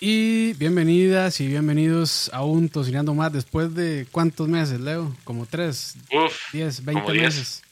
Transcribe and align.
Y 0.00 0.52
bienvenidas 0.54 1.40
y 1.40 1.48
bienvenidos 1.48 2.30
a 2.32 2.44
un 2.44 2.68
Tocinando 2.68 3.14
Más 3.14 3.32
después 3.32 3.74
de 3.74 4.06
cuántos 4.12 4.46
meses, 4.48 4.80
Leo? 4.80 5.14
Como 5.24 5.44
tres, 5.46 5.94
Uf, 6.12 6.52
diez, 6.52 6.84
veinte 6.84 7.12
meses. 7.12 7.62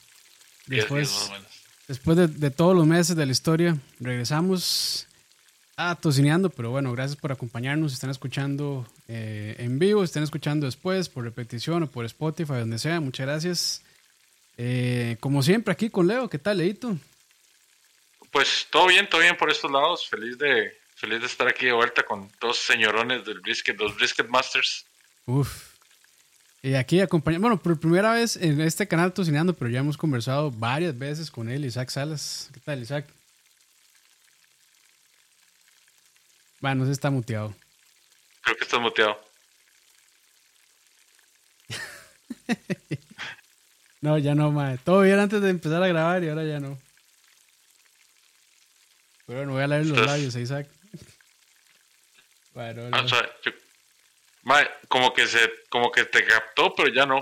diez, 0.66 0.80
Después, 0.82 1.08
diez 1.08 1.20
más 1.20 1.28
o 1.28 1.32
menos. 1.32 1.52
después 1.86 2.16
de, 2.16 2.26
de 2.26 2.50
todos 2.50 2.74
los 2.74 2.84
meses 2.86 3.14
de 3.14 3.26
la 3.26 3.30
historia, 3.32 3.76
regresamos 4.00 5.06
a 5.76 5.94
Tocineando, 5.94 6.50
pero 6.50 6.70
bueno, 6.70 6.90
gracias 6.92 7.16
por 7.20 7.30
acompañarnos. 7.30 7.92
Si 7.92 7.94
están 7.94 8.10
escuchando 8.10 8.88
eh, 9.06 9.54
en 9.58 9.78
vivo, 9.78 10.00
si 10.00 10.06
están 10.06 10.24
escuchando 10.24 10.66
después, 10.66 11.08
por 11.08 11.22
repetición 11.22 11.84
o 11.84 11.90
por 11.90 12.04
Spotify, 12.06 12.54
donde 12.54 12.78
sea, 12.80 12.98
muchas 13.00 13.26
gracias. 13.26 13.82
Eh, 14.56 15.16
como 15.20 15.44
siempre, 15.44 15.70
aquí 15.70 15.90
con 15.90 16.08
Leo, 16.08 16.28
¿qué 16.28 16.38
tal, 16.38 16.58
Leito? 16.58 16.96
Pues 18.32 18.66
todo 18.70 18.88
bien, 18.88 19.08
todo 19.08 19.20
bien 19.20 19.36
por 19.36 19.48
estos 19.48 19.70
lados. 19.70 20.08
Feliz 20.08 20.36
de, 20.38 20.72
feliz 20.96 21.20
de 21.20 21.26
estar 21.26 21.46
aquí 21.46 21.66
de 21.66 21.72
vuelta 21.72 22.02
con 22.02 22.30
dos 22.40 22.56
señorones 22.58 23.24
del 23.24 23.40
brisket, 23.40 23.78
los 23.78 23.94
brisket 23.94 24.28
masters. 24.28 24.84
Uf. 25.26 25.76
Y 26.62 26.74
aquí 26.74 27.00
acompañamos, 27.00 27.42
bueno, 27.42 27.62
por 27.62 27.78
primera 27.78 28.12
vez 28.12 28.36
en 28.36 28.60
este 28.60 28.88
canal 28.88 29.12
Tocineando, 29.12 29.54
pero 29.54 29.70
ya 29.70 29.80
hemos 29.80 29.96
conversado 29.96 30.50
varias 30.50 30.98
veces 30.98 31.30
con 31.30 31.48
él, 31.48 31.64
Isaac 31.64 31.90
Salas. 31.90 32.50
¿Qué 32.52 32.60
tal, 32.60 32.82
Isaac? 32.82 33.06
Bueno, 36.60 36.86
se 36.86 36.92
está 36.92 37.10
muteado. 37.10 37.54
Creo 38.42 38.56
que 38.56 38.64
estás 38.64 38.80
muteado. 38.80 39.20
No, 44.02 44.18
ya 44.18 44.36
no, 44.36 44.52
mae. 44.52 44.78
Todo 44.78 45.00
bien 45.00 45.18
antes 45.18 45.40
de 45.40 45.50
empezar 45.50 45.82
a 45.82 45.88
grabar 45.88 46.22
y 46.22 46.28
ahora 46.28 46.44
ya 46.44 46.60
no. 46.60 46.78
Pero 49.26 49.40
bueno, 49.40 49.54
voy 49.54 49.62
a 49.62 49.66
leer 49.66 49.86
los 49.86 50.06
labios 50.06 50.36
Isaac. 50.36 50.68
Bueno, 52.56 52.84
Ah, 52.90 53.00
no. 53.02 53.04
o 53.04 53.08
sea, 53.08 53.22
yo- 53.44 53.52
Mae, 54.44 54.66
como 54.88 55.12
que 55.12 55.26
se, 55.26 55.38
como 55.68 55.92
que 55.92 56.06
te 56.06 56.24
captó, 56.24 56.74
pero 56.74 56.88
ya 56.88 57.04
no. 57.04 57.18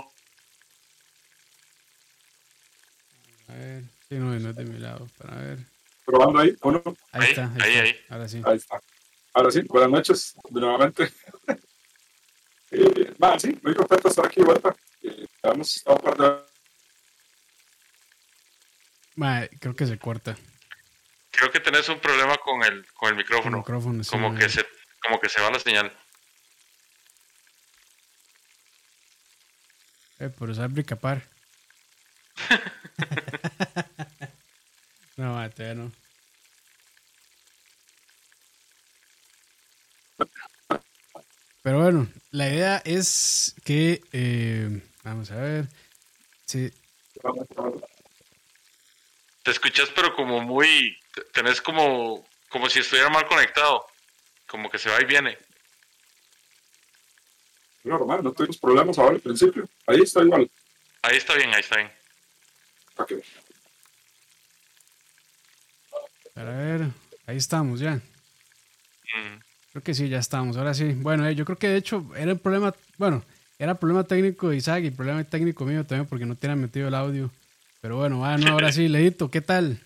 a 3.49 3.53
ver. 3.53 3.83
Sí, 4.07 4.15
no, 4.15 4.27
no 4.39 4.49
es 4.51 4.55
de 4.55 4.63
mi 4.63 4.79
lado. 4.79 5.09
Para 5.17 5.35
ver. 5.35 5.59
Probando 6.05 6.39
ahí, 6.39 6.55
uno. 6.61 6.81
Ahí, 7.11 7.21
Ahí, 7.23 7.29
está. 7.31 7.51
Ahí, 7.61 7.61
ahí, 7.63 7.71
está. 7.73 7.81
ahí. 7.83 8.05
Ahora 8.09 8.27
sí. 8.29 8.41
Ahí 8.45 8.55
está. 8.55 8.79
Ahora 9.33 9.51
sí, 9.51 9.61
buenas 9.63 9.89
noches, 9.91 10.35
nuevamente. 10.51 11.11
eh, 12.71 13.13
sí, 13.37 13.59
muy 13.61 13.75
contento 13.75 14.03
de 14.03 14.09
estar 14.09 14.25
aquí 14.27 14.39
de 14.39 14.45
vuelta. 14.45 14.73
Eh, 15.03 15.25
hemos 15.43 15.75
estado 15.75 15.97
un 15.97 16.01
par 16.03 16.17
de 16.17 16.45
Mae, 19.15 19.49
creo 19.59 19.75
que 19.75 19.85
se 19.85 19.99
corta. 19.99 20.37
Creo 21.31 21.51
que 21.51 21.59
tenés 21.59 21.89
un 21.89 21.99
problema 21.99 22.37
con 22.37 22.63
el, 22.63 22.85
con 22.93 23.09
el 23.09 23.15
El 23.15 23.17
micrófono. 23.17 23.57
micrófono. 23.57 24.01
sí, 24.03 24.09
como 24.11 24.33
que 24.33 24.47
se, 24.47 24.65
como 25.05 25.19
que 25.19 25.29
se 25.29 25.41
va 25.41 25.51
la 25.51 25.59
señal. 25.59 25.91
Eh, 30.19 30.29
por 30.29 30.49
usar 30.49 30.69
bricapar. 30.69 31.21
no, 35.17 35.33
mae, 35.35 35.49
todavía 35.49 35.75
no. 35.83 35.91
Pero 41.61 41.81
bueno, 41.81 42.07
la 42.31 42.47
idea 42.47 42.81
es 42.85 43.55
que. 43.63 44.01
eh, 44.13 44.81
vamos 45.03 45.31
a 45.31 45.35
ver. 45.35 45.67
Sí, 46.45 46.71
Te 49.43 49.51
escuchas, 49.51 49.89
pero 49.95 50.13
como 50.15 50.41
muy, 50.41 50.97
tenés 51.33 51.61
como, 51.61 52.25
como 52.49 52.69
si 52.69 52.79
estuviera 52.79 53.09
mal 53.09 53.27
conectado. 53.27 53.85
Como 54.55 54.69
que 54.69 54.79
se 54.79 54.89
va 54.89 55.01
y 55.01 55.05
viene. 55.05 55.37
normal, 57.83 58.23
no 58.23 58.31
tuvimos 58.31 58.57
problemas 58.57 58.97
ahora 58.97 59.15
al 59.15 59.19
principio. 59.19 59.67
Ahí 59.85 59.99
está 59.99 60.23
igual. 60.23 60.49
Ahí 61.01 61.17
está 61.17 61.35
bien, 61.35 61.53
ahí 61.53 61.59
está 61.59 61.75
bien. 61.75 61.91
Ok. 62.95 63.11
para 66.33 66.55
ver. 66.55 66.87
Ahí 67.27 67.35
estamos 67.35 67.81
ya. 67.81 67.95
Mm. 67.95 69.41
Creo 69.73 69.83
que 69.83 69.93
sí, 69.93 70.07
ya 70.07 70.19
estamos. 70.19 70.55
Ahora 70.55 70.73
sí. 70.73 70.93
Bueno, 70.93 71.27
eh, 71.27 71.35
yo 71.35 71.43
creo 71.43 71.57
que 71.57 71.67
de 71.67 71.75
hecho 71.75 72.09
era 72.15 72.31
el 72.31 72.39
problema. 72.39 72.73
Bueno, 72.97 73.25
era 73.59 73.75
problema 73.75 74.05
técnico 74.05 74.51
de 74.51 74.55
Isaac 74.55 74.85
y 74.85 74.91
problema 74.91 75.21
técnico 75.25 75.65
mío 75.65 75.85
también 75.85 76.07
porque 76.07 76.25
no 76.25 76.37
tenía 76.37 76.55
metido 76.55 76.87
el 76.87 76.95
audio. 76.95 77.29
Pero 77.81 77.97
bueno, 77.97 78.19
bueno, 78.19 78.53
ahora 78.53 78.71
sí, 78.71 78.87
Leito, 78.87 79.29
¿qué 79.29 79.41
tal? 79.41 79.81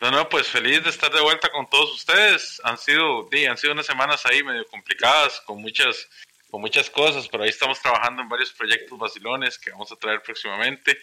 No, 0.00 0.10
no, 0.10 0.28
pues 0.28 0.46
feliz 0.46 0.82
de 0.84 0.90
estar 0.90 1.12
de 1.12 1.20
vuelta 1.20 1.48
con 1.50 1.68
todos 1.68 1.92
ustedes. 1.94 2.60
Han 2.64 2.78
sido, 2.78 3.28
sí, 3.32 3.46
han 3.46 3.56
sido 3.58 3.72
unas 3.72 3.86
semanas 3.86 4.24
ahí 4.26 4.42
medio 4.44 4.64
complicadas, 4.68 5.40
con 5.44 5.60
muchas, 5.60 6.08
con 6.50 6.60
muchas 6.60 6.88
cosas, 6.88 7.26
pero 7.28 7.42
ahí 7.42 7.48
estamos 7.50 7.80
trabajando 7.80 8.22
en 8.22 8.28
varios 8.28 8.52
proyectos 8.52 8.96
vacilones 8.98 9.58
que 9.58 9.72
vamos 9.72 9.90
a 9.90 9.96
traer 9.96 10.22
próximamente. 10.22 10.96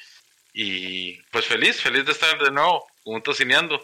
Y 0.53 1.17
pues 1.31 1.45
feliz, 1.45 1.81
feliz 1.81 2.05
de 2.05 2.13
estar 2.13 2.39
de 2.41 2.51
nuevo 2.51 2.85
juntos 3.03 3.37
cineando. 3.37 3.83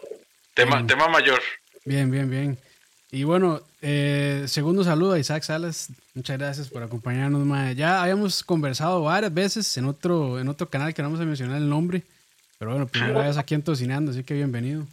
Tema, 0.54 0.82
Mm. 0.82 0.88
tema 0.88 1.08
mayor. 1.10 1.42
Bien, 1.84 2.10
bien, 2.10 2.30
bien. 2.30 2.58
Y 3.12 3.24
bueno, 3.26 3.62
eh, 3.82 4.46
segundo 4.48 4.84
saludo 4.86 5.14
a 5.14 5.20
Isaac 5.20 5.44
Salas. 5.44 5.90
Muchas 6.14 6.38
gracias 6.38 6.70
por 6.70 6.82
acompañarnos, 6.84 7.46
mae. 7.46 7.76
Ya 7.76 8.02
habíamos 8.02 8.42
conversado 8.44 9.02
varias 9.04 9.34
veces 9.34 9.76
en 9.78 9.86
otro, 9.86 10.40
en 10.40 10.48
otro 10.48 10.70
canal 10.70 10.94
que 10.94 11.02
no 11.02 11.10
vamos 11.10 11.22
a 11.22 11.26
mencionar 11.26 11.58
el 11.58 11.68
nombre. 11.68 12.04
Pero 12.62 12.74
bueno, 12.74 12.86
primera 12.86 13.26
vez 13.26 13.38
aquí 13.38 13.56
en 13.56 13.64
Tocinando, 13.64 14.12
así 14.12 14.24
que 14.24 14.36
bienvenido. 14.36 14.86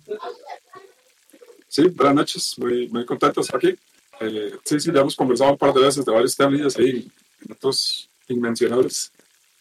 Sí, 1.68 1.82
buenas 1.88 2.14
noches, 2.14 2.54
muy, 2.56 2.88
muy 2.88 3.04
contento 3.04 3.42
de 3.42 3.44
estar 3.44 3.58
aquí. 3.58 3.78
Eh, 4.20 4.54
sí, 4.64 4.80
sí, 4.80 4.90
ya 4.90 5.02
hemos 5.02 5.14
conversado 5.14 5.52
un 5.52 5.58
par 5.58 5.74
de 5.74 5.82
veces 5.82 6.02
de 6.02 6.10
varios 6.10 6.34
temas 6.34 6.78
ahí, 6.78 7.12
en 7.44 7.52
otros 7.52 8.08
inmencionables. 8.26 9.12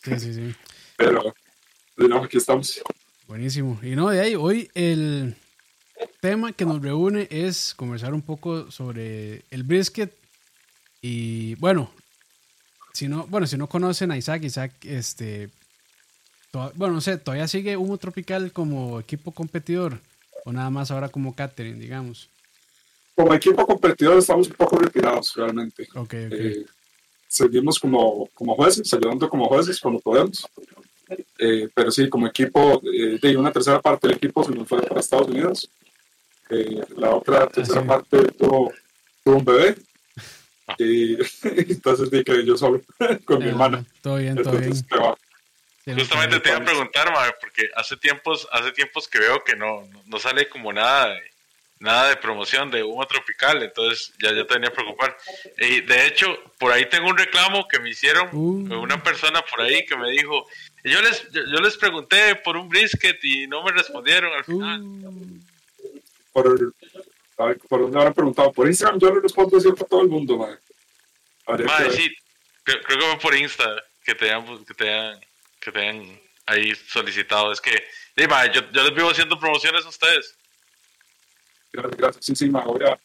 Sí, 0.02 0.18
sí, 0.22 0.34
sí. 0.34 0.56
Pero, 0.96 1.36
de 1.98 2.08
nuevo, 2.08 2.24
aquí 2.24 2.38
estamos. 2.38 2.82
Buenísimo. 3.28 3.78
Y 3.84 3.98
no, 3.98 4.10
de 4.10 4.22
ahí, 4.22 4.36
hoy 4.36 4.72
el 4.74 5.36
tema 6.22 6.54
que 6.54 6.64
nos 6.64 6.82
reúne 6.82 7.28
es 7.30 7.74
conversar 7.76 8.14
un 8.14 8.22
poco 8.22 8.72
sobre 8.72 9.44
el 9.52 9.64
brisket. 9.64 10.14
Y 11.02 11.56
bueno, 11.56 11.92
si 12.94 13.10
no, 13.10 13.28
bueno, 13.28 13.48
si 13.48 13.58
no 13.58 13.68
conocen 13.68 14.12
a 14.12 14.18
Isaac, 14.18 14.46
Isaac, 14.46 14.72
este, 14.84 15.50
bueno, 16.76 16.96
no 16.96 17.02
sé, 17.02 17.18
todavía 17.18 17.48
sigue 17.48 17.78
Humo 17.78 17.98
Tropical 17.98 18.52
como 18.52 19.00
equipo 19.00 19.32
competidor 19.32 20.00
o 20.46 20.52
nada 20.52 20.70
más 20.70 20.92
ahora 20.92 21.10
como 21.10 21.36
catering, 21.36 21.80
digamos. 21.80 22.30
Como 23.16 23.34
equipo 23.34 23.66
competidor 23.66 24.18
estamos 24.18 24.48
un 24.48 24.54
poco 24.54 24.78
retirados 24.78 25.34
realmente. 25.36 25.84
Ok, 25.96 26.00
ok. 26.00 26.14
Eh, 26.32 26.66
seguimos 27.28 27.80
como, 27.80 28.28
como 28.34 28.56
jueces, 28.56 28.94
ayudando 28.94 29.30
como 29.30 29.48
jueces 29.48 29.80
cuando 29.80 30.00
podemos. 30.00 30.48
Eh, 31.40 31.70
pero 31.74 31.92
sí, 31.92 32.10
como 32.10 32.28
equipo, 32.28 32.82
eh, 32.94 33.18
de 33.22 33.38
una 33.38 33.52
tercera 33.52 33.82
parte 33.82 34.08
del 34.08 34.18
equipo 34.18 34.44
se 34.44 34.52
nos 34.52 34.68
fue 34.68 34.82
para 34.82 35.00
Estados 35.00 35.28
Unidos. 35.28 35.70
Eh, 36.50 36.82
la 36.96 37.16
otra 37.16 37.48
tercera 37.48 37.82
sí. 37.82 37.88
parte 37.88 38.24
tuvo, 38.38 38.72
tuvo 39.24 39.38
un 39.38 39.46
bebé. 39.46 39.76
Y 40.78 41.18
entonces 41.72 42.12
dije 42.12 42.46
yo 42.46 42.58
solo 42.58 42.82
con 43.26 43.40
mi 43.40 43.46
Ah, 43.46 43.50
hermana. 43.50 43.86
Todo 44.02 44.18
bien, 44.18 44.36
todo 44.42 44.58
bien. 44.58 44.74
Justamente 45.96 46.40
te 46.40 46.50
iba 46.50 46.58
a 46.58 46.66
preguntar, 46.66 47.12
mae, 47.14 47.32
porque 47.40 47.70
hace 47.76 47.96
tiempos, 47.98 48.48
hace 48.52 48.72
tiempos 48.74 49.08
que 49.08 49.20
veo 49.20 49.44
que 49.44 49.56
no, 49.56 49.88
no, 50.06 50.20
sale 50.20 50.50
como 50.50 50.74
nada 50.74 51.14
de, 51.14 51.32
nada 51.80 52.10
de 52.10 52.18
promoción 52.18 52.70
de 52.70 52.84
humo 52.84 53.06
tropical, 53.08 53.64
entonces 53.64 54.14
ya, 54.22 54.34
ya 54.34 54.46
te 54.46 54.54
venía 54.56 54.70
a 54.70 54.74
preocupar. 54.74 55.18
Y 55.58 55.82
de 55.82 56.08
hecho, 56.08 56.38
por 56.58 56.72
ahí 56.72 56.88
tengo 56.90 57.10
un 57.10 57.18
reclamo 57.18 57.68
que 57.68 57.80
me 57.80 57.90
hicieron 57.90 58.30
Uh. 58.34 58.82
una 58.82 59.02
persona 59.02 59.42
por 59.44 59.62
ahí 59.62 59.86
que 59.86 59.96
me 59.96 60.12
dijo, 60.12 60.46
yo 60.84 61.02
les, 61.02 61.30
yo, 61.32 61.42
yo 61.46 61.60
les 61.60 61.78
pregunté 61.78 62.36
por 62.36 62.58
un 62.58 62.68
brisket 62.68 63.24
y 63.24 63.48
no 63.48 63.64
me 63.64 63.72
respondieron 63.72 64.34
al 64.34 64.44
final. 64.44 64.82
Uh, 64.82 65.40
Por, 66.34 66.74
por 67.70 67.82
dónde 67.82 67.98
habrán 67.98 68.14
preguntado. 68.14 68.52
Por 68.52 68.68
Instagram 68.68 69.00
yo 69.00 69.14
le 69.14 69.22
respondo 69.22 69.60
siempre 69.60 69.86
a 69.86 69.88
todo 69.88 70.02
el 70.02 70.10
mundo, 70.10 70.38
madre. 70.38 70.58
Que 71.46 71.64
ver. 71.64 71.92
sí, 71.94 72.14
creo, 72.64 72.82
creo 72.82 73.00
que 73.00 73.06
fue 73.06 73.20
por 73.20 73.36
Insta 73.36 73.84
que 74.04 74.16
te 74.16 74.26
hayan, 74.32 74.66
que 74.66 74.74
te 74.74 74.90
hayan, 74.90 75.20
que 75.68 75.72
te 75.80 75.88
hayan 75.88 76.20
ahí 76.46 76.74
solicitado. 76.88 77.52
Es 77.52 77.60
que, 77.62 77.72
sí, 78.16 78.28
mae, 78.28 78.52
yo, 78.54 78.62
yo 78.72 78.84
les 78.84 78.96
vivo 78.96 79.10
haciendo 79.10 79.38
promociones 79.40 79.86
a 79.86 79.90
ustedes. 79.90 80.36
Gracias, 81.74 81.98
gracias. 81.98 82.26
Sí, 82.26 82.36
sí, 82.36 82.50
ma, 82.50 82.64
voy 82.64 82.84
a- 82.86 83.00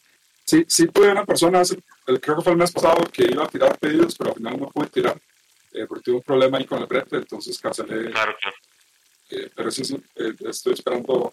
Sí, 0.45 0.65
sí 0.67 0.87
tuve 0.87 1.09
una 1.09 1.25
persona, 1.25 1.61
hace- 1.61 1.79
el- 2.07 2.19
creo 2.19 2.35
que 2.37 2.41
fue 2.43 2.51
el 2.51 2.57
mes 2.57 2.71
pasado, 2.71 3.01
que 3.11 3.23
iba 3.23 3.45
a 3.45 3.47
tirar 3.47 3.77
pedidos, 3.79 4.15
pero 4.17 4.31
al 4.31 4.35
final 4.35 4.59
no 4.59 4.69
pude 4.69 4.87
tirar, 4.87 5.17
eh, 5.71 5.85
porque 5.87 6.03
tuve 6.03 6.15
un 6.17 6.21
problema 6.21 6.57
ahí 6.57 6.65
con 6.65 6.79
el 6.81 6.85
brete, 6.85 7.15
entonces 7.17 7.57
cancelé. 7.59 8.11
Claro, 8.11 8.35
claro. 8.41 8.55
eh, 9.29 9.49
pero 9.55 9.71
sí, 9.71 9.85
sí, 9.85 9.95
eh, 10.17 10.33
estoy 10.49 10.73
esperando, 10.73 11.31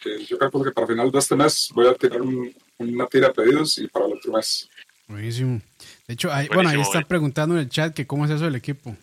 que 0.00 0.24
yo 0.24 0.36
calculo 0.36 0.64
que 0.64 0.72
para 0.72 0.86
final 0.88 1.10
de 1.12 1.18
este 1.18 1.36
mes 1.36 1.68
voy 1.72 1.86
a 1.86 1.94
tirar 1.94 2.20
un- 2.20 2.52
una 2.78 3.06
tira 3.06 3.28
de 3.28 3.34
pedidos 3.34 3.78
y 3.78 3.86
para 3.86 4.06
el 4.06 4.14
otro 4.14 4.32
mes. 4.32 4.68
buenísimo. 5.06 5.60
De 6.08 6.14
hecho, 6.14 6.32
ahí, 6.32 6.46
bueno, 6.48 6.68
ahí 6.70 6.80
están 6.80 7.04
preguntando 7.04 7.54
en 7.54 7.62
el 7.62 7.68
chat 7.68 7.94
que 7.94 8.06
cómo 8.06 8.24
es 8.24 8.30
eso 8.32 8.44
del 8.44 8.56
equipo. 8.56 8.96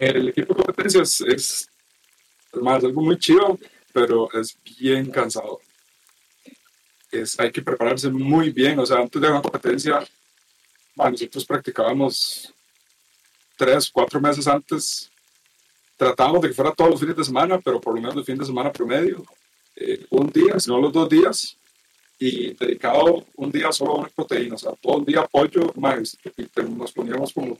El 0.00 0.30
equipo 0.30 0.54
de 0.54 0.62
competencia 0.64 1.02
es, 1.02 1.20
es 1.20 1.70
más 2.54 2.82
algo 2.82 3.02
muy 3.02 3.18
chido, 3.18 3.58
pero 3.92 4.32
es 4.32 4.56
bien 4.78 5.10
cansado. 5.10 5.60
es, 7.12 7.38
hay 7.38 7.52
que 7.52 7.60
prepararse 7.60 8.08
muy 8.08 8.48
bien. 8.48 8.78
O 8.78 8.86
sea, 8.86 8.96
antes 8.96 9.20
de 9.20 9.28
una 9.28 9.42
competencia, 9.42 10.02
nosotros 10.96 11.44
practicábamos 11.44 12.50
tres, 13.58 13.90
cuatro 13.90 14.18
meses 14.22 14.48
antes. 14.48 15.10
Tratábamos 15.98 16.40
de 16.40 16.48
que 16.48 16.54
fuera 16.54 16.72
todos 16.72 16.92
los 16.92 17.00
fines 17.00 17.16
de 17.16 17.24
semana, 17.24 17.60
pero 17.62 17.78
por 17.78 17.94
lo 17.94 18.00
menos 18.00 18.16
el 18.16 18.24
fin 18.24 18.38
de 18.38 18.46
semana 18.46 18.72
promedio. 18.72 19.22
Eh, 19.76 20.06
un 20.08 20.30
día, 20.30 20.58
si 20.58 20.70
no 20.70 20.80
los 20.80 20.94
dos 20.94 21.10
días, 21.10 21.58
y 22.18 22.54
dedicado 22.54 23.26
un 23.36 23.52
día 23.52 23.70
solo 23.70 23.92
a 23.92 23.98
una 23.98 24.08
proteína, 24.08 24.54
o 24.54 24.58
sea, 24.58 24.72
todo 24.80 25.00
el 25.00 25.04
día 25.04 25.26
pollo, 25.26 25.74
más, 25.76 26.16
nos 26.56 26.92
poníamos 26.92 27.34
como 27.34 27.58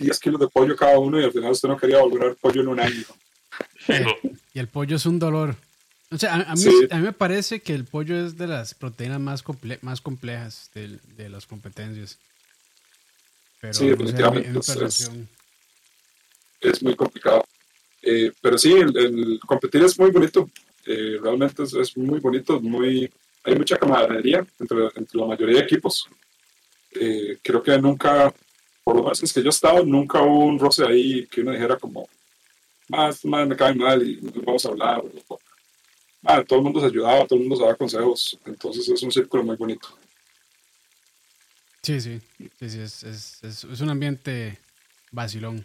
10 0.00 0.18
kilos 0.18 0.40
de 0.40 0.48
pollo 0.48 0.74
cada 0.74 0.98
uno 0.98 1.20
y 1.20 1.24
al 1.24 1.32
final 1.32 1.52
usted 1.52 1.68
no 1.68 1.76
quería 1.76 2.00
volver 2.00 2.30
al 2.30 2.36
pollo 2.36 2.62
en 2.62 2.68
un 2.68 2.80
año. 2.80 3.04
y 4.54 4.58
el 4.58 4.68
pollo 4.68 4.96
es 4.96 5.06
un 5.06 5.18
dolor. 5.18 5.56
O 6.10 6.18
sea, 6.18 6.34
a, 6.34 6.54
mí, 6.56 6.64
a 6.90 6.96
mí 6.96 7.02
me 7.02 7.12
parece 7.12 7.60
que 7.60 7.72
el 7.72 7.84
pollo 7.84 8.26
es 8.26 8.36
de 8.36 8.48
las 8.48 8.74
proteínas 8.74 9.20
más, 9.20 9.44
más 9.82 10.00
complejas 10.00 10.70
de, 10.74 10.98
de 11.16 11.28
las 11.28 11.46
competencias. 11.46 12.18
Pero, 13.60 13.74
sí, 13.74 13.88
definitivamente. 13.88 14.58
es, 16.60 16.82
muy 16.82 16.96
complicado. 16.96 17.44
Eh, 18.02 18.32
pero 18.40 18.58
sí, 18.58 18.72
el, 18.72 19.38
competir 19.46 19.84
es 19.84 19.98
muy 19.98 20.10
bonito. 20.10 20.50
Eh, 20.86 21.18
realmente 21.22 21.62
es, 21.62 21.74
es, 21.74 21.96
muy 21.96 22.18
bonito. 22.18 22.60
Muy, 22.60 23.08
hay 23.44 23.54
mucha 23.54 23.76
camaradería 23.76 24.44
entre, 24.58 24.84
entre 24.96 25.20
la 25.20 25.26
mayoría 25.26 25.58
de 25.58 25.64
equipos. 25.64 26.08
Eh, 26.92 27.38
creo 27.42 27.62
que 27.62 27.78
nunca, 27.78 28.34
por 28.92 29.04
lo 29.04 29.12
es 29.12 29.32
que 29.32 29.40
yo 29.40 29.46
he 29.46 29.50
estado, 29.50 29.84
nunca 29.84 30.20
hubo 30.20 30.46
un 30.46 30.58
roce 30.58 30.84
ahí 30.84 31.26
que 31.26 31.42
uno 31.42 31.52
dijera 31.52 31.76
como, 31.76 32.08
más, 32.88 33.24
más 33.24 33.46
me 33.46 33.56
cae 33.56 33.74
mal 33.74 34.02
y 34.02 34.18
vamos 34.44 34.66
a 34.66 34.68
hablar 34.68 35.02
todo 36.46 36.58
el 36.58 36.64
mundo 36.64 36.80
se 36.80 36.86
ayudaba, 36.86 37.26
todo 37.26 37.36
el 37.36 37.42
mundo 37.42 37.56
se 37.56 37.62
daba 37.62 37.76
consejos, 37.76 38.38
entonces 38.44 38.88
es 38.88 39.02
un 39.02 39.10
círculo 39.10 39.42
muy 39.42 39.56
bonito. 39.56 39.88
Sí, 41.82 42.00
sí, 42.00 42.20
sí, 42.36 42.68
sí 42.68 42.80
es, 42.80 43.02
es, 43.04 43.42
es, 43.42 43.80
un 43.80 43.88
ambiente 43.88 44.58
vacilón. 45.12 45.64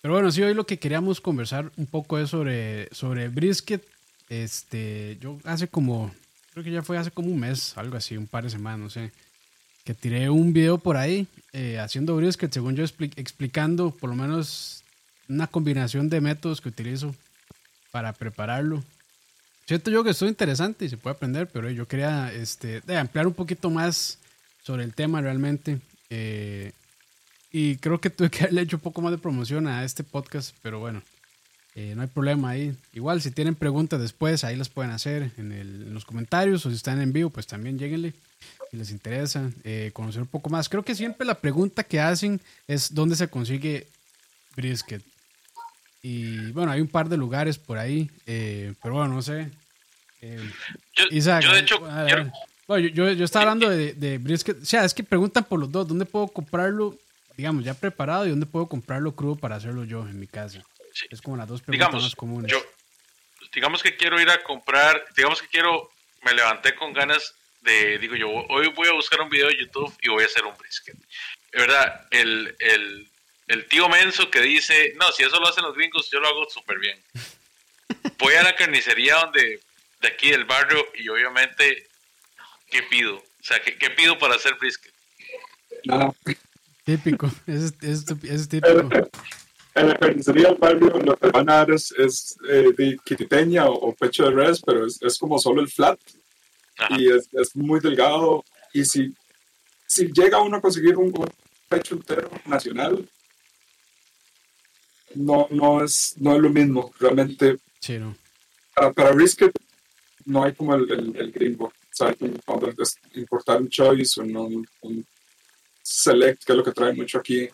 Pero 0.00 0.14
bueno, 0.14 0.32
sí, 0.32 0.42
hoy 0.42 0.54
lo 0.54 0.64
que 0.64 0.78
queríamos 0.78 1.20
conversar 1.20 1.70
un 1.76 1.86
poco 1.86 2.18
es 2.18 2.30
sobre, 2.30 2.88
sobre 2.92 3.28
brisket. 3.28 3.86
Este, 4.28 5.18
yo 5.20 5.38
hace 5.44 5.68
como, 5.68 6.10
creo 6.52 6.64
que 6.64 6.70
ya 6.70 6.82
fue 6.82 6.96
hace 6.96 7.10
como 7.10 7.28
un 7.28 7.38
mes, 7.38 7.76
algo 7.76 7.96
así, 7.96 8.16
un 8.16 8.26
par 8.26 8.44
de 8.44 8.50
semanas, 8.50 8.80
no 8.80 8.90
sé, 8.90 9.12
que 9.84 9.94
tiré 9.94 10.30
un 10.30 10.52
video 10.52 10.78
por 10.78 10.96
ahí 10.96 11.26
eh, 11.52 11.78
haciendo 11.78 12.16
brisket, 12.16 12.52
según 12.52 12.76
yo 12.76 12.84
explicando 12.84 13.90
por 13.90 14.10
lo 14.10 14.16
menos 14.16 14.84
una 15.28 15.46
combinación 15.46 16.08
de 16.08 16.20
métodos 16.20 16.60
que 16.60 16.68
utilizo 16.68 17.14
para 17.90 18.12
prepararlo. 18.12 18.82
Siento 19.66 19.90
yo 19.90 20.02
que 20.02 20.10
esto 20.10 20.24
es 20.24 20.30
interesante 20.30 20.84
y 20.84 20.88
se 20.88 20.96
puede 20.96 21.16
aprender, 21.16 21.48
pero 21.48 21.70
yo 21.70 21.86
quería 21.86 22.32
este, 22.32 22.82
ampliar 22.96 23.26
un 23.26 23.34
poquito 23.34 23.70
más 23.70 24.18
sobre 24.62 24.84
el 24.84 24.94
tema 24.94 25.20
realmente. 25.20 25.80
Eh, 26.10 26.72
y 27.52 27.76
creo 27.76 28.00
que 28.00 28.10
tuve 28.10 28.30
que 28.30 28.40
haberle 28.44 28.62
hecho 28.62 28.76
un 28.76 28.82
poco 28.82 29.02
más 29.02 29.12
de 29.12 29.18
promoción 29.18 29.66
a 29.66 29.84
este 29.84 30.04
podcast, 30.04 30.56
pero 30.62 30.80
bueno, 30.80 31.02
eh, 31.74 31.94
no 31.94 32.02
hay 32.02 32.08
problema 32.08 32.50
ahí. 32.50 32.74
Igual, 32.92 33.22
si 33.22 33.30
tienen 33.30 33.54
preguntas 33.54 34.00
después, 34.00 34.42
ahí 34.44 34.56
las 34.56 34.68
pueden 34.68 34.90
hacer 34.90 35.30
en, 35.36 35.92
los 35.94 36.04
comentarios 36.04 36.66
o 36.66 36.70
si 36.70 36.76
están 36.76 37.00
en 37.00 37.12
vivo, 37.12 37.30
pues 37.30 37.46
también 37.46 37.78
lleguenle 37.78 38.14
si 38.72 38.78
les 38.78 38.90
interesa 38.90 39.50
eh, 39.64 39.90
conocer 39.92 40.22
un 40.22 40.28
poco 40.28 40.48
más. 40.48 40.66
Creo 40.66 40.82
que 40.82 40.94
siempre 40.94 41.26
la 41.26 41.34
pregunta 41.34 41.84
que 41.84 42.00
hacen 42.00 42.40
es 42.66 42.94
dónde 42.94 43.16
se 43.16 43.28
consigue 43.28 43.86
brisket. 44.56 45.02
Y 46.00 46.50
bueno, 46.52 46.72
hay 46.72 46.80
un 46.80 46.88
par 46.88 47.10
de 47.10 47.18
lugares 47.18 47.58
por 47.58 47.76
ahí, 47.76 48.10
eh, 48.26 48.72
pero 48.82 48.94
bueno, 48.94 49.12
no 49.12 49.20
sé. 49.20 49.50
Eh, 50.22 50.50
yo, 50.94 51.06
de 51.10 51.58
hecho, 51.58 51.80
bueno, 52.66 52.88
yo, 52.88 53.10
yo, 53.10 53.24
estaba 53.24 53.42
hablando 53.42 53.68
de, 53.68 53.92
de, 53.92 54.16
brisket. 54.16 54.62
O 54.62 54.64
sea, 54.64 54.86
es 54.86 54.94
que 54.94 55.04
preguntan 55.04 55.44
por 55.44 55.60
los 55.60 55.70
dos, 55.70 55.86
¿dónde 55.86 56.06
puedo 56.06 56.28
comprarlo, 56.28 56.96
digamos, 57.36 57.64
ya 57.64 57.74
preparado 57.74 58.26
y 58.26 58.30
dónde 58.30 58.46
puedo 58.46 58.68
comprarlo 58.68 59.14
crudo 59.14 59.36
para 59.36 59.56
hacerlo 59.56 59.84
yo 59.84 60.00
en 60.08 60.18
mi 60.18 60.26
casa? 60.26 60.64
Es 61.10 61.20
como 61.20 61.36
las 61.36 61.46
dos 61.46 61.60
preguntas 61.60 62.02
más 62.02 62.16
comunes. 62.16 62.50
Yo, 62.50 62.58
digamos 63.54 63.82
que 63.82 63.96
quiero 63.96 64.18
ir 64.18 64.30
a 64.30 64.42
comprar, 64.42 65.04
digamos 65.14 65.42
que 65.42 65.48
quiero, 65.48 65.90
me 66.24 66.32
levanté 66.32 66.74
con 66.74 66.94
ganas 66.94 67.34
de, 67.62 67.98
digo 67.98 68.16
yo, 68.16 68.28
hoy 68.28 68.68
voy 68.68 68.88
a 68.88 68.92
buscar 68.92 69.20
un 69.20 69.28
video 69.28 69.48
de 69.48 69.58
YouTube 69.58 69.92
y 70.02 70.08
voy 70.08 70.22
a 70.22 70.26
hacer 70.26 70.44
un 70.44 70.56
brisket. 70.56 70.96
De 70.96 71.60
verdad, 71.60 72.06
el, 72.10 72.54
el 72.58 73.12
el 73.52 73.66
tío 73.66 73.88
menso 73.88 74.30
que 74.30 74.40
dice, 74.40 74.94
no, 74.98 75.10
si 75.12 75.24
eso 75.24 75.38
lo 75.38 75.48
hacen 75.48 75.64
los 75.64 75.74
gringos, 75.74 76.08
yo 76.10 76.20
lo 76.20 76.28
hago 76.28 76.48
súper 76.48 76.78
bien. 76.78 76.98
Voy 78.18 78.34
a 78.34 78.42
la 78.42 78.54
carnicería 78.54 79.16
donde, 79.16 79.60
de 80.00 80.08
aquí 80.08 80.30
del 80.30 80.44
barrio, 80.44 80.86
y 80.94 81.08
obviamente, 81.08 81.86
¿qué 82.70 82.82
pido? 82.84 83.16
O 83.16 83.44
sea, 83.44 83.60
¿qué, 83.60 83.90
pido 83.90 84.18
para 84.18 84.36
hacer 84.36 84.54
brisket? 84.54 84.92
Nada. 85.84 86.12
Típico, 86.84 87.30
es, 87.46 87.74
es, 87.82 88.48
típico. 88.48 88.88
En 89.74 89.88
la 89.88 89.96
carnicería 89.96 90.48
del 90.48 90.58
barrio 90.58 90.88
lo 90.98 91.16
que 91.16 91.28
van 91.28 91.50
a 91.50 91.54
dar 91.56 91.70
es, 91.70 91.94
eh, 92.48 92.72
de 92.76 92.98
quititeña 93.04 93.66
o, 93.66 93.94
pecho 93.94 94.24
de 94.24 94.30
res, 94.30 94.62
pero 94.64 94.86
es, 94.86 95.18
como 95.18 95.38
solo 95.38 95.60
el 95.60 95.68
flat. 95.68 95.98
Y 96.90 97.08
es, 97.10 97.54
muy 97.54 97.80
delgado. 97.80 98.44
Y 98.72 98.84
si, 98.84 99.14
si 99.86 100.06
llega 100.12 100.40
uno 100.40 100.56
a 100.56 100.60
conseguir 100.60 100.96
un, 100.96 101.06
un 101.06 101.28
pecho 101.68 101.94
entero 101.94 102.30
nacional, 102.46 103.08
no, 105.14 105.46
no, 105.50 105.84
es, 105.84 106.14
no 106.18 106.34
es 106.34 106.40
lo 106.40 106.50
mismo. 106.50 106.92
Realmente, 106.98 107.58
sí, 107.80 107.98
no. 107.98 108.16
para, 108.74 108.92
para 108.92 109.12
brisket 109.12 109.52
no 110.24 110.44
hay 110.44 110.54
como 110.54 110.74
el, 110.74 110.90
el, 111.16 111.32
gringo. 111.32 111.66
O 111.66 111.94
sea, 111.94 112.14
cuando 112.44 112.72
importar 113.14 113.60
un 113.60 113.68
choice 113.68 114.20
o 114.20 114.24
un, 114.24 114.66
un, 114.82 115.06
select, 115.82 116.44
que 116.44 116.52
es 116.52 116.56
lo 116.56 116.64
que 116.64 116.72
trae 116.72 116.94
mucho 116.94 117.18
aquí. 117.18 117.48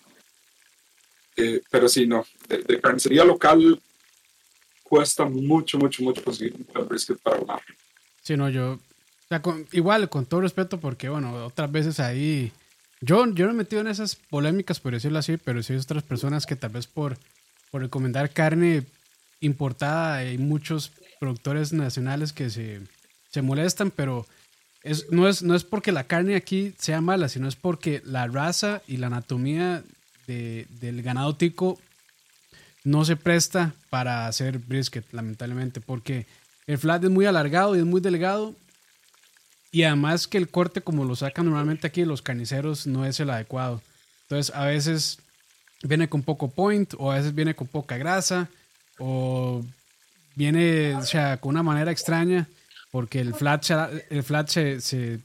Eh, 1.36 1.60
pero 1.70 1.88
sí, 1.88 2.06
no. 2.06 2.24
De, 2.48 2.80
carnicería 2.80 3.24
local 3.24 3.80
cuesta 4.82 5.24
mucho, 5.24 5.78
mucho, 5.78 6.02
mucho 6.02 6.22
conseguir 6.22 6.54
un 6.54 6.88
brisket 6.88 7.18
para 7.18 7.38
una. 7.40 7.58
Sí, 8.22 8.36
no, 8.36 8.48
yo. 8.48 8.78
Igual, 9.72 10.08
con 10.08 10.26
todo 10.26 10.40
respeto, 10.40 10.80
porque 10.80 11.08
bueno, 11.08 11.44
otras 11.44 11.70
veces 11.70 12.00
ahí. 12.00 12.52
Yo, 13.00 13.26
yo 13.32 13.46
no 13.46 13.52
he 13.52 13.54
metido 13.54 13.80
en 13.80 13.88
esas 13.88 14.16
polémicas, 14.16 14.80
por 14.80 14.92
decirlo 14.92 15.18
así, 15.18 15.36
pero 15.36 15.62
sí 15.62 15.72
hay 15.72 15.78
otras 15.78 16.02
personas 16.02 16.46
que 16.46 16.56
tal 16.56 16.70
vez 16.70 16.86
por 16.86 17.16
por 17.70 17.82
recomendar 17.82 18.30
carne 18.30 18.84
importada. 19.40 20.16
Hay 20.16 20.38
muchos 20.38 20.92
productores 21.20 21.72
nacionales 21.72 22.32
que 22.32 22.50
se, 22.50 22.80
molestan, 23.42 23.92
pero 23.92 24.26
es, 24.82 25.10
no, 25.12 25.28
es, 25.28 25.42
no 25.42 25.54
es 25.54 25.62
porque 25.62 25.92
la 25.92 26.04
carne 26.04 26.34
aquí 26.34 26.74
sea 26.78 27.00
mala, 27.00 27.28
sino 27.28 27.46
es 27.46 27.54
porque 27.54 28.02
la 28.04 28.26
raza 28.26 28.82
y 28.88 28.96
la 28.96 29.06
anatomía 29.06 29.84
del 30.26 31.02
ganado 31.02 31.36
tico 31.36 31.78
no 32.84 33.04
se 33.04 33.16
presta 33.16 33.74
para 33.90 34.26
hacer 34.26 34.58
brisket, 34.58 35.04
lamentablemente, 35.12 35.80
porque 35.80 36.26
el 36.66 36.78
flat 36.78 37.04
es 37.04 37.10
muy 37.10 37.26
alargado 37.26 37.76
y 37.76 37.78
es 37.78 37.84
muy 37.84 38.00
delgado. 38.00 38.54
Y 39.70 39.82
además 39.82 40.26
que 40.26 40.38
el 40.38 40.48
corte 40.48 40.80
como 40.80 41.04
lo 41.04 41.14
sacan 41.14 41.46
normalmente 41.46 41.86
aquí 41.86 42.04
los 42.04 42.22
carniceros 42.22 42.86
no 42.86 43.04
es 43.04 43.20
el 43.20 43.30
adecuado. 43.30 43.82
Entonces 44.22 44.54
a 44.54 44.64
veces 44.64 45.18
viene 45.82 46.08
con 46.08 46.22
poco 46.22 46.48
point 46.48 46.94
o 46.98 47.12
a 47.12 47.16
veces 47.16 47.34
viene 47.34 47.54
con 47.54 47.66
poca 47.66 47.96
grasa 47.96 48.48
o 48.98 49.62
viene 50.34 50.94
o 50.94 51.04
sea, 51.04 51.36
con 51.36 51.50
una 51.50 51.62
manera 51.62 51.90
extraña 51.90 52.48
porque 52.90 53.20
el 53.20 53.34
flat, 53.34 53.64
el 54.10 54.22
flat 54.22 54.48
se, 54.48 54.80
se, 54.80 55.20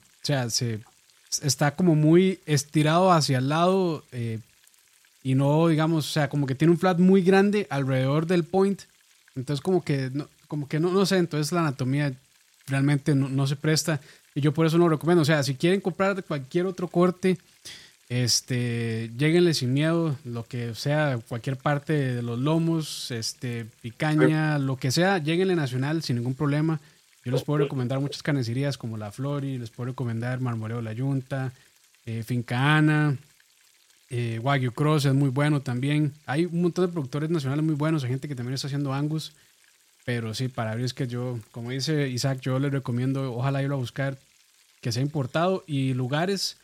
está 1.41 1.75
como 1.75 1.95
muy 1.95 2.39
estirado 2.45 3.11
hacia 3.11 3.37
el 3.37 3.49
lado 3.49 4.03
eh, 4.11 4.39
y 5.23 5.35
no, 5.35 5.67
digamos, 5.67 6.09
o 6.09 6.11
sea, 6.11 6.29
como 6.29 6.45
que 6.45 6.55
tiene 6.55 6.73
un 6.73 6.79
flat 6.79 6.99
muy 6.99 7.21
grande 7.21 7.65
alrededor 7.69 8.27
del 8.27 8.43
point. 8.43 8.81
Entonces 9.35 9.61
como 9.61 9.83
que 9.83 10.09
no, 10.11 10.27
como 10.49 10.67
que 10.67 10.79
no, 10.79 10.91
no 10.91 11.05
sé, 11.05 11.17
entonces 11.17 11.53
la 11.53 11.61
anatomía 11.61 12.13
realmente 12.67 13.15
no, 13.15 13.29
no 13.29 13.47
se 13.47 13.55
presta 13.55 14.01
y 14.35 14.41
yo 14.41 14.53
por 14.53 14.65
eso 14.65 14.77
no 14.77 14.85
lo 14.85 14.95
recomiendo. 14.95 15.21
O 15.21 15.25
sea, 15.25 15.43
si 15.43 15.55
quieren 15.55 15.81
comprar 15.81 16.23
cualquier 16.23 16.65
otro 16.65 16.87
corte, 16.87 17.37
este, 18.09 19.09
lleguenle 19.17 19.53
sin 19.53 19.73
miedo, 19.73 20.15
lo 20.23 20.43
que 20.43 20.75
sea, 20.75 21.19
cualquier 21.27 21.57
parte 21.57 21.93
de 21.93 22.21
los 22.21 22.39
lomos, 22.39 23.11
este, 23.11 23.65
picaña, 23.81 24.59
lo 24.59 24.77
que 24.77 24.91
sea, 24.91 25.17
lleguenle 25.17 25.55
nacional 25.55 26.03
sin 26.03 26.17
ningún 26.17 26.35
problema. 26.35 26.79
Yo 27.25 27.31
les 27.31 27.43
puedo 27.43 27.59
recomendar 27.59 27.99
muchas 27.99 28.21
carnicerías 28.21 28.77
como 28.77 28.97
La 28.97 29.11
Flori, 29.11 29.57
les 29.57 29.69
puedo 29.69 29.91
recomendar 29.91 30.41
Marmoreo 30.41 30.81
La 30.81 30.91
Yunta, 30.91 31.53
eh, 32.05 32.21
Finca 32.23 32.75
Ana, 32.75 33.17
eh, 34.09 34.39
Wagyu 34.43 34.73
Cross 34.73 35.05
es 35.05 35.13
muy 35.13 35.29
bueno 35.29 35.61
también. 35.61 36.13
Hay 36.25 36.45
un 36.45 36.61
montón 36.61 36.85
de 36.85 36.91
productores 36.91 37.29
nacionales 37.29 37.63
muy 37.63 37.75
buenos, 37.75 38.03
hay 38.03 38.09
gente 38.09 38.27
que 38.27 38.35
también 38.35 38.55
está 38.55 38.67
haciendo 38.67 38.93
Angus, 38.93 39.33
pero 40.05 40.33
sí, 40.33 40.49
para 40.49 40.71
abrir 40.71 40.85
es 40.85 40.93
que 40.93 41.07
yo, 41.07 41.39
como 41.51 41.71
dice 41.71 42.09
Isaac, 42.09 42.41
yo 42.41 42.59
les 42.59 42.71
recomiendo, 42.71 43.33
ojalá 43.33 43.63
irlo 43.63 43.75
a 43.75 43.79
buscar 43.79 44.19
que 44.83 44.91
sea 44.91 45.01
importado 45.01 45.63
y 45.65 45.93
lugares 45.93 46.57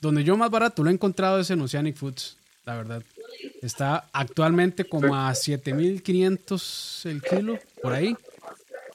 donde 0.00 0.24
yo 0.24 0.36
más 0.38 0.50
barato 0.50 0.82
lo 0.82 0.90
he 0.90 0.92
encontrado 0.92 1.38
es 1.38 1.50
en 1.50 1.60
Oceanic 1.60 1.96
Foods, 1.96 2.36
la 2.64 2.76
verdad. 2.76 3.02
Está 3.60 4.08
actualmente 4.12 4.86
como 4.86 5.14
a 5.14 5.34
7500 5.34 7.02
el 7.04 7.22
kilo, 7.22 7.58
por 7.82 7.92
ahí. 7.92 8.16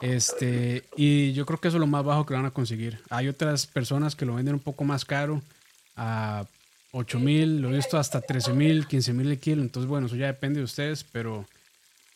Este, 0.01 0.83
y 0.95 1.33
yo 1.33 1.45
creo 1.45 1.59
que 1.59 1.67
eso 1.67 1.77
es 1.77 1.81
lo 1.81 1.87
más 1.87 2.03
bajo 2.03 2.25
que 2.25 2.33
van 2.33 2.45
a 2.45 2.51
conseguir. 2.51 2.99
Hay 3.09 3.27
otras 3.27 3.67
personas 3.67 4.15
que 4.15 4.25
lo 4.25 4.35
venden 4.35 4.55
un 4.55 4.59
poco 4.59 4.83
más 4.83 5.05
caro, 5.05 5.41
a 5.95 6.45
8 6.91 7.19
mil, 7.19 7.61
lo 7.61 7.69
he 7.69 7.75
visto 7.75 7.97
hasta 7.97 8.21
13 8.21 8.53
mil, 8.53 8.87
15 8.87 9.13
mil 9.13 9.29
el 9.29 9.39
kilo. 9.39 9.61
Entonces, 9.61 9.87
bueno, 9.87 10.07
eso 10.07 10.15
ya 10.15 10.25
depende 10.27 10.59
de 10.59 10.65
ustedes, 10.65 11.03
pero 11.03 11.45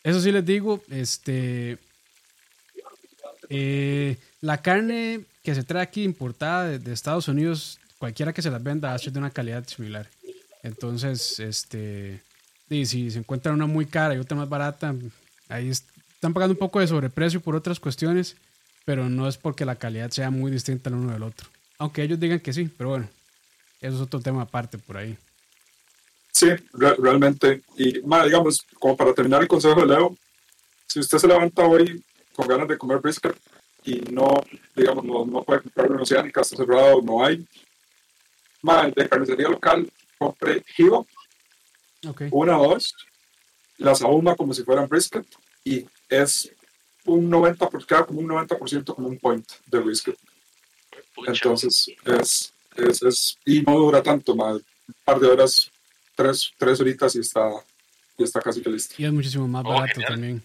eso 0.04 0.20
sí 0.20 0.32
les 0.32 0.46
digo, 0.46 0.82
este, 0.90 1.78
eh, 3.50 4.18
la 4.42 4.58
carne 4.62 5.22
que 5.44 5.56
se 5.56 5.64
trae 5.64 5.84
aquí 5.84 6.04
importada 6.04 6.78
de, 6.78 6.94
Estados 6.94 7.28
Unidos, 7.28 7.80
cualquiera 7.98 8.34
que 8.34 8.42
se 8.42 8.52
las 8.52 8.62
venda, 8.62 8.94
hace 8.94 9.12
de 9.12 9.20
una 9.20 9.32
calidad 9.32 9.68
similar. 9.68 10.08
Entonces, 10.64 11.40
este, 11.40 12.22
y 12.70 12.86
si 12.86 13.10
se 13.12 13.20
encuentra 13.20 13.52
una 13.52 13.66
muy 13.66 13.86
cara 13.86 14.14
y 14.14 14.20
otra 14.20 14.38
más 14.38 14.50
barata, 14.50 14.94
ahí 15.50 15.70
están 15.70 16.34
pagando 16.34 16.54
un 16.54 16.60
poco 16.60 16.80
de 16.80 16.88
sobreprecio 16.88 17.42
por 17.42 17.56
otras 17.56 17.80
cuestiones, 17.80 18.36
pero 18.86 19.10
no 19.10 19.28
es 19.28 19.38
porque 19.38 19.66
la 19.66 19.76
calidad 19.76 20.12
sea 20.12 20.30
muy 20.30 20.52
distinta 20.52 20.90
el 20.90 20.96
uno 20.96 21.14
del 21.14 21.24
otro. 21.24 21.48
Aunque 21.80 22.04
ellos 22.04 22.20
digan 22.20 22.40
que 22.40 22.54
sí, 22.54 22.70
pero 22.78 22.92
bueno, 22.92 23.10
eso 23.82 23.96
es 23.96 24.02
otro 24.02 24.20
tema 24.20 24.44
aparte 24.44 24.78
por 24.78 24.98
ahí. 24.98 25.18
Sí, 26.32 26.48
realmente. 26.74 27.62
Y, 27.78 28.02
digamos, 28.02 28.66
como 28.80 28.96
para 28.96 29.14
terminar 29.14 29.42
el 29.42 29.48
consejo 29.48 29.82
de 29.82 29.88
Leo, 29.88 30.16
si 30.88 31.00
usted 31.00 31.18
se 31.18 31.28
levanta 31.28 31.64
hoy 31.66 32.04
con 32.34 32.48
ganas 32.48 32.68
de 32.68 32.78
comer 32.78 33.00
brisket 33.00 33.36
y 33.84 34.02
no, 34.12 34.42
digamos, 34.76 35.04
no, 35.04 35.26
no 35.26 35.44
puede 35.44 35.62
comprar 35.62 35.92
una 35.92 36.04
oceánica, 36.04 36.42
está 36.42 36.58
cerrado, 36.58 37.02
no 37.02 37.24
hay, 37.24 37.46
madre, 38.62 38.94
de 38.96 39.10
carnicería 39.10 39.50
local, 39.50 39.92
compre 40.18 40.64
jibo, 40.76 41.08
okay. 42.08 42.30
una 42.32 42.60
o 42.60 42.70
dos, 42.70 42.96
las 43.78 44.02
ahuma 44.02 44.36
como 44.36 44.54
si 44.54 44.64
fueran 44.64 44.88
brisket 44.88 45.26
y 45.64 45.86
es 46.10 46.52
un 47.06 47.32
90%, 47.32 47.86
queda 47.86 48.06
como 48.06 48.20
un 48.20 48.28
90% 48.28 48.96
como 48.96 49.08
un 49.08 49.18
point 49.18 49.48
de 49.66 49.80
brisket. 49.80 50.18
Entonces, 51.26 51.88
es, 52.06 52.54
es, 52.76 53.02
es, 53.02 53.38
y 53.46 53.62
no 53.62 53.78
dura 53.78 54.04
tanto, 54.04 54.36
más 54.36 54.56
un 54.56 54.96
par 55.04 55.20
de 55.20 55.28
horas, 55.28 55.72
tres, 56.16 56.52
tres 56.58 56.80
horitas 56.80 57.16
y 57.16 57.20
está, 57.20 57.50
y 58.18 58.24
está 58.24 58.42
casi 58.42 58.62
que 58.62 58.70
listo. 58.70 58.96
Y 58.98 59.06
es 59.06 59.12
muchísimo 59.12 59.48
más 59.48 59.64
oh, 59.66 59.70
barato 59.70 60.02
también. 60.08 60.44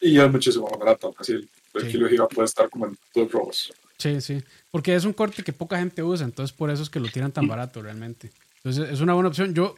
Y 0.00 0.18
es 0.18 0.30
muchísimo 0.30 0.68
más 0.68 0.78
barato, 0.78 1.14
así 1.18 1.32
el, 1.32 1.48
kilo 1.82 2.04
de 2.04 2.12
giga 2.12 2.28
puede 2.28 2.46
estar 2.46 2.68
como 2.70 2.86
en 2.86 2.98
dos 3.14 3.32
robos. 3.32 3.72
Sí, 3.98 4.20
sí, 4.20 4.42
porque 4.70 4.94
es 4.94 5.04
un 5.04 5.12
corte 5.12 5.42
que 5.42 5.52
poca 5.52 5.78
gente 5.78 6.02
usa, 6.02 6.24
entonces 6.24 6.54
por 6.54 6.70
eso 6.70 6.82
es 6.82 6.90
que 6.90 7.00
lo 7.00 7.08
tiran 7.08 7.32
tan 7.32 7.46
barato 7.46 7.82
realmente. 7.82 8.30
Entonces 8.56 8.90
es 8.90 9.00
una 9.00 9.14
buena 9.14 9.28
opción. 9.28 9.54
Yo 9.54 9.76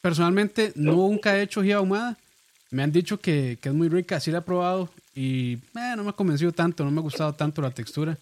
personalmente 0.00 0.72
nunca 0.74 1.38
he 1.38 1.42
hecho 1.42 1.62
giga 1.62 1.76
ahumada, 1.76 2.18
me 2.70 2.82
han 2.82 2.92
dicho 2.92 3.20
que, 3.20 3.58
que, 3.60 3.68
es 3.68 3.74
muy 3.74 3.88
rica, 3.88 4.18
sí 4.18 4.30
la 4.30 4.38
he 4.38 4.42
probado 4.42 4.88
y 5.14 5.54
eh, 5.54 5.94
no 5.96 6.04
me 6.04 6.10
ha 6.10 6.14
convencido 6.14 6.52
tanto, 6.52 6.84
no 6.84 6.90
me 6.90 7.00
ha 7.00 7.02
gustado 7.02 7.34
tanto 7.34 7.60
la 7.62 7.70
textura, 7.70 8.18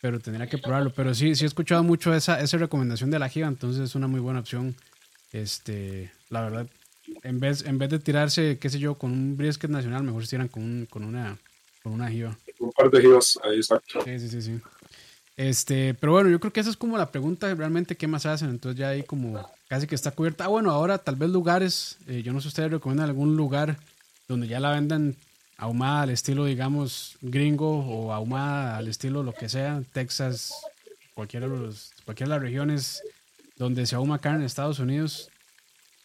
pero 0.00 0.20
tendría 0.20 0.46
que 0.46 0.58
probarlo. 0.58 0.92
Pero 0.92 1.14
sí, 1.14 1.34
sí 1.34 1.44
he 1.44 1.46
escuchado 1.46 1.82
mucho 1.82 2.14
esa, 2.14 2.40
esa 2.40 2.58
recomendación 2.58 3.10
de 3.10 3.18
la 3.18 3.28
Giga, 3.28 3.48
entonces 3.48 3.82
es 3.82 3.94
una 3.94 4.06
muy 4.06 4.20
buena 4.20 4.40
opción. 4.40 4.76
Este, 5.32 6.12
la 6.30 6.42
verdad, 6.42 6.66
en 7.22 7.40
vez, 7.40 7.64
en 7.64 7.78
vez 7.78 7.90
de 7.90 7.98
tirarse, 7.98 8.58
qué 8.58 8.68
sé 8.70 8.78
yo, 8.78 8.94
con 8.94 9.10
un 9.10 9.36
brisket 9.36 9.70
nacional, 9.70 10.02
mejor 10.02 10.24
se 10.24 10.30
tiran 10.30 10.48
con, 10.48 10.62
un, 10.62 10.86
con 10.86 11.04
una 11.04 11.38
con 11.82 11.92
una 11.92 12.10
Giga. 12.10 12.36
Par 12.78 12.90
de 12.92 13.00
Givas, 13.00 13.36
ahí 13.42 13.56
exacto. 13.56 14.00
Sí, 14.04 14.20
sí, 14.20 14.28
sí, 14.28 14.40
sí. 14.40 14.60
Este, 15.36 15.94
pero 15.94 16.12
bueno, 16.12 16.30
yo 16.30 16.38
creo 16.38 16.52
que 16.52 16.60
esa 16.60 16.70
es 16.70 16.76
como 16.76 16.96
la 16.96 17.10
pregunta 17.10 17.52
realmente 17.54 17.96
qué 17.96 18.06
más 18.06 18.24
hacen. 18.24 18.50
Entonces 18.50 18.78
ya 18.78 18.90
ahí 18.90 19.02
como 19.02 19.50
casi 19.68 19.88
que 19.88 19.96
está 19.96 20.12
cubierta. 20.12 20.44
Ah, 20.44 20.48
bueno, 20.48 20.70
ahora 20.70 20.98
tal 20.98 21.16
vez 21.16 21.30
lugares, 21.30 21.98
eh, 22.06 22.22
yo 22.22 22.32
no 22.32 22.38
sé 22.38 22.44
si 22.44 22.48
ustedes 22.48 22.70
recomiendan 22.70 23.08
algún 23.08 23.36
lugar 23.36 23.76
donde 24.28 24.46
ya 24.46 24.60
la 24.60 24.70
vendan 24.70 25.16
ahumada 25.56 26.02
al 26.02 26.10
estilo, 26.10 26.44
digamos, 26.44 27.16
gringo 27.20 27.80
o 27.80 28.12
ahumada 28.12 28.76
al 28.76 28.86
estilo 28.86 29.24
lo 29.24 29.32
que 29.32 29.48
sea, 29.48 29.82
Texas, 29.92 30.54
cualquiera 31.14 31.48
de, 31.48 31.56
los, 31.56 31.92
cualquiera 32.04 32.34
de 32.34 32.36
las 32.36 32.42
regiones 32.42 33.02
donde 33.56 33.86
se 33.86 33.96
ahuma 33.96 34.20
carne 34.20 34.38
en 34.38 34.44
Estados 34.44 34.78
Unidos. 34.78 35.30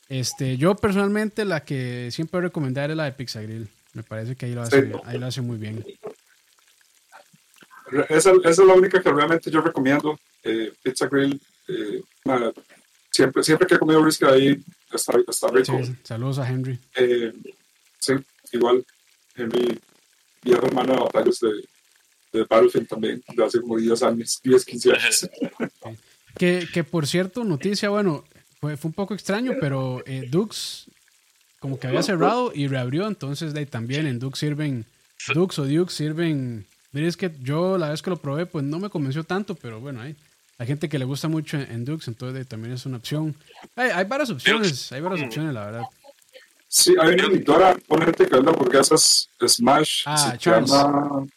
Este, 0.09 0.57
yo 0.57 0.75
personalmente 0.75 1.45
la 1.45 1.63
que 1.63 2.09
siempre 2.11 2.41
recomendar 2.41 2.89
es 2.89 2.97
la 2.97 3.05
de 3.05 3.11
Pizza 3.11 3.41
Grill. 3.41 3.69
Me 3.93 4.01
parece 4.01 4.35
que 4.35 4.47
ahí 4.47 4.53
lo 4.53 4.63
hace, 4.63 4.91
ahí 5.05 5.19
lo 5.19 5.27
hace 5.27 5.41
muy 5.41 5.57
bien. 5.57 5.85
Esa, 8.09 8.31
es 8.43 8.57
la 8.57 8.73
única 8.73 9.01
que 9.01 9.11
realmente 9.11 9.51
yo 9.51 9.61
recomiendo. 9.61 10.19
Eh, 10.43 10.73
Pizza 10.81 11.07
Grill, 11.07 11.39
eh, 11.67 12.01
siempre, 13.11 13.43
siempre 13.43 13.67
que 13.67 13.75
he 13.75 13.79
comido 13.79 14.01
brisket 14.01 14.29
ahí 14.29 14.63
está, 14.91 15.13
está 15.27 15.47
rico. 15.49 15.79
saludos 16.03 16.39
a 16.39 16.49
Henry. 16.49 16.79
Eh, 16.95 17.33
sí, 17.99 18.13
igual. 18.51 18.85
Henry, 19.35 19.79
viejo 20.43 20.65
hermano 20.65 20.93
de 20.93 20.99
batallas 20.99 21.39
de, 21.39 21.67
de 22.33 22.45
Battlefield 22.45 22.87
también, 22.87 23.23
de 23.35 23.43
hace 23.43 23.61
como 23.61 23.77
10 23.77 24.03
años, 24.03 24.39
10, 24.43 24.65
15 24.65 24.91
años. 24.91 25.29
que, 26.37 26.67
que 26.71 26.83
por 26.83 27.07
cierto, 27.07 27.43
noticia, 27.43 27.89
bueno, 27.89 28.23
fue, 28.59 28.77
fue 28.77 28.89
un 28.89 28.93
poco 28.93 29.13
extraño, 29.13 29.53
pero 29.59 30.03
eh, 30.05 30.27
Dux 30.29 30.89
como 31.59 31.79
que 31.79 31.87
había 31.87 32.03
cerrado 32.03 32.51
y 32.53 32.67
reabrió, 32.67 33.07
entonces 33.07 33.53
de 33.53 33.61
ahí 33.61 33.65
también 33.65 34.05
en 34.05 34.19
Dux 34.19 34.37
sirven, 34.37 34.85
Dux 35.33 35.57
o 35.59 35.65
Dux 35.65 35.93
sirven 35.93 36.67
brisket. 36.93 37.33
Yo 37.41 37.77
la 37.77 37.89
vez 37.89 38.01
que 38.01 38.09
lo 38.09 38.17
probé, 38.17 38.45
pues 38.45 38.63
no 38.63 38.79
me 38.79 38.89
convenció 38.89 39.23
tanto, 39.23 39.55
pero 39.55 39.81
bueno, 39.81 40.01
hay, 40.01 40.15
hay 40.57 40.67
gente 40.67 40.87
que 40.87 40.99
le 40.99 41.05
gusta 41.05 41.27
mucho 41.27 41.57
en, 41.57 41.83
Dux, 41.83 42.07
entonces 42.07 42.47
también 42.47 42.73
es 42.73 42.85
una 42.85 42.97
opción. 42.97 43.35
Hay, 43.75 43.89
hay 43.89 44.05
varias 44.05 44.29
opciones, 44.29 44.91
hay 44.91 45.01
varias 45.01 45.25
opciones, 45.25 45.53
la 45.53 45.65
verdad. 45.65 45.83
Sí, 46.67 46.95
hay 46.99 47.13
una 47.13 47.27
editora, 47.27 47.75
gente 47.87 48.27
que 48.27 48.35
vende 48.35 48.51
hamburguesas 48.51 49.29
Smash, 49.45 50.03
ah, 50.05 50.17
se 50.17 50.37
Charles. 50.37 50.71
llama 50.71 51.27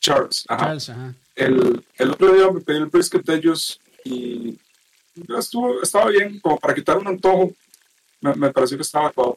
Charles. 0.00 0.44
Ajá. 0.48 0.64
Charles 0.64 0.88
ajá. 0.90 1.14
El, 1.34 1.84
el, 1.98 2.10
otro 2.10 2.34
día 2.34 2.50
me 2.50 2.60
pedí 2.60 2.78
el 2.78 2.86
brisket 2.86 3.24
de 3.24 3.34
ellos 3.34 3.80
y 4.04 4.58
estuvo, 5.36 5.82
estaba 5.82 6.06
bien, 6.06 6.40
como 6.40 6.58
para 6.58 6.74
quitar 6.74 6.96
un 6.96 7.06
antojo, 7.06 7.52
me, 8.20 8.34
me 8.34 8.50
pareció 8.50 8.76
que 8.76 8.82
estaba 8.82 9.06
adecuado. 9.06 9.36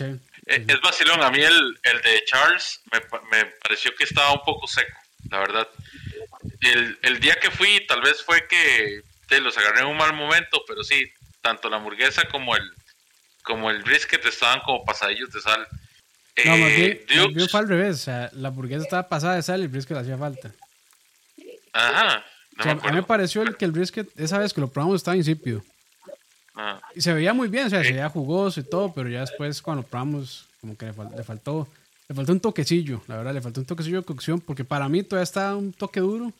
Eh, 0.00 0.64
es 0.66 0.80
vacilón. 0.80 1.22
A 1.22 1.30
mí 1.30 1.40
el, 1.40 1.78
el 1.82 2.02
de 2.02 2.24
Charles 2.26 2.80
me, 2.92 3.00
me, 3.30 3.44
pareció 3.62 3.94
que 3.94 4.04
estaba 4.04 4.32
un 4.32 4.42
poco 4.44 4.66
seco, 4.66 4.98
la 5.30 5.38
verdad. 5.38 5.68
El, 6.60 6.98
el 7.02 7.20
día 7.20 7.36
que 7.36 7.50
fui, 7.50 7.86
tal 7.86 8.00
vez 8.00 8.22
fue 8.22 8.46
que 8.46 9.02
te 9.28 9.40
los 9.40 9.56
agarré 9.58 9.80
en 9.80 9.86
un 9.86 9.96
mal 9.96 10.14
momento, 10.14 10.62
pero 10.66 10.82
sí, 10.82 11.04
tanto 11.42 11.68
la 11.68 11.76
hamburguesa 11.76 12.28
como 12.28 12.56
el, 12.56 12.72
como 13.42 13.70
el 13.70 13.82
brisket 13.82 14.24
estaban 14.24 14.60
como 14.60 14.84
pasadillos 14.84 15.30
de 15.30 15.40
sal. 15.40 15.66
No, 16.44 16.56
más 16.56 16.76
bien, 16.76 17.00
eh, 17.08 17.48
fue 17.48 17.60
al 17.60 17.68
revés. 17.68 17.96
O 17.96 18.04
sea, 18.04 18.30
la 18.32 18.48
hamburguesa 18.48 18.82
estaba 18.82 19.08
pasada 19.08 19.36
de 19.36 19.42
sal 19.42 19.60
y 19.60 19.64
el 19.64 19.68
brisket 19.68 19.96
hacía 19.96 20.16
falta. 20.16 20.52
Ajá. 21.72 22.24
a 22.58 22.74
mí 22.74 22.92
me 22.92 23.02
pareció 23.02 23.42
el 23.42 23.56
que 23.56 23.64
el 23.64 23.72
brisket, 23.72 24.08
esa 24.16 24.38
vez 24.38 24.52
que 24.52 24.60
lo 24.60 24.70
probamos, 24.70 24.96
estaba 24.96 25.16
insípido. 25.16 25.62
Y 26.94 27.00
se 27.00 27.12
veía 27.12 27.32
muy 27.32 27.48
bien, 27.48 27.66
o 27.66 27.70
sea, 27.70 27.82
se 27.82 27.92
veía 27.92 28.08
jugoso 28.08 28.60
y 28.60 28.64
todo, 28.64 28.92
pero 28.92 29.08
ya 29.08 29.20
después 29.20 29.62
cuando 29.62 29.82
probamos, 29.82 30.46
como 30.60 30.76
que 30.76 30.86
le, 30.86 30.92
faltó 31.22 31.68
le 32.08 32.14
faltó 32.14 32.32
un 32.32 32.40
toquecillo, 32.40 33.02
la 33.06 33.18
verdad, 33.18 33.34
le 33.34 33.42
faltó 33.42 33.60
un 33.60 33.66
toquecillo 33.66 33.98
de 33.98 34.04
cocción, 34.04 34.40
porque 34.40 34.64
para 34.64 34.88
mí 34.88 35.02
todavía 35.02 35.24
estaba 35.24 35.56
un 35.56 35.72
toque 35.72 36.00
duro 36.00 36.32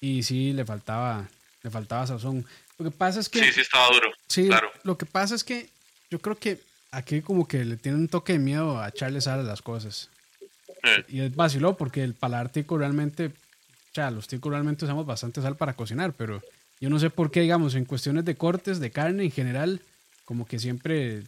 y 0.00 0.22
sí 0.22 0.52
le 0.52 0.64
faltaba, 0.64 1.26
le 1.62 1.70
faltaba 1.70 2.06
sazón. 2.06 2.46
Lo 2.78 2.84
que 2.84 2.96
pasa 2.96 3.20
es 3.20 3.28
que... 3.28 3.40
Sí, 3.44 3.52
sí 3.52 3.60
estaba 3.62 3.88
duro. 3.92 4.10
Sí, 4.28 4.46
claro. 4.46 4.70
Lo 4.84 4.98
que 4.98 5.06
pasa 5.06 5.34
es 5.34 5.42
que 5.42 5.68
yo 6.10 6.20
creo 6.20 6.36
que 6.36 6.60
aquí 6.90 7.22
como 7.22 7.48
que 7.48 7.64
le 7.64 7.76
tiene 7.76 7.98
un 7.98 8.08
toque 8.08 8.34
de 8.34 8.38
miedo 8.38 8.78
a 8.78 8.88
echarle 8.88 9.20
sal 9.20 9.40
a 9.40 9.42
las 9.42 9.62
cosas. 9.62 10.10
Y 11.08 11.20
es 11.20 11.34
vaciló 11.34 11.76
porque 11.76 12.02
el 12.02 12.14
paladar 12.14 12.50
tico 12.50 12.78
realmente, 12.78 13.26
o 13.26 13.94
sea, 13.94 14.10
los 14.10 14.28
ticos 14.28 14.50
realmente 14.50 14.84
usamos 14.84 15.06
bastante 15.06 15.42
sal 15.42 15.56
para 15.56 15.74
cocinar, 15.74 16.12
pero 16.12 16.42
yo 16.80 16.88
no 16.88 16.98
sé 16.98 17.10
por 17.10 17.30
qué, 17.30 17.40
digamos, 17.42 17.74
en 17.74 17.84
cuestiones 17.84 18.24
de 18.24 18.36
cortes, 18.36 18.80
de 18.80 18.90
carne 18.90 19.24
en 19.24 19.30
general, 19.30 19.80
como 20.24 20.46
que 20.46 20.58
siempre 20.58 21.22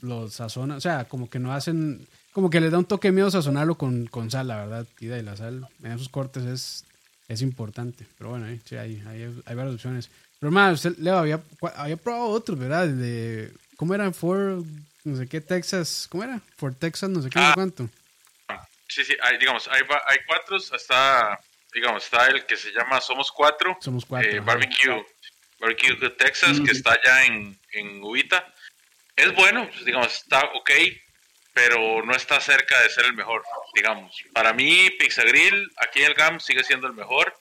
los 0.00 0.34
sazonan, 0.34 0.78
o 0.78 0.80
sea, 0.80 1.04
como 1.04 1.30
que 1.30 1.38
no 1.38 1.52
hacen, 1.52 2.06
como 2.32 2.50
que 2.50 2.60
les 2.60 2.72
da 2.72 2.78
un 2.78 2.84
toque 2.84 3.12
miedo 3.12 3.30
sazonarlo 3.30 3.76
con, 3.76 4.06
con 4.06 4.30
sal, 4.30 4.48
la 4.48 4.56
verdad. 4.56 4.86
Y 4.98 5.06
de 5.06 5.22
la 5.22 5.36
sal 5.36 5.66
en 5.82 5.92
esos 5.92 6.08
cortes 6.08 6.44
es, 6.44 6.84
es 7.28 7.42
importante. 7.42 8.06
Pero 8.18 8.30
bueno, 8.30 8.46
sí, 8.64 8.76
hay, 8.76 9.02
hay, 9.06 9.42
hay 9.44 9.54
varias 9.54 9.76
opciones. 9.76 10.10
Pero 10.40 10.50
más, 10.50 10.74
usted, 10.74 10.98
Leo, 10.98 11.16
había, 11.16 11.40
había 11.76 11.96
probado 11.96 12.26
otros, 12.26 12.58
¿verdad? 12.58 12.88
De, 12.88 13.52
¿Cómo 13.76 13.94
era? 13.94 14.12
For, 14.12 14.62
no 15.04 15.16
sé 15.16 15.28
qué, 15.28 15.40
Texas, 15.40 16.08
¿cómo 16.10 16.24
era? 16.24 16.40
For 16.56 16.74
Texas, 16.74 17.08
no 17.08 17.22
sé 17.22 17.30
qué, 17.30 17.38
no 17.38 17.44
sé 17.44 17.50
ah. 17.50 17.54
cuánto. 17.54 17.88
Sí, 18.88 19.04
sí, 19.04 19.14
hay, 19.22 19.38
digamos, 19.38 19.68
hay, 19.68 19.82
hay 19.82 20.18
cuatro, 20.26 20.56
hasta 20.56 21.38
digamos, 21.72 22.04
está 22.04 22.26
el 22.26 22.46
que 22.46 22.56
se 22.56 22.70
llama 22.72 23.00
Somos 23.00 23.30
Cuatro. 23.32 23.76
Somos 23.80 24.04
Cuatro. 24.04 24.30
Eh, 24.30 24.40
barbecue, 24.40 25.04
Barbecue 25.58 26.10
Texas, 26.10 26.60
que 26.60 26.72
está 26.72 26.92
allá 26.92 27.24
en, 27.24 27.58
en 27.72 28.02
Ubita. 28.02 28.52
Es 29.14 29.34
bueno, 29.34 29.68
pues, 29.70 29.84
digamos, 29.84 30.14
está 30.14 30.44
ok, 30.54 30.70
pero 31.54 32.04
no 32.04 32.14
está 32.14 32.40
cerca 32.40 32.78
de 32.82 32.90
ser 32.90 33.06
el 33.06 33.14
mejor, 33.14 33.42
digamos. 33.74 34.14
Para 34.34 34.52
mí, 34.52 34.90
Pizza 34.98 35.22
Grill, 35.22 35.70
aquí 35.78 36.00
en 36.00 36.06
el 36.06 36.14
GAM, 36.14 36.38
sigue 36.40 36.62
siendo 36.64 36.86
el 36.86 36.92
mejor. 36.92 37.34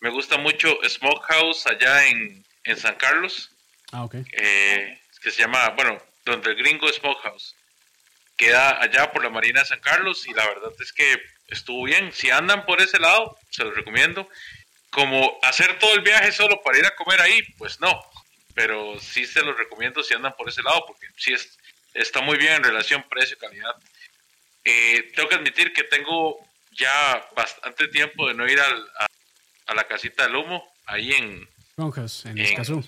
Me 0.00 0.10
gusta 0.10 0.36
mucho 0.36 0.78
Smokehouse 0.88 1.66
allá 1.68 2.08
en, 2.08 2.44
en 2.64 2.76
San 2.76 2.96
Carlos. 2.96 3.50
Ah, 3.92 4.02
ok. 4.04 4.16
Eh, 4.32 5.00
que 5.22 5.30
se 5.30 5.42
llama, 5.42 5.68
bueno, 5.70 6.02
donde 6.24 6.50
el 6.50 6.56
gringo 6.56 6.88
Smokehouse. 6.88 7.54
Queda 8.36 8.82
allá 8.82 9.12
por 9.12 9.22
la 9.22 9.30
Marina 9.30 9.60
de 9.60 9.66
San 9.66 9.80
Carlos 9.80 10.26
y 10.26 10.34
la 10.34 10.46
verdad 10.46 10.72
es 10.80 10.92
que 10.92 11.22
estuvo 11.52 11.84
bien. 11.84 12.12
Si 12.12 12.30
andan 12.30 12.64
por 12.64 12.80
ese 12.80 12.98
lado, 12.98 13.36
se 13.50 13.64
los 13.64 13.74
recomiendo. 13.74 14.28
Como 14.90 15.38
hacer 15.42 15.78
todo 15.78 15.94
el 15.94 16.02
viaje 16.02 16.32
solo 16.32 16.60
para 16.62 16.78
ir 16.78 16.86
a 16.86 16.96
comer 16.96 17.20
ahí, 17.20 17.42
pues 17.58 17.80
no. 17.80 18.00
Pero 18.54 18.98
sí 19.00 19.26
se 19.26 19.42
los 19.42 19.56
recomiendo 19.56 20.02
si 20.02 20.14
andan 20.14 20.34
por 20.36 20.48
ese 20.48 20.62
lado, 20.62 20.84
porque 20.86 21.06
sí 21.16 21.32
es, 21.32 21.58
está 21.94 22.20
muy 22.20 22.36
bien 22.36 22.54
en 22.54 22.64
relación 22.64 23.04
precio-calidad. 23.08 23.74
Eh, 24.64 25.12
tengo 25.14 25.28
que 25.28 25.36
admitir 25.36 25.72
que 25.72 25.84
tengo 25.84 26.38
ya 26.72 27.26
bastante 27.34 27.88
tiempo 27.88 28.28
de 28.28 28.34
no 28.34 28.46
ir 28.46 28.60
al, 28.60 28.88
a, 29.66 29.74
la 29.74 29.84
casita 29.84 30.26
del 30.26 30.36
humo, 30.36 30.70
ahí 30.86 31.12
en... 31.12 31.48
en, 32.26 32.38
Escazú. 32.38 32.84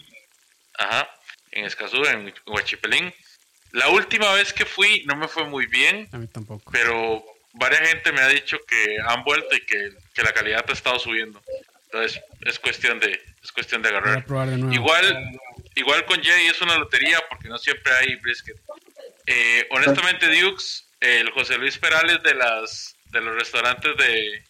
Ajá, 0.78 1.08
en 1.52 1.64
Escazú, 1.64 2.04
en 2.04 2.34
Huachipelín. 2.46 3.12
La 3.72 3.88
última 3.88 4.32
vez 4.34 4.52
que 4.52 4.66
fui 4.66 5.04
no 5.06 5.16
me 5.16 5.26
fue 5.26 5.44
muy 5.44 5.66
bien. 5.66 6.08
A 6.12 6.18
mí 6.18 6.28
tampoco. 6.28 6.70
Pero 6.70 7.24
varias 7.54 7.88
gente 7.88 8.12
me 8.12 8.20
ha 8.20 8.28
dicho 8.28 8.58
que 8.66 8.96
han 9.06 9.24
vuelto 9.24 9.54
y 9.56 9.60
que, 9.62 9.90
que 10.12 10.22
la 10.22 10.32
calidad 10.32 10.64
ha 10.68 10.72
estado 10.72 10.98
subiendo. 10.98 11.42
Entonces 11.86 12.20
es 12.40 12.58
cuestión 12.58 12.98
de, 13.00 13.20
es 13.42 13.52
cuestión 13.52 13.82
de 13.82 13.88
agarrar. 13.88 14.24
Igual, 14.72 15.30
igual 15.76 16.04
con 16.06 16.22
Jay 16.22 16.46
es 16.46 16.60
una 16.60 16.76
lotería 16.76 17.20
porque 17.28 17.48
no 17.48 17.56
siempre 17.58 17.92
hay 17.94 18.16
brisket. 18.16 18.56
Eh, 19.26 19.66
honestamente, 19.70 20.26
Dukes, 20.28 20.86
el 21.00 21.30
José 21.30 21.56
Luis 21.56 21.78
Perales 21.78 22.22
de 22.22 22.34
las 22.34 22.96
de 23.06 23.20
los 23.20 23.36
restaurantes 23.36 23.96
de, 23.96 24.44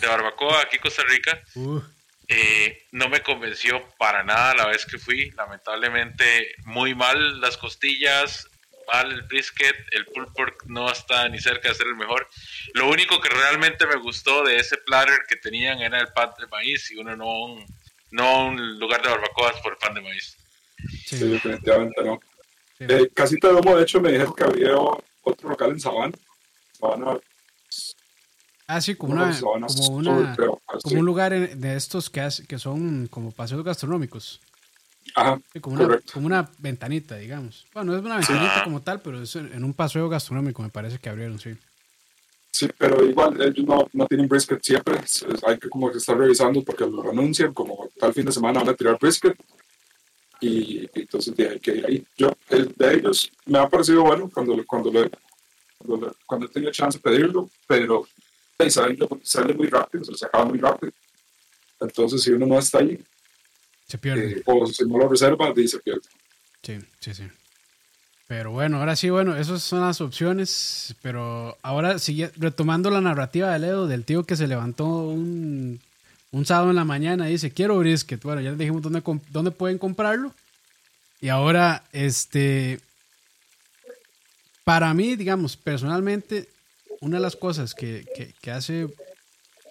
de 0.00 0.06
barbacoa 0.06 0.62
aquí 0.62 0.76
en 0.76 0.82
Costa 0.82 1.02
Rica, 1.06 1.42
uh. 1.56 1.82
eh, 2.26 2.86
no 2.92 3.10
me 3.10 3.20
convenció 3.20 3.86
para 3.98 4.24
nada 4.24 4.54
la 4.54 4.66
vez 4.66 4.86
que 4.86 4.98
fui. 4.98 5.30
Lamentablemente, 5.32 6.54
muy 6.64 6.94
mal 6.94 7.40
las 7.42 7.58
costillas, 7.58 8.48
mal 8.92 9.12
el 9.12 9.22
brisket, 9.22 9.76
el 9.92 10.06
pulled 10.06 10.32
pork 10.34 10.64
no 10.66 10.90
está 10.90 11.28
ni 11.28 11.38
cerca 11.38 11.68
de 11.68 11.74
ser 11.74 11.86
el 11.86 11.96
mejor. 11.96 12.28
Lo 12.74 12.88
único 12.88 13.20
que 13.20 13.28
realmente 13.28 13.86
me 13.86 13.96
gustó 13.96 14.42
de 14.44 14.56
ese 14.56 14.78
platter 14.78 15.20
que 15.28 15.36
tenían 15.36 15.80
era 15.80 16.00
el 16.00 16.08
pan 16.08 16.30
de 16.38 16.46
maíz 16.46 16.90
y 16.90 16.96
uno 16.96 17.16
no 17.16 17.44
un, 17.44 17.66
no 18.10 18.46
un 18.46 18.78
lugar 18.78 19.02
de 19.02 19.10
barbacoas 19.10 19.60
por 19.62 19.72
el 19.72 19.78
pan 19.78 19.94
de 19.94 20.00
maíz. 20.00 20.36
Sí, 21.06 21.18
definitivamente 21.18 22.02
no. 22.04 22.20
Eh, 22.80 23.10
casi 23.12 23.38
todo 23.38 23.60
de 23.76 23.82
hecho, 23.82 24.00
me 24.00 24.12
dijeron 24.12 24.34
que 24.34 24.44
había 24.44 24.76
otro 25.22 25.48
local 25.48 25.70
en 25.70 25.80
Sabana. 25.80 26.16
Sabana 26.78 27.18
Ah, 28.70 28.82
sí, 28.82 28.94
como, 28.96 29.14
una, 29.14 29.34
como, 29.40 29.96
una, 29.96 30.36
como 30.82 31.00
un 31.00 31.06
lugar 31.06 31.32
de 31.32 31.74
estos 31.74 32.10
que, 32.10 32.28
que 32.46 32.58
son 32.58 33.06
como 33.06 33.32
paseos 33.32 33.64
gastronómicos. 33.64 34.42
Ajá, 35.20 35.40
como, 35.60 35.76
una, 35.76 36.00
como, 36.12 36.26
una, 36.26 36.50
ventanita, 36.58 37.16
digamos. 37.16 37.66
Bueno, 37.74 37.92
no 37.92 37.98
es 37.98 38.04
una 38.04 38.16
ventanita 38.16 38.64
como 38.64 38.82
tal, 38.82 39.00
pero 39.00 39.22
es 39.22 39.34
en 39.34 39.64
un 39.64 39.74
paseo 39.74 40.08
gastronómico, 40.08 40.62
me 40.62 40.68
parece 40.68 40.98
que 40.98 41.08
abrieron, 41.08 41.38
sí. 41.38 41.56
Sí, 42.50 42.68
pero 42.76 43.04
igual 43.04 43.40
ellos 43.40 43.66
no, 43.66 43.88
no 43.92 44.06
tienen 44.06 44.28
brisket 44.28 44.62
siempre. 44.62 44.98
Hay 45.46 45.58
que 45.58 45.68
como 45.68 45.90
que 45.90 45.98
estar 45.98 46.16
revisando 46.16 46.62
porque 46.62 46.84
lo 46.86 47.10
anuncian, 47.10 47.52
como 47.52 47.88
tal 47.98 48.12
fin 48.12 48.26
de 48.26 48.32
semana 48.32 48.60
van 48.60 48.70
a 48.70 48.74
tirar 48.74 48.98
brisket. 48.98 49.36
Y, 50.40 50.88
entonces 50.94 51.34
hay 51.38 51.60
que 51.60 51.76
ir 51.76 51.86
ahí. 51.86 52.06
Yo, 52.16 52.32
el 52.48 52.72
de 52.76 52.94
ellos 52.94 53.30
me 53.46 53.58
ha 53.58 53.68
parecido 53.68 54.02
bueno 54.02 54.30
cuando, 54.32 54.56
cuando, 54.66 54.90
le, 54.90 55.10
cuando, 55.78 56.16
cuando 56.26 56.46
he 56.46 56.48
tenido 56.48 56.72
chance 56.72 56.98
de 56.98 57.02
pedirlo, 57.02 57.50
pero 57.66 58.06
sale, 58.68 58.98
sale 59.22 59.54
muy 59.54 59.68
rápido, 59.68 60.04
se 60.04 60.26
acaba 60.26 60.44
muy 60.44 60.58
rápido. 60.58 60.92
Entonces, 61.80 62.22
si 62.22 62.32
uno 62.32 62.46
no 62.46 62.58
está 62.58 62.78
ahí, 62.78 62.98
se 63.88 63.98
pierde. 63.98 64.32
Eh, 64.32 64.42
o 64.44 64.66
si 64.66 64.84
no 64.84 64.98
lo 64.98 65.08
reserva, 65.08 65.52
se 65.54 65.78
pierde. 65.78 66.02
Sí, 66.62 66.78
sí, 67.00 67.14
sí. 67.14 67.24
Pero 68.26 68.50
bueno, 68.50 68.78
ahora 68.78 68.94
sí, 68.94 69.08
bueno, 69.08 69.34
esas 69.36 69.62
son 69.62 69.80
las 69.80 70.00
opciones. 70.02 70.94
Pero 71.02 71.56
ahora 71.62 71.98
sigue 71.98 72.30
retomando 72.36 72.90
la 72.90 73.00
narrativa 73.00 73.50
de 73.52 73.58
Leo, 73.58 73.86
del 73.86 74.04
tío 74.04 74.24
que 74.24 74.36
se 74.36 74.46
levantó 74.46 74.86
un, 74.86 75.80
un 76.30 76.46
sábado 76.46 76.70
en 76.70 76.76
la 76.76 76.84
mañana 76.84 77.28
y 77.28 77.32
dice, 77.32 77.50
quiero 77.50 77.78
brisket. 77.78 78.22
Bueno, 78.22 78.42
ya 78.42 78.50
les 78.50 78.58
dijimos 78.58 78.82
dónde, 78.82 79.02
dónde 79.30 79.50
pueden 79.50 79.78
comprarlo. 79.78 80.34
Y 81.20 81.30
ahora, 81.30 81.84
este, 81.92 82.80
para 84.64 84.92
mí, 84.92 85.16
digamos, 85.16 85.56
personalmente, 85.56 86.48
una 87.00 87.16
de 87.16 87.22
las 87.22 87.36
cosas 87.36 87.74
que, 87.74 88.04
que, 88.40 88.50
hace 88.50 88.88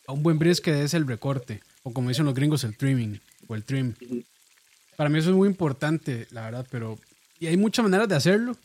a 0.08 0.12
un 0.12 0.24
buen 0.24 0.40
brisket 0.40 0.76
es 0.76 0.94
el 0.94 1.08
recorte, 1.08 1.62
o 1.84 1.94
como 1.94 2.10
dicen 2.10 2.26
los 2.26 2.34
gringos, 2.34 2.64
el 2.64 2.76
trimming 2.76 3.22
o 3.48 3.56
el 3.56 3.64
trim. 3.64 3.94
Para 4.96 5.10
mí 5.10 5.20
eso 5.20 5.30
es 5.30 5.36
muy 5.36 5.48
importante, 5.48 6.28
la 6.32 6.42
verdad, 6.42 6.68
pero 6.70 6.98
y 7.40 7.48
hay 7.48 7.58
muchas 7.58 7.84
maneras 7.84 8.08
de 8.10 8.16
hacerlo. 8.16 8.58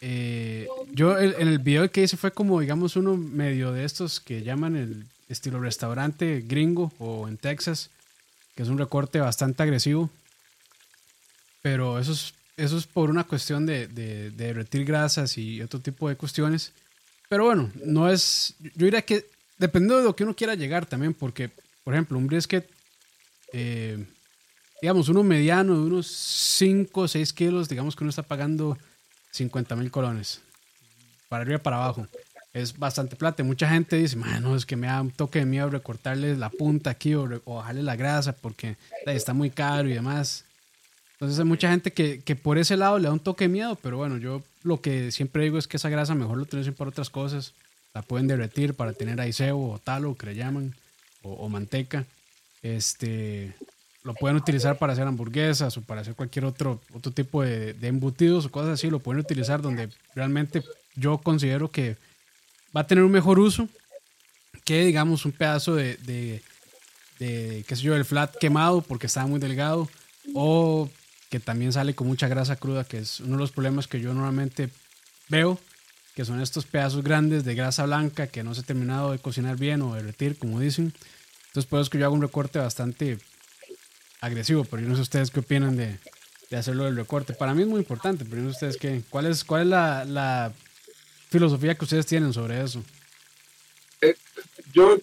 Eh, 0.00 0.68
yo 0.92 1.18
en 1.18 1.48
el 1.48 1.58
video 1.58 1.90
que 1.90 2.02
hice 2.02 2.16
fue 2.16 2.32
como, 2.32 2.60
digamos, 2.60 2.96
uno 2.96 3.16
medio 3.16 3.72
de 3.72 3.84
estos 3.84 4.20
que 4.20 4.42
llaman 4.42 4.76
el 4.76 5.06
estilo 5.28 5.60
restaurante 5.60 6.42
gringo 6.46 6.92
o 6.98 7.28
en 7.28 7.36
Texas, 7.36 7.90
que 8.54 8.62
es 8.62 8.68
un 8.68 8.78
recorte 8.78 9.20
bastante 9.20 9.62
agresivo. 9.62 10.10
Pero 11.62 11.98
eso 11.98 12.12
es, 12.12 12.34
eso 12.56 12.76
es 12.76 12.86
por 12.86 13.10
una 13.10 13.24
cuestión 13.24 13.64
de, 13.66 13.88
de, 13.88 14.30
de 14.30 14.46
derretir 14.46 14.84
grasas 14.84 15.38
y 15.38 15.62
otro 15.62 15.80
tipo 15.80 16.08
de 16.08 16.16
cuestiones. 16.16 16.72
Pero 17.28 17.44
bueno, 17.44 17.70
no 17.84 18.10
es. 18.10 18.54
Yo 18.60 18.84
diría 18.84 19.02
que 19.02 19.26
dependiendo 19.58 19.98
de 19.98 20.04
lo 20.04 20.16
que 20.16 20.24
uno 20.24 20.36
quiera 20.36 20.54
llegar 20.54 20.86
también, 20.86 21.14
porque, 21.14 21.50
por 21.82 21.94
ejemplo, 21.94 22.18
un 22.18 22.26
brisket, 22.26 22.68
eh, 23.54 24.04
digamos, 24.82 25.08
uno 25.08 25.22
mediano 25.22 25.74
de 25.74 25.86
unos 25.86 26.08
5 26.08 27.00
o 27.00 27.08
6 27.08 27.32
kilos, 27.32 27.68
digamos 27.68 27.94
que 27.94 28.04
uno 28.04 28.10
está 28.10 28.22
pagando 28.22 28.76
50 29.30 29.76
mil 29.76 29.90
colones, 29.90 30.40
para 31.28 31.42
arriba 31.42 31.58
y 31.58 31.62
para 31.62 31.76
abajo. 31.76 32.06
Es 32.52 32.78
bastante 32.78 33.16
plata. 33.16 33.42
Mucha 33.42 33.68
gente 33.68 33.96
dice, 33.96 34.16
no, 34.16 34.54
es 34.54 34.66
que 34.66 34.76
me 34.76 34.86
da 34.86 35.00
un 35.00 35.10
toque 35.10 35.40
de 35.40 35.46
miedo 35.46 35.70
recortarle 35.70 36.36
la 36.36 36.50
punta 36.50 36.90
aquí 36.90 37.14
o, 37.14 37.28
o 37.44 37.54
bajarle 37.56 37.82
la 37.82 37.96
grasa 37.96 38.32
porque 38.32 38.76
está 39.06 39.34
muy 39.34 39.50
caro 39.50 39.88
y 39.88 39.94
demás. 39.94 40.44
Entonces 41.12 41.38
hay 41.38 41.44
mucha 41.44 41.70
gente 41.70 41.92
que, 41.92 42.20
que, 42.20 42.36
por 42.36 42.58
ese 42.58 42.76
lado 42.76 42.98
le 42.98 43.08
da 43.08 43.12
un 43.12 43.20
toque 43.20 43.44
de 43.44 43.48
miedo, 43.48 43.76
pero 43.76 43.96
bueno, 43.96 44.18
yo 44.18 44.42
lo 44.62 44.80
que 44.80 45.12
siempre 45.12 45.44
digo 45.44 45.58
es 45.58 45.68
que 45.68 45.76
esa 45.76 45.88
grasa 45.88 46.14
mejor 46.14 46.36
lo 46.36 46.42
utilizan 46.42 46.74
para 46.74 46.90
otras 46.90 47.10
cosas. 47.10 47.54
La 47.94 48.02
pueden 48.02 48.26
derretir 48.26 48.74
para 48.74 48.92
tener 48.92 49.20
aiseo 49.20 49.58
o 49.58 49.78
talo, 49.78 50.16
que 50.16 50.26
le 50.26 50.34
llaman, 50.34 50.74
o, 51.22 51.48
manteca. 51.48 52.04
Este, 52.64 53.54
lo 54.04 54.14
pueden 54.14 54.38
utilizar 54.38 54.78
para 54.78 54.94
hacer 54.94 55.06
hamburguesas 55.06 55.76
o 55.76 55.82
para 55.82 56.00
hacer 56.00 56.14
cualquier 56.14 56.46
otro, 56.46 56.80
otro 56.94 57.12
tipo 57.12 57.42
de, 57.42 57.74
de, 57.74 57.88
embutidos 57.88 58.46
o 58.46 58.50
cosas 58.50 58.70
así. 58.70 58.88
Lo 58.88 59.00
pueden 59.00 59.20
utilizar 59.20 59.60
donde 59.60 59.90
realmente 60.14 60.64
yo 60.96 61.18
considero 61.18 61.70
que 61.70 61.98
va 62.74 62.80
a 62.80 62.86
tener 62.86 63.04
un 63.04 63.12
mejor 63.12 63.38
uso 63.38 63.68
que, 64.64 64.86
digamos, 64.86 65.26
un 65.26 65.32
pedazo 65.32 65.74
de, 65.74 65.96
de, 65.98 66.42
de 67.18 67.64
qué 67.68 67.76
sé 67.76 67.82
yo, 67.82 67.94
el 67.94 68.06
flat 68.06 68.34
quemado 68.36 68.80
porque 68.80 69.08
estaba 69.08 69.26
muy 69.26 69.40
delgado 69.40 69.86
o 70.34 70.88
que 71.28 71.38
también 71.38 71.70
sale 71.70 71.94
con 71.94 72.06
mucha 72.06 72.28
grasa 72.28 72.56
cruda, 72.56 72.84
que 72.84 72.96
es 72.96 73.20
uno 73.20 73.32
de 73.32 73.40
los 73.40 73.52
problemas 73.52 73.88
que 73.88 74.00
yo 74.00 74.14
normalmente 74.14 74.70
veo, 75.28 75.58
que 76.14 76.24
son 76.24 76.40
estos 76.40 76.64
pedazos 76.64 77.04
grandes 77.04 77.44
de 77.44 77.54
grasa 77.54 77.84
blanca 77.84 78.26
que 78.26 78.42
no 78.42 78.54
se 78.54 78.62
ha 78.62 78.64
terminado 78.64 79.12
de 79.12 79.18
cocinar 79.18 79.58
bien 79.58 79.82
o 79.82 79.94
derretir, 79.94 80.38
como 80.38 80.60
dicen. 80.60 80.94
Entonces, 81.54 81.70
por 81.70 81.78
eso 81.78 81.84
es 81.84 81.90
que 81.90 81.98
yo 81.98 82.06
hago 82.06 82.16
un 82.16 82.22
recorte 82.22 82.58
bastante 82.58 83.16
agresivo, 84.20 84.64
pero 84.64 84.82
yo 84.82 84.88
no 84.88 84.96
sé 84.96 85.02
ustedes 85.02 85.30
qué 85.30 85.38
opinan 85.38 85.76
de, 85.76 86.00
de 86.50 86.56
hacerlo 86.56 86.82
del 86.82 86.96
recorte. 86.96 87.32
Para 87.32 87.54
mí 87.54 87.62
es 87.62 87.68
muy 87.68 87.78
importante, 87.78 88.24
pero 88.24 88.38
yo 88.38 88.48
no 88.48 88.50
sé 88.52 88.66
ustedes 88.66 88.76
qué. 88.76 89.02
¿Cuál 89.08 89.26
es, 89.26 89.44
cuál 89.44 89.62
es 89.62 89.68
la, 89.68 90.04
la 90.04 90.52
filosofía 91.30 91.76
que 91.76 91.84
ustedes 91.84 92.06
tienen 92.06 92.32
sobre 92.32 92.60
eso? 92.60 92.82
Eh, 94.00 94.16
yo 94.72 94.98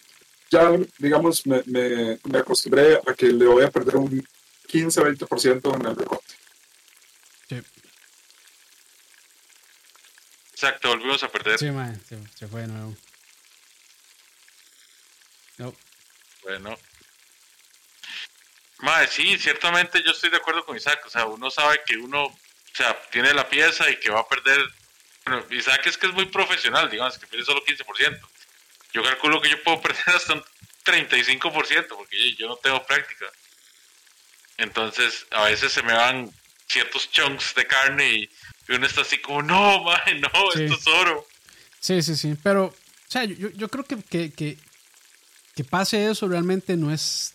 ya, 0.50 0.72
digamos, 0.98 1.48
me, 1.48 1.64
me, 1.68 2.20
me 2.26 2.40
acostumbré 2.40 2.98
a 2.98 3.14
que 3.14 3.28
le 3.28 3.46
voy 3.46 3.64
a 3.64 3.72
perder 3.72 3.96
un 3.96 4.22
15-20% 4.68 5.76
en 5.76 5.86
el 5.86 5.96
recorte. 5.96 6.34
Sí. 7.48 7.62
Exacto, 10.52 10.90
volvimos 10.90 11.24
a 11.24 11.32
perder. 11.32 11.58
Sí, 11.58 11.72
man, 11.72 11.98
se, 12.36 12.48
fue 12.50 12.62
de 12.64 12.68
nuevo. 12.68 12.94
No. 15.58 15.74
Bueno. 16.44 16.78
Madre, 18.80 19.08
sí, 19.08 19.38
ciertamente 19.38 20.02
yo 20.04 20.12
estoy 20.12 20.30
de 20.30 20.38
acuerdo 20.38 20.66
con 20.66 20.76
Isaac. 20.76 21.04
O 21.06 21.10
sea, 21.10 21.26
uno 21.26 21.52
sabe 21.52 21.82
que 21.86 21.98
uno, 21.98 22.26
o 22.26 22.40
sea, 22.74 23.00
tiene 23.12 23.34
la 23.34 23.48
pieza 23.48 23.90
y 23.90 24.00
que 24.00 24.10
va 24.10 24.22
a 24.22 24.28
perder. 24.28 24.60
Bueno, 25.26 25.46
Isaac 25.52 25.86
es 25.86 25.98
que 25.98 26.08
es 26.08 26.14
muy 26.14 26.26
profesional, 26.26 26.90
digamos, 26.90 27.18
que 27.18 27.28
pierde 27.28 27.46
solo 27.46 27.64
15%. 27.64 28.20
Yo 28.94 29.04
calculo 29.04 29.42
que 29.42 29.50
yo 29.50 29.64
puedo 29.64 29.82
perder 29.82 30.04
hasta 30.16 30.34
un 30.34 30.44
35% 30.84 31.88
porque 31.90 32.36
yo 32.36 32.48
no 32.48 32.56
tengo 32.58 32.84
práctica. 32.86 33.28
Entonces, 34.58 35.26
a 35.32 35.46
veces 35.46 35.72
se 35.72 35.84
me 35.84 35.94
van 35.94 36.32
ciertos 36.68 37.12
chunks 37.12 37.54
de 37.56 37.68
carne 37.68 38.10
y, 38.10 38.30
uno 38.70 38.86
está 38.86 39.02
así 39.02 39.18
como, 39.18 39.42
no, 39.42 39.84
man, 39.84 40.00
no, 40.22 40.54
esto 40.54 40.76
es 40.76 40.88
oro. 40.88 41.28
Sí, 41.80 42.02
sí, 42.02 42.16
sí. 42.16 42.38
Pero, 42.42 42.66
o 42.66 42.76
sea, 43.08 43.26
yo, 43.26 43.50
yo 43.50 43.68
creo 43.68 43.84
que, 43.84 43.98
que, 44.02 44.32
que, 44.32 44.58
que, 45.56 45.64
pase 45.64 46.10
eso 46.10 46.28
realmente 46.28 46.76
no 46.78 46.92
es, 46.92 47.34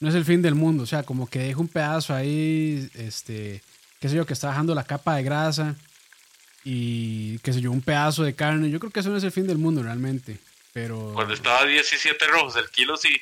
no 0.00 0.08
es 0.08 0.14
el 0.14 0.24
fin 0.24 0.42
del 0.42 0.54
mundo. 0.54 0.82
O 0.82 0.86
sea, 0.86 1.02
como 1.02 1.28
que 1.28 1.38
deja 1.38 1.60
un 1.60 1.68
pedazo 1.68 2.14
ahí, 2.14 2.88
este, 2.94 3.62
qué 4.00 4.08
sé 4.08 4.16
yo, 4.16 4.26
que 4.26 4.32
está 4.32 4.48
bajando 4.48 4.74
la 4.74 4.84
capa 4.84 5.16
de 5.16 5.22
grasa 5.22 5.76
y, 6.64 7.38
qué 7.40 7.52
sé 7.52 7.60
yo, 7.60 7.70
un 7.70 7.82
pedazo 7.82 8.22
de 8.22 8.34
carne. 8.34 8.70
Yo 8.70 8.80
creo 8.80 8.92
que 8.92 9.00
eso 9.00 9.10
no 9.10 9.16
es 9.16 9.24
el 9.24 9.32
fin 9.32 9.46
del 9.46 9.58
mundo 9.58 9.82
realmente. 9.82 10.38
Pero. 10.72 11.12
Cuando 11.14 11.34
estaba 11.34 11.60
a 11.60 11.66
17 11.66 12.26
rojos 12.26 12.56
el 12.56 12.68
kilo, 12.70 12.96
sí. 12.96 13.20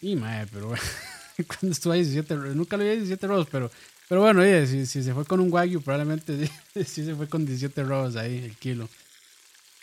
Y 0.00 0.16
madre, 0.16 0.48
pero 0.52 0.68
cuando 1.46 1.72
estuvo 1.72 1.92
a 1.92 1.96
17, 1.96 2.34
nunca 2.54 2.76
lo 2.76 2.84
vi 2.84 2.90
a 2.90 2.94
17 2.94 3.26
rojos, 3.26 3.48
pero, 3.50 3.70
pero 4.08 4.20
bueno, 4.20 4.40
oye, 4.40 4.66
si, 4.66 4.86
si 4.86 5.02
se 5.02 5.14
fue 5.14 5.24
con 5.24 5.40
un 5.40 5.52
Wagyu, 5.52 5.80
probablemente 5.82 6.46
sí, 6.46 6.84
sí 6.84 7.04
se 7.04 7.14
fue 7.14 7.28
con 7.28 7.46
17 7.46 7.82
rojos 7.84 8.16
ahí 8.16 8.44
el 8.44 8.56
kilo. 8.56 8.88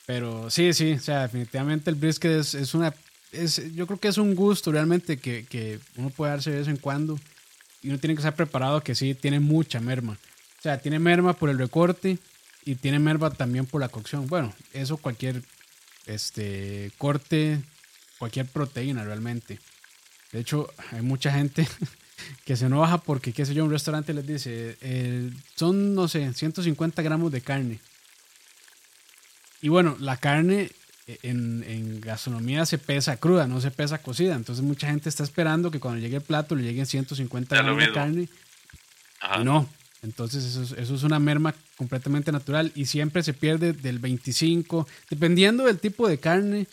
Pero 0.06 0.50
sí, 0.52 0.74
sí, 0.74 0.94
o 0.94 1.00
sea, 1.00 1.24
definitivamente 1.24 1.90
el 1.90 1.96
brisket 1.96 2.32
es, 2.32 2.54
es 2.54 2.74
una. 2.74 2.94
Es, 3.44 3.74
yo 3.74 3.88
creo 3.88 4.00
que 4.00 4.08
es 4.08 4.18
un 4.18 4.36
gusto 4.36 4.72
realmente 4.72 5.18
que, 5.18 5.46
que 5.46 5.80
uno 5.98 6.10
puede 6.10 6.32
darse 6.32 6.52
de 6.52 6.60
vez 6.60 6.68
en 6.68 6.78
cuando 6.78 7.20
y 7.82 7.90
uno 7.90 8.00
tiene 8.00 8.16
que 8.16 8.20
estar 8.20 8.36
preparado 8.36 8.82
que 8.82 8.96
sí, 8.96 9.14
tiene 9.14 9.40
mucha 9.40 9.80
merma. 9.80 10.14
O 10.14 10.62
sea, 10.62 10.80
tiene 10.80 10.98
merma 10.98 11.34
por 11.34 11.50
el 11.50 11.60
recorte 11.60 12.18
y 12.66 12.76
tiene 12.76 12.98
merma 12.98 13.30
también 13.30 13.68
por 13.68 13.80
la 13.80 13.90
cocción. 13.90 14.28
Bueno, 14.28 14.54
eso 14.74 14.98
cualquier 14.98 15.44
este 16.08 16.92
corte, 16.98 17.62
cualquier 18.18 18.48
proteína 18.48 19.04
realmente. 19.04 19.60
De 20.32 20.40
hecho, 20.40 20.68
hay 20.92 21.02
mucha 21.02 21.32
gente 21.32 21.68
que 22.46 22.56
se 22.56 22.66
enoja 22.66 22.98
porque, 22.98 23.34
qué 23.34 23.46
sé 23.46 23.54
yo, 23.54 23.66
un 23.66 23.72
restaurante 23.72 24.14
les 24.14 24.26
dice, 24.26 24.78
eh, 24.82 25.32
son, 25.56 25.94
no 25.94 26.08
sé, 26.08 26.34
150 26.34 27.02
gramos 27.02 27.32
de 27.32 27.42
carne. 27.42 27.80
Y 29.62 29.70
bueno, 29.70 29.96
la 30.00 30.18
carne 30.18 30.72
en, 31.08 31.64
en, 31.68 32.02
gastronomía 32.02 32.66
se 32.66 32.78
pesa 32.78 33.18
cruda, 33.18 33.48
no 33.48 33.62
se 33.62 33.72
pesa 33.72 34.00
cocida. 34.00 34.36
Entonces 34.36 34.64
mucha 34.64 34.88
gente 34.88 35.10
está 35.10 35.24
esperando 35.24 35.72
que 35.72 35.80
cuando 35.80 36.00
llegue 36.00 36.18
el 36.18 36.22
plato 36.24 36.56
le 36.56 36.64
lleguen 36.64 36.86
150 36.86 37.56
gramos 37.56 37.84
de 37.84 37.92
carne. 37.92 38.30
Ajá. 39.20 39.42
Y 39.42 39.46
no. 39.46 39.70
Entonces 40.02 40.46
eso 40.46 40.62
es, 40.62 40.72
eso 40.72 40.96
es, 40.96 41.04
una 41.04 41.20
merma 41.20 41.56
completamente 41.78 42.32
natural 42.32 42.72
y 42.76 42.86
siempre 42.86 43.24
se 43.24 43.34
pierde 43.34 43.74
del 43.74 43.98
25, 43.98 44.88
dependiendo 45.10 45.66
del 45.66 45.80
tipo 45.80 46.08
de 46.08 46.20
carne, 46.20 46.68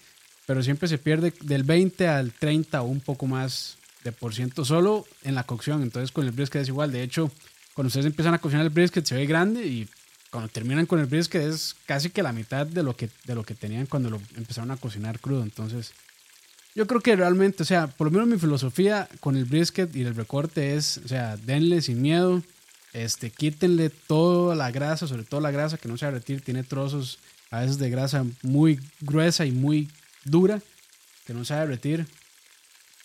pero 0.46 0.62
siempre 0.62 0.86
se 0.86 0.98
pierde 0.98 1.32
del 1.40 1.62
20 1.62 2.08
al 2.08 2.32
30 2.32 2.82
o 2.82 2.84
un 2.84 3.00
poco 3.00 3.26
más 3.26 3.78
de 4.04 4.12
por 4.12 4.34
ciento 4.34 4.64
solo 4.64 5.06
en 5.22 5.34
la 5.34 5.44
cocción. 5.44 5.82
Entonces 5.82 6.12
con 6.12 6.26
el 6.26 6.32
brisket 6.32 6.62
es 6.62 6.68
igual. 6.68 6.92
De 6.92 7.02
hecho, 7.02 7.30
cuando 7.74 7.88
ustedes 7.88 8.06
empiezan 8.06 8.34
a 8.34 8.38
cocinar 8.38 8.64
el 8.64 8.70
brisket 8.70 9.04
se 9.04 9.14
ve 9.14 9.26
grande 9.26 9.66
y 9.66 9.88
cuando 10.32 10.48
terminan 10.48 10.86
con 10.86 10.98
el 10.98 11.06
brisket 11.06 11.42
es 11.42 11.76
casi 11.84 12.08
que 12.08 12.22
la 12.22 12.32
mitad 12.32 12.66
de 12.66 12.82
lo 12.82 12.96
que, 12.96 13.10
de 13.26 13.34
lo 13.34 13.44
que 13.44 13.54
tenían 13.54 13.84
cuando 13.84 14.08
lo 14.08 14.20
empezaron 14.34 14.70
a 14.70 14.78
cocinar 14.78 15.20
crudo. 15.20 15.42
Entonces, 15.42 15.92
yo 16.74 16.86
creo 16.86 17.02
que 17.02 17.14
realmente, 17.14 17.62
o 17.62 17.66
sea, 17.66 17.86
por 17.86 18.06
lo 18.06 18.12
menos 18.12 18.28
mi 18.28 18.38
filosofía 18.38 19.10
con 19.20 19.36
el 19.36 19.44
brisket 19.44 19.94
y 19.94 20.00
el 20.00 20.14
recorte 20.14 20.74
es, 20.74 20.98
o 21.04 21.08
sea, 21.08 21.36
denle 21.36 21.82
sin 21.82 22.00
miedo, 22.00 22.42
este, 22.94 23.28
quítenle 23.30 23.90
toda 23.90 24.54
la 24.54 24.70
grasa, 24.70 25.06
sobre 25.06 25.24
todo 25.24 25.42
la 25.42 25.50
grasa 25.50 25.76
que 25.76 25.88
no 25.88 25.98
se 25.98 26.06
derretir, 26.06 26.40
tiene 26.40 26.64
trozos 26.64 27.18
a 27.50 27.60
veces 27.60 27.76
de 27.76 27.90
grasa 27.90 28.24
muy 28.42 28.80
gruesa 29.02 29.44
y 29.44 29.52
muy 29.52 29.90
dura 30.24 30.62
que 31.26 31.34
no 31.34 31.44
se 31.44 31.52
derretir. 31.52 32.06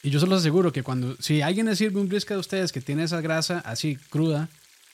Y 0.02 0.12
yo 0.12 0.22
se 0.22 0.28
los 0.28 0.40
aseguro 0.40 0.72
que 0.72 0.82
cuando, 0.82 1.18
si 1.20 1.42
alguien 1.42 1.66
les 1.66 1.78
sirve 1.78 2.00
un 2.00 2.08
brisket 2.08 2.38
a 2.38 2.40
ustedes 2.40 2.72
que 2.72 2.80
tiene 2.80 3.04
esa 3.04 3.20
grasa 3.20 3.60
así 3.66 3.98
cruda, 4.10 4.48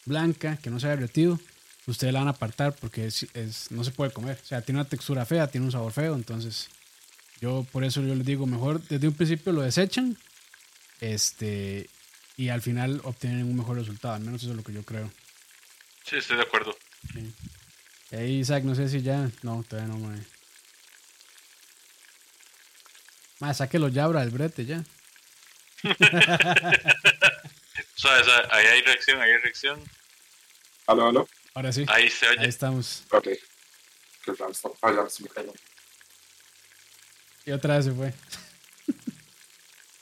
blanca, 0.05 0.57
que 0.57 0.71
no 0.71 0.79
se 0.79 0.87
ha 0.87 0.91
derretido, 0.91 1.39
ustedes 1.87 2.13
la 2.13 2.19
van 2.19 2.27
a 2.27 2.31
apartar 2.31 2.73
porque 2.73 3.05
es, 3.07 3.27
es, 3.33 3.71
no 3.71 3.83
se 3.83 3.91
puede 3.91 4.11
comer. 4.11 4.39
O 4.41 4.45
sea, 4.45 4.61
tiene 4.61 4.79
una 4.79 4.89
textura 4.89 5.25
fea, 5.25 5.47
tiene 5.47 5.65
un 5.65 5.71
sabor 5.71 5.91
feo. 5.91 6.15
Entonces, 6.15 6.69
yo 7.41 7.65
por 7.71 7.83
eso 7.83 8.01
yo 8.01 8.15
les 8.15 8.25
digo, 8.25 8.45
mejor 8.45 8.81
desde 8.81 9.07
un 9.07 9.13
principio 9.13 9.51
lo 9.51 9.61
desechan 9.61 10.17
este, 11.01 11.89
y 12.37 12.49
al 12.49 12.61
final 12.61 13.01
obtienen 13.03 13.45
un 13.45 13.57
mejor 13.57 13.77
resultado. 13.77 14.15
Al 14.15 14.21
menos 14.21 14.41
eso 14.41 14.51
es 14.51 14.57
lo 14.57 14.63
que 14.63 14.73
yo 14.73 14.83
creo. 14.83 15.11
Sí, 16.05 16.17
estoy 16.17 16.37
de 16.37 16.43
acuerdo. 16.43 16.75
Sí. 17.13 17.33
Hey, 18.11 18.39
Isaac, 18.39 18.63
no 18.63 18.75
sé 18.75 18.87
si 18.89 19.01
ya. 19.01 19.29
No, 19.41 19.65
todavía 19.67 19.93
no, 19.93 19.99
mae. 19.99 20.19
Mae, 23.39 23.53
sáquelo 23.53 23.89
ya, 23.89 24.07
bro, 24.07 24.21
el 24.21 24.29
brete 24.29 24.65
ya. 24.65 24.83
o 25.83 25.93
sea, 27.95 28.47
ahí 28.51 28.65
hay 28.67 28.81
reacción, 28.83 29.19
ahí 29.19 29.31
hay 29.31 29.37
reacción. 29.39 29.83
Aló, 30.87 31.07
aló. 31.07 31.27
Ahora 31.53 31.71
sí. 31.71 31.85
Ahí 31.87 32.09
se 32.09 32.27
oye. 32.27 32.39
Ahí 32.39 32.49
estamos. 32.49 33.03
Ok. 33.11 33.27
Cayó. 35.33 35.53
Y 37.45 37.51
otra 37.51 37.75
vez 37.77 37.85
se 37.85 37.91
fue. 37.91 38.13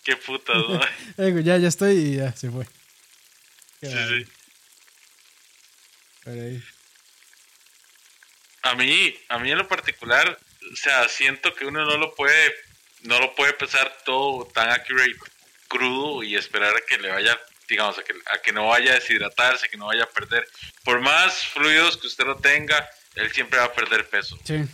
Qué 0.03 0.15
puta, 0.15 0.53
¿no? 0.53 0.79
Digo, 1.17 1.39
ya, 1.43 1.57
ya 1.57 1.67
estoy 1.67 1.95
y 1.95 2.15
ya 2.17 2.31
se 2.33 2.49
fue. 2.49 2.65
Qué 3.79 3.87
sí, 3.87 3.95
sí. 4.07 4.31
Por 6.23 6.33
ahí. 6.33 6.63
A 8.63 8.75
mí, 8.75 9.15
a 9.29 9.39
mí 9.39 9.51
en 9.51 9.57
lo 9.57 9.67
particular, 9.67 10.39
o 10.71 10.75
sea, 10.75 11.07
siento 11.09 11.53
que 11.55 11.65
uno 11.65 11.83
no 11.83 11.97
lo 11.97 12.13
puede, 12.13 12.53
no 13.01 13.19
lo 13.19 13.33
puede 13.33 13.53
pensar 13.53 13.97
todo 14.05 14.45
tan 14.45 14.69
accurate, 14.69 15.17
crudo 15.67 16.21
y 16.21 16.35
esperar 16.35 16.75
a 16.75 16.81
que 16.87 16.99
le 16.99 17.09
vaya, 17.09 17.39
digamos, 17.71 17.97
a 17.97 18.03
que, 18.03 18.13
a 18.33 18.37
que 18.41 18.51
no 18.51 18.67
vaya 18.67 18.91
a 18.91 18.95
deshidratarse, 18.95 19.67
que 19.69 19.77
no 19.77 19.87
vaya 19.87 20.03
a 20.03 20.09
perder. 20.09 20.47
Por 20.83 20.99
más 21.01 21.45
fluidos 21.47 21.97
que 21.97 22.07
usted 22.07 22.25
lo 22.25 22.35
tenga, 22.37 22.87
él 23.15 23.31
siempre 23.31 23.57
va 23.59 23.65
a 23.65 23.73
perder 23.73 24.07
peso. 24.07 24.37
Sí. 24.43 24.53
De 24.53 24.67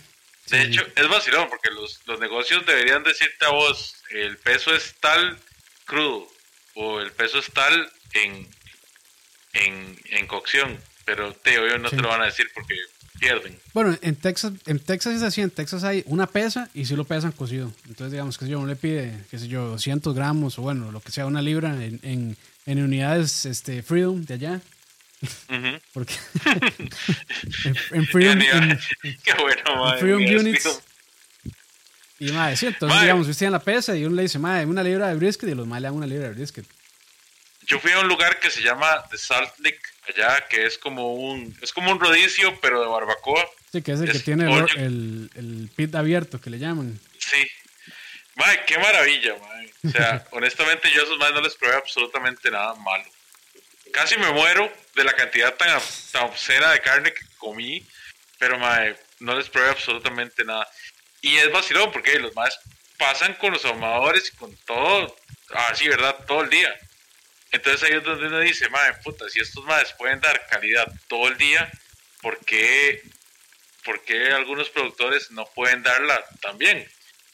Sí. 0.45 0.55
hecho, 0.67 0.85
es 0.95 1.07
vacilón 1.09 1.47
porque 1.49 1.69
los, 1.71 1.99
los 2.05 2.19
negocios 2.19 2.65
deberían 2.65 3.03
decirte 3.03 3.45
a 3.45 3.49
vos, 3.49 3.95
el 4.11 4.37
peso 4.37 4.73
es 4.75 4.95
tal 4.99 5.37
crudo 5.85 6.27
o 6.75 6.99
el 7.01 7.11
peso 7.11 7.39
es 7.39 7.51
tal 7.53 7.91
en, 8.13 8.47
en, 9.53 9.97
en 10.11 10.27
cocción, 10.27 10.79
pero 11.05 11.33
te 11.33 11.59
obvio 11.59 11.77
no 11.77 11.89
Sí. 11.89 11.95
te 11.97 12.01
lo 12.01 12.09
van 12.09 12.21
a 12.21 12.25
decir 12.25 12.47
porque 12.53 12.75
pierden. 13.19 13.59
Bueno, 13.73 13.97
en 14.01 14.15
Texas, 14.15 14.53
en 14.67 14.79
Texas 14.79 15.15
es 15.15 15.21
así, 15.23 15.41
en 15.41 15.49
Texas 15.49 15.83
hay 15.83 16.03
una 16.05 16.27
pesa 16.27 16.69
y 16.73 16.85
sí 16.85 16.95
lo 16.95 17.03
pesan 17.03 17.31
cocido. 17.31 17.71
Entonces, 17.87 18.11
digamos 18.11 18.37
que 18.37 18.47
yo 18.47 18.59
uno 18.59 18.67
le 18.67 18.75
pide, 18.75 19.17
qué 19.31 19.39
sé 19.39 19.47
yo, 19.47 19.65
200 19.69 20.13
gramos 20.15 20.59
o 20.59 20.61
bueno, 20.61 20.91
lo 20.91 21.01
que 21.01 21.11
sea, 21.11 21.25
una 21.25 21.41
libra 21.41 21.71
en, 21.83 21.99
en, 22.03 22.37
en 22.67 22.83
unidades 22.83 23.45
este, 23.45 23.81
Freedom 23.81 24.23
de 24.23 24.33
allá. 24.35 24.61
Porque 25.93 26.13
en, 26.45 27.75
en 27.91 28.05
Freedom, 28.07 28.39
en- 28.39 28.79
Qué 29.23 29.33
bueno, 29.33 29.75
madre. 29.83 29.99
Freedom 29.99 30.21
Units. 30.21 30.61
Freedom. 30.61 30.81
y 32.19 32.31
madre, 32.33 32.55
sí, 32.57 32.67
entonces 32.67 33.01
digamos, 33.01 33.27
usted 33.27 33.47
en 33.47 33.53
la 33.53 33.59
pesa 33.63 33.95
y 33.95 34.05
uno 34.05 34.15
le 34.15 34.23
dice, 34.23 34.37
madre, 34.37 34.65
una 34.65 34.83
libra 34.83 35.07
de 35.07 35.15
brisket 35.15 35.49
y 35.49 35.55
los 35.55 35.65
madres 35.65 35.81
le 35.83 35.87
dan 35.87 35.95
una 35.95 36.05
libra 36.05 36.27
de 36.27 36.35
brisket. 36.35 36.65
Yo 37.65 37.79
fui 37.79 37.91
a 37.91 37.99
un 37.99 38.07
lugar 38.07 38.39
que 38.39 38.49
se 38.49 38.61
llama 38.61 39.03
The 39.09 39.17
Salt 39.17 39.57
Lick, 39.59 39.79
allá, 40.07 40.45
que 40.49 40.65
es 40.65 40.77
como 40.77 41.15
un, 41.15 41.53
es 41.61 41.73
como 41.73 41.91
un 41.91 41.99
rodicio, 41.99 42.57
pero 42.61 42.81
de 42.81 42.87
barbacoa. 42.87 43.45
Sí, 43.71 43.81
que 43.81 43.91
es 43.93 43.99
el 43.99 44.11
que 44.11 44.19
tiene 44.19 44.45
el, 44.77 45.29
el 45.35 45.69
pit 45.75 45.93
abierto, 45.95 46.39
que 46.39 46.49
le 46.49 46.59
llaman. 46.59 46.97
Sí. 47.19 47.45
Mae, 48.37 48.65
qué 48.65 48.77
maravilla, 48.77 49.35
mae. 49.35 49.73
O 49.83 49.89
sea, 49.89 50.25
honestamente 50.31 50.91
yo 50.91 51.01
a 51.01 51.03
esos 51.05 51.17
más 51.17 51.33
no 51.33 51.41
les 51.41 51.55
probé 51.55 51.75
absolutamente 51.75 52.51
nada 52.51 52.75
malo. 52.75 53.05
Casi 53.91 54.17
me 54.17 54.31
muero 54.31 54.71
de 54.95 55.03
la 55.03 55.13
cantidad 55.13 55.55
tan, 55.55 55.81
tan 56.11 56.23
obscena 56.25 56.71
de 56.71 56.81
carne 56.81 57.13
que 57.13 57.25
comí, 57.37 57.85
pero 58.37 58.59
mae, 58.59 58.95
no 59.19 59.35
les 59.35 59.49
probé 59.49 59.69
absolutamente 59.69 60.45
nada. 60.45 60.67
Y 61.21 61.35
es 61.37 61.51
vacilón 61.51 61.91
porque 61.91 62.19
los 62.19 62.35
más 62.35 62.59
pasan 62.97 63.33
con 63.35 63.53
los 63.53 63.65
ahumadores 63.65 64.31
y 64.31 64.37
con 64.37 64.55
todo, 64.65 65.15
así, 65.69 65.87
¿verdad? 65.87 66.15
Todo 66.27 66.43
el 66.43 66.49
día. 66.49 66.77
Entonces 67.51 67.89
ahí 67.89 67.97
es 67.97 68.03
donde 68.03 68.27
uno 68.27 68.39
dice, 68.39 68.69
madre 68.69 68.93
puta, 69.03 69.27
si 69.29 69.39
estos 69.39 69.63
madres 69.65 69.93
pueden 69.93 70.19
dar 70.19 70.45
calidad 70.47 70.87
todo 71.07 71.27
el 71.29 71.37
día, 71.37 71.71
¿por 72.21 72.37
qué, 72.45 73.01
por 73.83 74.03
qué 74.03 74.31
algunos 74.31 74.69
productores 74.69 75.31
no 75.31 75.45
pueden 75.55 75.81
darla 75.81 76.23
también? 76.41 76.87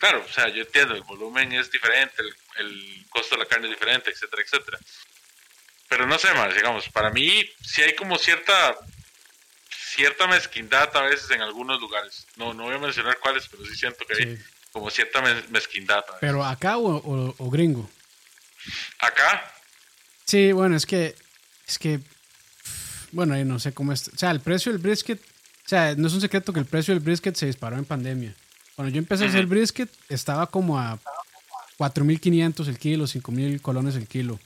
Claro, 0.04 0.26
o 0.30 0.34
sea, 0.34 0.50
yo 0.50 0.64
entiendo, 0.64 0.96
el 0.96 1.04
volumen 1.04 1.54
es 1.54 1.72
diferente, 1.72 2.16
el, 2.22 2.36
el 2.66 3.06
costo 3.10 3.36
de 3.36 3.40
la 3.44 3.48
carne 3.48 3.68
es 3.68 3.74
diferente, 3.74 4.10
etcétera, 4.10 4.42
etcétera. 4.44 4.78
Pero 5.88 6.06
no 6.06 6.20
sé 6.20 6.34
más, 6.34 6.54
digamos, 6.54 6.90
para 6.90 7.10
mí 7.10 7.42
sí 7.66 7.82
hay 7.84 7.96
como 7.96 8.18
cierta 8.18 8.76
cierta 9.96 10.28
mezquindad 10.28 10.90
a 10.98 11.04
veces 11.04 11.32
en 11.32 11.42
algunos 11.42 11.80
lugares. 11.80 12.28
No, 12.36 12.54
no 12.54 12.64
voy 12.64 12.76
a 12.76 12.80
mencionar 12.80 13.18
cuáles, 13.20 13.48
pero 13.48 13.64
sí 13.66 13.76
siento 13.78 14.06
que 14.06 14.14
hay 14.16 14.36
Sí. 14.38 14.44
como 14.74 14.90
cierta 14.90 15.22
mez- 15.22 15.48
mezquindad. 15.48 16.04
a. 16.10 16.20
Pero 16.20 16.44
acá 16.44 16.76
o, 16.78 16.98
o- 16.98 17.36
o 17.38 17.50
gringo. 17.50 17.90
Acá, 19.00 19.50
Sí, 20.26 20.52
bueno, 20.52 20.76
es 20.76 20.86
que, 20.86 21.16
es 21.66 21.80
que, 21.80 22.00
bueno, 23.14 23.38
yo 23.38 23.46
no 23.46 23.58
sé 23.58 23.74
cómo 23.74 23.94
es. 23.94 24.10
O 24.10 24.18
sea, 24.18 24.32
el 24.32 24.42
precio 24.42 24.70
del 24.74 24.82
brisket, 24.82 25.22
o 25.66 25.70
sea, 25.70 25.96
no 25.96 26.08
es 26.08 26.14
un 26.14 26.20
secreto 26.22 26.52
que 26.52 26.60
el 26.60 26.66
precio 26.66 26.94
del 26.94 27.04
brisket 27.04 27.36
se 27.36 27.46
disparó 27.46 27.78
en 27.78 27.86
pandemia. 27.86 28.36
Cuando 28.76 28.94
yo 28.94 29.00
empecé 29.00 29.26
a 29.26 29.28
hacer 29.28 29.46
brisket, 29.46 29.90
estaba 30.10 30.48
como 30.48 30.80
a 30.80 31.00
4.500 31.78 32.68
el 32.68 32.78
kilo, 32.78 33.06
5.000 33.06 33.62
colones 33.62 33.96
el 33.96 34.08
kilo. 34.08 34.40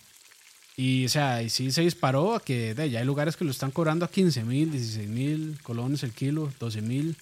Y, 0.75 1.05
o 1.05 1.09
sea, 1.09 1.41
y 1.41 1.49
sí 1.49 1.71
se 1.71 1.81
disparó 1.81 2.35
a 2.35 2.39
que 2.39 2.75
de, 2.75 2.89
ya 2.89 2.99
hay 2.99 3.05
lugares 3.05 3.35
que 3.35 3.45
lo 3.45 3.51
están 3.51 3.71
cobrando 3.71 4.05
a 4.05 4.11
15.000, 4.11 4.71
16.000 4.71 5.61
colones 5.61 6.03
el 6.03 6.11
kilo, 6.11 6.51
12.000. 6.59 7.15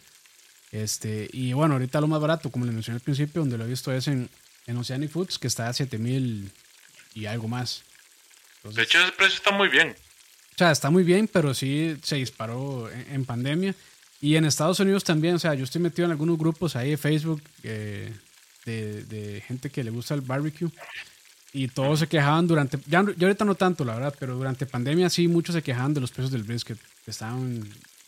Este, 0.71 1.29
y 1.31 1.53
bueno, 1.53 1.75
ahorita 1.75 2.01
lo 2.01 2.07
más 2.07 2.19
barato, 2.19 2.51
como 2.51 2.65
les 2.65 2.73
mencioné 2.73 2.97
al 2.97 3.01
principio, 3.01 3.41
donde 3.41 3.57
lo 3.57 3.63
he 3.65 3.69
visto 3.69 3.93
es 3.93 4.07
en, 4.07 4.29
en 4.67 4.77
Oceanic 4.77 5.09
Foods, 5.11 5.39
que 5.39 5.47
está 5.47 5.67
a 5.67 5.71
7.000 5.71 6.49
y 7.13 7.25
algo 7.27 7.47
más. 7.47 7.83
de 8.63 8.83
hecho 8.83 8.99
ese 8.99 9.11
precio 9.13 9.37
está 9.37 9.51
muy 9.51 9.69
bien. 9.69 9.95
O 10.55 10.57
sea, 10.57 10.71
está 10.71 10.89
muy 10.89 11.03
bien, 11.03 11.29
pero 11.29 11.53
sí 11.53 11.97
se 12.03 12.17
disparó 12.17 12.89
en, 12.91 13.13
en 13.13 13.25
pandemia. 13.25 13.75
Y 14.21 14.35
en 14.35 14.45
Estados 14.45 14.79
Unidos 14.79 15.03
también, 15.03 15.35
o 15.35 15.39
sea, 15.39 15.53
yo 15.53 15.63
estoy 15.63 15.81
metido 15.81 16.05
en 16.05 16.11
algunos 16.11 16.37
grupos 16.37 16.75
ahí 16.75 16.91
de 16.91 16.97
Facebook 16.97 17.41
eh, 17.63 18.11
de, 18.65 19.03
de, 19.03 19.41
gente 19.41 19.69
que 19.69 19.83
le 19.83 19.91
gusta 19.91 20.13
el 20.13 20.21
barbecue. 20.21 20.69
Y 21.53 21.69
todos 21.69 21.99
se 21.99 22.07
quejaban 22.07 22.47
durante, 22.47 22.77
ya, 22.87 23.03
yo 23.03 23.27
ahorita 23.27 23.45
no 23.45 23.55
tanto, 23.55 23.85
la 23.85 23.93
verdad, 23.93 24.15
pero 24.19 24.35
durante 24.35 24.65
pandemia 24.65 25.09
sí, 25.09 25.27
muchos 25.27 25.55
se 25.55 25.61
quejaban 25.61 25.93
de 25.93 26.01
los 26.01 26.11
precios 26.11 26.31
del 26.31 26.43
brisket, 26.43 26.77
que 27.05 27.11
estaban 27.11 27.63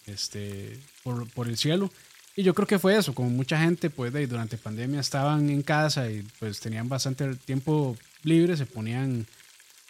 este, 0.06 0.78
por, 1.04 1.30
por 1.30 1.48
el 1.48 1.58
cielo. 1.58 1.90
Y 2.36 2.44
yo 2.44 2.54
creo 2.54 2.68
que 2.68 2.78
fue 2.78 2.96
eso, 2.96 3.16
como 3.16 3.30
mucha 3.30 3.60
gente, 3.60 3.90
pues, 3.90 4.14
de, 4.14 4.28
durante 4.28 4.58
pandemia 4.58 5.00
estaban 5.00 5.50
en 5.50 5.64
casa 5.64 6.10
y 6.10 6.24
pues 6.40 6.60
tenían 6.60 6.88
bastante 6.88 7.36
tiempo 7.36 7.98
libre, 8.24 8.56
se 8.56 8.68
ponían 8.68 9.26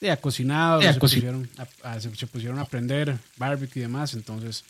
a 0.09 0.17
cocinar, 0.17 0.81
se, 0.81 0.99
pusieron 0.99 1.49
a, 1.83 1.99
se, 1.99 2.27
pusieron 2.27 2.59
a 2.59 2.61
aprender 2.61 3.17
barbecue 3.35 3.79
y 3.79 3.81
demás, 3.81 4.13
entonces 4.13 4.63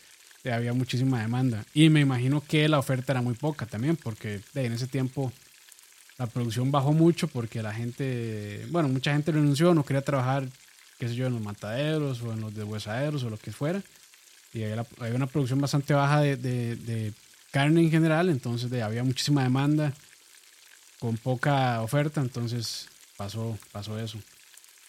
había 0.46 0.74
muchísima 0.74 1.22
demanda. 1.22 1.66
Y 1.74 1.90
me 1.90 2.00
imagino 2.00 2.42
que 2.42 2.68
la 2.70 2.80
oferta 2.80 3.14
era 3.14 3.22
muy 3.22 3.34
poca 3.34 3.66
también, 3.66 3.96
porque 3.98 4.42
en 4.56 4.74
ese 4.74 4.88
tiempo 4.88 5.32
la 6.18 6.28
producción 6.28 6.72
bajó 6.72 6.94
mucho 6.94 7.28
porque 7.28 7.62
la 7.62 7.74
gente, 7.74 8.66
bueno, 8.70 8.90
mucha 8.90 9.14
gente 9.14 9.32
renunció, 9.32 9.74
no 9.74 9.84
quería 9.84 10.02
trabajar, 10.02 10.48
qué 10.98 11.08
sé 11.08 11.16
yo, 11.16 11.28
en 11.28 11.34
los 11.34 11.42
mataderos 11.42 12.22
o 12.22 12.34
en 12.34 12.42
los 12.42 12.56
deshuesaderos 12.56 13.24
o 13.24 13.30
lo 13.30 13.38
que 13.38 13.52
fuera. 13.52 13.82
Y 14.54 14.64
había, 14.64 14.86
una 15.14 15.28
producción 15.28 15.62
bastante 15.62 15.94
baja 15.94 16.22
de, 16.22 16.38
de 16.38 17.14
carne 17.52 17.82
en 17.82 17.92
general, 17.92 18.30
entonces 18.30 18.70
de, 18.70 18.82
había 18.82 19.04
muchísima 19.04 19.44
demanda 19.44 19.94
con 21.00 21.18
poca 21.18 21.82
oferta, 21.82 22.22
entonces 22.22 22.88
pasó, 23.18 23.58
pasó 23.72 24.00
eso. 24.00 24.18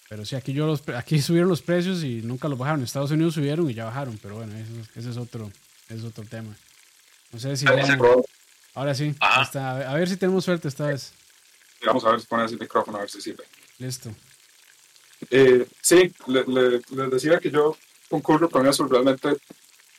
Pero 0.09 0.25
sí, 0.25 0.37
aquí, 0.37 0.53
yo 0.53 0.67
los, 0.67 0.83
aquí 0.89 1.21
subieron 1.21 1.49
los 1.49 1.61
precios 1.61 2.03
y 2.03 2.23
nunca 2.23 2.49
los 2.49 2.59
bajaron. 2.59 2.81
En 2.81 2.85
Estados 2.85 3.11
Unidos 3.11 3.35
subieron 3.35 3.71
y 3.71 3.75
ya 3.75 3.85
bajaron, 3.85 4.19
pero 4.23 4.37
bueno, 4.37 4.55
ese 4.95 5.11
es 5.11 5.17
otro, 5.17 5.51
es 5.89 6.03
otro 6.03 6.25
tema. 6.25 6.57
No 7.31 7.39
sé 7.39 7.57
si... 7.57 7.67
ahora 8.75 8.95
sí, 8.95 9.15
a 9.21 9.95
ver 9.95 10.09
si 10.09 10.17
tenemos 10.17 10.45
suerte 10.45 10.69
esta 10.69 10.87
vez. 10.87 11.13
Vamos 11.85 12.05
a 12.05 12.11
ver 12.11 12.21
si 12.21 12.27
pones 12.27 12.51
el 12.53 12.59
micrófono, 12.59 12.99
a 12.99 13.01
ver 13.03 13.11
si 13.11 13.21
sirve. 13.21 13.45
Listo. 13.79 14.11
Eh, 15.31 15.67
sí, 15.83 16.13
les 16.27 16.49
le, 16.49 16.81
decía 17.11 17.39
que 17.39 17.51
yo 17.51 17.77
concurro 18.09 18.49
con 18.49 18.67
eso 18.67 18.87
realmente 18.87 19.37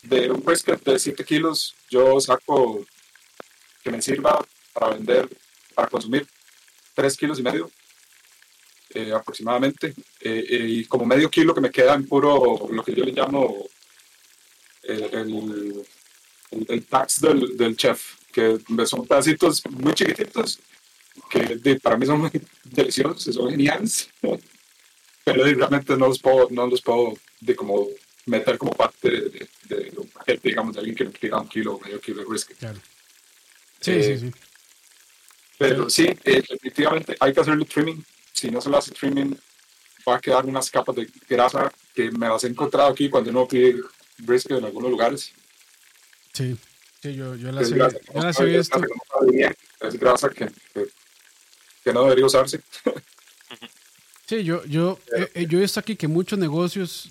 de 0.04 0.32
un 0.32 0.44
brisket 0.44 0.84
de 0.84 0.98
7 0.98 1.24
kilos, 1.24 1.76
yo 1.90 2.20
saco 2.20 2.86
que 3.84 3.92
me 3.92 4.02
sirva 4.02 4.44
para 4.74 4.96
vender, 4.96 5.30
para 5.76 5.88
consumir 5.88 6.28
3 6.96 7.18
kilos 7.18 7.40
y 7.40 7.44
medio 7.44 7.70
eh, 8.94 9.12
aproximadamente, 9.14 9.94
eh, 10.22 10.46
eh, 10.50 10.66
y 10.68 10.86
como 10.86 11.06
medio 11.06 11.30
kilo 11.30 11.54
que 11.54 11.62
me 11.62 11.72
queda 11.72 11.94
en 11.94 12.08
puro, 12.08 12.68
lo 12.72 12.84
que 12.84 12.94
yo 12.94 13.04
le 13.04 13.12
llamo 13.12 13.68
el, 14.84 15.86
el, 16.68 16.86
tax 16.86 17.22
del, 17.22 17.56
del, 17.56 17.78
chef, 17.78 18.16
que 18.32 18.60
son 18.86 19.06
pedacitos 19.06 19.64
muy 19.70 19.94
chiquititos, 19.94 20.60
que 21.30 21.80
para 21.82 21.98
mí 21.98 22.06
son 22.06 22.22
muy 22.22 22.32
deliciosos, 22.64 23.36
son 23.36 23.52
geniales, 23.52 24.10
pero 25.24 25.44
realmente 25.44 25.96
no 25.96 26.08
los 26.08 26.20
puedo, 26.20 26.48
no 26.50 26.68
los 26.68 26.82
puedo 26.82 27.14
de 27.40 27.56
como 27.56 27.88
meter 28.26 28.58
como 28.58 28.72
parte 28.72 29.10
de, 29.10 29.50
de, 29.64 29.94
un 29.98 30.08
paquete, 30.08 30.50
digamos, 30.50 30.74
de 30.74 30.80
alguien 30.80 30.96
que 30.96 31.06
tira 31.06 31.38
un 31.38 31.48
kilo 31.48 31.76
o 31.76 31.80
medio 31.80 32.00
kilo 32.00 32.20
de 32.20 32.26
brisket. 32.26 32.58
Claro. 32.58 32.80
Sí, 33.80 34.04
sí, 34.04 34.12
eh, 34.12 34.18
sí. 34.20 34.32
Pero 35.58 35.90
sí, 35.90 36.08
eh, 36.24 36.42
definitivamente 36.48 37.16
hay 37.20 37.34
que 37.34 37.42
hacerle 37.42 37.66
trimming. 37.66 38.04
Si 38.40 38.50
no 38.50 38.62
se 38.62 38.70
lo 38.70 38.78
hace 38.78 38.92
trimming, 38.92 39.38
va 40.08 40.16
a 40.16 40.22
quedar 40.22 40.46
unas 40.46 40.70
capas 40.72 40.96
de 40.96 41.10
grasa 41.28 41.72
que 41.94 42.10
me 42.12 42.30
las 42.30 42.44
he 42.46 42.48
encontrado 42.48 42.90
aquí 42.90 43.10
cuando 43.10 43.32
uno 43.32 43.46
pide 43.46 43.82
brisket 44.20 44.58
en 44.58 44.66
algunos 44.66 44.90
lugares. 44.90 45.34
Sí, 46.32 46.58
sí 47.02 47.16
yo, 47.16 47.36
yo 47.36 47.52
las, 47.52 47.70
he, 47.70 47.76
yo 47.76 47.90
las 48.14 48.40
he 48.40 48.46
visto. 48.46 48.80
Es 49.82 50.00
grasa 50.00 50.30
que, 50.30 50.50
que, 51.84 51.94
no 51.94 52.04
debería 52.04 52.26
usarse. 52.26 52.62
Sí, 54.26 54.44
yo, 54.44 54.64
yo, 54.66 55.00
eh, 55.34 55.48
yo 55.50 55.58
he 55.58 55.62
visto 55.62 55.80
aquí 55.80 55.96
que 55.96 56.08
muchos 56.08 56.38
negocios 56.38 57.10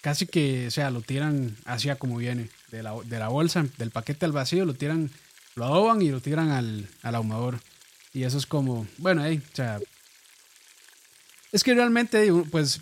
casi 0.00 0.28
que, 0.28 0.68
o 0.68 0.70
sea, 0.70 0.92
lo 0.92 1.00
tiran 1.00 1.56
así 1.64 1.88
como 1.98 2.18
viene, 2.18 2.50
de 2.70 2.84
la, 2.84 2.94
de 3.02 3.18
la 3.18 3.26
bolsa, 3.26 3.66
del 3.78 3.90
paquete 3.90 4.26
al 4.26 4.30
vacío, 4.30 4.64
lo 4.64 4.74
tiran, 4.74 5.10
lo 5.56 5.64
adoban 5.64 6.00
y 6.02 6.10
lo 6.10 6.20
tiran 6.20 6.50
al, 6.50 6.88
al 7.02 7.16
ahumador. 7.16 7.58
Y 8.14 8.22
eso 8.22 8.38
es 8.38 8.46
como, 8.46 8.86
bueno, 8.98 9.24
ahí, 9.24 9.38
o 9.38 9.56
sea, 9.56 9.80
es 11.52 11.62
que 11.62 11.74
realmente, 11.74 12.32
pues, 12.50 12.80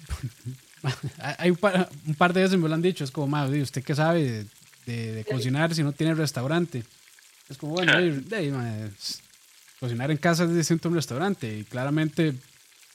hay 1.19 1.51
un 1.51 1.57
par, 1.57 2.33
de 2.33 2.43
veces 2.43 2.59
me 2.59 2.69
lo 2.69 2.75
han 2.75 2.83
dicho, 2.83 3.05
es 3.05 3.11
como, 3.11 3.27
más, 3.27 3.51
¿usted 3.51 3.83
qué 3.83 3.95
sabe 3.95 4.47
de, 4.87 5.27
cocinar 5.29 5.75
si 5.75 5.83
no 5.83 5.93
tiene 5.93 6.15
restaurante? 6.15 6.85
Es 7.49 7.59
como, 7.59 7.75
bueno, 7.75 7.93
cocinar 9.79 10.11
en 10.11 10.17
casa 10.19 10.45
es 10.45 10.55
distinto 10.55 10.89
a 10.89 10.91
un 10.91 10.97
restaurante 10.97 11.59
y 11.59 11.65
claramente 11.65 12.35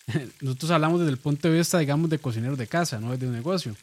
nosotros 0.41 0.71
hablamos 0.71 0.99
desde 0.99 1.11
el 1.11 1.17
punto 1.17 1.49
de 1.49 1.57
vista, 1.57 1.79
digamos, 1.79 2.09
de 2.09 2.19
cocinero 2.19 2.55
de 2.55 2.67
casa, 2.67 2.99
no 2.99 3.15
de 3.17 3.27
un 3.27 3.33
negocio. 3.33 3.75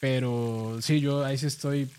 Pero 0.00 0.78
sí, 0.80 1.00
yo 1.00 1.24
ahí 1.24 1.38
sí 1.38 1.46
estoy. 1.46 1.90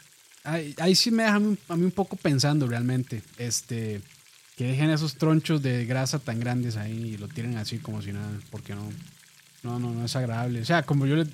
Ahí, 0.44 0.74
ahí 0.80 0.96
sí 0.96 1.12
me 1.12 1.24
deja 1.24 1.36
a 1.36 1.40
mí, 1.40 1.58
un 1.70 1.92
poco 1.92 2.16
pensando 2.16 2.68
realmente. 2.68 3.22
Este. 3.38 4.02
Que 4.58 4.66
dejen 4.66 4.90
esos 4.90 5.16
tronchos 5.16 5.62
de 5.62 5.86
grasa 5.86 6.20
tan 6.20 6.40
grandes 6.40 6.76
ahí 6.76 7.14
y 7.14 7.18
lo 7.18 7.28
tiren 7.28 7.58
así 7.58 7.78
como 7.78 8.02
si 8.02 8.12
nada. 8.12 8.30
Porque 8.52 8.76
no. 8.76 8.90
No, 9.64 9.80
no, 9.80 9.92
no 9.92 10.06
es 10.06 10.16
agradable. 10.16 10.62
O 10.62 10.66
sea, 10.66 10.84
como 10.84 11.06
yo 11.06 11.16
le. 11.16 11.28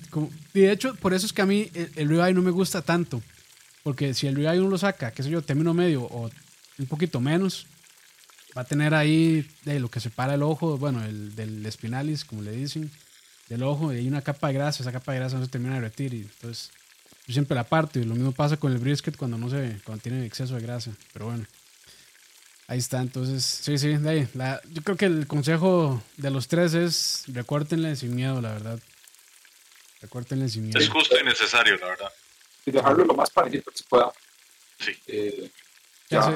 y 0.54 0.60
de 0.60 0.72
hecho, 0.72 0.94
por 0.94 1.14
eso 1.14 1.26
es 1.26 1.32
que 1.32 1.42
a 1.42 1.46
mí 1.46 1.70
el, 1.74 1.90
el 1.96 2.08
ribeye 2.08 2.34
no 2.34 2.42
me 2.42 2.50
gusta 2.50 2.82
tanto. 2.82 3.22
Porque 3.82 4.14
si 4.14 4.26
el 4.26 4.36
ribeye 4.36 4.60
uno 4.60 4.70
lo 4.70 4.78
saca, 4.78 5.10
qué 5.10 5.22
sé 5.22 5.30
yo, 5.30 5.42
término 5.42 5.74
medio 5.74 6.02
o 6.04 6.30
un 6.78 6.86
poquito 6.86 7.20
menos, 7.20 7.66
va 8.56 8.62
a 8.62 8.64
tener 8.64 8.94
ahí 8.94 9.48
de 9.64 9.80
lo 9.80 9.90
que 9.90 10.00
separa 10.00 10.34
el 10.34 10.42
ojo, 10.42 10.78
bueno, 10.78 11.04
el 11.04 11.34
del 11.34 11.64
espinalis, 11.66 12.24
como 12.24 12.42
le 12.42 12.52
dicen 12.52 12.90
del 13.48 13.62
ojo 13.62 13.92
y 13.92 13.98
hay 13.98 14.08
una 14.08 14.22
capa 14.22 14.48
de 14.48 14.54
grasa, 14.54 14.82
esa 14.82 14.92
capa 14.92 15.12
de 15.12 15.18
grasa 15.18 15.36
no 15.36 15.44
se 15.44 15.50
termina 15.50 15.78
de 15.78 15.92
y 15.98 16.22
entonces 16.22 16.70
yo 17.26 17.32
siempre 17.32 17.54
la 17.54 17.64
parto 17.64 17.98
y 17.98 18.04
lo 18.04 18.14
mismo 18.14 18.32
pasa 18.32 18.56
con 18.56 18.72
el 18.72 18.78
brisket 18.78 19.16
cuando 19.16 19.38
no 19.38 19.50
se 19.50 19.80
cuando 19.84 20.02
tiene 20.02 20.24
exceso 20.24 20.54
de 20.54 20.62
grasa, 20.62 20.92
pero 21.12 21.26
bueno. 21.26 21.44
Ahí 22.66 22.78
está, 22.78 23.00
entonces, 23.00 23.44
sí, 23.44 23.76
sí, 23.76 23.96
de 23.96 24.10
ahí. 24.10 24.28
La, 24.34 24.60
yo 24.70 24.82
creo 24.82 24.96
que 24.96 25.04
el 25.04 25.26
consejo 25.26 26.02
de 26.16 26.30
los 26.30 26.48
tres 26.48 26.72
es 26.74 27.24
recórtenle 27.28 27.94
sin 27.96 28.14
miedo, 28.14 28.40
la 28.40 28.52
verdad. 28.52 28.80
Recórtenle 30.00 30.48
sin 30.48 30.64
miedo. 30.64 30.78
Es 30.78 30.88
justo 30.88 31.18
y 31.18 31.24
necesario, 31.24 31.76
la 31.76 31.88
verdad. 31.88 32.12
Y 32.64 32.70
dejarlo 32.70 33.04
lo 33.04 33.14
más 33.14 33.30
parejito 33.30 33.70
que 33.70 33.78
se 33.78 33.84
pueda. 33.84 34.12
Sí. 34.78 34.92
Eh, 35.06 35.50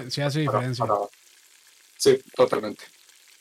se 0.09 0.23
hace, 0.23 0.41
diferencia. 0.41 0.85
sí, 1.97 2.19
totalmente. 2.35 2.85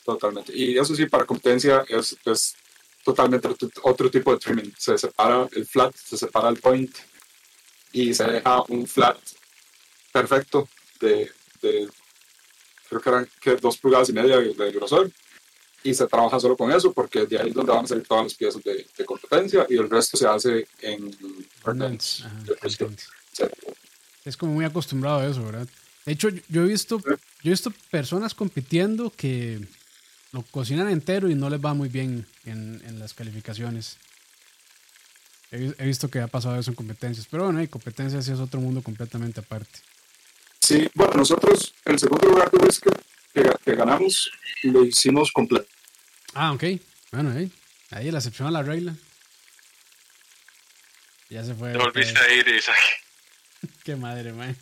Totalmente. 0.04 0.56
Y 0.56 0.78
eso 0.78 0.94
sí, 0.94 1.04
para 1.06 1.26
competencia 1.26 1.84
es, 1.88 2.16
es 2.24 2.56
totalmente 3.04 3.48
otro 3.82 4.10
tipo 4.10 4.32
de 4.32 4.38
trimming. 4.38 4.74
Se 4.78 4.96
separa 4.96 5.46
el 5.52 5.66
flat, 5.66 5.94
se 5.94 6.16
separa 6.16 6.48
el 6.48 6.58
point 6.58 6.94
y 7.92 8.14
se 8.14 8.24
deja 8.24 8.62
un 8.68 8.86
flat 8.86 9.18
perfecto 10.12 10.68
de, 11.00 11.30
creo 12.88 13.00
que 13.00 13.08
eran 13.08 13.28
que 13.40 13.56
dos 13.56 13.78
pulgadas 13.78 14.08
y 14.08 14.12
media 14.12 14.38
de, 14.38 14.72
grosor 14.72 15.10
y 15.82 15.94
se 15.94 16.06
trabaja 16.06 16.40
solo 16.40 16.56
con 16.56 16.72
eso 16.72 16.92
porque 16.92 17.26
de 17.26 17.38
ahí 17.38 17.48
es 17.48 17.54
donde 17.54 17.72
van 17.72 17.84
a 17.84 17.88
salir 17.88 18.06
todas 18.06 18.24
las 18.24 18.34
piezas 18.34 18.62
de, 18.62 18.86
competencia 19.04 19.66
y 19.68 19.76
el 19.76 19.88
resto 19.88 20.16
se 20.16 20.26
hace 20.26 20.66
en 20.82 21.16
Es 24.24 24.36
como 24.36 24.54
muy 24.54 24.64
acostumbrado 24.64 25.20
a 25.20 25.26
eso, 25.26 25.44
¿verdad? 25.44 25.68
De 26.04 26.12
hecho, 26.12 26.28
yo 26.48 26.62
he 26.62 26.66
visto, 26.66 27.00
yo 27.04 27.16
he 27.44 27.50
visto 27.50 27.72
personas 27.90 28.34
compitiendo 28.34 29.10
que 29.10 29.60
lo 30.32 30.42
cocinan 30.42 30.88
entero 30.88 31.28
y 31.30 31.34
no 31.34 31.50
les 31.50 31.64
va 31.64 31.74
muy 31.74 31.88
bien 31.88 32.26
en, 32.44 32.82
en 32.86 32.98
las 32.98 33.14
calificaciones. 33.14 33.98
He, 35.50 35.86
visto 35.86 36.08
que 36.10 36.20
ha 36.20 36.26
pasado 36.26 36.58
eso 36.58 36.70
en 36.70 36.74
competencias, 36.74 37.26
pero 37.30 37.44
bueno, 37.44 37.58
hay 37.58 37.68
competencias 37.68 38.26
sí 38.26 38.32
es 38.32 38.38
otro 38.38 38.60
mundo 38.60 38.82
completamente 38.82 39.40
aparte. 39.40 39.80
Sí, 40.68 40.86
bueno, 40.92 41.14
nosotros 41.14 41.72
el 41.86 41.98
segundo 41.98 42.28
lugar 42.28 42.50
de 42.50 42.58
que, 43.32 43.52
que 43.64 43.74
ganamos 43.74 44.30
lo 44.64 44.84
hicimos 44.84 45.32
completo. 45.32 45.66
Ah, 46.34 46.52
ok. 46.52 46.62
Bueno, 47.10 47.30
ahí, 47.30 47.50
ahí 47.90 48.10
la 48.10 48.18
excepción 48.18 48.48
a 48.48 48.50
la 48.50 48.62
regla. 48.62 48.94
Ya 51.30 51.42
se 51.42 51.54
fue. 51.54 51.72
Te 51.72 51.78
volviste 51.78 52.18
a 52.18 52.34
ir, 52.34 52.46
Isaac. 52.48 52.76
Qué 53.82 53.96
madre, 53.96 54.34
man. 54.34 54.54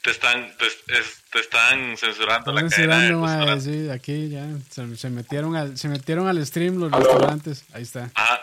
Te 0.00 0.12
están, 0.12 0.56
te, 0.58 1.40
están 1.40 1.96
censurando 1.96 2.52
la 2.52 2.68
cadena 2.68 3.60
sí, 3.60 3.90
aquí 3.90 4.28
ya 4.28 4.46
se, 4.70 5.10
metieron 5.10 5.56
al, 5.56 5.76
se 5.76 5.88
metieron 5.88 6.28
al 6.28 6.46
stream 6.46 6.76
los 6.76 6.92
restaurantes. 6.92 7.64
Ahí 7.72 7.82
está. 7.82 8.12
Ah. 8.14 8.38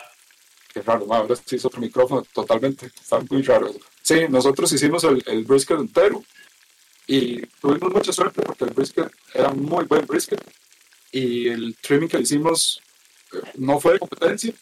Qué 0.70 0.82
raro, 0.82 1.06
ahora 1.10 1.34
sí 1.34 1.56
es 1.56 1.64
otro 1.64 1.80
micrófono 1.80 2.26
totalmente. 2.34 2.86
Está 2.86 3.20
muy 3.30 3.40
raro. 3.40 3.72
Sí, 4.08 4.26
nosotros 4.28 4.72
hicimos 4.72 5.04
el, 5.04 5.22
el 5.26 5.44
brisket 5.44 5.78
entero 5.78 6.24
y 7.06 7.44
tuvimos 7.60 7.92
mucha 7.92 8.12
suerte 8.12 8.40
porque 8.42 8.64
el 8.64 8.70
brisket 8.70 9.10
era 9.34 9.50
muy 9.52 9.84
buen 9.84 10.06
brisket 10.06 10.40
y 11.12 11.48
el 11.48 11.76
trimming 11.80 12.08
que 12.08 12.20
hicimos 12.20 12.80
eh, 13.32 13.38
no 13.56 13.78
fue 13.80 13.92
de 13.94 13.98
competencia, 13.98 14.52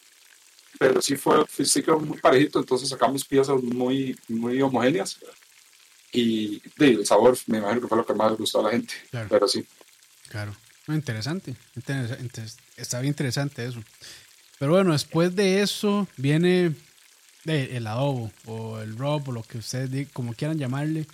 pero 0.79 1.01
sí 1.01 1.17
fue 1.17 1.45
sí 1.65 1.83
quedó 1.83 1.99
muy 2.01 2.19
parejito, 2.19 2.59
entonces 2.61 2.89
sacamos 2.89 3.25
piezas 3.25 3.63
muy, 3.63 4.19
muy 4.29 4.61
homogéneas 4.63 5.19
y 6.13 6.61
de, 6.77 6.91
el 6.91 7.07
sabor 7.07 7.37
me 7.47 7.59
imagino 7.59 7.81
que 7.83 7.89
fue 7.89 7.99
lo 7.99 8.07
que 8.07 8.15
más 8.15 8.33
gustó 8.37 8.61
a 8.61 8.65
la 8.65 8.71
gente, 8.71 8.95
Claro. 9.11 9.29
pero 9.31 9.49
sí. 9.49 9.65
Claro. 10.29 10.55
Interesante. 10.89 11.55
Interesa- 11.75 12.19
inter- 12.21 12.49
Está 12.77 13.01
bien 13.01 13.11
interesante 13.13 13.67
eso. 13.67 13.83
Pero 14.59 14.73
bueno, 14.73 14.93
después 14.93 15.35
de 15.35 15.61
eso 15.63 16.07
viene 16.17 16.73
eh, 17.47 17.71
el 17.77 17.87
adobo 17.87 18.31
o 18.47 18.79
el 18.81 18.97
rub 18.97 19.29
o 19.29 19.33
lo 19.33 19.43
que 19.43 19.59
ustedes 19.59 19.91
di- 19.91 20.07
como 20.07 20.35
quieran 20.35 20.59
llamarle. 20.59 21.07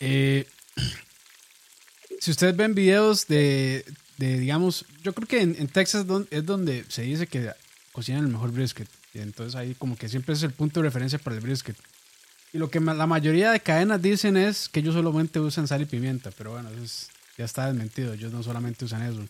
Eh, 0.00 0.46
si 2.20 2.30
ustedes 2.30 2.56
ven 2.56 2.74
videos 2.74 3.26
de, 3.26 3.84
de, 4.18 4.38
digamos, 4.38 4.84
yo 5.02 5.12
creo 5.12 5.28
que 5.28 5.40
en, 5.42 5.56
en 5.58 5.68
Texas 5.68 6.06
es 6.30 6.46
donde 6.46 6.84
se 6.88 7.02
dice 7.02 7.26
que 7.26 7.50
cocinan 7.92 8.24
el 8.24 8.28
mejor 8.32 8.52
brisket. 8.52 8.88
Entonces 9.14 9.54
ahí 9.54 9.74
como 9.74 9.96
que 9.96 10.08
siempre 10.08 10.34
es 10.34 10.42
el 10.42 10.52
punto 10.52 10.80
de 10.80 10.84
referencia 10.88 11.18
para 11.18 11.36
el 11.36 11.42
brisket. 11.42 11.76
Y 12.52 12.58
lo 12.58 12.70
que 12.70 12.80
la 12.80 13.06
mayoría 13.06 13.50
de 13.50 13.60
cadenas 13.60 14.00
dicen 14.02 14.36
es 14.36 14.68
que 14.68 14.80
ellos 14.80 14.94
solamente 14.94 15.40
usan 15.40 15.66
sal 15.68 15.82
y 15.82 15.86
pimienta, 15.86 16.30
pero 16.36 16.52
bueno, 16.52 16.70
eso 16.70 16.82
es- 16.82 17.08
ya 17.38 17.44
está 17.44 17.66
desmentido. 17.66 18.14
Ellos 18.14 18.32
no 18.32 18.42
solamente 18.42 18.84
usan 18.86 19.02
eso. 19.02 19.26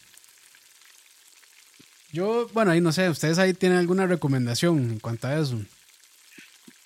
Yo, 2.12 2.48
bueno, 2.52 2.70
ahí 2.70 2.80
no 2.80 2.92
sé, 2.92 3.08
ustedes 3.10 3.38
ahí 3.38 3.52
tienen 3.54 3.78
alguna 3.78 4.06
recomendación 4.06 4.78
en 4.78 4.98
cuanto 5.00 5.26
a 5.28 5.38
eso. 5.40 5.60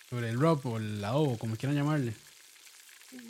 Sobre 0.09 0.28
el 0.30 0.40
rub 0.40 0.66
o 0.66 0.78
el 0.78 1.04
adobo, 1.04 1.38
como 1.38 1.56
quieran 1.56 1.76
llamarle. 1.76 2.14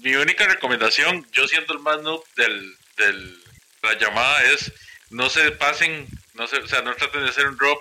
Mi 0.02 0.14
única 0.14 0.46
recomendación, 0.46 1.26
yo 1.32 1.46
siendo 1.48 1.74
el 1.74 1.80
más 1.80 2.00
noob 2.02 2.22
del, 2.36 2.76
del 2.96 3.42
la 3.82 3.98
llamada 3.98 4.42
es 4.44 4.72
no 5.10 5.28
se 5.30 5.50
pasen, 5.52 6.06
no 6.34 6.46
se, 6.46 6.56
o 6.58 6.68
sea, 6.68 6.82
no 6.82 6.94
traten 6.94 7.22
de 7.24 7.30
hacer 7.30 7.46
un 7.46 7.56
drop 7.56 7.78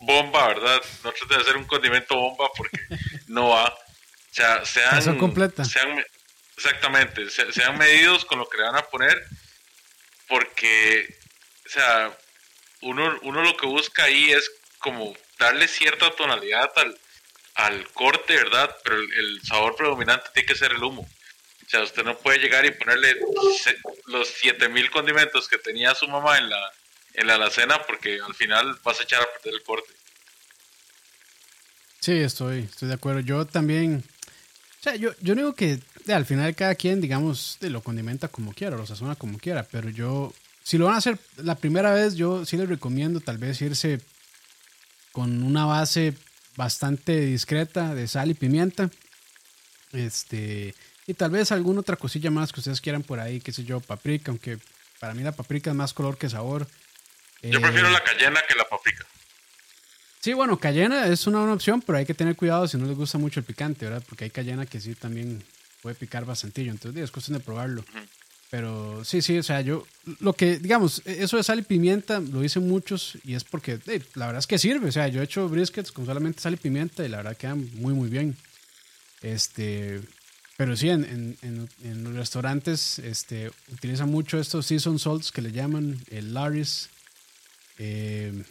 bomba, 0.00 0.48
¿verdad? 0.48 0.80
No 1.04 1.12
traten 1.12 1.28
de 1.36 1.42
hacer 1.42 1.56
un 1.56 1.64
condimento 1.64 2.16
bomba 2.16 2.48
porque 2.56 2.78
no 3.28 3.50
va. 3.50 3.68
O 3.68 3.78
sea, 4.32 4.64
sean 4.66 4.90
Sazón 4.90 5.18
completa. 5.18 5.64
sean 5.64 5.94
me- 5.94 6.04
exactamente, 6.56 7.30
se- 7.30 7.52
sean 7.52 7.78
medidos 7.78 8.24
con 8.26 8.38
lo 8.38 8.48
que 8.48 8.58
le 8.58 8.64
van 8.64 8.76
a 8.76 8.82
poner 8.82 9.22
porque 10.28 11.06
o 11.66 11.68
sea, 11.68 12.16
uno, 12.82 13.18
uno 13.22 13.42
lo 13.42 13.56
que 13.56 13.66
busca 13.66 14.04
ahí 14.04 14.30
es 14.32 14.50
como 14.78 15.14
darle 15.38 15.68
cierta 15.68 16.10
tonalidad 16.10 16.70
al, 16.76 16.98
al 17.54 17.88
corte, 17.92 18.34
¿verdad? 18.36 18.74
Pero 18.84 18.96
el, 18.98 19.40
sabor 19.42 19.76
predominante 19.76 20.28
tiene 20.34 20.46
que 20.48 20.54
ser 20.54 20.72
el 20.72 20.82
humo. 20.82 21.02
O 21.02 21.68
sea, 21.68 21.82
usted 21.82 22.04
no 22.04 22.16
puede 22.18 22.38
llegar 22.38 22.64
y 22.64 22.70
ponerle 22.70 23.16
se- 23.62 23.76
los 24.06 24.28
7000 24.28 24.90
condimentos 24.90 25.48
que 25.48 25.58
tenía 25.58 25.94
su 25.94 26.06
mamá 26.06 26.38
en 26.38 26.48
la, 26.48 26.72
en 27.14 27.26
la 27.26 27.34
alacena 27.34 27.82
porque 27.82 28.20
al 28.24 28.34
final 28.34 28.78
vas 28.84 29.00
a 29.00 29.02
echar 29.02 29.22
a 29.22 29.26
perder 29.32 29.54
el 29.54 29.62
corte. 29.64 29.92
Sí, 32.00 32.12
estoy, 32.12 32.60
estoy 32.60 32.88
de 32.88 32.94
acuerdo. 32.94 33.20
Yo 33.20 33.46
también, 33.46 34.04
o 34.78 34.82
sea, 34.82 34.94
yo, 34.94 35.10
yo 35.20 35.34
digo 35.34 35.54
que 35.54 35.80
al 36.08 36.24
final 36.24 36.54
cada 36.54 36.76
quien, 36.76 37.00
digamos, 37.00 37.58
lo 37.62 37.82
condimenta 37.82 38.28
como 38.28 38.52
quiera, 38.52 38.76
lo 38.76 38.86
sazona 38.86 39.16
como 39.16 39.38
quiera, 39.38 39.64
pero 39.64 39.88
yo, 39.90 40.32
si 40.66 40.78
lo 40.78 40.86
van 40.86 40.94
a 40.94 40.98
hacer 40.98 41.16
la 41.36 41.54
primera 41.54 41.92
vez, 41.94 42.16
yo 42.16 42.44
sí 42.44 42.56
les 42.56 42.68
recomiendo 42.68 43.20
tal 43.20 43.38
vez 43.38 43.62
irse 43.62 44.00
con 45.12 45.44
una 45.44 45.64
base 45.64 46.12
bastante 46.56 47.20
discreta 47.20 47.94
de 47.94 48.08
sal 48.08 48.32
y 48.32 48.34
pimienta. 48.34 48.90
Este, 49.92 50.74
y 51.06 51.14
tal 51.14 51.30
vez 51.30 51.52
alguna 51.52 51.80
otra 51.82 51.94
cosilla 51.94 52.32
más 52.32 52.52
que 52.52 52.58
ustedes 52.58 52.80
quieran 52.80 53.04
por 53.04 53.20
ahí, 53.20 53.40
qué 53.40 53.52
sé 53.52 53.62
yo, 53.62 53.78
paprika, 53.78 54.32
aunque 54.32 54.58
para 54.98 55.14
mí 55.14 55.22
la 55.22 55.30
paprika 55.30 55.70
es 55.70 55.76
más 55.76 55.94
color 55.94 56.18
que 56.18 56.28
sabor. 56.28 56.66
Yo 57.42 57.58
Eh, 57.58 57.62
prefiero 57.62 57.88
la 57.90 58.02
cayena 58.02 58.40
que 58.48 58.56
la 58.56 58.64
paprika. 58.64 59.06
Sí, 60.20 60.32
bueno, 60.32 60.58
cayena 60.58 61.06
es 61.06 61.28
una 61.28 61.38
buena 61.38 61.52
opción, 61.54 61.80
pero 61.80 61.98
hay 61.98 62.06
que 62.06 62.14
tener 62.14 62.34
cuidado 62.34 62.66
si 62.66 62.76
no 62.76 62.86
les 62.86 62.96
gusta 62.96 63.18
mucho 63.18 63.38
el 63.38 63.46
picante, 63.46 63.84
¿verdad? 63.84 64.02
Porque 64.08 64.24
hay 64.24 64.30
cayena 64.30 64.66
que 64.66 64.80
sí 64.80 64.96
también 64.96 65.44
puede 65.80 65.94
picar 65.94 66.24
bastantillo, 66.24 66.72
entonces 66.72 67.04
es 67.04 67.12
cuestión 67.12 67.38
de 67.38 67.44
probarlo. 67.44 67.84
Pero 68.50 69.04
sí, 69.04 69.22
sí, 69.22 69.38
o 69.38 69.42
sea, 69.42 69.60
yo, 69.60 69.84
lo 70.20 70.32
que, 70.34 70.58
digamos, 70.58 71.02
e, 71.04 71.24
eso 71.24 71.36
de 71.36 71.42
sal 71.42 71.58
y 71.58 71.62
pimienta 71.62 72.20
lo 72.20 72.40
dicen 72.40 72.68
muchos 72.68 73.18
y 73.24 73.34
es 73.34 73.42
porque 73.44 73.80
la 74.14 74.26
verdad 74.26 74.38
es 74.38 74.46
que 74.46 74.58
sirve, 74.58 74.88
o 74.88 74.92
sea, 74.92 75.08
yo 75.08 75.20
he 75.20 75.24
hecho 75.24 75.48
briskets 75.48 75.90
con 75.90 76.06
solamente 76.06 76.40
sal 76.40 76.54
y 76.54 76.56
pimienta 76.56 77.04
y 77.04 77.08
la 77.08 77.18
verdad 77.18 77.36
quedan 77.36 77.68
muy, 77.74 77.92
muy 77.92 78.08
bien. 78.08 78.36
Este, 79.22 80.00
pero 80.56 80.76
sí, 80.76 80.88
en, 80.90 81.36
en, 81.42 81.68
en- 81.82 82.04
los 82.04 82.14
restaurantes 82.14 82.98
este, 83.00 83.50
utilizan 83.72 84.10
mucho 84.10 84.38
estos 84.38 84.66
season 84.66 84.98
salts 84.98 85.32
que 85.32 85.42
le 85.42 85.52
llaman 85.52 85.98
el 86.10 86.32
Laris. 86.32 86.88
Eh, 87.78 88.44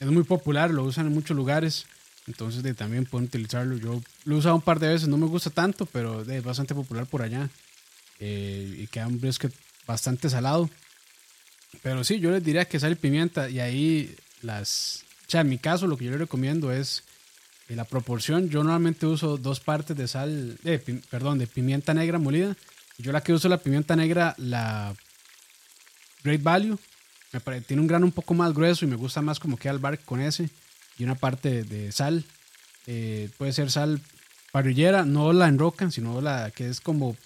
es 0.00 0.06
muy 0.08 0.24
popular, 0.24 0.70
lo 0.70 0.84
usan 0.84 1.06
en 1.06 1.12
muchos 1.12 1.36
lugares. 1.36 1.86
Entonces 2.26 2.76
también 2.76 3.04
pueden 3.04 3.26
utilizarlo. 3.26 3.76
Yo 3.76 4.00
lo 4.24 4.34
he 4.34 4.38
usado 4.38 4.54
un 4.54 4.62
par 4.62 4.78
de 4.78 4.88
veces, 4.88 5.08
no 5.08 5.16
me 5.18 5.26
gusta 5.26 5.50
tanto, 5.50 5.86
pero 5.86 6.22
es 6.22 6.42
bastante 6.44 6.74
popular 6.74 7.06
por 7.06 7.22
allá. 7.22 7.50
Eh, 8.24 8.76
y 8.82 8.86
queda 8.86 9.08
un 9.08 9.20
brisket 9.20 9.52
bastante 9.84 10.30
salado. 10.30 10.70
Pero 11.82 12.04
sí, 12.04 12.20
yo 12.20 12.30
les 12.30 12.44
diría 12.44 12.66
que 12.66 12.78
sal 12.78 12.92
y 12.92 12.94
pimienta. 12.94 13.50
Y 13.50 13.58
ahí 13.58 14.14
las... 14.42 15.02
O 15.26 15.30
sea, 15.32 15.40
en 15.40 15.48
mi 15.48 15.58
caso 15.58 15.88
lo 15.88 15.96
que 15.96 16.04
yo 16.04 16.12
les 16.12 16.20
recomiendo 16.20 16.70
es 16.70 17.02
eh, 17.68 17.74
la 17.74 17.84
proporción. 17.84 18.48
Yo 18.48 18.62
normalmente 18.62 19.06
uso 19.06 19.38
dos 19.38 19.58
partes 19.58 19.96
de 19.96 20.06
sal, 20.06 20.56
pi- 20.62 21.02
perdón, 21.10 21.38
de 21.38 21.48
pimienta 21.48 21.94
negra 21.94 22.20
molida. 22.20 22.54
Yo 22.98 23.10
la 23.10 23.22
que 23.22 23.32
uso 23.32 23.48
la 23.48 23.58
pimienta 23.58 23.96
negra, 23.96 24.36
la 24.38 24.94
Great 26.22 26.42
Value. 26.42 26.78
Tiene 27.66 27.80
un 27.80 27.88
grano 27.88 28.06
un 28.06 28.12
poco 28.12 28.34
más 28.34 28.52
grueso 28.54 28.84
y 28.84 28.88
me 28.88 28.96
gusta 28.96 29.20
más 29.20 29.40
como 29.40 29.56
queda 29.56 29.72
el 29.72 29.80
bar 29.80 29.98
con 29.98 30.20
ese. 30.20 30.48
Y 30.96 31.02
una 31.02 31.16
parte 31.16 31.64
de, 31.64 31.90
sal. 31.90 32.24
Eh, 32.86 33.30
puede 33.36 33.52
ser 33.52 33.70
sal 33.70 34.00
parrillera, 34.52 35.04
no 35.04 35.32
la 35.32 35.48
enrocan, 35.48 35.90
sino 35.90 36.20
la 36.20 36.52
que 36.52 36.68
es 36.68 36.80
como 36.80 37.16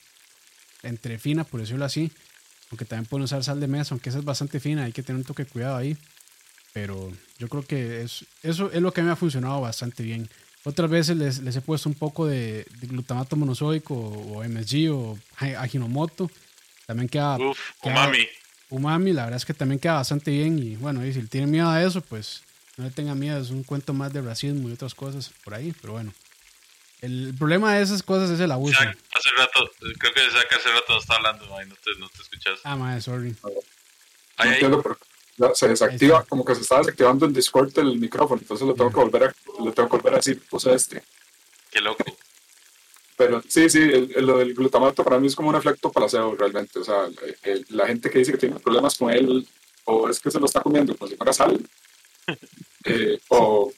entre 0.87 1.19
fina, 1.19 1.45
por 1.45 1.61
decirlo 1.61 1.85
así. 1.85 2.11
Aunque 2.71 2.85
también 2.85 3.07
pueden 3.07 3.25
usar 3.25 3.45
sal 3.45 3.61
de 3.61 3.69
mesa, 3.69 3.95
aunque 3.95 4.09
esa 4.11 4.19
es 4.19 4.25
bastante 4.25 4.59
fina, 4.61 4.85
hay 4.85 4.93
que 4.93 5.03
tener 5.03 5.19
un 5.21 5.25
toque 5.25 5.45
de 5.45 5.51
cuidado 5.51 5.77
ahí. 5.77 5.97
Pero 6.73 7.11
yo 7.39 7.49
creo 7.49 7.65
que 7.65 8.03
es, 8.03 8.25
eso 8.43 8.71
es 8.73 8.83
lo 8.83 8.93
que 8.93 9.03
me 9.03 9.11
ha 9.11 9.17
funcionado 9.17 9.61
bastante 9.61 10.03
bien. 10.03 10.29
Otras 10.65 10.91
veces 10.91 11.17
les, 11.17 11.39
les 11.39 11.55
he 11.57 11.61
puesto 11.61 11.89
un 11.89 11.95
poco 11.95 12.27
de, 12.27 12.67
de 12.81 12.87
glutamato 12.89 13.37
monosódico 13.37 13.95
o, 13.95 14.39
o 14.41 14.45
MSG 14.45 14.91
o 14.93 15.19
a- 15.39 15.63
Ajinomoto. 15.63 16.31
También 16.87 17.09
queda, 17.09 17.37
Uf, 17.39 17.59
queda- 17.83 17.93
umami. 17.95 18.27
umami, 18.71 19.13
la 19.13 19.25
verdad 19.25 19.37
es 19.39 19.45
que 19.47 19.55
también 19.55 19.79
queda 19.79 19.95
bastante 19.95 20.31
bien. 20.33 20.59
Y 20.59 20.77
bueno, 20.77 21.07
y 21.07 21.13
si 21.13 21.23
tienen 21.23 21.51
miedo 21.53 21.69
a 21.71 21.83
eso, 21.83 22.01
pues 22.01 22.43
no 22.77 22.85
le 22.85 22.91
tengan 22.91 23.19
miedo. 23.19 23.41
Es 23.41 23.51
un 23.51 23.63
cuento 23.63 23.95
más 23.95 24.13
de 24.13 24.21
racismo 24.23 24.69
y 24.69 24.73
otras 24.73 24.95
cosas 24.95 25.31
por 25.45 25.55
ahí. 25.55 25.73
Pero 25.81 25.93
bueno, 25.95 26.13
el 27.03 27.35
problema 27.39 27.75
de 27.75 27.83
esas 27.83 28.03
cosas 28.03 28.31
es 28.31 28.41
el 28.41 28.51
abuso. 28.53 28.73
Isaac, 28.81 28.99
hace 29.13 29.31
rato, 29.37 29.71
creo 29.99 30.13
que 30.15 30.27
Isaac 30.27 30.47
hace 30.59 30.71
rato 30.71 30.93
no 30.95 30.99
está 30.99 31.15
hablando, 31.17 31.57
ay, 31.57 31.67
no 31.69 31.75
te, 31.77 31.91
no 31.99 32.09
te 32.09 32.23
escuchas. 32.23 32.59
Ah, 32.65 32.77
madre, 32.77 33.01
sorry. 33.01 33.31
No 33.43 33.51
Ay, 34.39 34.49
ay, 34.49 34.53
entiendo 34.55 34.99
se 35.55 35.69
desactiva, 35.69 36.17
Ahí 36.17 36.21
está. 36.23 36.29
como 36.31 36.45
que 36.45 36.55
se 36.55 36.63
está 36.63 36.79
desactivando 36.79 37.27
en 37.27 37.33
Discord 37.35 37.79
el 37.79 37.99
micrófono, 37.99 38.41
entonces 38.41 38.67
lo 38.67 38.75
tengo 38.75 38.91
que 38.91 38.97
volver 39.01 39.25
a, 39.25 39.35
lo 39.63 39.73
tengo 39.73 39.89
que 39.91 39.97
volver 39.99 40.15
a 40.15 40.17
decir, 40.17 40.43
puse 40.49 40.73
este. 40.75 41.03
qué 41.71 41.81
loco. 41.81 42.05
Pero 43.19 43.43
sí, 43.49 43.69
sí, 43.71 43.81
el- 43.81 44.13
el- 44.15 44.27
lo 44.27 44.39
del 44.39 44.55
glutamato 44.55 45.03
para 45.05 45.19
mí 45.19 45.27
es 45.27 45.35
como 45.35 45.49
un 45.51 45.57
efecto 45.57 45.91
placebo 45.91 46.35
realmente. 46.37 46.79
O 46.79 46.85
sea, 46.85 47.05
el- 47.07 47.37
el- 47.43 47.67
la 47.71 47.87
gente 47.87 48.11
que 48.11 48.19
dice 48.19 48.33
que 48.33 48.39
tiene 48.39 48.59
problemas 48.61 48.97
con 48.97 49.11
él, 49.11 49.47
o 49.85 50.09
es 50.11 50.21
que 50.21 50.31
se 50.31 50.39
lo 50.41 50.47
está 50.47 50.61
comiendo 50.61 50.95
como 50.97 51.09
si 51.11 51.17
fuera 51.17 51.33
sal, 51.33 51.59
eh, 52.85 53.19
o, 53.29 53.37
o 53.39 53.73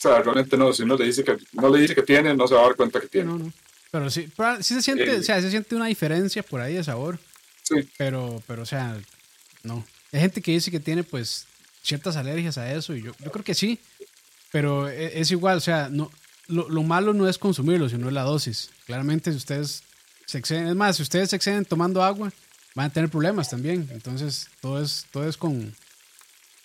sea, 0.00 0.22
realmente 0.22 0.56
no, 0.56 0.72
si 0.72 0.82
uno 0.82 0.96
le 0.96 1.04
dice 1.06 1.22
que 1.24 1.36
no 1.52 1.68
le 1.68 1.80
dice 1.80 1.94
que 1.94 2.02
tiene, 2.02 2.34
no 2.34 2.46
se 2.48 2.54
va 2.54 2.60
a 2.62 2.64
dar 2.64 2.76
cuenta 2.76 3.00
que 3.00 3.08
tiene. 3.08 3.28
no, 3.28 3.38
no. 3.38 3.52
Pero 3.90 4.08
sí, 4.08 4.28
pero 4.36 4.62
sí 4.62 4.74
se 4.74 4.82
siente, 4.82 5.04
Eh. 5.16 5.18
o 5.18 5.22
sea, 5.22 5.40
se 5.42 5.50
siente 5.50 5.74
una 5.74 5.86
diferencia 5.86 6.42
por 6.44 6.60
ahí 6.60 6.74
de 6.74 6.84
sabor. 6.84 7.18
Sí, 7.64 7.76
Pero, 7.98 8.42
pero, 8.46 8.62
o 8.62 8.66
sea, 8.66 8.96
no. 9.64 9.84
Hay 10.12 10.20
gente 10.20 10.40
que 10.42 10.52
dice 10.52 10.70
que 10.70 10.80
tiene, 10.80 11.02
pues, 11.04 11.46
ciertas 11.82 12.16
alergias 12.16 12.56
a 12.58 12.72
eso. 12.72 12.94
Y 12.94 13.02
yo, 13.02 13.12
yo 13.18 13.30
creo 13.32 13.44
que 13.44 13.54
sí. 13.54 13.78
Pero 14.52 14.88
e- 14.88 15.20
es, 15.20 15.30
igual, 15.30 15.58
o 15.58 15.60
sea, 15.60 15.88
no, 15.90 16.10
lo, 16.48 16.68
lo 16.68 16.82
malo 16.82 17.12
no 17.14 17.28
es 17.28 17.38
consumirlo, 17.38 17.88
sino 17.88 18.10
la 18.10 18.22
dosis. 18.22 18.70
Claramente, 18.86 19.30
si 19.32 19.36
ustedes 19.36 19.82
se 20.26 20.38
exceden, 20.38 20.68
es 20.68 20.74
más, 20.76 20.96
si 20.96 21.02
ustedes 21.02 21.30
se 21.30 21.36
exceden 21.36 21.64
tomando 21.64 22.02
agua, 22.02 22.32
van 22.74 22.86
a 22.86 22.92
tener 22.92 23.10
problemas 23.10 23.50
también. 23.50 23.88
Entonces, 23.92 24.48
todo 24.60 24.80
es, 24.82 25.06
todo 25.12 25.28
es 25.28 25.36
con 25.36 25.74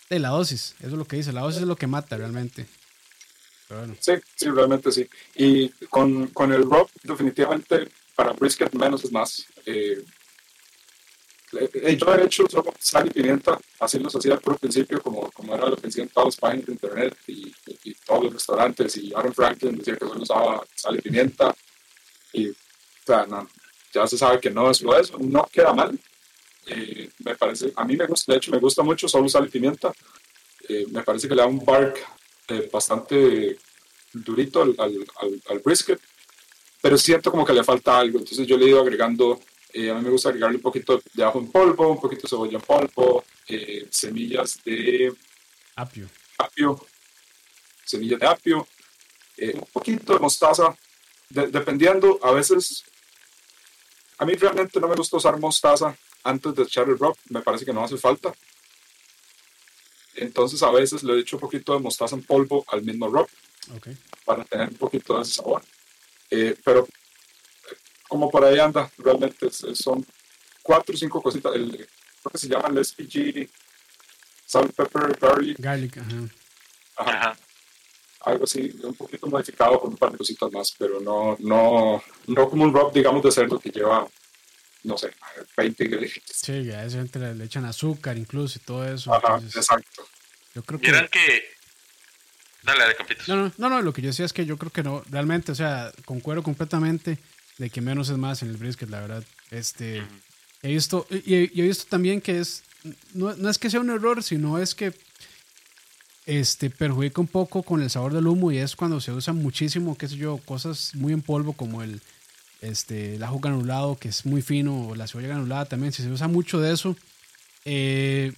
de 0.10 0.20
la 0.20 0.30
dosis. 0.30 0.76
Eso 0.80 0.88
es 0.90 0.94
lo 0.94 1.06
que 1.06 1.18
dice. 1.18 1.34
La 1.34 1.42
dosis 1.42 1.62
es 1.62 1.68
lo 1.68 1.76
que 1.76 1.88
mata 1.88 2.18
realmente. 2.18 2.66
Sí, 4.00 4.14
sí, 4.36 4.50
realmente 4.50 4.92
sí. 4.92 5.08
Y 5.36 5.70
con, 5.90 6.28
con 6.28 6.52
el 6.54 6.64
rub, 6.64 6.90
definitivamente, 7.04 7.88
para 8.16 8.32
brisket 8.34 8.74
menos 8.74 9.04
es 9.04 9.12
más. 9.12 9.46
Eh, 9.66 10.04
eh, 11.54 11.98
yo 11.98 12.14
he 12.16 12.26
hecho 12.26 12.46
solo 12.50 12.74
sal 12.80 13.08
y 13.08 13.12
pimienta, 13.12 13.58
así 13.80 13.98
los 14.00 14.14
hacía 14.16 14.38
por 14.38 14.60
principio, 14.60 15.02
como, 15.02 15.32
como 15.32 15.56
era 15.56 15.68
lo 15.70 15.76
que 15.78 15.88
decían 15.88 16.10
todas 16.10 16.28
las 16.28 16.36
páginas 16.38 16.66
de 16.66 16.74
internet 16.74 17.18
y, 17.28 17.48
y- 17.48 17.80
y 17.86 17.94
todos 18.06 18.26
los 18.26 18.34
restaurantes. 18.34 18.98
Y 18.98 19.14
Aaron 19.14 19.34
Franklin 19.34 19.78
decía 19.78 19.96
que 19.96 20.06
solo 20.06 20.22
usaba 20.22 20.64
sal 20.76 20.98
y 20.98 21.02
pimienta. 21.02 21.56
Y, 22.34 22.50
o 22.50 22.54
sea, 23.06 23.26
no, 23.26 23.48
ya 23.94 24.06
se 24.08 24.18
sabe 24.18 24.40
que 24.42 24.50
no 24.50 24.70
es 24.70 24.82
lo 24.82 24.98
eso, 25.00 25.18
no 25.20 25.48
queda 25.52 25.74
mal. 25.74 25.98
Eh, 26.68 27.10
me 27.20 27.36
parece, 27.36 27.72
a 27.76 27.86
mí 27.86 27.96
me 27.96 28.08
gusta, 28.08 28.32
de 28.34 28.38
hecho, 28.40 28.52
me 28.52 28.60
gusta 28.60 28.84
mucho 28.84 29.08
solo 29.08 29.30
sal 29.30 29.46
y 29.46 29.50
pimienta. 29.50 29.94
Eh, 30.68 30.86
me 30.92 31.04
parece 31.04 31.28
que 31.30 31.36
le 31.36 31.42
da 31.42 31.48
un 31.48 31.64
bark 31.64 31.98
eh, 32.48 32.70
bastante 32.72 33.58
durito 34.14 34.62
al, 34.62 34.76
al, 34.78 35.06
al, 35.22 35.42
al 35.50 35.60
brisket. 35.60 36.00
pero 36.82 36.98
siento 36.98 37.32
como 37.32 37.46
que 37.46 37.54
le 37.54 37.64
falta 37.64 37.98
algo. 38.00 38.20
Entonces 38.20 38.46
yo 38.48 38.58
le 38.58 38.66
he 38.66 38.70
ido 38.70 38.82
agregando, 38.82 39.42
eh, 39.74 39.90
a 39.90 39.96
mí 39.96 40.02
me 40.04 40.10
gusta 40.12 40.30
agregarle 40.30 40.58
un 40.58 40.62
poquito 40.64 41.02
de 41.14 41.24
ajo 41.24 41.40
en 41.40 41.52
polvo, 41.52 41.90
un 41.92 42.00
poquito 42.00 42.24
de 42.24 42.30
cebolla 42.30 42.58
en 42.58 42.62
polvo, 42.64 43.24
eh, 43.48 43.88
semillas 43.90 44.60
de 44.64 45.14
Apio. 45.76 46.10
apio, 46.38 46.86
semillas 47.86 48.20
de 48.20 48.28
apio, 48.28 48.68
eh, 49.38 49.54
un 49.56 49.68
poquito 49.74 50.14
de 50.14 50.20
mostaza, 50.20 50.78
de- 51.30 51.48
dependiendo, 51.48 52.20
a 52.24 52.32
veces, 52.32 52.84
a 54.18 54.26
mí 54.26 54.34
realmente 54.36 54.80
no 54.80 54.88
me 54.88 54.96
gusta 54.96 55.18
usar 55.18 55.38
mostaza 55.40 55.98
antes 56.24 56.56
de 56.56 56.64
echar 56.64 56.88
el 56.88 56.98
rub, 56.98 57.16
me 57.30 57.42
parece 57.42 57.66
que 57.66 57.74
no 57.74 57.84
hace 57.84 57.98
falta. 57.98 58.34
Entonces 60.16 60.62
a 60.64 60.72
veces 60.72 61.04
le 61.04 61.20
echo 61.20 61.38
un 61.38 61.42
poquito 61.42 61.74
de 61.74 61.80
mostaza 61.80 62.16
en 62.16 62.24
polvo 62.24 62.64
al 62.70 62.82
mismo 62.84 63.08
rub 63.08 63.28
para 64.26 64.44
tener 64.46 64.70
un 64.70 64.76
poquito 64.76 65.16
de 65.16 65.24
ese 65.24 65.34
sabor. 65.34 65.62
Eh, 66.30 66.56
pero 66.64 66.88
eh, 67.72 67.76
como 68.08 68.30
por 68.30 68.44
ahí 68.44 68.60
anda, 68.60 68.90
realmente 68.98 69.50
son 69.52 70.06
cuatro 70.62 70.96
o 70.96 70.98
cinco 70.98 71.22
cositas. 71.22 71.54
El, 71.56 71.72
creo 71.72 72.32
que 72.32 72.38
se 72.38 72.48
llama 72.48 72.70
el 72.70 72.84
SPG, 72.84 73.48
salt, 74.46 74.74
pepper, 74.76 75.18
garlic, 75.20 75.60
Garlic, 75.60 75.98
ajá. 75.98 76.10
ajá, 76.98 77.12
Ajá. 77.30 77.38
algo 78.22 78.44
así, 78.46 78.74
un 78.84 78.94
poquito 78.96 79.28
modificado 79.28 79.80
con 79.80 79.92
un 79.92 79.98
par 79.98 80.12
de 80.12 80.18
cositas 80.18 80.52
más, 80.52 80.74
pero 80.78 81.00
no, 81.00 81.36
no, 81.40 82.02
no 82.28 82.50
como 82.50 82.64
un 82.64 82.74
rub, 82.74 82.92
digamos, 82.94 83.22
de 83.24 83.32
cerdo 83.32 83.60
que 83.60 83.70
lleva, 83.70 84.08
no 84.86 84.98
sé, 84.98 85.12
20 85.58 85.84
ingredientes. 85.84 86.38
Sí, 86.38 86.72
a 86.72 86.86
esa 86.86 86.98
gente 86.98 87.20
le, 87.20 87.36
le 87.36 87.46
echan 87.46 87.66
azúcar 87.66 88.18
incluso 88.18 88.60
y 88.60 88.62
todo 88.62 88.88
eso. 88.88 89.14
Ajá, 89.14 89.36
entonces, 89.36 89.56
exacto. 89.56 90.08
yo 90.54 90.64
creo 90.64 90.80
que... 90.80 90.92
Dale, 92.64 92.80
dale, 92.80 92.96
Campitos. 92.96 93.28
No, 93.28 93.36
no, 93.36 93.52
no, 93.58 93.70
no, 93.70 93.82
lo 93.82 93.94
que 93.94 94.02
yo 94.02 94.08
decía 94.08 94.26
es 94.26 94.34
que 94.34 94.46
yo 94.46 94.58
creo 94.58 94.72
que 94.72 94.84
no, 94.84 95.04
realmente, 95.10 95.52
o 95.52 95.56
sea, 95.56 95.92
concuerdo 96.06 96.42
completamente 96.42 97.20
de 97.58 97.70
que 97.70 97.82
menos 97.82 98.10
es 98.10 98.18
más 98.18 98.42
en 98.42 98.50
el 98.50 98.58
brisket, 98.58 98.90
la 98.90 99.02
verdad. 99.02 99.24
Este, 99.52 100.04
he 100.64 100.70
visto, 100.70 101.06
y, 101.10 101.36
y 101.36 101.62
he 101.62 101.68
visto 101.68 101.86
también 101.90 102.22
que 102.22 102.40
es, 102.40 102.64
no, 103.14 103.36
no 103.36 103.50
es 103.50 103.58
que 103.58 103.70
sea 103.70 103.80
un 103.80 103.90
error, 103.90 104.24
sino 104.24 104.58
es 104.58 104.74
que 104.74 104.94
este, 106.26 106.70
perjudica 106.70 107.22
un 107.22 107.28
poco 107.28 107.64
con 107.64 107.82
el 107.82 107.90
sabor 107.90 108.14
del 108.14 108.28
humo 108.28 108.52
y 108.52 108.58
es 108.58 108.76
cuando 108.76 109.00
se 109.00 109.12
usa 109.12 109.34
muchísimo, 109.34 109.98
qué 109.98 110.08
sé 110.08 110.18
yo, 110.18 110.38
cosas 110.38 110.96
muy 110.96 111.14
en 111.14 111.22
polvo 111.22 111.54
como 111.54 111.84
el, 111.84 112.02
este, 112.70 113.16
el 113.16 113.24
ajo 113.24 113.40
granulado, 113.40 113.98
que 113.98 114.10
es 114.10 114.26
muy 114.26 114.42
fino, 114.42 114.88
o 114.88 114.96
la 114.96 115.08
cebolla 115.08 115.30
granulada 115.30 115.66
también, 115.66 115.94
si 115.94 116.04
se 116.04 116.10
usa 116.10 116.28
mucho 116.28 116.60
de 116.60 116.74
eso, 116.74 116.96
eh, 117.66 118.34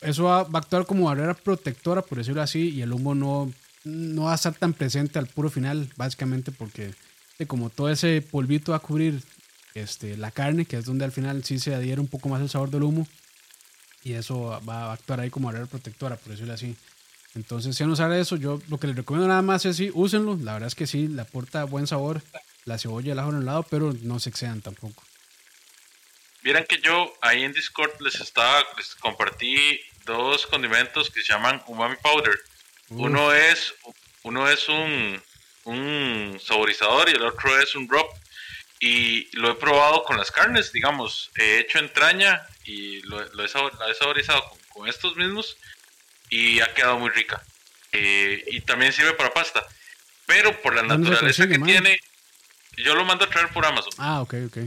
eso 0.00 0.24
va, 0.24 0.44
va 0.44 0.58
a 0.58 0.62
actuar 0.62 0.86
como 0.86 1.06
barrera 1.06 1.34
protectora, 1.34 2.02
por 2.02 2.18
decirlo 2.18 2.42
así, 2.42 2.70
y 2.70 2.82
el 2.82 2.92
humo 2.92 3.14
no, 3.14 3.52
no 3.84 4.22
va 4.24 4.32
a 4.32 4.36
estar 4.36 4.54
tan 4.54 4.72
presente 4.72 5.18
al 5.18 5.26
puro 5.26 5.50
final, 5.50 5.88
básicamente 5.96 6.52
porque 6.52 6.94
eh, 7.38 7.46
como 7.46 7.70
todo 7.70 7.90
ese 7.90 8.22
polvito 8.22 8.72
va 8.72 8.78
a 8.78 8.80
cubrir 8.80 9.22
este, 9.74 10.16
la 10.16 10.30
carne, 10.30 10.64
que 10.64 10.76
es 10.76 10.84
donde 10.84 11.04
al 11.04 11.12
final 11.12 11.44
sí 11.44 11.58
se 11.58 11.74
adhiere 11.74 12.00
un 12.00 12.08
poco 12.08 12.28
más 12.28 12.40
el 12.40 12.48
sabor 12.48 12.70
del 12.70 12.82
humo, 12.82 13.06
y 14.02 14.14
eso 14.14 14.60
va 14.68 14.86
a 14.86 14.92
actuar 14.92 15.20
ahí 15.20 15.30
como 15.30 15.46
barrera 15.46 15.66
protectora, 15.66 16.16
por 16.16 16.32
decirlo 16.32 16.54
así. 16.54 16.74
Entonces, 17.34 17.76
si 17.76 17.84
a 17.84 17.86
usar 17.86 18.10
eso, 18.12 18.36
yo 18.36 18.60
lo 18.68 18.78
que 18.78 18.88
les 18.88 18.96
recomiendo 18.96 19.28
nada 19.28 19.42
más 19.42 19.64
es 19.64 19.76
sí, 19.76 19.90
úsenlo, 19.94 20.36
la 20.36 20.54
verdad 20.54 20.66
es 20.66 20.74
que 20.74 20.86
sí, 20.86 21.06
le 21.06 21.22
aporta 21.22 21.64
buen 21.64 21.86
sabor 21.86 22.22
la 22.64 22.78
cebolla 22.78 23.08
y 23.08 23.10
el 23.12 23.18
ajo 23.18 23.30
en 23.30 23.38
el 23.38 23.46
lado, 23.46 23.62
pero 23.70 23.92
no 24.02 24.18
se 24.20 24.30
excedan 24.30 24.60
tampoco. 24.62 25.02
Vieran 26.42 26.64
que 26.64 26.80
yo 26.80 27.12
ahí 27.20 27.42
en 27.44 27.52
Discord 27.52 27.92
les 28.00 28.14
estaba, 28.16 28.64
les 28.76 28.94
compartí 28.96 29.80
dos 30.06 30.46
condimentos 30.46 31.10
que 31.10 31.22
se 31.22 31.32
llaman 31.32 31.62
umami 31.66 31.96
powder. 31.96 32.38
Uf. 32.88 33.00
Uno 33.00 33.32
es, 33.32 33.74
uno 34.22 34.48
es 34.48 34.68
un, 34.68 35.22
un 35.64 36.40
saborizador 36.42 37.08
y 37.10 37.12
el 37.12 37.22
otro 37.22 37.60
es 37.60 37.74
un 37.74 37.88
rub. 37.88 38.06
Y 38.82 39.28
lo 39.36 39.50
he 39.50 39.54
probado 39.56 40.02
con 40.04 40.16
las 40.16 40.30
carnes, 40.30 40.72
digamos, 40.72 41.30
he 41.36 41.58
hecho 41.58 41.78
entraña 41.78 42.40
y 42.64 43.02
lo, 43.02 43.22
lo 43.34 43.44
he, 43.44 43.48
sabor- 43.48 43.78
la 43.78 43.90
he 43.90 43.94
saborizado 43.94 44.42
con, 44.48 44.58
con 44.70 44.88
estos 44.88 45.16
mismos 45.16 45.58
y 46.30 46.60
ha 46.60 46.72
quedado 46.72 46.98
muy 46.98 47.10
rica. 47.10 47.42
Eh, 47.92 48.42
y 48.46 48.62
también 48.62 48.94
sirve 48.94 49.12
para 49.12 49.34
pasta. 49.34 49.66
Pero 50.24 50.58
por 50.62 50.74
la 50.74 50.82
¿Dónde 50.82 51.08
se 51.08 51.10
naturaleza 51.10 51.46
que 51.46 51.58
man? 51.58 51.68
tiene, 51.68 51.98
yo 52.84 52.94
lo 52.94 53.04
mando 53.04 53.24
a 53.24 53.30
traer 53.30 53.48
por 53.52 53.64
Amazon 53.64 53.92
Ah, 53.98 54.20
ok, 54.22 54.34
ok. 54.46 54.58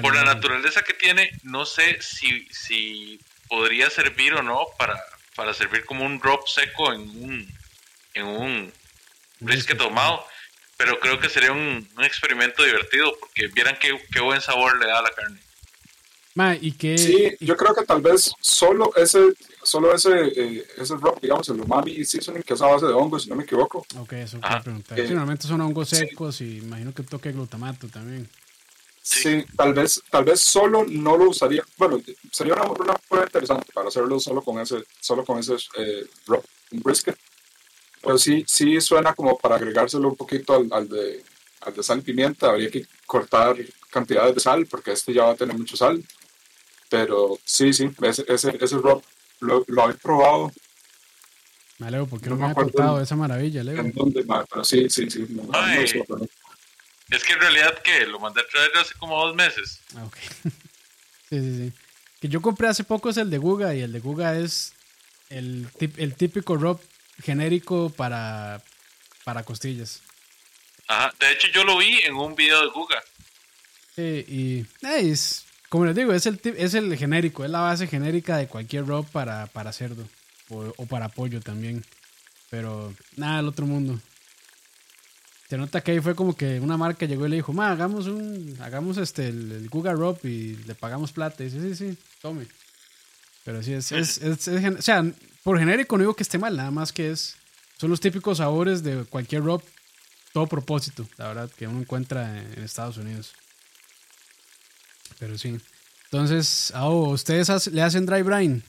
Por 0.00 0.14
la 0.14 0.24
naturaleza 0.24 0.82
que 0.82 0.92
tiene, 0.94 1.30
no 1.44 1.64
sé 1.64 1.98
si, 2.00 2.46
si 2.50 3.18
podría 3.48 3.88
servir 3.90 4.34
o 4.34 4.42
no 4.42 4.66
para, 4.78 5.00
para 5.34 5.54
servir 5.54 5.84
como 5.84 6.04
un 6.04 6.18
drop 6.18 6.46
seco 6.48 6.92
en 6.92 7.00
un, 7.02 7.48
en 8.14 8.24
un 8.26 8.72
brisket 9.40 9.80
ahumado. 9.80 10.24
Pero 10.76 10.98
creo 11.00 11.18
que 11.18 11.28
sería 11.28 11.52
un, 11.52 11.88
un 11.96 12.04
experimento 12.04 12.62
divertido 12.64 13.12
porque 13.18 13.48
vieran 13.48 13.76
qué, 13.80 13.98
qué 14.12 14.20
buen 14.20 14.40
sabor 14.40 14.78
le 14.78 14.86
da 14.86 14.98
a 14.98 15.02
la 15.02 15.10
carne. 15.10 15.40
Ma, 16.34 16.54
y 16.54 16.72
que 16.72 16.96
Sí, 16.98 17.36
y- 17.40 17.46
yo 17.46 17.56
creo 17.56 17.74
que 17.74 17.84
tal 17.84 18.00
vez 18.00 18.32
solo 18.40 18.94
ese, 18.96 19.18
solo 19.68 19.94
ese, 19.94 20.10
eh, 20.34 20.66
ese 20.76 20.94
rub, 20.96 21.20
digamos, 21.20 21.48
el 21.48 21.60
umami 21.60 22.04
seasoning, 22.04 22.42
que 22.42 22.54
es 22.54 22.62
a 22.62 22.66
base 22.66 22.86
de 22.86 22.92
hongos, 22.92 23.22
si 23.22 23.28
no 23.30 23.36
me 23.36 23.44
equivoco. 23.44 23.84
Ok, 23.98 24.12
eso 24.14 24.40
quiero 24.40 24.62
preguntar. 24.62 24.98
Eh, 24.98 25.02
Sí, 25.06 25.10
normalmente 25.14 25.46
son 25.46 25.60
hongos 25.60 25.88
sí. 25.90 25.96
secos 25.96 26.40
y 26.40 26.58
imagino 26.58 26.92
que 26.92 27.02
toque 27.02 27.32
glutamato 27.32 27.86
también. 27.88 28.28
Sí. 29.02 29.22
Sí, 29.22 29.46
tal 29.56 29.72
vez, 29.72 30.02
tal 30.10 30.24
vez 30.24 30.40
solo 30.40 30.84
no 30.86 31.16
lo 31.16 31.30
usaría. 31.30 31.62
Bueno, 31.78 32.00
sería 32.30 32.54
una, 32.54 32.64
una 32.64 32.94
prueba 33.08 33.24
interesante 33.26 33.72
para 33.72 33.88
hacerlo 33.88 34.20
solo 34.20 34.42
con 34.42 34.58
ese, 34.60 34.84
solo 35.00 35.24
con 35.24 35.38
ese 35.38 35.54
eh, 35.76 36.04
rub, 36.26 36.44
un 36.72 36.80
brisket. 36.80 37.16
Pero 38.02 38.18
sí, 38.18 38.44
sí 38.46 38.80
suena 38.80 39.14
como 39.14 39.38
para 39.38 39.56
agregárselo 39.56 40.08
un 40.08 40.16
poquito 40.16 40.54
al, 40.54 40.68
al 40.70 40.88
de, 40.88 41.24
al 41.62 41.74
de 41.74 41.82
sal 41.82 41.98
y 42.00 42.02
pimienta. 42.02 42.50
Habría 42.50 42.70
que 42.70 42.86
cortar 43.06 43.56
cantidades 43.90 44.34
de 44.34 44.40
sal 44.40 44.66
porque 44.66 44.92
este 44.92 45.14
ya 45.14 45.24
va 45.24 45.32
a 45.32 45.36
tener 45.36 45.56
mucho 45.56 45.76
sal. 45.76 46.04
Pero 46.90 47.38
sí, 47.44 47.72
sí, 47.72 47.90
ese, 48.02 48.24
ese, 48.28 48.56
ese 48.60 48.76
rub 48.76 49.02
lo, 49.40 49.64
lo 49.68 49.90
he 49.90 49.94
probado 49.94 50.52
Me 51.78 51.90
Leo, 51.90 52.06
¿por 52.06 52.20
qué 52.20 52.28
No 52.28 52.34
no, 52.34 52.36
me 52.36 52.42
me 52.44 52.48
ha 52.48 52.52
acuerdo 52.52 52.72
contado 52.72 52.96
en- 52.98 53.02
esa 53.04 53.16
maravilla, 53.16 53.62
Leo? 53.64 53.78
en 53.80 53.92
donde 53.92 54.24
más, 54.24 54.46
pero 54.50 54.64
sí, 54.64 54.88
sí, 54.90 55.08
sí. 55.10 55.26
no, 55.30 55.42
no, 55.44 55.52
no 55.52 55.58
Ay. 55.58 55.84
es 57.10 57.24
que 57.24 57.32
en 57.32 57.40
realidad 57.40 57.78
que 57.82 58.06
lo 58.06 58.18
mandé 58.20 58.40
a 58.40 58.46
traer 58.48 58.70
hace 58.76 58.94
como 58.94 59.18
dos 59.24 59.34
meses. 59.34 59.80
Ah, 59.96 60.04
ok. 60.04 60.16
sí, 61.30 61.40
sí, 61.40 61.56
sí. 61.56 61.72
Que 62.20 62.28
yo 62.28 62.42
compré 62.42 62.68
hace 62.68 62.84
poco 62.84 63.08
es 63.10 63.16
el 63.16 63.30
de 63.30 63.38
Guga 63.38 63.74
y 63.74 63.80
el 63.80 63.92
de 63.92 64.00
Guga 64.00 64.36
es 64.38 64.72
el, 65.30 65.68
tip- 65.78 65.98
el 65.98 66.14
típico 66.16 66.56
rub 66.56 66.80
genérico 67.22 67.90
para, 67.90 68.62
para 69.24 69.44
costillas. 69.44 70.02
Ajá. 70.88 71.12
De 71.20 71.30
hecho, 71.32 71.48
yo 71.48 71.64
lo 71.64 71.78
vi 71.78 71.98
en 72.00 72.14
un 72.16 72.34
video 72.34 72.60
de 72.62 72.68
Guga. 72.70 73.02
Sí, 73.94 74.24
y 74.28 74.58
eh, 74.86 75.10
es, 75.10 75.44
como 75.68 75.84
les 75.86 75.94
digo, 75.96 76.12
es 76.12 76.26
el, 76.26 76.40
es 76.56 76.74
el 76.74 76.96
genérico, 76.96 77.44
es 77.44 77.50
la 77.50 77.60
base 77.60 77.86
genérica 77.86 78.36
de 78.36 78.46
cualquier 78.48 78.86
rub 78.86 79.06
para, 79.10 79.46
para 79.48 79.72
cerdo 79.72 80.06
o, 80.50 80.72
o 80.76 80.86
para 80.86 81.08
pollo 81.08 81.40
también. 81.40 81.84
Pero 82.50 82.94
nada, 83.16 83.40
el 83.40 83.48
otro 83.48 83.66
mundo. 83.66 84.00
Se 85.48 85.56
nota 85.56 85.80
que 85.80 85.92
ahí 85.92 86.00
fue 86.00 86.14
como 86.14 86.36
que 86.36 86.60
una 86.60 86.76
marca 86.76 87.06
llegó 87.06 87.26
y 87.26 87.30
le 87.30 87.36
dijo, 87.36 87.52
ma, 87.54 87.70
hagamos 87.70 88.06
un, 88.06 88.56
hagamos 88.60 88.98
este, 88.98 89.28
el, 89.28 89.50
el 89.52 89.68
Guga 89.70 89.92
Rub 89.92 90.18
y 90.24 90.56
le 90.66 90.74
pagamos 90.74 91.12
plata. 91.12 91.42
Y 91.42 91.48
dice, 91.48 91.74
sí, 91.74 91.74
sí, 91.92 91.98
tome. 92.20 92.46
Pero 93.44 93.62
sí, 93.62 93.72
es, 93.72 93.92
es, 93.92 94.18
es- 94.18 94.48
o 94.48 94.82
sea, 94.82 95.04
por 95.42 95.58
genérico 95.58 95.96
no 95.96 96.02
digo 96.02 96.14
que 96.14 96.22
esté 96.22 96.36
mal, 96.38 96.54
nada 96.56 96.70
más 96.70 96.92
que 96.92 97.10
es, 97.10 97.36
son 97.78 97.88
los 97.90 98.00
típicos 98.00 98.38
sabores 98.38 98.82
de 98.82 99.04
cualquier 99.04 99.42
Rub, 99.42 99.62
todo 100.34 100.46
propósito, 100.46 101.08
la 101.16 101.28
verdad, 101.28 101.50
que 101.56 101.66
uno 101.66 101.80
encuentra 101.80 102.38
en, 102.38 102.52
en 102.58 102.64
Estados 102.64 102.98
Unidos. 102.98 103.32
Pero 105.18 105.36
sí. 105.38 105.56
Entonces, 106.04 106.72
ah, 106.74 106.86
oh, 106.88 107.10
¿ustedes 107.10 107.50
hace- 107.50 107.70
le 107.70 107.82
hacen 107.82 108.06
dry 108.06 108.22
brine? 108.22 108.62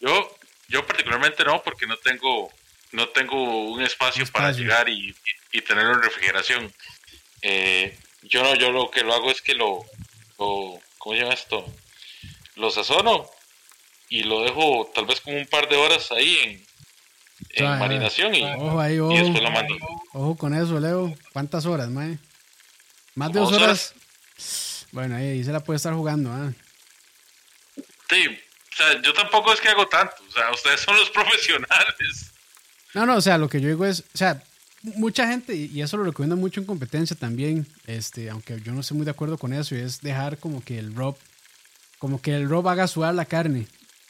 Yo, 0.00 0.36
yo 0.68 0.86
particularmente 0.86 1.44
no, 1.44 1.62
porque 1.62 1.86
no 1.86 1.96
tengo, 1.98 2.50
no 2.92 3.08
tengo 3.10 3.70
un 3.70 3.82
espacio, 3.82 4.26
para 4.26 4.52
llegar 4.52 4.88
y, 4.88 5.10
y, 5.10 5.14
y 5.58 5.60
tenerlo 5.62 5.94
en 5.94 6.02
refrigeración. 6.02 6.74
Eh, 7.42 7.96
yo 8.22 8.42
no, 8.42 8.54
yo 8.54 8.72
lo 8.72 8.90
que 8.90 9.02
lo 9.02 9.14
hago 9.14 9.30
es 9.30 9.40
que 9.42 9.54
lo, 9.54 9.84
lo 10.38 10.80
¿cómo 10.98 11.14
se 11.14 11.20
llama 11.20 11.34
esto? 11.34 11.64
Lo 12.56 12.70
sazono 12.70 13.28
y 14.08 14.22
lo 14.24 14.42
dejo 14.42 14.90
tal 14.94 15.06
vez 15.06 15.20
como 15.20 15.36
un 15.36 15.46
par 15.46 15.68
de 15.68 15.76
horas 15.76 16.10
ahí 16.12 16.38
en, 16.42 16.66
en 17.50 17.58
Suave, 17.58 17.78
marinación 17.78 18.34
y, 18.34 18.44
Ojo 18.44 18.80
ahí, 18.80 18.98
ojo. 18.98 19.12
y 19.12 19.18
después 19.18 19.42
lo 19.42 19.50
mando. 19.50 19.74
Ojo 20.12 20.36
con 20.36 20.54
eso, 20.54 20.78
Leo. 20.80 21.14
¿Cuántas 21.32 21.66
horas, 21.66 21.88
mae? 21.90 22.18
Más 23.14 23.32
de 23.32 23.40
dos 23.40 23.52
horas. 23.52 23.94
Bueno, 24.92 25.16
ahí, 25.16 25.26
ahí 25.26 25.44
se 25.44 25.52
la 25.52 25.60
puede 25.60 25.76
estar 25.76 25.92
jugando, 25.94 26.32
¿ah? 26.32 26.52
Sí, 28.08 28.26
o 28.26 28.76
sea, 28.76 29.02
yo 29.02 29.12
tampoco 29.12 29.52
es 29.52 29.60
que 29.60 29.68
hago 29.68 29.86
tanto, 29.86 30.14
o 30.28 30.32
sea, 30.32 30.50
ustedes 30.52 30.80
son 30.80 30.96
los 30.96 31.10
profesionales. 31.14 32.32
No, 32.92 33.06
no, 33.06 33.16
o 33.16 33.20
sea, 33.20 33.38
lo 33.38 33.48
que 33.48 33.60
yo 33.60 33.68
digo 33.68 33.84
es, 33.86 34.00
o 34.00 34.18
sea, 34.18 34.42
mucha 34.82 35.26
gente, 35.26 35.54
y 35.54 35.70
y 35.72 35.82
eso 35.82 35.96
lo 35.96 36.04
recomiendo 36.04 36.36
mucho 36.36 36.60
en 36.60 36.66
competencia 36.66 37.16
también, 37.16 37.66
este, 37.86 38.30
aunque 38.30 38.60
yo 38.60 38.72
no 38.72 38.80
estoy 38.80 38.96
muy 38.96 39.04
de 39.04 39.10
acuerdo 39.10 39.38
con 39.38 39.52
eso, 39.52 39.74
y 39.74 39.80
es 39.80 40.00
dejar 40.00 40.38
como 40.38 40.62
que 40.62 40.78
el 40.78 40.94
rob, 40.94 41.16
como 41.98 42.20
que 42.20 42.34
el 42.34 42.48
rob 42.48 42.68
haga 42.68 42.86
sudar 42.86 43.14
la 43.14 43.24
carne. 43.24 43.66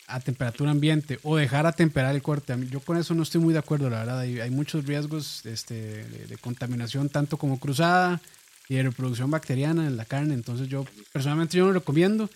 A 0.06 0.20
temperatura 0.20 0.70
ambiente 0.70 1.18
o 1.22 1.36
dejar 1.36 1.66
a 1.66 1.72
temperar 1.72 2.14
el 2.14 2.22
corte. 2.22 2.54
Yo 2.70 2.80
con 2.80 2.96
eso 2.96 3.14
no 3.14 3.22
estoy 3.22 3.40
muy 3.40 3.52
de 3.52 3.58
acuerdo, 3.58 3.88
la 3.90 4.00
verdad. 4.00 4.20
Hay, 4.20 4.40
hay 4.40 4.50
muchos 4.50 4.84
riesgos 4.84 5.44
este, 5.46 6.04
de, 6.04 6.36
contaminación, 6.38 7.08
tanto 7.08 7.36
como 7.36 7.58
cruzada 7.58 8.20
y 8.68 8.76
de 8.76 8.84
reproducción 8.84 9.30
bacteriana 9.30 9.86
en 9.86 9.96
la 9.96 10.04
carne. 10.04 10.34
Entonces 10.34 10.68
yo 10.68 10.84
personalmente 11.12 11.56
yo 11.56 11.64
no 11.64 11.72
lo 11.72 11.80
recomiendo, 11.80 12.28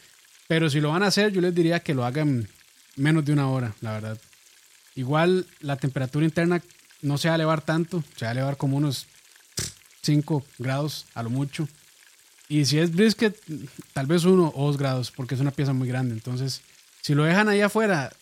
pero 0.47 0.71
si 0.71 0.81
lo 0.81 0.91
van 0.91 1.03
a 1.03 1.07
hacer, 1.09 1.33
yo 1.33 1.41
les 1.41 1.55
diría 1.55 1.81
que 1.81 1.95
lo 1.95 2.05
hagan 2.05 2.49
menos 2.97 3.25
de 3.25 3.33
una 3.33 3.49
hora, 3.49 3.75
la 3.81 3.93
verdad. 3.93 4.19
Igual 4.95 5.47
la 5.61 5.77
temperatura 5.77 6.25
interna 6.25 6.63
no 7.03 7.19
se 7.19 7.29
va 7.29 7.35
a 7.35 7.37
elevar 7.37 7.63
tanto, 7.63 8.03
se 8.17 8.25
va 8.25 8.31
a 8.31 8.33
elevar 8.33 8.57
como 8.57 8.77
unos 8.77 9.07
5 10.03 10.45
grados 10.59 11.07
a 11.15 11.23
lo 11.23 11.31
mucho. 11.31 11.69
Y 12.49 12.65
si 12.65 12.79
es 12.79 12.93
brisket, 12.93 13.37
tal 13.93 14.07
vez 14.07 14.25
uno 14.25 14.53
o 14.57 14.67
dos 14.67 14.79
grados, 14.79 15.11
porque 15.11 15.35
es 15.35 15.41
una 15.41 15.51
pieza 15.51 15.75
muy 15.75 15.87
grande. 15.87 16.15
Entonces, 16.15 16.63
si 17.03 17.15
lo 17.15 17.25
dejan 17.25 17.49
ahí 17.49 17.61
afuera, 17.61 18.13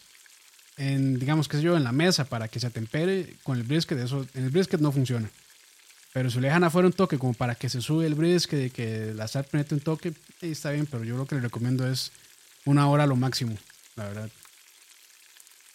en, 0.77 1.19
digamos, 1.19 1.49
que 1.49 1.57
sé 1.57 1.63
yo, 1.63 1.77
en 1.77 1.85
la 1.85 1.93
mesa 1.93 2.25
para 2.25 2.49
que 2.49 2.61
se 2.61 2.67
atempere 2.67 3.35
con 3.43 3.57
el 3.57 3.63
brisket, 3.63 3.99
eso 3.99 4.27
en 4.35 4.45
el 4.45 4.51
brisket 4.51 4.81
no 4.81 4.93
funciona. 4.93 5.31
Pero 6.13 6.31
si 6.31 6.37
lo 6.37 6.47
dejan 6.47 6.65
afuera 6.65 6.87
un 6.87 6.95
toque 6.95 7.19
como 7.19 7.35
para 7.35 7.55
que 7.55 7.69
se 7.69 7.81
sube 7.81 8.07
el 8.07 8.15
brisket 8.15 8.67
y 8.67 8.71
que 8.71 9.13
la 9.15 9.29
sal 9.29 9.45
penetre 9.45 9.75
un 9.75 9.83
toque, 9.83 10.13
ahí 10.41 10.53
está 10.53 10.71
bien, 10.71 10.87
pero 10.87 11.05
yo 11.05 11.17
lo 11.17 11.27
que 11.27 11.35
le 11.35 11.43
recomiendo 11.43 11.87
es 11.91 12.13
una 12.65 12.89
hora 12.89 13.07
lo 13.07 13.17
máximo, 13.17 13.57
la 13.97 14.09
verdad. 14.09 14.31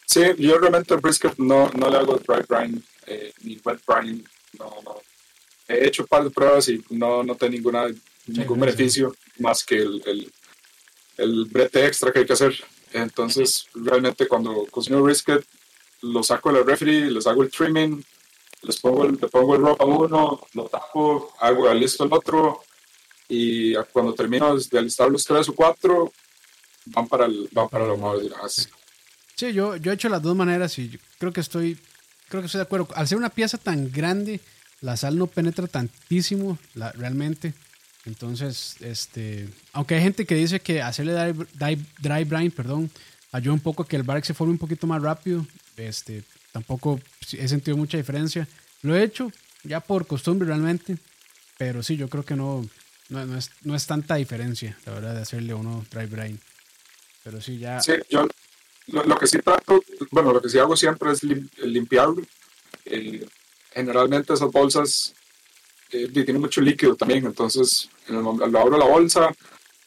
Sí, 0.05 0.21
yo 0.39 0.57
realmente 0.57 0.93
el 0.93 0.99
brisket 0.99 1.37
no, 1.37 1.69
no 1.69 1.89
le 1.89 1.97
hago 1.97 2.19
dry 2.27 2.43
brine 2.47 2.81
eh, 3.07 3.31
ni 3.43 3.59
wet 3.63 3.79
brine, 3.87 4.23
no, 4.59 4.75
no. 4.83 5.01
He 5.67 5.87
hecho 5.87 6.03
un 6.03 6.07
par 6.07 6.23
de 6.23 6.29
pruebas 6.29 6.67
y 6.67 6.83
no, 6.89 7.23
no 7.23 7.35
tengo 7.35 7.53
ninguna, 7.53 7.85
ningún 8.27 8.59
beneficio 8.59 9.15
más 9.39 9.63
que 9.63 9.77
el, 9.77 10.03
el, 10.05 10.33
el 11.17 11.45
brete 11.45 11.85
extra 11.85 12.11
que 12.11 12.19
hay 12.19 12.25
que 12.25 12.33
hacer. 12.33 12.53
Entonces, 12.93 13.65
realmente 13.73 14.27
cuando 14.27 14.65
cocino 14.69 15.01
brisket, 15.01 15.45
lo 16.01 16.23
saco 16.23 16.51
del 16.51 16.65
refri, 16.65 17.09
les 17.09 17.27
hago 17.27 17.43
el 17.43 17.51
trimming, 17.51 18.03
les 18.63 18.79
pongo 18.79 19.05
el, 19.05 19.17
pongo 19.17 19.55
el 19.55 19.61
ropa 19.61 19.85
uno, 19.85 20.41
lo 20.53 20.63
tapo, 20.65 21.33
hago 21.39 21.73
listo 21.73 22.03
el 22.03 22.13
otro 22.13 22.61
y 23.27 23.73
cuando 23.93 24.13
termino 24.13 24.55
de 24.57 24.79
alistar 24.79 25.09
los 25.09 25.23
tres 25.23 25.47
o 25.49 25.53
cuatro, 25.53 26.11
van 26.87 27.07
para 27.07 27.25
el, 27.25 27.47
van 27.51 27.69
para 27.69 27.85
el 27.85 27.91
ahumador 27.91 28.23
de 28.23 28.29
Sí, 29.35 29.53
yo, 29.53 29.75
yo 29.77 29.91
he 29.91 29.95
hecho 29.95 30.09
las 30.09 30.21
dos 30.21 30.35
maneras 30.35 30.77
y 30.77 30.99
creo 31.17 31.31
que 31.31 31.39
estoy, 31.39 31.79
creo 32.27 32.41
que 32.41 32.47
estoy 32.47 32.59
de 32.59 32.63
acuerdo. 32.63 32.89
Al 32.93 33.07
ser 33.07 33.17
una 33.17 33.29
pieza 33.29 33.57
tan 33.57 33.91
grande, 33.91 34.41
la 34.81 34.97
sal 34.97 35.17
no 35.17 35.27
penetra 35.27 35.67
tantísimo 35.67 36.57
realmente. 36.75 37.53
Entonces, 38.05 38.77
este, 38.79 39.47
aunque 39.73 39.95
hay 39.95 40.01
gente 40.01 40.25
que 40.25 40.35
dice 40.35 40.59
que 40.59 40.81
hacerle 40.81 41.13
dry, 41.53 41.85
dry, 41.99 42.23
brine, 42.23 42.51
perdón, 42.51 42.89
ayuda 43.31 43.53
un 43.53 43.59
poco 43.59 43.83
a 43.83 43.87
que 43.87 43.95
el 43.95 44.03
bark 44.03 44.23
se 44.23 44.33
forme 44.33 44.53
un 44.53 44.57
poquito 44.57 44.87
más 44.87 45.01
rápido. 45.01 45.45
Este, 45.77 46.23
tampoco 46.51 46.99
he 47.33 47.47
sentido 47.47 47.77
mucha 47.77 47.97
diferencia. 47.97 48.47
Lo 48.81 48.95
he 48.95 49.03
hecho 49.03 49.31
ya 49.63 49.79
por 49.79 50.07
costumbre 50.07 50.47
realmente, 50.47 50.97
pero 51.57 51.83
sí, 51.83 51.95
yo 51.95 52.09
creo 52.09 52.25
que 52.25 52.35
no, 52.35 52.67
no, 53.09 53.37
es, 53.37 53.51
no 53.63 53.75
es 53.75 53.85
tanta 53.85 54.15
diferencia, 54.15 54.77
la 54.85 54.93
verdad, 54.93 55.15
de 55.15 55.21
hacerle 55.21 55.53
uno 55.53 55.85
dry 55.91 56.07
brine. 56.07 56.39
Pero 57.23 57.39
sí, 57.39 57.59
ya. 57.59 57.79
Sí, 57.81 57.93
yo 58.09 58.27
lo, 58.87 59.17
que 59.17 59.27
sí 59.27 59.37
trato, 59.39 59.81
bueno, 60.09 60.33
lo 60.33 60.41
que 60.41 60.49
sí 60.49 60.57
hago 60.57 60.75
siempre 60.75 61.11
es 61.11 61.21
limpiarlo. 61.23 62.23
Eh, 62.85 63.25
generalmente 63.73 64.33
esas 64.33 64.51
bolsas 64.51 65.13
eh, 65.91 66.07
tienen 66.13 66.39
mucho 66.41 66.61
líquido 66.61 66.95
también, 66.95 67.25
entonces 67.25 67.89
en 68.07 68.15
el, 68.15 68.23
lo 68.23 68.59
abro 68.59 68.77
la 68.77 68.85
bolsa, 68.85 69.33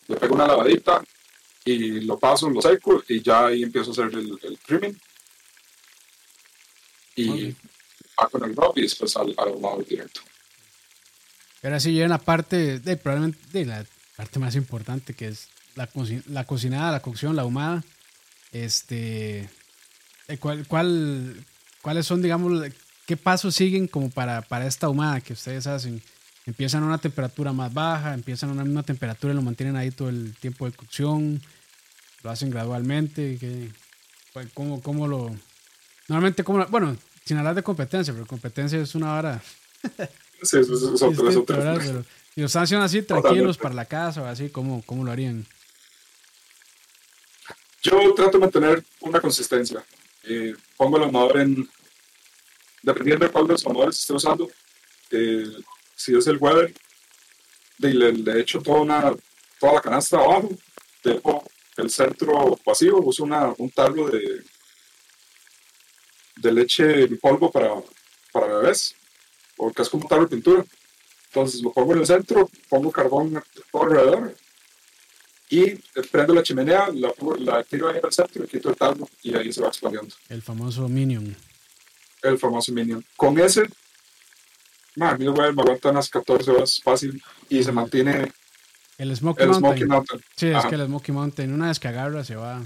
le 0.09 0.17
pego 0.17 0.35
una 0.35 0.47
lavadita 0.47 1.03
y 1.65 2.01
lo 2.01 2.19
paso, 2.19 2.51
lo 2.51 2.61
seco 2.61 3.03
y 3.09 3.23
ya 3.23 3.47
ahí 3.47 3.63
empiezo 3.63 3.91
a 3.91 3.93
hacer 3.93 4.19
el, 4.19 4.39
el 4.43 4.59
trimming. 4.59 4.99
Y 7.17 7.55
va 8.21 8.29
con 8.29 8.45
el 8.45 8.55
drop 8.55 8.77
y 8.79 8.83
después 8.83 9.17
al, 9.17 9.35
al 9.39 9.85
directo. 9.85 10.21
Pero 11.61 11.77
así 11.77 11.93
llega 11.93 12.09
la 12.09 12.19
parte, 12.19 12.79
de, 12.81 12.97
probablemente 12.97 13.39
de 13.53 13.65
la 13.65 13.87
parte 14.17 14.39
más 14.39 14.55
importante 14.57 15.15
que 15.15 15.29
es 15.29 15.49
la, 15.77 15.89
la 16.27 16.45
cocinada, 16.45 16.93
la 16.93 17.01
cocción, 17.01 17.37
la 17.37 17.43
ahumada. 17.43 17.83
Este, 18.53 19.49
eh, 20.29 20.39
¿cuál, 20.39 20.67
cuál, 20.67 21.45
¿Cuáles 21.81 22.07
son, 22.07 22.23
digamos, 22.23 22.63
¿Qué 23.07 23.17
pasos 23.17 23.55
siguen 23.55 23.87
como 23.87 24.11
para, 24.11 24.43
para 24.43 24.67
esta 24.67 24.87
ahumada 24.87 25.21
que 25.21 25.35
ustedes 25.35 25.67
hacen? 25.67 26.03
¿Empiezan 26.47 26.83
a 26.83 26.87
una 26.87 26.99
temperatura 26.99 27.53
más 27.53 27.73
baja? 27.73 28.15
¿Empiezan 28.15 28.51
a 28.51 28.53
una 28.53 28.65
misma 28.65 28.83
temperatura 28.83 29.33
y 29.33 29.37
lo 29.37 29.43
mantienen 29.43 29.77
ahí 29.77 29.91
todo 29.91 30.09
el 30.09 30.35
tiempo 30.37 30.67
de 30.67 30.73
cocción? 30.73 31.43
¿Lo 32.23 32.31
hacen 32.31 32.51
gradualmente? 32.51 33.39
¿Qué, 33.39 33.71
cómo, 34.55 34.83
¿Cómo 34.83 35.07
lo...? 35.07 35.35
Normalmente, 36.09 36.45
como 36.45 36.65
bueno, 36.67 36.97
sin 37.25 37.39
hablar 37.39 37.55
de 37.55 37.63
competencia, 37.63 38.13
pero 38.13 38.27
competencia 38.27 38.79
es 38.79 38.95
una 38.95 39.15
hora... 39.17 39.43
sí, 40.43 40.59
eso, 40.59 40.95
es 40.95 41.03
otra, 41.03 41.31
es 41.31 41.87
Pero, 41.87 42.05
y 42.37 42.43
los 42.43 42.57
haciendo 42.57 42.85
así 42.85 43.03
tranquilos 43.03 43.57
para 43.57 43.75
la 43.75 43.85
casa 43.85 44.23
o 44.23 44.27
así, 44.27 44.49
¿cómo, 44.49 44.83
¿cómo 44.85 45.05
lo 45.05 45.13
harían? 45.13 45.47
Yo 47.83 48.15
trato 48.15 48.33
de 48.33 48.39
mantener 48.39 48.85
una 49.01 49.21
consistencia. 49.21 49.85
Eh, 50.25 50.55
pongo 50.77 50.97
el 50.97 51.05
ahumador 51.05 51.41
en 51.41 51.69
dependiendo 52.85 53.25
de 53.25 53.33
cuál 53.33 53.47
de 53.47 53.55
los 53.55 53.65
ahumadores 53.67 53.99
esté 53.99 54.13
usando, 54.13 54.49
eh, 55.11 55.47
si 55.97 56.17
es 56.17 56.27
el 56.27 56.39
Weber, 56.39 56.73
le, 57.79 58.13
le 58.13 58.41
echo 58.41 58.61
toda, 58.61 58.81
una, 58.81 59.15
toda 59.59 59.75
la 59.75 59.81
canasta 59.81 60.19
abajo, 60.19 60.51
dejo 61.03 61.45
el 61.77 61.91
centro 61.91 62.59
vacío, 62.65 62.99
uso 62.99 63.25
una, 63.25 63.53
un 63.59 63.71
tarro 63.71 64.09
de, 64.09 64.43
de 66.37 66.53
leche 66.53 67.05
en 67.05 67.19
polvo 67.19 67.51
para, 67.51 67.75
para 68.33 68.47
bebés, 68.47 68.95
porque 69.57 69.83
es 69.83 69.89
como 69.89 70.05
un 70.05 70.09
tarro 70.09 70.23
de 70.23 70.37
pintura. 70.37 70.65
Entonces 71.27 71.63
lo 71.63 71.73
pongo 71.73 71.95
en 71.95 72.01
el 72.01 72.07
centro, 72.07 72.49
pongo 72.69 72.93
carbón 72.93 73.43
alrededor 73.73 74.37
y 75.51 75.75
prendo 76.11 76.33
la 76.33 76.43
chimenea, 76.43 76.91
la, 76.93 77.13
la 77.39 77.65
tiro 77.65 77.89
ahí 77.89 78.01
el 78.03 78.13
centro, 78.13 78.45
y 78.45 78.47
quito 78.47 78.71
el 78.71 78.77
tarro 78.77 79.09
y 79.23 79.35
ahí 79.35 79.53
se 79.53 79.61
va 79.61 79.69
expandiendo. 79.69 80.15
El 80.29 80.43
famoso 80.43 80.89
Minion 80.89 81.37
el 82.25 82.39
famoso 82.39 82.73
Minion. 82.73 83.05
Con 83.17 83.39
ese, 83.39 83.69
man, 84.97 85.19
mi 85.19 85.29
me 85.29 85.43
aguanta 85.45 85.91
unas 85.91 86.09
14 86.09 86.51
horas 86.51 86.81
fácil 86.83 87.23
y 87.49 87.63
se 87.63 87.73
mantiene 87.73 88.33
el 88.99 89.15
Smoky, 89.17 89.47
Mountain. 89.47 90.23
Sí, 90.37 90.49
es 90.49 90.67
que 90.67 90.75
el 90.77 90.87
Smoky 90.87 91.13
Mountain, 91.13 91.53
una 91.53 91.69
vez 91.69 91.81
que 91.81 91.89
agarra, 91.89 92.23
se 92.25 92.37
va. 92.37 92.63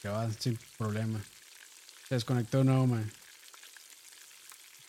Se 0.00 0.08
va 0.08 0.30
sin 0.38 0.58
problema. 0.78 1.20
Se 2.08 2.14
desconectó 2.14 2.62
no, 2.62 2.86
man. 2.86 3.10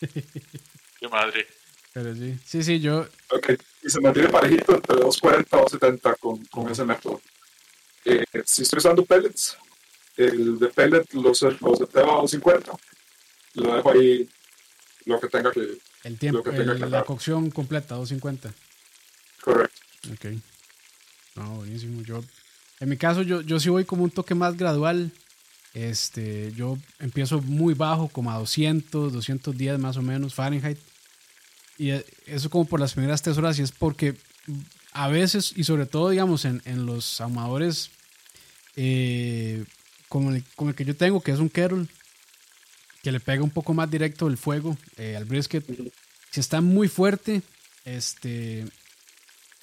Qué 0.00 1.08
madre. 1.08 1.46
Pero 1.92 2.14
sí, 2.14 2.38
sí, 2.44 2.62
sí, 2.62 2.80
yo. 2.80 3.06
Ok, 3.30 3.52
y 3.82 3.90
se 3.90 4.00
mantiene 4.00 4.28
parejito 4.28 4.74
entre 4.74 4.96
240 4.96 5.56
o 5.56 5.68
70 5.68 6.14
con, 6.16 6.44
con 6.46 6.70
ese 6.70 6.84
método. 6.84 7.20
Eh, 8.04 8.24
si 8.44 8.62
estoy 8.62 8.78
usando 8.78 9.04
pellets, 9.04 9.56
el 10.16 10.58
de 10.58 10.68
pellet 10.68 11.12
los, 11.14 11.42
los 11.42 11.78
de 11.78 11.86
250 11.86 12.72
lo 13.56 13.74
dejo 13.74 13.90
ahí 13.90 14.28
lo 15.04 15.20
que 15.20 15.28
tenga 15.28 15.50
que. 15.50 15.78
El 16.04 16.18
tiempo, 16.18 16.42
la 16.50 17.04
cocción 17.04 17.50
completa, 17.50 17.96
250. 17.96 18.54
Correcto. 19.42 19.80
Ok. 20.12 20.26
No, 21.34 21.56
buenísimo. 21.56 22.02
Yo, 22.02 22.22
en 22.80 22.88
mi 22.88 22.96
caso, 22.96 23.22
yo, 23.22 23.40
yo 23.40 23.58
sí 23.58 23.68
voy 23.68 23.84
como 23.84 24.04
un 24.04 24.10
toque 24.10 24.34
más 24.34 24.56
gradual. 24.56 25.10
Este, 25.74 26.52
yo 26.52 26.78
empiezo 27.00 27.42
muy 27.42 27.74
bajo, 27.74 28.08
como 28.08 28.30
a 28.30 28.38
200, 28.38 29.12
210 29.12 29.78
más 29.78 29.96
o 29.96 30.02
menos 30.02 30.34
Fahrenheit. 30.34 30.78
Y 31.78 31.90
eso 32.26 32.48
como 32.48 32.64
por 32.64 32.80
las 32.80 32.94
primeras 32.94 33.20
tres 33.20 33.36
horas 33.36 33.58
y 33.58 33.62
es 33.62 33.72
porque 33.72 34.14
a 34.92 35.08
veces, 35.08 35.52
y 35.54 35.64
sobre 35.64 35.84
todo, 35.84 36.08
digamos, 36.08 36.46
en, 36.46 36.62
en 36.64 36.86
los 36.86 37.20
ahumadores 37.20 37.90
eh, 38.76 39.64
como, 40.08 40.30
el, 40.30 40.44
como, 40.54 40.70
el, 40.70 40.76
que 40.76 40.84
yo 40.84 40.96
tengo, 40.96 41.20
que 41.20 41.32
es 41.32 41.38
un 41.38 41.50
Kettle, 41.50 41.86
que 43.06 43.12
le 43.12 43.20
pega 43.20 43.44
un 43.44 43.50
poco 43.50 43.72
más 43.72 43.88
directo 43.88 44.26
el 44.26 44.36
fuego 44.36 44.76
eh, 44.96 45.14
al 45.14 45.26
brisket. 45.26 45.64
Si 46.32 46.40
está 46.40 46.60
muy 46.60 46.88
fuerte, 46.88 47.40
este, 47.84 48.66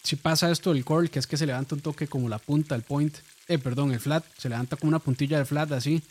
si 0.02 0.16
pasa 0.16 0.50
esto 0.50 0.72
del 0.74 0.86
curl, 0.86 1.10
que 1.10 1.20
es 1.20 1.28
que 1.28 1.36
se 1.36 1.46
levanta 1.46 1.76
un 1.76 1.82
toque 1.82 2.08
como 2.08 2.30
la 2.30 2.38
punta, 2.40 2.74
el 2.74 2.84
point, 2.84 3.14
eh, 3.50 3.58
perdón, 3.58 3.92
el 3.92 4.00
flat, 4.00 4.24
se 4.38 4.48
levanta 4.48 4.78
como 4.78 4.92
una 4.92 5.00
puntilla 5.00 5.40
de 5.40 5.44
flat 5.44 5.70
así. 5.74 6.02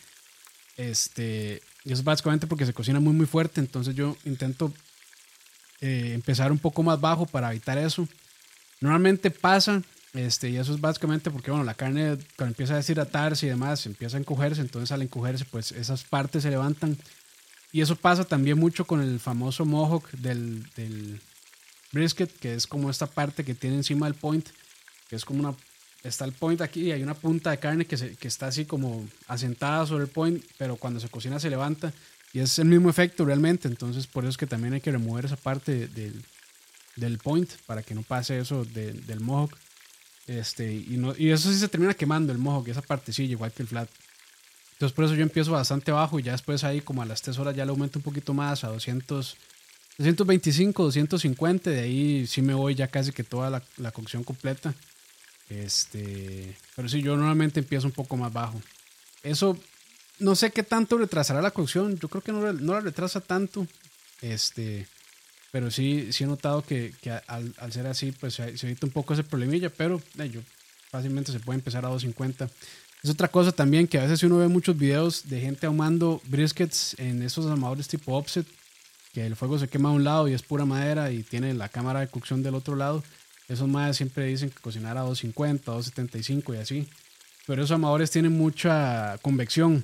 Este, 0.77 1.59
y 1.83 1.91
eso 1.91 2.01
es 2.01 2.03
básicamente 2.03 2.45
porque 2.45 2.67
se 2.67 2.73
cocina 2.73 2.99
muy 2.99 3.13
muy 3.13 3.25
fuerte, 3.25 3.61
entonces 3.61 3.95
yo 3.95 4.15
intento 4.25 4.71
eh, 5.81 6.11
empezar 6.13 6.51
un 6.51 6.59
poco 6.59 6.83
más 6.83 7.01
bajo 7.01 7.25
para 7.25 7.49
evitar 7.49 7.79
eso. 7.79 8.07
Normalmente 8.79 9.31
pasa, 9.31 9.81
este, 10.13 10.51
y 10.51 10.57
eso 10.57 10.71
es 10.71 10.79
básicamente 10.79 11.31
porque 11.31 11.49
bueno, 11.49 11.65
la 11.65 11.73
carne 11.73 12.19
cuando 12.37 12.51
empieza 12.51 12.75
a 12.75 12.77
deshidratarse 12.77 13.47
y 13.47 13.49
demás, 13.49 13.87
empieza 13.87 14.17
a 14.17 14.19
encogerse, 14.19 14.61
entonces 14.61 14.91
al 14.91 15.01
encogerse 15.01 15.45
pues 15.45 15.71
esas 15.71 16.03
partes 16.03 16.43
se 16.43 16.51
levantan 16.51 16.95
y 17.73 17.81
eso 17.81 17.95
pasa 17.95 18.23
también 18.23 18.57
mucho 18.59 18.85
con 18.85 19.01
el 19.01 19.19
famoso 19.19 19.65
mohawk 19.65 20.09
del, 20.11 20.63
del 20.75 21.19
brisket, 21.91 22.31
que 22.39 22.53
es 22.53 22.67
como 22.67 22.91
esta 22.91 23.07
parte 23.07 23.43
que 23.43 23.55
tiene 23.55 23.75
encima 23.75 24.05
del 24.05 24.13
point, 24.13 24.47
que 25.09 25.15
es 25.15 25.25
como 25.25 25.39
una, 25.39 25.55
está 26.03 26.23
el 26.23 26.33
point 26.33 26.61
aquí, 26.61 26.91
hay 26.91 27.01
una 27.01 27.15
punta 27.15 27.49
de 27.49 27.57
carne 27.57 27.85
que, 27.85 27.97
se, 27.97 28.15
que 28.15 28.27
está 28.27 28.45
así 28.45 28.65
como 28.65 29.03
asentada 29.27 29.87
sobre 29.87 30.03
el 30.03 30.09
point, 30.11 30.45
pero 30.59 30.75
cuando 30.75 30.99
se 30.99 31.09
cocina 31.09 31.39
se 31.39 31.49
levanta 31.49 31.91
y 32.31 32.39
es 32.41 32.59
el 32.59 32.65
mismo 32.65 32.91
efecto 32.91 33.25
realmente, 33.25 33.67
entonces 33.67 34.05
por 34.05 34.23
eso 34.23 34.29
es 34.29 34.37
que 34.37 34.47
también 34.47 34.75
hay 34.75 34.81
que 34.81 34.91
remover 34.91 35.25
esa 35.25 35.35
parte 35.35 35.87
del, 35.87 36.23
del 36.95 37.17
point 37.17 37.49
para 37.65 37.81
que 37.81 37.95
no 37.95 38.03
pase 38.03 38.37
eso 38.37 38.65
del 38.65 39.19
mohawk. 39.19 39.57
Este, 40.27 40.71
y, 40.71 40.95
no, 40.97 41.13
y 41.17 41.31
eso 41.31 41.51
sí 41.51 41.57
se 41.57 41.67
termina 41.67 41.95
quemando 41.95 42.31
el 42.31 42.37
mohawk, 42.37 42.67
esa 42.67 42.83
partecilla, 42.83 43.31
igual 43.31 43.51
que 43.51 43.63
el 43.63 43.67
flat. 43.67 43.89
Entonces 44.73 44.95
por 44.95 45.05
eso 45.05 45.15
yo 45.15 45.23
empiezo 45.23 45.51
bastante 45.51 45.91
bajo 45.91 46.19
y 46.19 46.23
ya 46.23 46.33
después 46.33 46.63
ahí 46.63 46.81
como 46.81 47.01
a 47.01 47.05
las 47.05 47.21
3 47.21 47.37
horas 47.39 47.55
ya 47.55 47.65
le 47.65 47.71
aumento 47.71 47.99
un 47.99 48.03
poquito 48.03 48.33
más 48.33 48.63
a 48.63 48.69
200, 48.69 49.37
225, 49.97 50.83
250, 50.83 51.69
de 51.69 51.79
ahí 51.79 52.27
sí 52.27 52.41
me 52.41 52.53
voy 52.53 52.75
ya 52.75 52.87
casi 52.87 53.11
que 53.11 53.23
toda 53.23 53.49
la, 53.49 53.63
la 53.77 53.91
cocción 53.91 54.23
completa. 54.23 54.73
Este, 55.49 56.55
pero 56.75 56.89
sí, 56.89 57.01
yo 57.01 57.15
normalmente 57.15 57.59
empiezo 57.59 57.87
un 57.87 57.93
poco 57.93 58.17
más 58.17 58.31
bajo. 58.33 58.61
Eso 59.21 59.57
no 60.19 60.35
sé 60.35 60.51
qué 60.51 60.63
tanto 60.63 60.97
retrasará 60.97 61.41
la 61.41 61.51
cocción. 61.51 61.97
Yo 61.99 62.07
creo 62.07 62.21
que 62.21 62.31
no, 62.31 62.53
no 62.53 62.73
la 62.73 62.79
retrasa 62.79 63.21
tanto. 63.21 63.67
Este, 64.21 64.87
pero 65.51 65.69
sí, 65.69 66.11
sí 66.11 66.23
he 66.23 66.27
notado 66.27 66.63
que, 66.63 66.93
que 67.01 67.11
al, 67.11 67.53
ser 67.71 67.87
así, 67.87 68.11
pues 68.11 68.35
se, 68.35 68.49
evita 68.49 68.85
un 68.85 68.91
poco 68.91 69.13
ese 69.13 69.23
problemilla. 69.23 69.69
Pero 69.69 70.01
eh, 70.17 70.29
yo 70.29 70.41
fácilmente 70.89 71.31
se 71.31 71.39
puede 71.39 71.59
empezar 71.59 71.85
a 71.85 71.89
250. 71.89 72.49
Es 73.03 73.09
otra 73.09 73.27
cosa 73.27 73.51
también 73.51 73.85
que 73.85 73.99
a 73.99 74.03
veces 74.03 74.23
uno 74.23 74.37
ve 74.37 74.47
muchos 74.47 74.77
videos 74.77 75.27
de 75.27 75.41
gente 75.41 75.65
ahumando 75.65 76.21
briskets 76.23 76.95
en 76.97 77.21
esos 77.21 77.45
ahumadores 77.45 77.89
tipo 77.89 78.15
offset, 78.15 78.47
que 79.13 79.25
el 79.25 79.35
fuego 79.35 79.59
se 79.59 79.67
quema 79.67 79.89
a 79.89 79.91
un 79.91 80.05
lado 80.05 80.29
y 80.29 80.33
es 80.33 80.41
pura 80.41 80.63
madera 80.63 81.11
y 81.11 81.21
tiene 81.21 81.53
la 81.53 81.67
cámara 81.67 81.99
de 81.99 82.07
cocción 82.07 82.41
del 82.43 82.55
otro 82.55 82.77
lado. 82.77 83.03
Esos 83.49 83.67
madres 83.67 83.97
siempre 83.97 84.25
dicen 84.27 84.49
que 84.49 84.61
cocinar 84.61 84.97
a 84.97 85.01
250, 85.01 85.69
275 85.69 86.53
y 86.53 86.57
así. 86.57 86.87
Pero 87.45 87.61
esos 87.61 87.75
amadores 87.75 88.09
tienen 88.09 88.31
mucha 88.31 89.17
convección. 89.21 89.83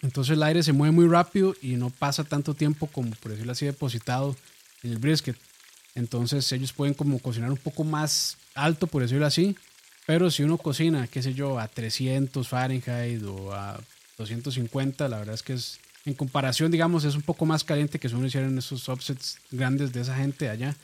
Entonces 0.00 0.36
el 0.36 0.42
aire 0.44 0.62
se 0.62 0.72
mueve 0.72 0.92
muy 0.92 1.08
rápido 1.08 1.56
y 1.60 1.74
no 1.74 1.90
pasa 1.90 2.22
tanto 2.22 2.54
tiempo 2.54 2.86
como, 2.86 3.10
por 3.16 3.32
decirlo 3.32 3.50
así, 3.50 3.66
depositado 3.66 4.36
en 4.84 4.92
el 4.92 4.98
brisket. 4.98 5.36
Entonces 5.96 6.50
ellos 6.52 6.72
pueden 6.72 6.94
como 6.94 7.18
cocinar 7.18 7.50
un 7.50 7.56
poco 7.56 7.82
más 7.82 8.36
alto, 8.54 8.86
por 8.86 9.02
decirlo 9.02 9.26
así. 9.26 9.56
Pero 10.06 10.30
si 10.30 10.42
uno 10.42 10.58
cocina, 10.58 11.06
qué 11.06 11.22
sé 11.22 11.34
yo, 11.34 11.58
a 11.58 11.68
300 11.68 12.48
Fahrenheit 12.48 13.22
o 13.24 13.52
a 13.52 13.80
250, 14.18 15.08
la 15.08 15.18
verdad 15.18 15.34
es 15.34 15.42
que 15.42 15.52
es, 15.52 15.78
en 16.04 16.14
comparación, 16.14 16.70
digamos, 16.70 17.04
es 17.04 17.14
un 17.14 17.22
poco 17.22 17.46
más 17.46 17.64
caliente 17.64 17.98
que 17.98 18.08
si 18.08 18.14
uno 18.14 18.26
hiciera 18.26 18.46
en 18.46 18.58
esos 18.58 18.88
offsets 18.88 19.38
grandes 19.50 19.92
de 19.92 20.00
esa 20.00 20.16
gente 20.16 20.48
allá. 20.48 20.74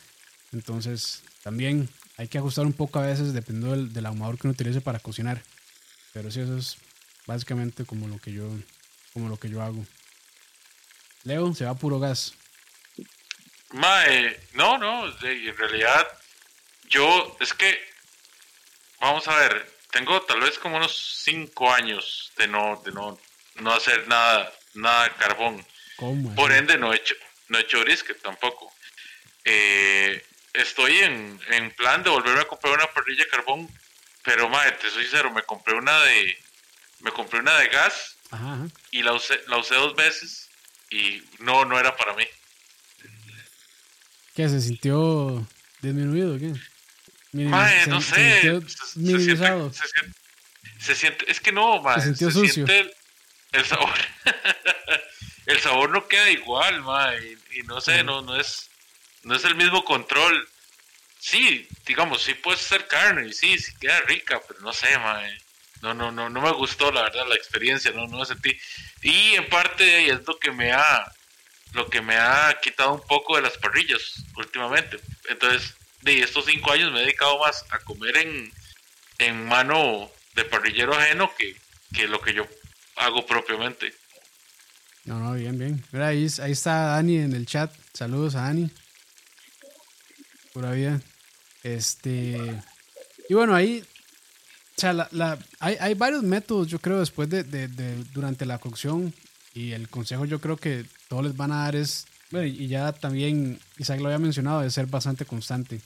Entonces 0.52 1.22
también 1.42 1.88
hay 2.16 2.28
que 2.28 2.38
ajustar 2.38 2.66
un 2.66 2.72
poco 2.72 2.98
a 2.98 3.06
veces 3.06 3.32
dependiendo 3.32 3.76
del, 3.76 3.92
del 3.92 4.06
ahumador 4.06 4.38
que 4.38 4.46
uno 4.46 4.52
utilice 4.52 4.80
para 4.80 4.98
cocinar. 4.98 5.42
Pero 6.12 6.30
sí, 6.30 6.40
eso 6.40 6.56
es 6.56 6.76
básicamente 7.26 7.84
como 7.84 8.08
lo 8.08 8.18
que 8.18 8.32
yo 8.32 8.48
como 9.16 9.30
lo 9.30 9.38
que 9.38 9.48
yo 9.48 9.62
hago. 9.62 9.82
Leo, 11.24 11.54
se 11.54 11.64
va 11.64 11.74
puro 11.74 11.98
gas. 11.98 12.34
Mae, 13.72 14.38
no, 14.52 14.76
no, 14.76 15.06
en 15.06 15.56
realidad 15.56 16.06
yo, 16.90 17.34
es 17.40 17.54
que, 17.54 17.78
vamos 19.00 19.26
a 19.28 19.36
ver, 19.36 19.70
tengo 19.90 20.20
tal 20.22 20.40
vez 20.40 20.58
como 20.58 20.76
unos 20.76 21.20
5 21.24 21.72
años 21.72 22.32
de 22.36 22.48
no, 22.48 22.80
de 22.84 22.92
no, 22.92 23.18
no 23.56 23.72
hacer 23.72 24.06
nada, 24.08 24.52
nada 24.74 25.04
de 25.04 25.10
carbón. 25.12 25.66
¿Cómo? 25.96 26.34
Por 26.34 26.52
ende 26.52 26.76
no 26.76 26.92
he 26.92 26.96
hecho, 26.96 27.14
no 27.48 27.58
he 27.58 27.62
hecho 27.62 27.80
brisket 27.80 28.20
tampoco. 28.20 28.72
Eh, 29.44 30.22
estoy 30.52 30.98
en, 30.98 31.40
en 31.50 31.70
plan 31.72 32.02
de 32.02 32.10
volverme 32.10 32.40
a 32.40 32.48
comprar 32.48 32.74
una 32.74 32.92
parrilla 32.92 33.24
de 33.24 33.30
carbón, 33.30 33.68
pero 34.22 34.48
mae, 34.48 34.72
te 34.72 34.90
soy 34.90 35.02
sincero, 35.04 35.30
me 35.30 35.42
compré 35.42 35.74
una 35.74 36.00
de, 36.02 36.36
me 37.00 37.12
compré 37.12 37.40
una 37.40 37.58
de 37.58 37.68
gas 37.68 38.16
Ajá, 38.30 38.66
y 38.90 39.02
la 39.02 39.12
usé, 39.12 39.40
la 39.46 39.58
usé 39.58 39.76
dos 39.76 39.94
veces 39.94 40.48
y 40.90 41.22
no, 41.38 41.64
no 41.64 41.78
era 41.78 41.96
para 41.96 42.14
mí. 42.14 42.24
¿Qué? 44.34 44.48
¿Se 44.48 44.60
sintió 44.60 45.46
disminuido 45.80 46.38
qué? 46.38 46.52
Se- 47.36 47.86
no 47.90 48.00
sé. 48.00 48.40
Se, 48.40 48.60
se 48.68 48.98
minimizado. 48.98 49.72
se, 49.72 49.82
siente, 49.88 50.18
se 50.80 50.94
siente- 50.94 51.30
es 51.30 51.40
que 51.40 51.52
no, 51.52 51.82
Se 51.94 52.00
sintió 52.02 52.30
sucio. 52.30 52.52
siente 52.66 52.78
el, 52.80 52.92
el 53.52 53.64
sabor. 53.64 53.94
el 55.46 55.60
sabor 55.60 55.90
no 55.90 56.06
queda 56.08 56.30
igual, 56.30 56.82
mae, 56.82 57.18
y, 57.52 57.60
y 57.60 57.62
no 57.64 57.80
sé, 57.80 58.02
no, 58.04 58.22
no 58.22 58.38
es, 58.38 58.68
no 59.22 59.34
es 59.34 59.44
el 59.44 59.54
mismo 59.54 59.84
control. 59.84 60.48
Sí, 61.18 61.66
digamos, 61.86 62.22
sí 62.22 62.34
puedes 62.34 62.60
hacer 62.64 62.86
carne 62.86 63.28
y 63.28 63.32
sí, 63.32 63.58
sí 63.58 63.72
queda 63.80 64.00
rica, 64.02 64.40
pero 64.46 64.60
no 64.60 64.72
sé, 64.72 64.96
mae. 64.98 65.38
No, 65.82 65.92
no, 65.92 66.10
no, 66.10 66.28
no 66.30 66.40
me 66.40 66.52
gustó 66.52 66.90
la 66.90 67.02
verdad 67.02 67.26
la 67.28 67.34
experiencia, 67.34 67.90
no, 67.92 68.06
no 68.06 68.18
me 68.18 68.26
sentí. 68.26 68.56
Y 69.02 69.34
en 69.34 69.48
parte 69.48 70.08
es 70.10 70.26
lo 70.26 70.38
que 70.38 70.50
me 70.50 70.72
ha, 70.72 71.12
lo 71.72 71.88
que 71.90 72.00
me 72.00 72.16
ha 72.16 72.56
quitado 72.62 72.94
un 72.94 73.06
poco 73.06 73.36
de 73.36 73.42
las 73.42 73.58
parrillas 73.58 74.14
últimamente. 74.36 74.98
Entonces, 75.28 75.74
de 76.14 76.20
estos 76.20 76.44
cinco 76.46 76.72
años 76.72 76.92
me 76.92 76.98
he 76.98 77.02
dedicado 77.04 77.38
más 77.38 77.64
a 77.70 77.78
comer 77.80 78.16
en, 78.18 78.50
en 79.18 79.46
mano 79.46 80.10
de 80.34 80.44
parrillero 80.44 80.94
ajeno 80.94 81.30
que, 81.36 81.54
que 81.92 82.06
lo 82.06 82.20
que 82.20 82.32
yo 82.34 82.46
hago 82.96 83.26
propiamente. 83.26 83.92
No, 85.04 85.20
no, 85.20 85.34
bien, 85.34 85.58
bien. 85.58 85.84
Mira, 85.92 86.08
ahí, 86.08 86.26
ahí 86.42 86.52
está 86.52 86.86
Dani 86.86 87.18
en 87.18 87.32
el 87.32 87.46
chat. 87.46 87.72
Saludos 87.92 88.34
a 88.34 88.42
Dani. 88.42 88.70
Pura 90.52 90.72
vida. 90.72 91.00
Este. 91.62 92.38
Y 93.28 93.34
bueno, 93.34 93.54
ahí. 93.54 93.84
La, 94.82 95.08
la- 95.12 95.38
hay, 95.58 95.76
hay 95.80 95.94
varios 95.94 96.22
métodos, 96.22 96.68
yo 96.68 96.78
creo, 96.78 96.98
después 97.00 97.30
de, 97.30 97.44
de- 97.44 97.68
de- 97.68 98.04
durante 98.12 98.44
la 98.46 98.58
cocción. 98.58 99.14
Y 99.54 99.72
el 99.72 99.88
consejo 99.88 100.26
yo 100.26 100.38
creo 100.40 100.56
que 100.58 100.84
todos 101.08 101.24
les 101.24 101.36
van 101.36 101.52
a 101.52 101.62
dar 101.64 101.76
es. 101.76 102.06
Bueno, 102.30 102.46
y 102.46 102.66
ya 102.66 102.92
también 102.92 103.58
Isaac 103.78 104.00
lo 104.00 104.06
había 104.06 104.18
mencionado, 104.18 104.60
de 104.60 104.70
ser 104.70 104.86
bastante 104.86 105.24
constante. 105.24 105.80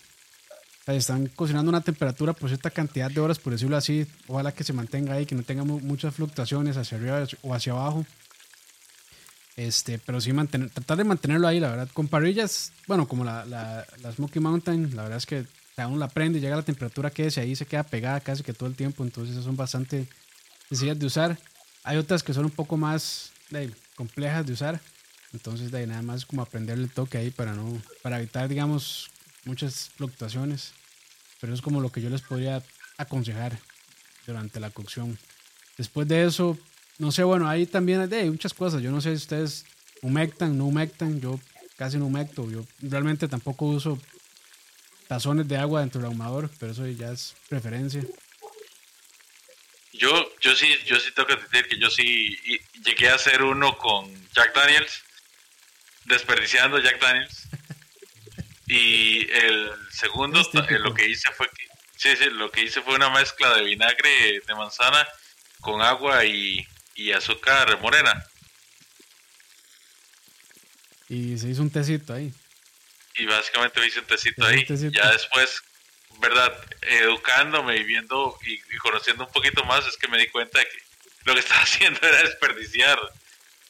Sea, 0.90 0.98
están 0.98 1.26
cocinando 1.28 1.68
una 1.68 1.80
temperatura 1.80 2.32
por 2.32 2.48
cierta 2.48 2.70
cantidad 2.70 3.10
de 3.10 3.20
horas, 3.20 3.38
por 3.38 3.52
decirlo 3.52 3.76
así. 3.76 4.06
Ojalá 4.26 4.52
que 4.52 4.64
se 4.64 4.72
mantenga 4.72 5.14
ahí, 5.14 5.26
que 5.26 5.34
no 5.34 5.42
tenga 5.42 5.64
mu- 5.64 5.80
muchas 5.80 6.14
fluctuaciones 6.14 6.76
hacia 6.76 6.98
arriba 6.98 7.24
o 7.42 7.54
hacia 7.54 7.72
abajo. 7.72 8.06
Este, 9.56 9.98
pero 9.98 10.20
sí 10.20 10.32
mantener, 10.32 10.70
tratar 10.70 10.96
de 10.96 11.04
mantenerlo 11.04 11.46
ahí, 11.46 11.60
la 11.60 11.68
verdad. 11.70 11.88
Con 11.92 12.08
parrillas, 12.08 12.72
bueno, 12.86 13.06
como 13.06 13.24
la, 13.24 13.44
la, 13.44 13.86
la 14.02 14.12
Smoky 14.12 14.40
Mountain, 14.40 14.96
la 14.96 15.02
verdad 15.02 15.18
es 15.18 15.26
que 15.26 15.44
uno 15.78 15.96
la 15.96 16.08
prende 16.08 16.40
llega 16.40 16.54
a 16.54 16.58
la 16.58 16.62
temperatura 16.62 17.10
que 17.10 17.26
es 17.26 17.36
y 17.38 17.40
ahí 17.40 17.56
se 17.56 17.64
queda 17.64 17.82
pegada 17.82 18.20
casi 18.20 18.42
que 18.42 18.52
todo 18.52 18.68
el 18.68 18.74
tiempo. 18.74 19.02
Entonces 19.02 19.32
esas 19.32 19.44
son 19.44 19.56
bastante 19.56 20.06
sencillas 20.68 20.98
de 20.98 21.06
usar. 21.06 21.38
Hay 21.84 21.96
otras 21.96 22.22
que 22.22 22.34
son 22.34 22.44
un 22.44 22.50
poco 22.50 22.76
más 22.76 23.32
de, 23.50 23.70
complejas 23.96 24.46
de 24.46 24.52
usar. 24.52 24.80
Entonces 25.32 25.70
de 25.70 25.78
ahí 25.78 25.86
nada 25.86 26.02
más 26.02 26.26
como 26.26 26.42
aprenderle 26.42 26.84
el 26.84 26.90
toque 26.90 27.16
ahí 27.18 27.30
para 27.30 27.54
no, 27.54 27.80
para 28.02 28.18
evitar, 28.18 28.48
digamos, 28.48 29.10
muchas 29.44 29.90
fluctuaciones. 29.96 30.72
Pero 31.40 31.54
es 31.54 31.62
como 31.62 31.80
lo 31.80 31.90
que 31.90 32.00
yo 32.00 32.10
les 32.10 32.22
podría 32.22 32.62
aconsejar 32.98 33.58
durante 34.26 34.60
la 34.60 34.70
cocción. 34.70 35.18
Después 35.76 36.06
de 36.06 36.24
eso, 36.24 36.58
no 36.98 37.12
sé, 37.12 37.22
bueno, 37.22 37.48
ahí 37.48 37.66
también 37.66 38.12
hay 38.12 38.30
muchas 38.30 38.52
cosas. 38.52 38.82
Yo 38.82 38.90
no 38.90 39.00
sé 39.00 39.10
si 39.10 39.22
ustedes 39.22 39.64
humectan, 40.02 40.58
no 40.58 40.66
humectan. 40.66 41.20
Yo 41.20 41.40
casi 41.76 41.96
no 41.96 42.06
humecto. 42.06 42.50
Yo 42.50 42.64
realmente 42.82 43.26
tampoco 43.26 43.66
uso 43.66 43.98
tazones 45.08 45.48
de 45.48 45.56
agua 45.56 45.80
dentro 45.80 46.00
del 46.00 46.08
ahumador, 46.08 46.50
pero 46.60 46.72
eso 46.72 46.86
ya 46.86 47.10
es 47.10 47.34
preferencia. 47.48 48.04
Yo, 49.92 50.10
yo 50.40 50.54
sí, 50.54 50.68
yo 50.86 51.00
sí 51.00 51.10
tengo 51.12 51.26
que 51.26 51.36
decir 51.36 51.68
que 51.68 51.78
yo 51.78 51.90
sí 51.90 52.38
llegué 52.84 53.08
a 53.08 53.16
hacer 53.16 53.42
uno 53.42 53.76
con 53.76 54.06
Jack 54.32 54.54
Daniels, 54.54 55.02
desperdiciando 56.04 56.78
Jack 56.78 57.00
Daniels. 57.00 57.48
Y 58.72 59.28
el 59.32 59.72
segundo, 59.90 60.40
Es 60.40 60.50
típico. 60.50 60.74
eh, 60.74 60.78
lo 60.78 60.94
que 60.94 61.08
hice 61.08 61.28
fue 61.32 61.48
que, 61.48 61.66
sí, 61.96 62.14
sí, 62.16 62.30
lo 62.30 62.52
que 62.52 62.62
hice 62.62 62.80
fue 62.82 62.94
una 62.94 63.10
mezcla 63.10 63.52
de 63.56 63.64
vinagre 63.64 64.40
de 64.46 64.54
manzana 64.54 65.08
con 65.60 65.82
agua 65.82 66.24
y, 66.24 66.64
y 66.94 67.10
azúcar 67.10 67.80
morena. 67.80 68.12
Y 71.08 71.36
se 71.36 71.48
hizo 71.48 71.62
un 71.62 71.70
tecito 71.70 72.14
ahí. 72.14 72.32
Y 73.16 73.26
básicamente 73.26 73.80
me 73.80 73.86
hice 73.88 73.98
un 73.98 74.06
tecito 74.06 74.44
un 74.44 74.50
ahí. 74.52 74.64
tecito. 74.64 74.92
Ya 74.92 75.10
después, 75.10 75.60
verdad, 76.20 76.56
educándome 76.82 77.76
y 77.76 77.82
viendo 77.82 78.38
y, 78.46 78.52
y 78.54 78.76
conociendo 78.78 79.24
un 79.26 79.32
poquito 79.32 79.64
más, 79.64 79.84
es 79.86 79.96
que 79.96 80.06
me 80.06 80.18
di 80.18 80.28
cuenta 80.28 80.60
de 80.60 80.66
que 80.66 80.78
lo 81.24 81.34
que 81.34 81.40
estaba 81.44 81.62
haciendo 81.62 81.98
era 82.06 82.22
desperdiciar, 82.22 83.00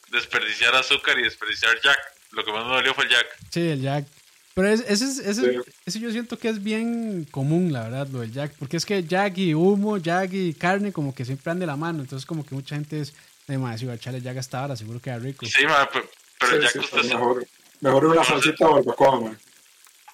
desperdiciar 0.09 0.75
azúcar 0.75 1.17
y 1.17 1.23
desperdiciar 1.23 1.81
Jack. 1.81 1.97
Lo 2.33 2.45
que 2.45 2.51
más 2.51 2.65
me 2.65 2.73
dolió 2.73 2.93
fue 2.93 3.05
el 3.05 3.09
Jack. 3.09 3.25
Sí, 3.51 3.67
el 3.67 3.81
Jack. 3.81 4.05
Pero 4.53 4.67
es- 4.67 4.81
ese, 4.87 5.05
es- 5.05 5.19
ese, 5.19 5.51
Sí. 5.53 5.59
ese 5.85 5.99
yo 5.99 6.11
siento 6.11 6.37
que 6.37 6.49
es 6.49 6.61
bien 6.61 7.25
común, 7.31 7.71
la 7.71 7.83
verdad, 7.83 8.07
lo 8.09 8.19
del 8.19 8.31
Jack. 8.33 8.53
Porque 8.59 8.77
es 8.77 8.85
que 8.85 9.03
Jack 9.03 9.37
y 9.37 9.53
humo, 9.53 9.97
Jack 9.97 10.33
y 10.33 10.53
carne, 10.53 10.91
como 10.91 11.15
que 11.15 11.23
siempre 11.25 11.43
van 11.45 11.59
de 11.59 11.65
la 11.65 11.75
mano. 11.77 12.01
Entonces, 12.01 12.25
como 12.25 12.45
que 12.45 12.53
mucha 12.55 12.75
gente 12.75 12.99
es, 12.99 13.13
demasiado 13.47 13.77
si 13.79 13.85
voy 13.85 13.93
a 13.93 13.95
echarle 13.95 14.21
Jack 14.21 14.37
hasta 14.37 14.61
ahora, 14.61 14.75
seguro 14.75 14.99
queda 14.99 15.19
rico. 15.19 15.45
Sí, 15.45 15.65
ma, 15.65 15.89
pe- 15.89 16.03
pero 16.39 16.55
el 16.55 16.59
Sí, 16.59 16.63
Jack 16.63 16.73
sí, 16.73 16.79
usted 16.97 17.09
mejor, 17.13 17.47
mejor 17.79 18.05
una 18.05 18.23
salsita 18.23 18.65
de 18.67 18.73
barbacoa, 18.73 19.21
man. 19.21 19.39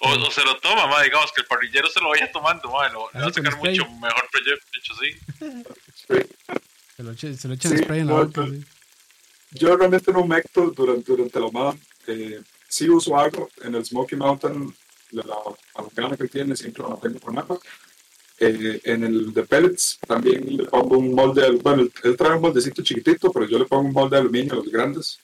O, 0.00 0.30
se 0.30 0.44
lo 0.44 0.56
toma, 0.58 0.86
ma, 0.86 1.02
digamos 1.02 1.32
que 1.32 1.40
el 1.40 1.46
parrillero 1.48 1.88
se 1.88 1.98
lo 2.00 2.10
vaya 2.10 2.30
tomando, 2.30 2.70
ma, 2.70 2.88
lo, 2.90 3.10
va 3.12 3.26
a 3.26 3.32
sacar 3.32 3.56
mucho 3.56 3.84
mejor 3.90 4.28
provecho, 4.30 4.94
sí. 5.00 6.24
Se 6.96 7.02
lo, 7.02 7.16
se 7.16 7.48
lo 7.48 7.54
echan 7.54 7.76
spray 7.78 8.00
en 8.00 8.06
la 8.06 8.12
boca, 8.14 8.44
sí. 8.46 8.64
Yo 9.52 9.76
realmente 9.76 10.12
no 10.12 10.24
mecto 10.26 10.70
durante, 10.70 11.10
durante 11.10 11.40
la 11.40 11.46
humada. 11.46 11.76
Eh, 12.06 12.40
sí 12.68 12.88
uso 12.88 13.18
algo 13.18 13.48
en 13.62 13.74
el 13.74 13.84
Smoky 13.84 14.16
Mountain, 14.16 14.74
la, 15.12 15.24
la, 15.96 16.16
que 16.16 16.28
tiene, 16.28 16.54
siempre 16.54 16.82
lo 16.82 16.98
tengo 17.02 17.18
con 17.18 17.38
agua. 17.38 17.58
Eh, 18.40 18.80
en 18.84 19.02
el 19.02 19.34
de 19.34 19.42
pellets 19.42 19.98
también 20.06 20.56
le 20.56 20.64
pongo 20.64 20.98
un 20.98 21.12
molde, 21.12 21.50
bueno, 21.62 21.88
él 22.04 22.16
trae 22.16 22.36
un 22.36 22.42
moldecito 22.42 22.82
chiquitito, 22.82 23.32
pero 23.32 23.46
yo 23.48 23.58
le 23.58 23.64
pongo 23.64 23.88
un 23.88 23.92
molde 23.92 24.14
de 24.14 24.20
aluminio 24.20 24.52
a 24.52 24.56
los 24.56 24.68
grandes 24.70 25.18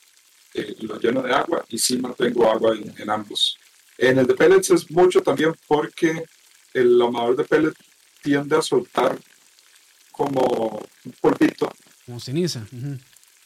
eh, 0.53 0.75
y 0.79 0.85
lo 0.85 0.99
lleno 0.99 1.21
de 1.21 1.33
agua 1.33 1.63
y 1.69 1.77
sí 1.77 1.97
mantengo 1.97 2.49
agua 2.49 2.75
en, 2.75 3.09
ambos. 3.09 3.57
En 3.97 4.19
el 4.19 4.27
de 4.27 4.33
pellets 4.33 4.71
es 4.71 4.91
mucho 4.91 5.21
también 5.21 5.55
porque 5.65 6.25
el 6.73 7.01
amador 7.01 7.37
de 7.37 7.45
pellets 7.45 7.77
tiende 8.21 8.57
a 8.57 8.61
soltar 8.61 9.17
como 10.11 10.81
un 11.05 11.11
polvito. 11.21 11.71
Como 12.05 12.19
ceniza. 12.19 12.67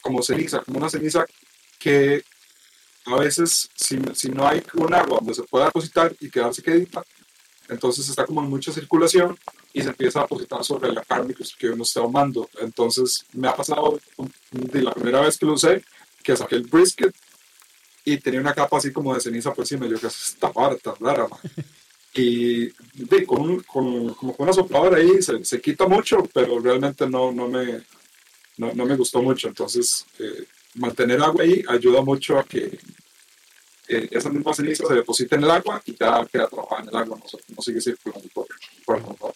Como 0.00 0.20
ceniza, 0.22 0.62
como 0.62 0.78
una 0.78 0.90
ceniza 0.90 1.24
que 1.78 2.24
a 3.14 3.20
veces 3.20 3.68
si, 3.74 3.98
si, 4.14 4.28
no 4.28 4.46
hay 4.46 4.62
un 4.74 4.92
agua 4.94 5.18
donde 5.18 5.34
se 5.34 5.42
pueda 5.44 5.66
depositar 5.66 6.14
y 6.20 6.30
quedarse 6.30 6.62
quedita, 6.62 7.02
entonces 7.68 8.08
está 8.08 8.26
como 8.26 8.42
en 8.42 8.50
mucha 8.50 8.72
circulación 8.72 9.38
y 9.72 9.82
se 9.82 9.88
empieza 9.88 10.20
a 10.20 10.22
depositar 10.22 10.64
sobre 10.64 10.92
la 10.92 11.02
carne 11.02 11.34
que 11.58 11.70
uno 11.70 11.84
está 11.84 12.00
ahumando. 12.00 12.48
Entonces 12.60 13.24
me 13.32 13.48
ha 13.48 13.54
pasado 13.54 14.00
de 14.50 14.82
la 14.82 14.92
primera 14.92 15.20
vez 15.20 15.38
que 15.38 15.46
lo 15.46 15.54
usé, 15.54 15.84
que 16.22 16.36
saqué 16.36 16.56
el 16.56 16.62
brisket 16.64 17.14
y 18.04 18.18
tenía 18.18 18.40
una 18.40 18.54
capa 18.54 18.78
así 18.78 18.92
como 18.92 19.14
de 19.14 19.20
ceniza 19.20 19.54
por 19.54 19.62
encima. 19.62 19.86
Yo, 19.86 20.00
que 20.00 20.08
esta 20.08 20.52
parta 20.52 20.94
rara, 20.98 21.26
Y 22.12 22.66
de, 22.94 23.24
con, 23.24 23.60
con, 23.62 24.14
como 24.14 24.36
con 24.36 24.44
una 24.44 24.52
sopladora 24.52 24.96
ahí 24.96 25.22
se, 25.22 25.44
se, 25.44 25.60
quita 25.60 25.86
mucho, 25.86 26.28
pero 26.34 26.58
realmente 26.58 27.08
no, 27.08 27.30
no, 27.30 27.46
me, 27.48 27.82
no, 28.56 28.72
no 28.74 28.84
me 28.84 28.96
gustó 28.96 29.22
mucho. 29.22 29.46
Entonces, 29.46 30.04
eh, 30.18 30.44
mantener 30.74 31.22
agua 31.22 31.44
ahí 31.44 31.62
ayuda 31.68 32.02
mucho 32.02 32.38
a 32.38 32.44
que 32.44 32.78
eh, 33.90 34.08
esa 34.12 34.30
misma 34.30 34.54
ceniza 34.54 34.86
se 34.86 34.94
deposita 34.94 35.34
en 35.34 35.44
el 35.44 35.50
agua 35.50 35.82
y 35.84 35.96
ya 35.96 36.24
queda 36.30 36.44
atrapada 36.44 36.82
en 36.82 36.88
el 36.88 36.96
agua, 36.96 37.18
no, 37.18 37.62
sigue 37.62 37.80
circulando 37.80 38.28
por, 38.32 38.46
por 38.86 38.96
el 38.98 39.02
motor. 39.02 39.34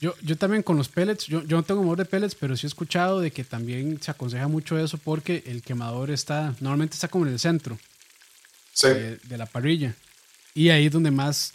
Yo, 0.00 0.14
yo 0.22 0.36
también 0.36 0.62
con 0.62 0.76
los 0.76 0.88
pellets, 0.88 1.26
yo, 1.26 1.44
yo 1.44 1.58
no 1.58 1.62
tengo 1.62 1.82
motor 1.82 1.98
de 1.98 2.04
pellets, 2.06 2.34
pero 2.34 2.56
sí 2.56 2.66
he 2.66 2.68
escuchado 2.68 3.20
de 3.20 3.30
que 3.30 3.44
también 3.44 4.02
se 4.02 4.10
aconseja 4.10 4.48
mucho 4.48 4.78
eso 4.78 4.98
porque 4.98 5.44
el 5.46 5.62
quemador 5.62 6.10
está, 6.10 6.54
normalmente 6.60 6.94
está 6.94 7.06
como 7.08 7.26
en 7.26 7.32
el 7.32 7.38
centro 7.38 7.78
de, 8.82 9.38
la 9.38 9.46
parrilla. 9.46 9.94
Y 10.54 10.70
ahí 10.70 10.86
es 10.86 10.92
donde 10.92 11.10
más 11.10 11.52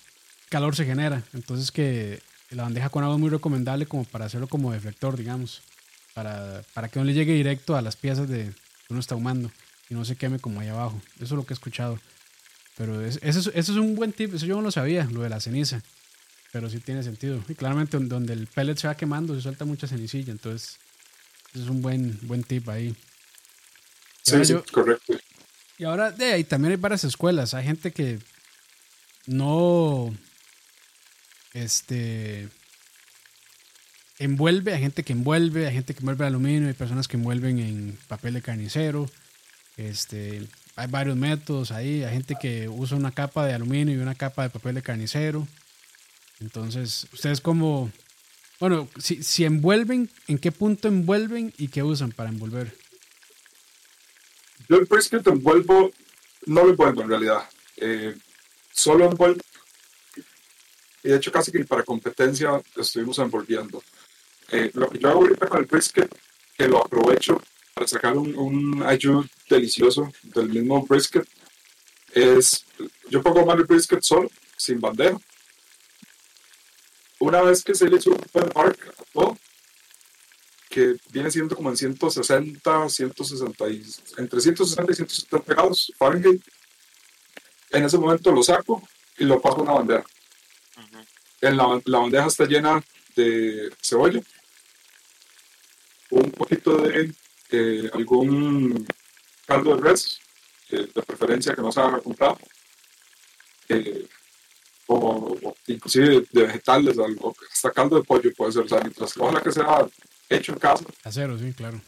calor 0.50 0.76
se 0.76 0.86
genera. 0.86 1.24
Entonces 1.34 1.72
que 1.72 2.22
la 2.52 2.64
bandeja 2.64 2.90
con 2.90 3.04
agua 3.04 3.16
es 3.16 3.22
muy 3.22 3.30
recomendable 3.30 3.88
como 3.88 4.06
para 4.06 4.26
hacerlo 4.26 4.48
como 4.48 4.72
deflector, 4.72 5.18
digamos. 5.18 5.62
Para, 6.14 6.64
para 6.74 6.88
que 6.88 7.00
no 7.00 7.04
le 7.04 7.14
llegue 7.14 7.34
directo 7.34 7.76
a 7.76 7.82
las 7.82 7.98
piezas 7.98 8.30
de, 8.30 8.46
que 8.88 8.94
uno 8.94 9.02
está 9.02 9.16
humando 9.16 9.52
y 9.90 9.94
no 9.94 10.06
se 10.06 10.16
queme 10.16 10.40
como 10.40 10.60
ahí 10.60 10.68
abajo. 10.68 11.02
Eso 11.16 11.26
es 11.26 11.32
lo 11.32 11.46
que 11.46 11.54
he 11.54 11.56
escuchado. 11.56 12.00
Pero 12.78 13.02
es, 13.02 13.20
eso, 13.22 13.52
es 13.54 13.70
un 13.70 13.96
buen 13.96 14.12
tip, 14.12 14.34
eso 14.34 14.46
yo 14.46 14.56
no 14.56 14.62
lo 14.62 14.72
sabía, 14.72 15.06
lo 15.06 15.22
de 15.22 15.30
la 15.30 15.40
ceniza 15.40 15.82
pero 16.56 16.70
sí 16.70 16.80
tiene 16.80 17.04
sentido. 17.04 17.44
Y 17.50 17.54
claramente 17.54 18.00
donde 18.00 18.32
el 18.32 18.48
pellet 18.48 18.78
se 18.78 18.88
va 18.88 18.96
quemando 18.96 19.36
se 19.36 19.42
suelta 19.42 19.66
mucha 19.66 19.88
cenicilla, 19.88 20.32
entonces 20.32 20.78
es 21.54 21.68
un 21.68 21.82
buen, 21.82 22.18
buen 22.22 22.44
tip 22.44 22.70
ahí. 22.70 22.96
sí, 24.22 24.46
sí, 24.46 24.54
correcto. 24.72 25.20
Y 25.78 25.84
ahora 25.84 26.12
de 26.12 26.32
ahí 26.32 26.46
también 26.46 26.72
hay 26.72 26.78
varias 26.78 27.04
escuelas. 27.04 27.54
Hay 27.54 27.66
gente 27.66 27.92
que 27.92 28.20
no 29.26 30.16
este 31.54 32.48
envuelve, 34.20 34.74
hay 34.74 34.80
gente 34.80 35.04
que 35.04 35.12
envuelve, 35.12 35.68
hay 35.68 35.74
gente 35.74 35.94
que 35.94 36.00
envuelve 36.00 36.26
aluminio, 36.26 36.70
hay 36.70 36.74
personas 36.74 37.10
que 37.10 37.18
envuelven 37.18 37.60
en 37.60 38.00
papel 38.08 38.36
de 38.36 38.42
carnicero. 38.42 39.10
Este, 39.78 40.48
hay 40.76 40.88
varios 40.88 41.16
métodos 41.16 41.72
ahí, 41.72 42.04
hay 42.04 42.14
gente 42.14 42.36
que 42.40 42.68
usa 42.70 42.98
una 42.98 43.12
capa 43.12 43.46
de 43.46 43.54
aluminio 43.54 43.96
y 43.96 44.00
una 44.00 44.16
capa 44.16 44.44
de 44.44 44.50
papel 44.50 44.76
de 44.76 44.82
carnicero. 44.82 45.48
Entonces, 46.40 47.08
ustedes 47.14 47.42
como, 47.42 47.92
bueno, 48.60 48.90
si, 48.98 49.46
envuelven, 49.46 50.10
¿en 50.28 50.38
qué 50.38 50.52
punto 50.52 50.88
envuelven 50.88 51.54
y 51.58 51.70
qué 51.70 51.84
usan 51.84 52.12
para 52.12 52.30
envolver? 52.30 52.76
Yo 54.68 54.78
el 54.78 54.86
brisket 54.86 55.26
envuelvo, 55.28 55.92
no 56.46 56.64
lo 56.64 56.72
envuelvo 56.72 57.02
en 57.04 57.10
realidad, 57.10 57.50
eh, 57.78 58.16
solo 58.74 59.06
envuelvo. 59.06 59.42
Y 61.04 61.10
de 61.10 61.18
hecho 61.18 61.32
casi 61.32 61.52
que 61.52 61.64
para 61.66 61.84
competencia 61.84 62.62
estuvimos 62.76 63.20
envolviendo. 63.20 63.84
Eh, 64.52 64.72
lo 64.74 64.90
que 64.90 65.00
yo 65.00 65.10
hago 65.10 65.22
ahorita 65.22 65.48
con 65.48 65.60
el 65.60 65.66
brisket, 65.66 66.14
que 66.58 66.68
lo 66.68 66.84
aprovecho 66.84 67.42
para 67.76 67.88
sacar 67.88 68.18
un, 68.18 68.34
un 68.38 69.30
delicioso 69.50 70.10
del 70.24 70.48
mismo 70.48 70.86
brisket, 70.86 71.28
es, 72.14 72.66
yo 73.10 73.22
pongo 73.22 73.46
mal 73.46 73.60
el 73.60 73.66
brisket 73.66 74.02
solo, 74.02 74.32
sin 74.56 74.80
bandera, 74.80 75.20
una 77.20 77.42
vez 77.42 77.66
que 77.66 77.76
se 77.76 77.90
le 77.90 77.98
hizo 77.98 78.12
un 78.12 78.50
park 78.54 78.96
a 78.98 79.04
todo, 79.12 79.38
que 80.70 80.96
viene 81.10 81.30
siendo 81.30 81.54
como 81.54 81.70
en 81.70 81.76
160, 81.76 82.90
160, 82.90 83.66
entre 84.20 84.40
160 84.40 84.92
y 84.92 84.96
170 84.96 85.54
grados 85.54 85.92
Fahrenheit, 85.98 86.42
en 87.72 87.84
ese 87.84 87.98
momento 87.98 88.32
lo 88.32 88.42
saco 88.42 88.88
y 89.18 89.26
lo 89.26 89.42
paso 89.42 89.58
a 89.58 89.62
una 89.64 89.74
bandera. 89.74 90.06
en 91.42 91.58
la, 91.58 91.82
la, 91.84 92.00
bandeja 92.00 92.28
está 92.28 92.46
llena 92.46 92.82
de 93.18 93.70
cebolla, 93.82 94.22
un 96.12 96.32
poquito 96.32 96.78
de 96.78 97.14
eh, 97.56 97.90
algún 97.94 98.86
caldo 99.46 99.76
de 99.76 99.82
res, 99.82 100.20
eh, 100.70 100.88
de 100.94 101.02
preferencia 101.04 101.56
que 101.56 101.62
no 101.62 101.72
se 101.72 101.80
haga 101.80 102.00
comprado, 102.00 102.38
eh, 103.70 104.08
o, 104.88 105.56
inclusive 105.68 106.26
de 106.32 106.44
vegetales, 106.44 106.98
algo, 107.00 107.36
hasta 107.52 107.72
caldo 107.72 107.98
de 107.98 108.04
pollo 108.04 108.34
puede 108.36 108.52
ser, 108.52 108.64
o 108.64 108.68
sea, 108.68 108.80
mientras 108.82 109.18
ojalá 109.18 109.42
que 109.42 109.52
sea 109.52 109.88
hecho 110.30 110.54
en 110.54 110.60
casa. 110.60 110.86
Casero, 111.02 111.38
sí, 111.38 111.54
claro. 111.54 111.82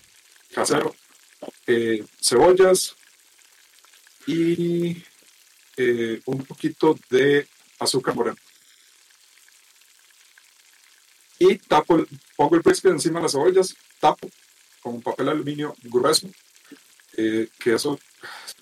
Casero. 0.54 0.96
Eh, 1.68 2.04
cebollas 2.20 2.96
y 4.26 5.04
eh, 5.78 6.22
un 6.26 6.44
poquito 6.44 6.98
de 7.10 7.48
azúcar 7.80 8.16
morena. 8.16 8.38
Y 11.40 11.58
tapo, 11.60 12.04
pongo 12.36 12.56
el 12.56 12.62
brisket 12.62 12.92
encima 12.92 13.20
de 13.20 13.24
las 13.24 13.34
cebollas, 13.34 13.76
tapo 14.00 14.28
con 14.82 15.02
papel 15.02 15.30
aluminio 15.30 15.76
grueso, 15.84 16.30
eh, 17.16 17.50
que 17.60 17.74
eso 17.74 18.00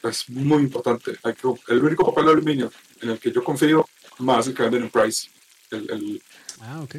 es 0.03 0.29
muy 0.29 0.63
importante. 0.63 1.17
Hay 1.23 1.33
que, 1.33 1.47
el 1.67 1.83
único 1.83 2.05
papel 2.05 2.29
aluminio 2.29 2.71
en 3.01 3.09
el 3.09 3.19
que 3.19 3.31
yo 3.31 3.43
confío 3.43 3.87
más 4.19 4.47
el 4.47 4.53
que 4.53 4.63
venden 4.63 4.83
en 4.83 4.89
Price. 4.89 5.29
El, 5.71 5.89
el, 5.89 6.21
ah, 6.61 6.81
ok. 6.81 6.95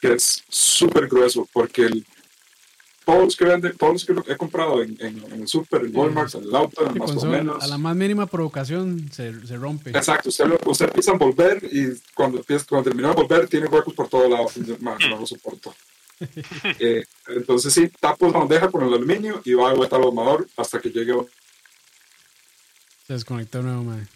Que 0.00 0.12
es 0.14 0.42
súper 0.48 1.06
grueso 1.08 1.48
porque 1.52 1.82
el, 1.82 2.06
todos 3.04 3.24
los 3.24 3.36
que 3.36 3.44
venden, 3.44 3.76
todos 3.76 4.08
los 4.08 4.24
que 4.24 4.32
he 4.32 4.36
comprado 4.36 4.82
en, 4.82 4.96
en, 5.00 5.22
en 5.32 5.42
el 5.42 5.48
super, 5.48 5.84
en 5.84 5.94
Walmart, 5.94 6.34
en 6.34 6.44
el 6.44 6.54
auto, 6.54 6.90
más 6.94 7.10
o 7.10 7.26
menos. 7.26 7.62
A 7.62 7.66
la 7.66 7.78
más 7.78 7.94
mínima 7.94 8.26
provocación 8.26 9.10
se, 9.12 9.46
se 9.46 9.56
rompe. 9.56 9.90
Exacto, 9.90 10.30
usted, 10.30 10.46
usted, 10.64 10.86
empieza 10.86 11.10
a 11.10 11.14
envolver 11.14 11.62
y 11.70 11.88
cuando, 12.14 12.38
empieza, 12.38 12.64
cuando 12.66 12.88
termina 12.90 13.08
de 13.08 13.14
envolver 13.14 13.48
tiene 13.48 13.66
huecos 13.66 13.94
por 13.94 14.08
todos 14.08 14.30
lados. 14.30 14.56
Man, 14.80 14.98
no 15.10 15.20
lo 15.20 15.26
soporto. 15.26 15.74
Eh, 16.78 17.04
entonces 17.28 17.72
sí, 17.72 17.88
tapo 18.00 18.28
la 18.28 18.38
bandeja 18.38 18.70
con 18.70 18.86
el 18.86 18.94
aluminio 18.94 19.40
y 19.44 19.54
va 19.54 19.70
a 19.70 19.74
vuelta 19.74 19.96
al 19.96 20.02
ahumador 20.02 20.48
hasta 20.56 20.80
que 20.80 20.90
llegue. 20.90 21.14
Se 23.06 23.12
desconectó 23.12 23.62
nuevo, 23.62 23.82
madre. 23.82 24.06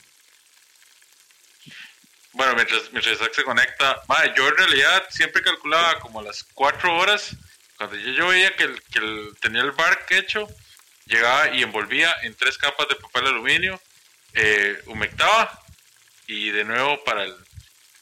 Bueno, 2.32 2.54
mientras, 2.54 2.92
mientras 2.92 3.16
Isaac 3.16 3.32
se 3.34 3.42
conecta, 3.42 4.00
yo 4.36 4.48
en 4.48 4.56
realidad 4.56 5.04
siempre 5.10 5.42
calculaba 5.42 5.98
como 5.98 6.22
las 6.22 6.44
cuatro 6.54 6.96
horas. 6.96 7.36
Cuando 7.76 7.96
yo, 7.96 8.28
veía 8.28 8.54
que, 8.56 8.64
el, 8.64 8.82
que 8.84 9.00
tenía 9.40 9.62
el 9.62 9.72
bark 9.72 10.06
hecho, 10.10 10.46
llegaba 11.06 11.54
y 11.54 11.62
envolvía 11.62 12.14
en 12.22 12.34
tres 12.34 12.56
capas 12.56 12.88
de 12.88 12.94
papel 12.94 13.26
aluminio, 13.26 13.80
eh, 14.34 14.80
humectaba 14.86 15.60
y 16.26 16.50
de 16.50 16.64
nuevo 16.64 17.02
para 17.04 17.24
el... 17.24 17.34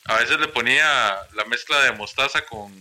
A 0.04 0.18
veces 0.18 0.38
le 0.38 0.48
ponía 0.48 1.16
la 1.32 1.44
mezcla 1.46 1.82
de 1.82 1.92
mostaza 1.92 2.44
con, 2.44 2.72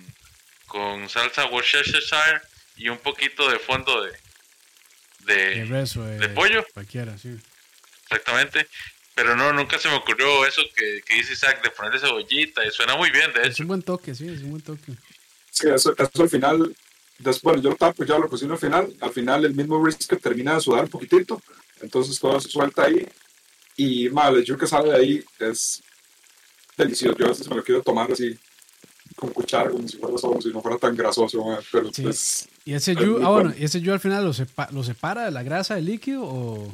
con 0.75 1.07
salsa 1.07 1.45
Worcestershire 1.45 2.41
y 2.75 2.89
un 2.89 2.97
poquito 2.97 3.49
de 3.49 3.59
fondo 3.59 4.03
de, 4.03 4.11
de, 5.19 5.65
de 5.65 6.29
pollo. 6.29 6.65
Cualquiera, 6.73 7.17
sí. 7.17 7.33
Exactamente. 8.03 8.67
Pero 9.13 9.37
no, 9.37 9.53
nunca 9.53 9.79
se 9.79 9.87
me 9.87 9.95
ocurrió 9.95 10.45
eso 10.45 10.61
que, 10.75 11.01
que 11.07 11.15
dice 11.15 11.31
Isaac 11.31 11.63
de 11.63 11.69
ponerle 11.69 12.01
cebollita. 12.01 12.65
Y 12.65 12.71
suena 12.71 12.97
muy 12.97 13.09
bien, 13.09 13.31
de 13.31 13.39
hecho. 13.39 13.51
Es 13.51 13.59
un 13.61 13.67
buen 13.67 13.83
toque, 13.83 14.13
sí, 14.13 14.27
es 14.27 14.41
un 14.41 14.49
buen 14.49 14.61
toque. 14.63 14.91
Sí, 15.49 15.69
eso, 15.73 15.95
eso 15.97 16.23
al 16.23 16.29
final, 16.29 16.75
después 17.19 17.61
yo 17.61 17.69
lo 17.69 17.77
tapo, 17.77 18.03
ya 18.03 18.17
lo 18.17 18.27
cocino 18.27 18.55
al 18.55 18.59
final. 18.59 18.93
Al 18.99 19.13
final 19.13 19.45
el 19.45 19.55
mismo 19.55 19.79
brisket 19.81 20.21
termina 20.21 20.55
de 20.55 20.59
sudar 20.59 20.83
un 20.83 20.89
poquitito. 20.89 21.41
Entonces 21.79 22.19
todo 22.19 22.37
se 22.41 22.49
suelta 22.49 22.83
ahí. 22.83 23.07
Y 23.77 24.09
mal, 24.09 24.35
el 24.35 24.57
que 24.57 24.67
sale 24.67 24.89
de 24.89 24.97
ahí 24.97 25.25
es 25.39 25.81
delicioso. 26.75 27.17
Yo 27.17 27.27
a 27.27 27.29
veces 27.29 27.47
me 27.47 27.55
lo 27.55 27.63
quiero 27.63 27.81
tomar 27.81 28.11
así 28.11 28.37
con 29.15 29.29
cuchara, 29.29 29.69
como 29.69 29.87
si 29.87 29.97
fuera 29.97 30.17
si 30.41 30.49
no 30.49 30.61
fuera 30.61 30.77
tan 30.77 30.95
grasoso, 30.95 31.43
pero 31.71 31.91
Sí. 31.93 32.03
pues 32.03 32.47
¿Y 32.65 32.73
ese 32.73 32.91
Es 32.93 32.97
yu, 32.99 33.17
ah, 33.21 33.29
bueno, 33.29 33.49
bueno. 33.49 33.53
¿y 33.57 33.63
ese 33.63 33.79
yu 33.81 33.93
al 33.93 33.99
final 33.99 34.25
lo, 34.25 34.33
sepa- 34.33 34.69
lo 34.71 34.83
separa 34.83 35.25
de 35.25 35.31
la 35.31 35.43
grasa 35.43 35.75
del 35.75 35.85
líquido 35.85 36.23
o...? 36.23 36.73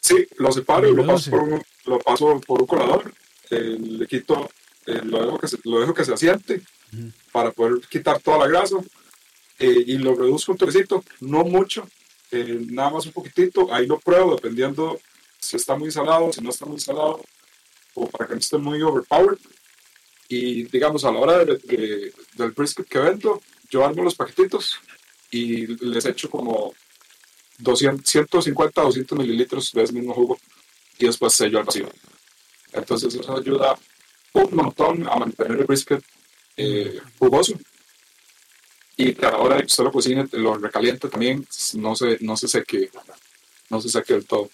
sí, 0.00 0.26
lo 0.38 0.52
separo 0.52 0.88
y 0.88 0.94
lo 0.94 1.04
paso 1.06 1.30
por 1.30 1.42
un, 1.42 1.62
lo 1.86 1.98
paso 1.98 2.40
por 2.46 2.60
un 2.62 2.66
colador, 2.66 3.12
eh, 3.50 3.76
le 3.80 4.06
quito, 4.06 4.48
eh, 4.86 5.00
lo, 5.04 5.24
dejo 5.24 5.38
que 5.38 5.48
se, 5.48 5.58
lo 5.64 5.80
dejo 5.80 5.92
que 5.94 6.04
se 6.04 6.12
asiente 6.14 6.62
para 7.32 7.50
poder 7.50 7.80
quitar 7.90 8.20
toda 8.22 8.38
la 8.38 8.46
grasa 8.46 8.76
eh, 9.58 9.84
y 9.86 9.98
lo 9.98 10.14
reduzco 10.14 10.52
un 10.52 10.58
toquecito, 10.58 11.02
no 11.20 11.42
mucho, 11.44 11.88
nada 12.30 12.90
más 12.90 13.06
un 13.06 13.12
poquitito, 13.12 13.72
ahí 13.74 13.86
lo 13.86 13.98
pruebo 13.98 14.36
dependiendo 14.36 14.98
si 15.40 15.56
está 15.56 15.76
muy 15.76 15.90
salado, 15.90 16.32
si 16.32 16.40
no 16.40 16.50
está 16.50 16.66
muy 16.66 16.78
salado, 16.80 17.20
o 17.94 18.06
para 18.06 18.26
que 18.28 18.34
no 18.34 18.40
esté 18.40 18.58
muy 18.58 18.80
overpowered. 18.82 19.38
Y 20.28 20.64
digamos, 20.64 21.04
a 21.04 21.12
la 21.12 21.18
hora 21.18 21.44
de- 21.44 21.56
de- 21.58 22.12
del 22.34 22.50
brisket 22.52 22.86
que 22.88 22.98
vendo, 22.98 23.40
yo 23.70 23.84
armo 23.84 24.02
los 24.02 24.14
paquetitos 24.14 24.76
y 25.30 25.66
les 25.84 26.04
echo 26.06 26.28
como 26.30 26.74
200, 27.58 28.04
150 28.08 28.82
200 28.82 29.18
mililitros 29.18 29.72
de 29.72 29.82
ese 29.82 29.92
mismo 29.92 30.14
jugo 30.14 30.38
y 30.98 31.06
después 31.06 31.32
sello 31.32 31.58
al 31.58 31.64
vacío. 31.64 31.88
Entonces 32.72 33.14
eso 33.14 33.36
ayuda 33.36 33.78
un 34.32 34.54
montón 34.54 35.08
a 35.08 35.16
mantener 35.16 35.60
el 35.60 35.64
brisket 35.66 36.02
eh, 36.56 37.00
jugoso. 37.18 37.54
Y 38.96 39.12
a 39.24 39.30
la 39.30 39.38
hora 39.38 39.56
de 39.56 39.62
que 39.62 39.66
usted 39.66 39.84
lo 39.84 39.92
cocine, 39.92 40.26
lo 40.32 40.56
recaliente 40.56 41.08
también, 41.08 41.46
no 41.74 41.94
se, 41.94 42.16
no 42.20 42.36
se 42.36 42.48
seque, 42.48 42.90
no 43.68 43.80
se 43.80 43.88
seque 43.90 44.14
del 44.14 44.26
todo. 44.26 44.50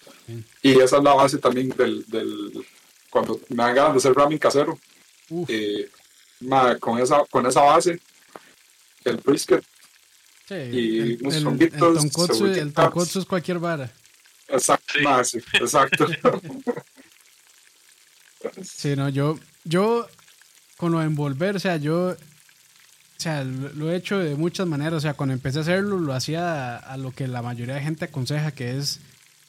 Y 0.61 0.79
esa 0.81 0.97
es 0.97 1.03
la 1.03 1.13
base 1.13 1.37
también 1.37 1.69
del, 1.69 2.03
del 2.07 2.65
cuando 3.09 3.39
me 3.49 3.63
dan 3.63 3.75
ganas 3.75 3.93
de 3.93 3.97
hacer 3.99 4.13
ramen 4.13 4.37
casero, 4.37 4.77
eh, 5.47 5.89
ma, 6.41 6.77
con, 6.77 6.99
esa, 6.99 7.23
con 7.29 7.45
esa 7.45 7.61
base, 7.61 7.99
el 9.05 9.17
brisket, 9.17 9.63
sí, 10.47 10.55
y 10.55 10.99
el, 10.99 11.17
unos 11.21 11.35
el, 11.35 11.61
el 11.61 11.71
tonkotsu, 11.71 12.45
el 12.47 12.73
tonkotsu 12.73 13.19
es 13.19 13.25
cualquier 13.25 13.59
vara. 13.59 13.91
exacto, 14.47 14.93
Sí. 14.93 15.01
ma, 15.03 15.23
sí, 15.23 15.39
exacto. 15.53 16.07
Sí, 18.61 18.95
no, 18.95 19.09
yo, 19.09 19.39
yo 19.63 20.07
con 20.77 20.91
lo 20.91 20.99
de 20.99 21.05
envolver, 21.05 21.55
o 21.55 21.59
sea, 21.59 21.77
yo, 21.77 22.09
o 22.09 22.15
sea, 23.17 23.43
lo, 23.43 23.69
lo 23.73 23.91
he 23.91 23.95
hecho 23.95 24.19
de 24.19 24.35
muchas 24.35 24.67
maneras, 24.67 24.93
o 24.95 24.99
sea, 24.99 25.13
cuando 25.13 25.33
empecé 25.33 25.59
a 25.59 25.61
hacerlo, 25.61 25.97
lo 25.97 26.13
hacía 26.13 26.75
a, 26.75 26.77
a 26.77 26.97
lo 26.97 27.11
que 27.11 27.27
la 27.27 27.41
mayoría 27.41 27.75
de 27.75 27.81
gente 27.81 28.05
aconseja, 28.05 28.51
que 28.51 28.77
es, 28.77 28.99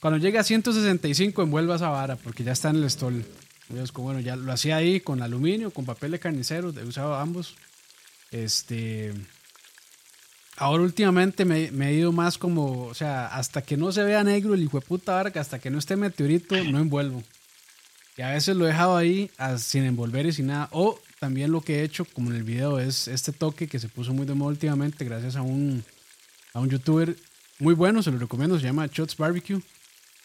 cuando 0.01 0.18
llegue 0.18 0.39
a 0.39 0.45
165, 0.45 1.43
envuelva 1.43 1.74
esa 1.76 1.89
vara, 1.89 2.14
porque 2.16 2.45
ya 2.45 2.53
está 2.53 2.70
en 2.70 2.76
el 2.76 2.91
stall. 2.91 3.24
Yo 3.71 3.83
es 3.83 3.93
como, 3.93 4.07
bueno, 4.07 4.21
ya 4.21 4.37
lo 4.37 4.53
hacía 4.53 4.77
ahí 4.77 5.01
con 5.01 5.23
aluminio, 5.23 5.71
con 5.71 5.85
papel 5.87 6.11
de 6.12 6.19
carnicero, 6.19 6.73
he 6.79 6.85
usado 6.85 7.15
ambos. 7.15 7.55
Este, 8.31 9.12
ahora 10.57 10.83
últimamente 10.83 11.45
me, 11.45 11.71
me 11.71 11.91
he 11.91 11.95
ido 11.95 12.12
más 12.12 12.39
como, 12.39 12.87
o 12.87 12.95
sea, 12.95 13.27
hasta 13.27 13.62
que 13.62 13.77
no 13.77 13.91
se 13.93 14.03
vea 14.05 14.23
negro 14.25 14.55
el 14.55 14.62
hijo 14.62 14.81
de 14.81 14.87
puta 14.87 15.31
que 15.31 15.39
hasta 15.39 15.59
que 15.59 15.71
no 15.71 15.79
esté 15.79 15.97
meteorito, 15.97 16.62
no 16.65 16.79
envuelvo. 16.79 17.23
Y 18.17 18.23
a 18.23 18.31
veces 18.31 18.57
lo 18.57 18.65
he 18.65 18.69
dejado 18.69 18.97
ahí 18.97 19.31
a- 19.39 19.59
sin 19.59 19.85
envolver 19.85 20.27
y 20.27 20.33
sin 20.33 20.47
nada. 20.47 20.69
O 20.73 21.01
también 21.19 21.51
lo 21.51 21.61
que 21.62 21.81
he 21.81 21.83
hecho, 21.85 22.05
como 22.05 22.31
en 22.31 22.37
el 22.37 22.45
video, 22.45 22.79
es 22.79 23.09
este 23.09 23.33
toque 23.33 23.67
que 23.67 23.79
se 23.81 23.89
puso 23.89 24.12
muy 24.12 24.27
de 24.27 24.35
moda 24.35 24.51
últimamente 24.51 25.05
gracias 25.05 25.35
a 25.37 25.43
un, 25.43 25.85
a 26.53 26.61
un 26.61 26.71
youtuber 26.71 27.17
muy 27.59 27.75
bueno, 27.75 28.03
se 28.03 28.11
lo 28.12 28.19
recomiendo, 28.19 28.59
se 28.59 28.65
llama 28.67 28.87
Shots 28.93 29.17
Barbecue. 29.17 29.61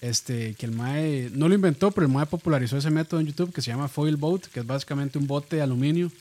Este, 0.01 0.55
que 0.55 0.65
el 0.65 0.71
MAE 0.71 1.29
no 1.33 1.49
lo 1.49 1.55
inventó, 1.55 1.91
pero 1.91 2.07
el 2.07 2.13
MAE 2.13 2.25
popularizó 2.25 2.77
ese 2.77 2.89
método 2.89 3.19
en 3.19 3.27
YouTube 3.27 3.53
que 3.53 3.61
se 3.61 3.71
llama 3.71 3.89
Foil 3.89 4.15
Boat, 4.15 4.45
que 4.45 4.61
es 4.61 4.65
básicamente 4.65 5.17
un 5.17 5.27
bote 5.27 5.57
de 5.57 5.61
aluminio. 5.61 6.11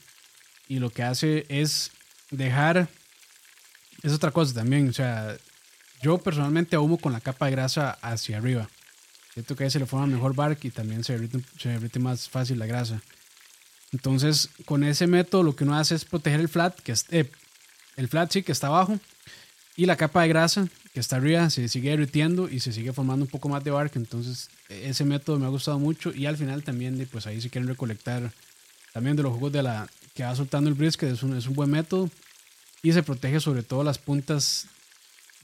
Y 0.66 0.81
lo 0.81 0.91
que 0.91 1.03
hace 1.03 1.47
es 1.49 1.93
dejar. 2.31 2.89
Es 4.03 4.12
otra 4.12 4.31
cosa 4.31 4.55
también, 4.55 4.89
o 4.89 4.93
sea, 4.93 5.37
yo 6.03 6.18
personalmente 6.18 6.76
ahumo 6.76 6.99
con 6.99 7.12
la 7.12 7.20
capa 7.20 7.47
de 7.47 7.53
grasa 7.53 7.99
hacia 8.01 8.39
arriba. 8.39 8.68
Siento 9.33 9.57
que 9.57 9.64
ahí 9.64 9.70
se 9.70 9.79
le 9.79 9.87
forma 9.87 10.07
mejor 10.07 10.35
bark 10.35 10.64
y 10.64 10.70
también 10.70 11.03
se 11.03 11.14
derrite, 11.14 11.41
se 11.59 11.70
derrite 11.70 11.99
más 11.99 12.29
fácil 12.29 12.59
la 12.59 12.66
grasa. 12.66 13.03
Entonces, 13.93 14.51
con 14.64 14.85
ese 14.85 15.07
método 15.07 15.43
lo 15.43 15.57
que 15.57 15.64
uno 15.64 15.76
hace 15.76 15.95
es 15.95 16.05
proteger 16.05 16.41
el 16.41 16.49
flat, 16.49 16.79
que 16.81 16.93
es, 16.93 17.07
eh, 17.11 17.31
el 17.97 18.09
flat 18.09 18.31
sí 18.31 18.43
que 18.43 18.53
está 18.53 18.68
abajo, 18.68 18.99
y 19.76 19.87
la 19.87 19.97
capa 19.97 20.22
de 20.22 20.29
grasa 20.29 20.68
está 21.01 21.16
arriba 21.16 21.51
se 21.51 21.68
sigue 21.68 21.90
derritiendo 21.90 22.49
y 22.49 22.61
se 22.61 22.72
sigue 22.72 22.92
formando 22.92 23.24
un 23.24 23.30
poco 23.30 23.49
más 23.49 23.64
de 23.64 23.70
bark. 23.70 23.92
Entonces, 23.96 24.51
e- 24.68 24.88
ese 24.88 25.05
método 25.05 25.38
me 25.38 25.46
ha 25.46 25.51
gustado 25.51 25.78
mucho. 25.78 26.12
Y 26.14 26.26
al 26.26 26.36
final 26.36 26.62
también, 26.62 27.07
pues 27.11 27.26
ahí 27.26 27.40
si 27.40 27.51
quieren 27.51 27.68
recolectar 27.68 28.32
también 28.92 29.16
de 29.16 29.22
los 29.22 29.32
jugos 29.32 29.53
de 29.53 29.62
la 29.62 29.88
que 30.14 30.24
va 30.24 30.34
soltando 30.34 30.68
el 30.68 30.74
brisket, 30.74 31.11
es 31.11 31.22
un, 31.22 31.36
es 31.36 31.46
un 31.46 31.55
buen 31.55 31.70
método. 31.70 32.11
Y 32.82 32.92
se 32.92 33.03
protege 33.03 33.40
sobre 33.40 33.62
todo 33.62 33.82
las 33.84 33.99
puntas 33.99 34.66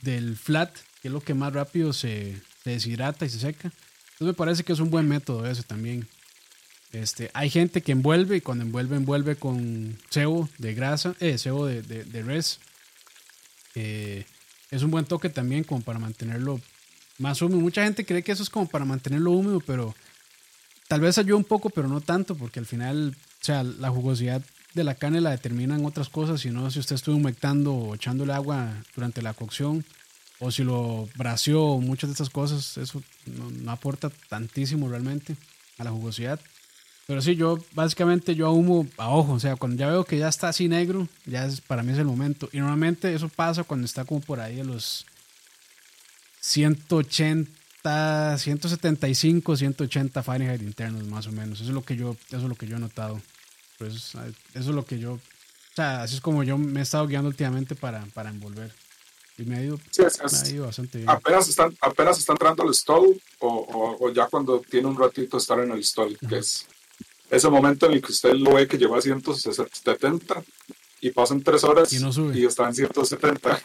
del 0.03 0.37
flat, 0.37 0.73
que 1.03 1.09
es 1.09 1.13
lo 1.13 1.21
que 1.21 1.35
más 1.35 1.53
rápido 1.53 1.93
se, 1.93 2.41
se 2.63 2.71
deshidrata 2.71 3.27
y 3.27 3.31
se 3.31 3.39
seca. 3.39 3.73
Entonces 4.13 4.27
me 4.27 4.35
parece 4.35 4.63
que 4.63 4.73
es 4.73 4.81
un 4.81 4.91
buen 4.91 5.09
método 5.09 5.47
ese 5.47 5.63
también. 5.63 6.07
Este, 6.93 7.31
hay 7.35 7.51
gente 7.51 7.83
que 7.83 7.93
envuelve 7.93 8.37
y 8.37 8.41
cuando 8.41 8.65
envuelve, 8.65 8.97
envuelve 8.97 9.35
con 9.35 9.99
cebo 10.11 10.49
de 10.59 10.75
grasa, 10.75 11.17
eh, 11.19 11.39
cebo 11.39 11.67
de, 11.67 11.83
de, 11.83 12.05
de 12.05 12.23
res. 12.23 12.61
Eh, 13.75 14.25
es 14.75 14.83
un 14.83 14.91
buen 14.91 15.05
toque 15.05 15.29
también 15.29 15.65
como 15.65 15.83
para 15.83 15.99
mantenerlo 15.99 16.61
más 17.19 17.41
húmedo. 17.41 17.61
Mucha 17.61 17.85
gente 17.85 18.05
cree 18.05 18.23
que 18.23 18.33
eso 18.33 18.43
es 18.43 18.51
como 18.51 18.67
para 18.67 18.85
mantenerlo 18.85 19.31
húmedo, 19.31 19.61
pero 19.61 19.95
tal 20.89 21.01
vez 21.01 21.17
ayuda 21.17 21.37
un 21.37 21.45
poco, 21.45 21.71
pero 21.71 21.89
no 21.89 22.01
tanto, 22.01 22.35
porque 22.35 22.59
al 22.59 22.67
final, 22.67 23.15
o 23.41 23.45
sea, 23.45 23.63
la 23.63 23.91
jugosidad 23.91 24.43
de 24.75 24.85
la 24.85 24.97
carne 24.97 25.21
la 25.21 25.31
determinan 25.31 25.85
otras 25.85 26.09
cosas, 26.09 26.41
si 26.41 26.51
no, 26.51 26.71
si 26.71 26.81
usted 26.81 26.97
estuvo 26.97 27.17
humectando 27.17 27.73
o 27.73 27.95
echándole 27.95 28.33
agua 28.33 28.83
durante 28.97 29.23
la 29.23 29.33
cocción, 29.33 29.85
o 30.41 30.51
si 30.51 30.65
lo 30.65 31.09
bració, 31.15 31.79
muchas 31.79 32.11
de 32.11 32.13
estas 32.15 32.31
cosas, 32.31 32.77
eso 32.77 33.01
no 33.27 33.71
aporta 33.71 34.11
tantísimo 34.29 34.89
realmente 34.89 35.37
a 35.79 35.85
la 35.85 35.91
jugosidad. 35.91 36.41
Pero 37.07 37.21
sí, 37.21 37.37
yo 37.37 37.59
básicamente 37.73 38.35
yo 38.35 38.47
ahumo 38.47 38.87
a 38.97 39.11
ojo, 39.11 39.35
o 39.35 39.41
sea, 39.41 39.57
cuando 39.57 39.77
ya 39.77 39.89
veo 39.89 40.05
que 40.05 40.19
ya 40.19 40.29
está 40.29 40.49
así 40.49 40.69
negro, 40.69 41.07
ya 41.27 41.45
es, 41.45 41.61
para 41.61 41.83
mí 41.83 41.93
es 41.93 41.99
el 41.99 42.07
momento. 42.07 42.49
Y 42.53 42.59
normalmente 42.59 43.13
eso 43.15 43.29
pasa 43.29 43.63
cuando 43.65 43.85
está 43.85 44.05
como 44.07 44.21
por 44.23 44.41
ahí 44.41 44.61
a 44.61 44.65
los 44.65 45.05
180, 46.41 48.39
175, 48.39 49.57
180 49.57 50.23
Fahrenheit 50.23 50.63
internos 50.63 51.05
más 51.07 51.27
o 51.27 51.33
menos. 51.33 51.61
Eso 51.61 51.69
es 51.71 51.75
lo 51.75 51.83
que 51.85 51.97
yo, 51.97 52.17
eso 52.29 52.37
es 52.39 52.43
lo 52.45 52.55
que 52.55 52.67
yo 52.67 52.77
he 52.77 52.81
notado. 52.81 53.21
Pues 53.79 53.95
eso 53.95 54.21
es 54.55 54.67
lo 54.67 54.85
que 54.87 54.99
yo, 54.99 55.15
o 55.15 55.21
sea, 55.75 56.03
así 56.03 56.15
es 56.15 56.21
como 56.21 56.43
yo 56.45 56.57
me 56.57 56.81
he 56.81 56.83
estado 56.83 57.07
guiando 57.07 57.29
últimamente 57.29 57.75
para, 57.75 58.05
para 58.15 58.31
envolver. 58.31 58.73
Y 59.37 59.43
me 59.45 59.57
ha 59.57 59.63
ido, 59.63 59.81
Sí, 59.91 60.03
es- 60.03 60.21
me 60.33 60.39
ha 60.39 60.49
ido 60.49 60.67
bastante 60.67 60.99
bien. 60.99 61.11
apenas 61.11 61.49
están 61.49 61.77
apenas 61.81 62.19
está 62.19 62.33
entrando 62.33 62.63
al 62.63 62.73
stall 62.75 63.21
o, 63.41 63.49
o, 63.49 63.97
o 64.07 64.13
ya 64.13 64.29
cuando 64.29 64.61
tiene 64.61 64.87
un 64.87 64.97
ratito 64.97 65.37
de 65.37 65.41
estar 65.41 65.59
en 65.59 65.73
el 65.73 65.83
stall, 65.85 66.19
que 66.29 66.39
es 66.39 66.67
ese 67.31 67.49
momento 67.49 67.87
en 67.87 67.93
el 67.93 68.03
que 68.03 68.13
usted 68.13 68.33
lo 68.35 68.55
ve 68.55 68.67
que 68.69 68.79
llegó 68.79 68.97
a 68.97 69.01
170 69.03 70.43
y 71.01 71.11
pasan 71.11 71.43
tres 71.43 71.65
horas 71.65 71.93
Y 71.93 71.99
no 71.99 72.13
sube. 72.13 72.39
y 72.39 72.45
está 72.45 72.67
en 72.69 72.75
170 72.75 73.61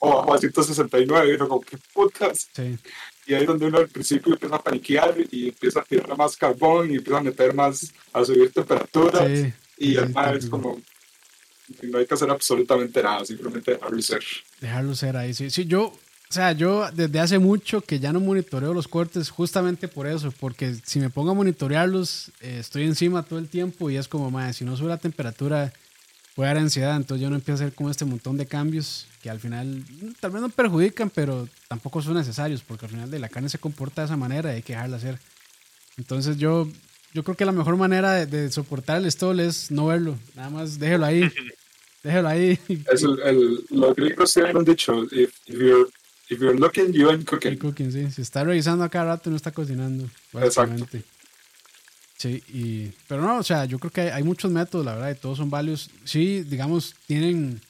o 0.00 0.16
bajo 0.16 0.34
a 0.34 0.38
169 0.38 1.28
y 1.28 1.32
uno 1.34 1.48
como 1.48 1.60
que 1.60 1.76
putas 1.92 2.48
Sí. 2.54 2.78
y 3.26 3.34
ahí 3.34 3.42
es 3.42 3.46
donde 3.46 3.66
uno 3.66 3.78
al 3.78 3.88
principio 3.88 4.32
empieza 4.32 4.56
a 4.56 4.62
paniquear 4.62 5.14
y 5.30 5.48
empieza 5.48 5.80
a 5.80 5.84
tirar 5.84 6.16
más 6.16 6.36
carbón 6.36 6.90
y 6.90 6.96
empieza 6.96 7.18
a 7.18 7.22
meter 7.22 7.54
más 7.54 7.92
a 8.12 8.24
subir 8.24 8.50
temperaturas 8.52 9.28
Sí, 9.28 9.52
y 9.78 9.96
el 9.96 10.10
mar 10.10 10.36
es 10.36 10.46
como 10.46 10.80
no 11.82 11.98
hay 11.98 12.06
que 12.06 12.14
hacer 12.14 12.30
absolutamente 12.30 13.00
nada 13.02 13.24
simplemente 13.24 13.72
dejarlo 13.72 14.02
ser 14.02 14.24
Dejarlo 14.60 14.94
ser 14.94 15.16
ahí, 15.16 15.32
sí. 15.34 15.50
Sí, 15.50 15.66
yo, 15.66 15.92
o 16.30 16.32
sea, 16.32 16.52
yo 16.52 16.88
desde 16.92 17.18
hace 17.18 17.40
mucho 17.40 17.80
que 17.80 17.98
ya 17.98 18.12
no 18.12 18.20
monitoreo 18.20 18.72
los 18.72 18.86
cortes 18.86 19.30
justamente 19.30 19.88
por 19.88 20.06
eso, 20.06 20.32
porque 20.38 20.76
si 20.84 21.00
me 21.00 21.10
pongo 21.10 21.32
a 21.32 21.34
monitorearlos, 21.34 22.30
eh, 22.40 22.58
estoy 22.60 22.84
encima 22.84 23.24
todo 23.24 23.40
el 23.40 23.48
tiempo 23.48 23.90
y 23.90 23.96
es 23.96 24.06
como, 24.06 24.30
madre, 24.30 24.52
si 24.52 24.64
no 24.64 24.76
sube 24.76 24.90
la 24.90 24.96
temperatura, 24.96 25.72
puede 26.36 26.48
dar 26.48 26.58
ansiedad, 26.58 26.96
entonces 26.96 27.20
yo 27.20 27.30
no 27.30 27.34
empiezo 27.34 27.60
a 27.60 27.66
hacer 27.66 27.74
como 27.74 27.90
este 27.90 28.04
montón 28.04 28.36
de 28.36 28.46
cambios 28.46 29.08
que 29.24 29.28
al 29.28 29.40
final 29.40 29.66
mm, 29.66 30.12
tal 30.20 30.30
vez 30.30 30.40
no 30.40 30.48
perjudican, 30.50 31.10
pero 31.10 31.48
tampoco 31.66 32.00
son 32.00 32.14
necesarios, 32.14 32.62
porque 32.62 32.86
al 32.86 32.92
final 32.92 33.10
de 33.10 33.18
la 33.18 33.28
carne 33.28 33.48
se 33.48 33.58
comporta 33.58 34.02
de 34.02 34.06
esa 34.06 34.16
manera 34.16 34.52
y 34.52 34.56
hay 34.56 34.62
que 34.62 34.74
dejarla 34.74 34.98
hacer. 34.98 35.18
Entonces 35.98 36.36
yo, 36.36 36.68
yo 37.12 37.24
creo 37.24 37.36
que 37.36 37.44
la 37.44 37.50
mejor 37.50 37.76
manera 37.76 38.12
de, 38.12 38.26
de 38.26 38.52
soportar 38.52 38.98
el 38.98 39.10
stall 39.10 39.40
es 39.40 39.72
no 39.72 39.86
verlo, 39.86 40.16
nada 40.36 40.50
más 40.50 40.78
déjelo 40.78 41.06
ahí, 41.06 41.28
déjelo 42.04 42.28
ahí. 42.28 42.56
Es 42.88 43.02
el, 43.02 43.18
el, 43.24 43.64
los 43.70 43.96
gringos 43.96 44.32
tienen 44.32 44.56
un 44.56 44.64
dicho, 44.64 45.02
if, 45.10 45.34
if, 45.46 45.58
you're, 45.58 45.90
if 46.30 46.40
you're 46.40 46.58
looking, 46.58 46.92
you 46.92 47.10
ain't 47.10 47.26
cooking. 47.26 47.58
cooking, 47.58 47.90
sí. 47.90 48.10
Si 48.10 48.22
está 48.22 48.44
revisando 48.44 48.84
a 48.84 48.88
cada 48.88 49.06
rato, 49.06 49.30
no 49.30 49.36
está 49.36 49.50
cocinando. 49.50 50.08
Básicamente. 50.32 51.02
Sí, 52.16 52.42
y, 52.48 52.92
pero 53.08 53.22
no, 53.22 53.38
o 53.38 53.42
sea, 53.42 53.64
yo 53.64 53.78
creo 53.78 53.90
que 53.90 54.02
hay, 54.02 54.08
hay 54.08 54.22
muchos 54.22 54.50
métodos, 54.50 54.84
la 54.84 54.94
verdad, 54.94 55.10
y 55.10 55.14
todos 55.14 55.38
son 55.38 55.50
válidos. 55.50 55.90
Sí, 56.04 56.42
digamos, 56.42 56.94
tienen, 57.06 57.60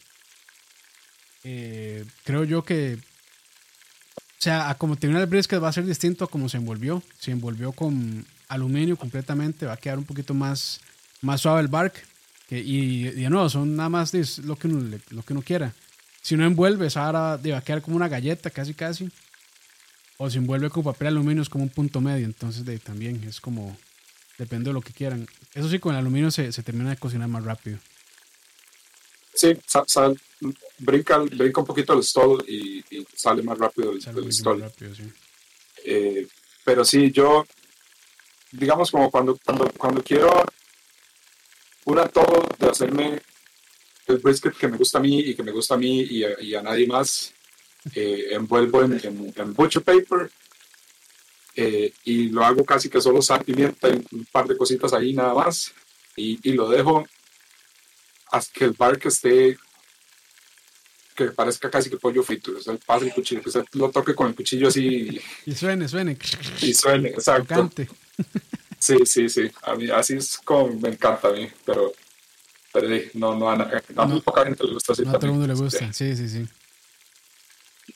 eh, 1.45 2.05
creo 2.25 2.45
yo 2.45 2.63
que, 2.63 2.99
o 2.99 4.43
sea, 4.43 4.71
a 4.71 4.75
como 4.77 4.97
termina 4.97 5.21
el 5.21 5.27
brisket 5.27 5.63
va 5.63 5.69
a 5.69 5.73
ser 5.73 5.87
distinto 5.87 6.25
a 6.25 6.29
como 6.29 6.49
se 6.49 6.57
envolvió. 6.57 7.03
Se 7.19 7.31
envolvió 7.31 7.73
con 7.73 8.25
aluminio 8.49 8.97
completamente, 8.97 9.67
va 9.67 9.75
a 9.75 9.77
quedar 9.77 9.99
un 9.99 10.05
poquito 10.05 10.35
más 10.35 10.81
más 11.23 11.41
suave 11.41 11.61
el 11.61 11.69
bark. 11.69 11.95
Que, 12.49 12.59
y, 12.59 13.07
y 13.07 13.23
de 13.23 13.31
nuevo, 13.31 13.49
son 13.49 13.77
nada 13.77 13.89
más 13.89 14.13
lo, 14.39 14.57
que 14.57 14.67
uno, 14.67 14.99
lo 15.11 15.23
que 15.23 15.33
uno 15.33 15.43
quiera. 15.43 15.73
Si 16.23 16.37
no 16.37 16.45
envuelve, 16.45 16.91
de- 17.39 17.53
va 17.53 17.59
a 17.59 17.63
quedar 17.65 17.83
como 17.83 17.97
una 17.97 18.09
galleta, 18.09 18.51
casi 18.51 18.75
casi. 18.75 19.11
O 20.19 20.29
si 20.29 20.39
envuelve 20.39 20.69
con 20.71 20.83
papel 20.85 21.09
aluminio, 21.09 21.43
es 21.43 21.49
como 21.49 21.65
un 21.65 21.71
punto 21.71 22.01
medio. 22.01 22.27
Entonces, 22.27 22.65
de, 22.65 22.79
también 22.79 23.23
es 23.25 23.41
como. 23.41 23.77
Depende 24.39 24.71
de 24.71 24.75
lo 24.75 24.81
que 24.81 24.93
quieran. 24.93 25.27
Eso 25.55 25.69
sí, 25.69 25.79
con 25.79 25.95
el 25.95 26.01
aluminio 26.01 26.31
se, 26.31 26.51
se 26.53 26.63
termina 26.63 26.91
de 26.91 26.97
cocinar 26.97 27.29
más 27.29 27.45
rápido. 27.45 27.79
Sí, 29.35 29.57
sa- 29.67 29.85
sal- 29.87 30.21
brinca, 30.79 31.19
brinca 31.19 31.61
un 31.61 31.67
poquito 31.67 31.93
el 31.95 32.03
stall 32.03 32.43
y, 32.49 32.85
y 32.91 33.07
sale 33.15 33.43
más 33.43 33.59
rápido 33.59 33.93
el, 33.93 34.03
Sale 34.03 34.21
el 34.21 34.33
stall. 34.33 34.59
más 34.61 34.71
rápido, 34.73 34.95
sí. 34.95 35.03
Eh, 35.85 36.27
pero 36.65 36.85
sí, 36.85 37.11
yo, 37.11 37.47
digamos 38.53 38.91
como 38.91 39.11
cuando, 39.11 39.39
cuando, 39.45 39.71
cuando 39.79 40.03
quiero 40.03 40.45
un 41.85 41.99
antojo 41.99 42.47
de 42.59 42.69
hacerme 42.69 43.23
el 44.11 44.19
brisket 44.19 44.55
que 44.57 44.69
me 44.69 44.77
gusta 44.77 44.99
a 44.99 45.01
mí 45.01 45.21
y 45.21 45.35
que 45.35 45.43
me 45.43 45.53
gusta 45.53 45.75
a 45.75 45.79
mí 45.79 46.01
y 46.03 46.25
a, 46.25 46.41
y 46.41 46.55
a 46.55 46.63
nadie 46.63 46.87
más, 46.87 47.33
eh, 47.95 48.29
envuelvo 48.33 48.83
en, 48.83 48.93
en, 49.03 49.33
en 49.35 49.55
butcher 49.55 49.83
paper 49.83 50.31
eh, 51.57 51.93
y 52.05 52.29
lo 52.29 52.45
hago 52.45 52.65
casi 52.65 52.89
que 52.89 53.01
solo 53.01 53.23
sal, 53.23 53.43
pimienta 53.45 53.89
y 53.89 54.05
un 54.13 54.25
par 54.31 54.47
de 54.47 54.57
cositas 54.57 54.93
ahí 54.93 55.13
nada 55.15 55.35
más 55.35 55.73
y, 56.17 56.39
y 56.43 56.53
lo 56.53 56.69
dejo 56.69 57.07
hasta 58.31 58.53
que 58.53 58.65
el 58.67 58.73
bark 58.73 59.07
esté 59.07 59.57
que 61.17 61.25
parezca 61.33 61.69
casi 61.71 61.91
que 61.91 61.97
pollo 61.99 62.23
frito, 62.23 62.53
o 62.57 62.61
sea, 62.61 62.77
pase 62.87 63.07
el 63.07 63.13
cuchillo, 63.13 63.43
que 63.43 63.49
usted 63.51 63.65
lo 63.73 63.91
toque 63.91 64.15
con 64.15 64.29
el 64.29 64.35
cuchillo 64.35 64.69
así 64.69 65.21
Y 65.45 65.55
suene, 65.55 65.87
suene. 65.89 66.17
y 66.63 66.73
suene, 66.73 67.11
exacto. 67.11 67.55
Tocante. 67.55 67.89
Sí, 68.79 68.97
sí, 69.05 69.29
sí. 69.29 69.51
A 69.63 69.75
mí 69.75 69.91
así 69.91 70.15
es 70.17 70.39
como 70.39 70.73
me 70.81 70.89
encanta 70.89 71.29
a 71.29 71.33
mí, 71.33 71.47
pero, 71.67 71.93
pero 72.73 72.89
sí, 72.89 73.11
no, 73.15 73.35
no, 73.37 73.51
a, 73.51 73.57
na- 73.57 73.83
a 73.97 74.05
muy 74.07 74.21
poca 74.21 74.45
gente 74.45 74.65
le 74.65 74.75
gusta 74.75 74.93
así. 74.93 75.03
No 75.03 75.11
a 75.11 75.15
todo 75.15 75.27
el 75.27 75.33
mundo 75.33 75.47
le 75.47 75.55
gusta. 75.55 75.93
Sí, 75.93 76.17
sí, 76.17 76.29
sí. 76.29 76.47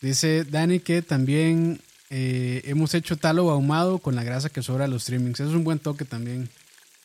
Dice 0.00 0.44
Dani 0.44 0.80
que 0.80 1.02
también 1.02 1.80
eh, 2.10 2.62
hemos 2.64 2.94
hecho 2.94 3.16
talo 3.16 3.50
ahumado 3.50 3.98
con 3.98 4.14
la 4.16 4.24
grasa 4.24 4.50
que 4.50 4.62
sobra 4.62 4.84
de 4.84 4.90
los 4.90 5.02
streamings. 5.02 5.40
Eso 5.40 5.50
es 5.50 5.54
un 5.56 5.64
buen 5.64 5.78
toque 5.78 6.04
también. 6.04 6.48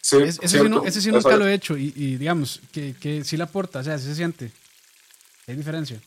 Sí, 0.02 0.18
Es- 0.18 0.40
ese, 0.42 0.60
sí 0.64 0.70
no- 0.70 0.84
ese 0.86 1.02
sí 1.02 1.12
nunca 1.12 1.36
lo 1.38 1.48
he 1.48 1.54
hecho 1.54 1.78
y, 1.78 1.94
y 1.96 2.16
digamos 2.18 2.62
que, 2.72 2.96
que 3.00 3.24
sí 3.24 3.38
le 3.38 3.44
aporta, 3.44 3.80
o 3.80 3.84
sea, 3.84 3.98
sí 4.00 4.06
se 4.06 4.16
siente. 4.16 4.52
Hay 5.48 5.56
diferencia. 5.56 6.00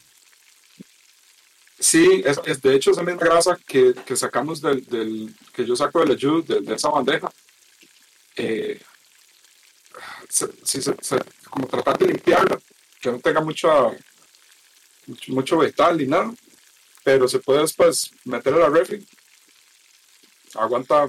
Sí, 1.78 2.22
es, 2.24 2.40
es- 2.46 2.62
de 2.62 2.74
hecho 2.74 2.90
esa 2.92 3.02
misma 3.02 3.20
grasa 3.24 3.58
que, 3.66 3.92
que 4.06 4.16
sacamos 4.16 4.60
del, 4.60 4.84
del, 4.86 5.34
que 5.52 5.64
yo 5.66 5.74
saco 5.76 6.00
del 6.00 6.12
ayudo, 6.12 6.42
de, 6.42 6.60
de 6.60 6.74
esa 6.74 6.88
bandeja, 6.88 7.30
eh, 8.36 8.80
se, 10.28 10.48
se- 10.64 10.80
se- 11.00 11.22
como 11.50 11.66
tratar 11.66 11.98
de 11.98 12.06
limpiarla, 12.08 12.58
que 13.00 13.10
no 13.10 13.18
tenga 13.20 13.40
mucha, 13.40 13.90
mucho, 15.06 15.32
mucho 15.32 15.58
vegetal 15.58 15.96
ni 15.98 16.06
nada, 16.06 16.32
pero 17.04 17.26
se 17.28 17.38
puede 17.40 17.60
después 17.60 18.10
meter 18.24 18.54
a 18.54 18.58
la 18.58 18.68
refri, 18.68 19.06
aguanta, 20.54 21.08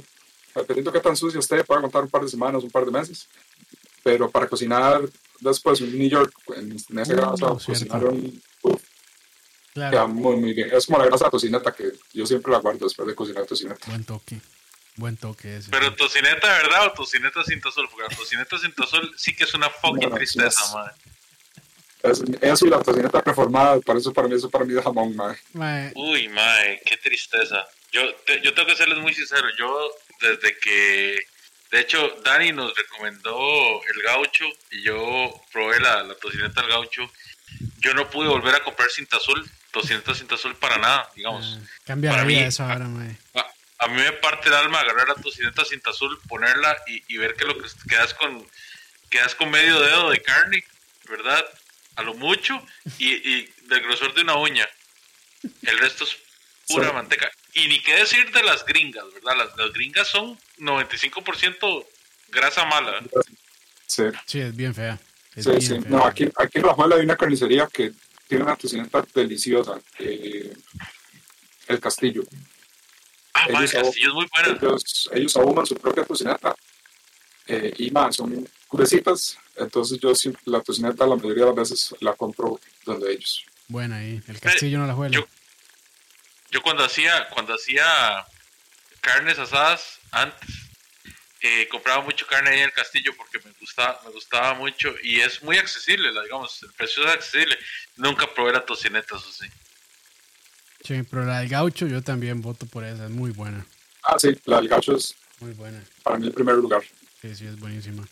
dependiendo 0.55 0.91
de 0.91 0.97
qué 0.99 1.03
tan 1.03 1.15
sucio 1.15 1.39
esté, 1.39 1.63
puede 1.63 1.77
aguantar 1.79 2.03
un 2.03 2.09
par 2.09 2.21
de 2.23 2.29
semanas, 2.29 2.63
un 2.63 2.71
par 2.71 2.85
de 2.85 2.91
meses, 2.91 3.27
pero 4.03 4.29
para 4.29 4.47
cocinar 4.47 5.01
después 5.39 5.81
un 5.81 5.97
New 5.97 6.09
York 6.09 6.33
en, 6.55 6.71
en 6.71 6.99
esa 6.99 7.13
Mm, 7.13 7.17
grasa, 7.17 7.35
cierto. 7.59 7.65
cocinar 7.65 8.05
un, 8.05 8.41
uf, 8.63 8.81
Queda 9.73 9.89
Claro. 9.89 10.07
muy, 10.09 10.35
muy 10.37 10.53
bien. 10.53 10.69
Es 10.71 10.85
como 10.85 10.99
la 10.99 11.05
grasa 11.07 11.25
de 11.25 11.31
tocineta 11.31 11.71
que 11.71 11.91
yo 12.13 12.25
siempre 12.27 12.51
la 12.51 12.59
guardo 12.59 12.85
después 12.85 13.07
de 13.07 13.15
cocinar 13.15 13.45
tocineta. 13.47 13.87
Buen 13.87 14.03
toque. 14.03 14.39
Buen 14.95 15.17
toque 15.17 15.57
ese. 15.57 15.71
Pero 15.71 15.93
tocineta, 15.95 16.47
¿verdad? 16.47 16.87
O 16.87 16.91
tocineta 16.93 17.43
sin 17.43 17.59
tazol. 17.61 17.89
Porque 17.89 18.07
la 18.09 18.15
tocineta 18.15 18.57
sin 18.57 18.71
tazol 18.73 19.13
sí 19.17 19.35
que 19.35 19.43
es 19.45 19.53
una 19.53 19.69
fucking 19.69 20.11
tristeza, 20.13 20.61
es- 20.63 20.73
madre. 20.73 20.93
Es- 22.03 22.21
eso 22.41 22.65
y 22.67 22.69
la 22.69 22.81
tocineta 22.81 23.21
reformada, 23.21 23.79
por 23.79 23.95
eso 23.97 24.11
para 24.11 24.27
mí, 24.27 24.35
eso 24.35 24.49
para 24.49 24.65
mí 24.65 24.73
de 24.73 24.81
jamón, 24.83 25.15
mae. 25.15 25.37
Mae, 25.53 25.91
Uy, 25.95 26.27
mae, 26.27 26.81
qué 26.85 26.97
tristeza. 26.97 27.65
Yo, 27.91 28.13
te- 28.25 28.41
yo 28.41 28.53
tengo 28.53 28.67
que 28.67 28.75
serles 28.75 28.97
muy 28.99 29.13
sincero. 29.13 29.47
Yo, 29.57 29.89
desde 30.21 30.57
que. 30.59 31.15
De 31.71 31.79
hecho, 31.79 32.07
Dani 32.23 32.51
nos 32.51 32.75
recomendó 32.75 33.81
el 33.95 34.01
gaucho 34.03 34.45
y 34.69 34.83
yo 34.83 35.33
probé 35.51 35.79
la, 35.79 36.03
la 36.03 36.13
tocineta 36.15 36.61
al 36.61 36.67
gaucho. 36.67 37.01
Yo 37.79 37.93
no 37.93 38.09
pude 38.09 38.27
volver 38.27 38.53
a 38.55 38.63
comprar 38.63 38.89
cinta 38.91 39.17
azul, 39.17 39.49
tocineta 39.71 40.13
cinta 40.13 40.35
azul 40.35 40.55
para 40.55 40.77
nada, 40.77 41.09
digamos. 41.15 41.57
ah, 41.59 41.67
cambia 41.85 42.11
la 42.11 42.17
para 42.17 42.27
vida 42.27 42.41
mí- 42.41 42.45
esa 42.47 42.65
hora, 42.67 42.87
mae. 42.87 43.17
A, 43.35 43.52
a 43.83 43.87
mí 43.87 43.95
me 44.01 44.11
parte 44.13 44.47
el 44.49 44.55
alma 44.55 44.79
agarrar 44.79 45.07
la 45.09 45.15
tocineta 45.15 45.65
cinta 45.65 45.89
azul, 45.91 46.19
ponerla 46.27 46.75
y, 46.87 47.03
y 47.13 47.17
ver 47.17 47.35
que 47.35 47.45
lo 47.45 47.57
que 47.57 47.67
quedas 47.89 48.13
con 48.13 48.45
quedas 49.09 49.35
con 49.35 49.51
medio 49.51 49.79
dedo 49.79 50.09
de 50.09 50.21
carne, 50.21 50.63
¿verdad? 51.07 51.45
A 51.95 52.01
lo 52.03 52.13
mucho 52.15 52.59
y, 52.97 53.09
y 53.13 53.53
del 53.67 53.81
grosor 53.81 54.13
de 54.15 54.21
una 54.21 54.35
uña. 54.37 54.67
El 55.61 55.77
resto 55.77 56.03
es 56.05 56.17
pura 56.67 56.91
manteca. 56.91 57.29
Y 57.53 57.67
ni 57.67 57.79
qué 57.81 57.95
decir 57.95 58.31
de 58.31 58.41
las 58.41 58.65
gringas, 58.65 59.05
¿verdad? 59.13 59.35
Las, 59.37 59.55
las 59.57 59.71
gringas 59.73 60.07
son 60.07 60.39
95% 60.57 61.85
grasa 62.29 62.65
mala. 62.65 63.01
Sí, 63.85 64.03
Sí, 64.25 64.39
es 64.39 64.55
bien 64.55 64.73
fea. 64.73 64.99
Es 65.35 65.43
sí, 65.43 65.49
bien 65.51 65.61
sí. 65.61 65.67
fea. 65.81 65.81
No, 65.89 66.05
aquí, 66.05 66.27
aquí 66.35 66.57
en 66.59 66.65
La 66.65 66.73
Juela 66.73 66.95
hay 66.95 67.03
una 67.03 67.15
carnicería 67.17 67.67
que 67.71 67.91
tiene 68.27 68.43
una 68.45 68.55
tocineta 68.55 69.05
deliciosa. 69.13 69.79
eh, 69.99 70.53
el 71.67 71.79
Castillo. 71.79 72.23
Ah, 73.33 73.45
Ellos 73.49 73.73
hago- 73.75 73.83
Castillo 73.87 74.07
es 74.09 74.13
muy 74.13 74.27
buena. 74.31 74.59
Ellos, 74.61 75.09
ellos 75.13 75.37
ahuman 75.37 75.65
su 75.65 75.75
propia 75.75 76.03
tocineta. 76.05 76.55
eh, 77.45 77.73
y 77.77 77.91
más, 77.91 78.15
son 78.15 78.47
curecitas. 78.69 79.37
Entonces 79.57 79.99
yo 79.99 80.15
siempre, 80.15 80.41
la 80.45 80.61
tocineta 80.61 81.05
la 81.05 81.17
mayoría 81.17 81.43
de 81.43 81.49
las 81.53 81.69
veces 81.69 81.93
la 81.99 82.13
compro 82.13 82.57
donde 82.85 83.11
ellos. 83.11 83.43
Buena 83.67 83.97
ahí. 83.97 84.21
El 84.29 84.39
castillo 84.39 84.77
no 84.79 84.87
la 84.87 84.93
juega. 84.93 85.13
yo- 85.13 85.27
Yo 86.51 86.61
cuando 86.61 86.83
hacía, 86.85 87.27
cuando 87.29 87.53
hacía 87.55 88.25
carnes 89.01 89.37
asadas 89.39 89.99
antes, 90.11 90.49
eh, 91.41 91.67
compraba 91.67 92.01
mucho 92.03 92.25
carne 92.27 92.51
ahí 92.51 92.59
en 92.59 92.65
el 92.65 92.71
castillo 92.71 93.11
porque 93.17 93.39
me 93.45 93.51
gustaba, 93.59 93.99
me 94.05 94.11
gustaba 94.11 94.53
mucho 94.53 94.93
y 95.03 95.19
es 95.19 95.43
muy 95.43 95.57
accesible, 95.57 96.13
la- 96.13 96.21
digamos, 96.23 96.61
el 96.63 96.71
precio 96.73 97.03
es 97.05 97.11
accesible. 97.11 97.57
Nunca 97.97 98.33
probé 98.33 98.53
la 98.53 98.63
tocineta, 98.65 99.17
eso 99.17 99.31
sí. 99.31 99.47
Sí, 100.83 101.01
pero 101.09 101.25
la 101.25 101.39
del 101.39 101.49
gaucho 101.49 101.87
yo 101.87 102.01
también 102.01 102.41
voto 102.41 102.65
por 102.65 102.83
esa. 102.83 103.05
Es 103.05 103.11
muy 103.11 103.31
buena. 103.31 103.65
Ah, 104.03 104.15
sí, 104.19 104.29
la 104.45 104.57
del 104.57 104.67
gacho 104.67 104.95
es 104.95 105.15
Muy 105.39 105.51
buena. 105.53 105.81
para 106.03 106.17
mí 106.17 106.27
el 106.27 106.33
primer 106.33 106.55
lugar. 106.55 106.81
Sí, 107.21 107.35
sí, 107.35 107.45
es 107.45 107.57
buenísima. 107.59 108.05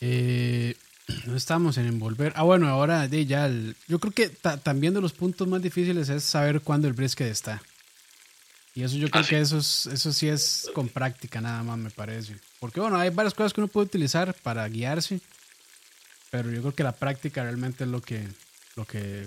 Eh, 0.00 0.76
no 1.26 1.36
estamos 1.36 1.76
en 1.78 1.86
envolver. 1.86 2.32
Ah, 2.36 2.42
bueno, 2.44 2.68
ahora 2.68 3.08
de 3.08 3.26
ya. 3.26 3.46
el- 3.46 3.74
yo 3.88 3.98
creo 3.98 4.12
que 4.12 4.28
ta- 4.28 4.58
también 4.58 4.94
de 4.94 5.00
los 5.00 5.12
puntos 5.12 5.48
más 5.48 5.60
difíciles 5.62 6.08
es 6.08 6.22
saber 6.24 6.60
cuándo 6.60 6.86
el 6.86 6.94
brisket 6.94 7.26
está. 7.28 7.62
Y 8.74 8.84
eso 8.84 8.96
yo 8.96 9.10
creo 9.10 9.22
Ah, 9.22 9.24
sí. 9.24 9.30
que 9.30 9.40
eso, 9.40 9.58
es, 9.58 9.86
eso 9.86 10.12
sí 10.12 10.28
es 10.28 10.70
con 10.72 10.88
práctica 10.88 11.40
nada 11.40 11.64
más, 11.64 11.78
me 11.78 11.90
parece. 11.90 12.36
Porque 12.60 12.78
bueno, 12.78 12.96
hay 12.96 13.10
varias 13.10 13.34
cosas 13.34 13.52
que 13.52 13.60
uno 13.60 13.66
puede 13.66 13.86
utilizar 13.86 14.32
para 14.34 14.68
guiarse. 14.68 15.20
Pero 16.30 16.50
yo 16.52 16.60
creo 16.60 16.74
que 16.74 16.82
la 16.84 16.92
práctica 16.92 17.42
realmente 17.42 17.82
es 17.84 17.90
lo 17.90 18.00
que, 18.02 18.28
lo 18.76 18.84
que, 18.84 19.26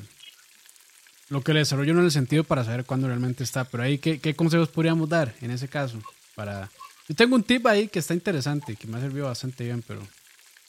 lo 1.32 1.42
que 1.42 1.54
le 1.54 1.60
desarrolla 1.60 1.94
uno 1.94 2.02
en 2.02 2.08
el 2.08 2.12
sentido 2.12 2.44
para 2.44 2.66
saber 2.66 2.84
cuándo 2.84 3.08
realmente 3.08 3.44
está. 3.44 3.64
Pero 3.64 3.84
ahí, 3.84 3.98
¿qué, 3.98 4.36
consejos 4.36 4.68
podríamos 4.68 5.08
dar 5.08 5.34
en 5.42 5.52
ese 5.52 5.70
caso? 5.70 5.98
Para, 6.36 6.70
yo 7.08 7.16
tengo 7.16 7.36
un 7.36 7.44
tip 7.44 7.66
ahí 7.68 7.88
que 7.88 8.00
está 8.00 8.14
interesante, 8.14 8.76
que 8.76 8.86
me 8.86 8.98
ha 8.98 9.02
servido 9.02 9.28
bastante 9.28 9.64
bien, 9.64 9.82
pero 9.88 10.02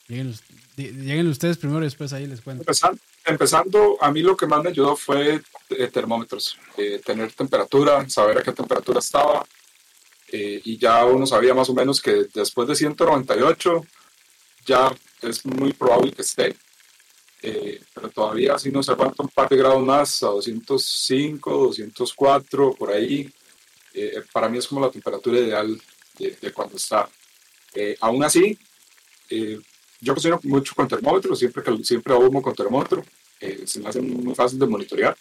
lleguen 0.07 1.27
ustedes 1.27 1.57
primero 1.57 1.81
y 1.81 1.83
después 1.83 2.13
ahí 2.13 2.27
les 2.27 2.39
cuento. 2.39 2.61
Empezando, 2.61 2.99
empezando, 3.25 3.97
a 3.99 4.09
mí 4.09 4.21
lo 4.21 4.37
que 4.37 4.47
más 4.47 4.63
me 4.63 4.69
ayudó 4.69 4.95
fue 4.95 5.41
eh, 5.69 5.87
termómetros, 5.87 6.57
eh, 6.77 7.01
tener 7.05 7.33
temperatura, 7.33 8.09
saber 8.09 8.37
a 8.37 8.41
qué 8.41 8.53
temperatura 8.53 8.99
estaba, 8.99 9.45
eh, 10.31 10.61
y 10.63 10.77
ya 10.77 11.03
uno 11.05 11.27
sabía 11.27 11.53
más 11.53 11.69
o 11.69 11.73
menos 11.73 12.01
que 12.01 12.27
después 12.33 12.69
de 12.69 12.75
198 12.75 13.85
ya 14.65 14.95
es 15.21 15.45
muy 15.45 15.73
probable 15.73 16.13
que 16.13 16.21
esté, 16.21 16.55
eh, 17.43 17.81
pero 17.93 18.09
todavía 18.09 18.57
si 18.57 18.71
no 18.71 18.81
se 18.81 18.91
aguanta 18.91 19.21
un 19.21 19.29
par 19.29 19.49
de 19.49 19.57
grados 19.57 19.83
más, 19.83 20.23
a 20.23 20.27
205, 20.27 21.51
204, 21.51 22.73
por 22.73 22.91
ahí, 22.91 23.29
eh, 23.93 24.23
para 24.31 24.49
mí 24.49 24.57
es 24.57 24.67
como 24.67 24.81
la 24.81 24.89
temperatura 24.89 25.39
ideal 25.39 25.79
de, 26.17 26.37
de 26.41 26.51
cuando 26.51 26.77
está. 26.77 27.07
Eh, 27.75 27.97
aún 27.99 28.23
así, 28.23 28.57
eh, 29.29 29.59
yo 29.99 30.13
cocino 30.13 30.39
mucho 30.43 30.73
con 30.75 30.87
termómetro, 30.87 31.35
siempre 31.35 31.63
siempre 31.83 32.13
ahumo 32.13 32.41
con 32.41 32.55
termómetro, 32.55 33.03
eh, 33.39 33.63
se 33.65 33.79
me 33.79 33.89
hace 33.89 34.01
muy 34.01 34.33
fácil 34.35 34.59
de 34.59 34.65
monitorear. 34.65 35.17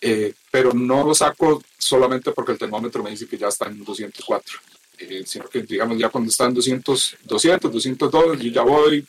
Eh, 0.00 0.34
pero 0.50 0.72
no 0.74 1.02
lo 1.02 1.14
saco 1.14 1.62
solamente 1.78 2.30
porque 2.32 2.52
el 2.52 2.58
termómetro 2.58 3.02
me 3.02 3.10
dice 3.10 3.26
que 3.26 3.38
ya 3.38 3.48
está 3.48 3.66
en 3.66 3.82
204, 3.82 4.58
eh, 4.98 5.22
sino 5.26 5.48
que 5.48 5.62
digamos 5.62 5.98
ya 5.98 6.10
cuando 6.10 6.30
está 6.30 6.44
en 6.44 6.54
200, 6.54 7.16
200, 7.24 7.72
202, 7.72 8.38
yo 8.38 8.50
ya 8.50 8.62
voy, 8.62 9.06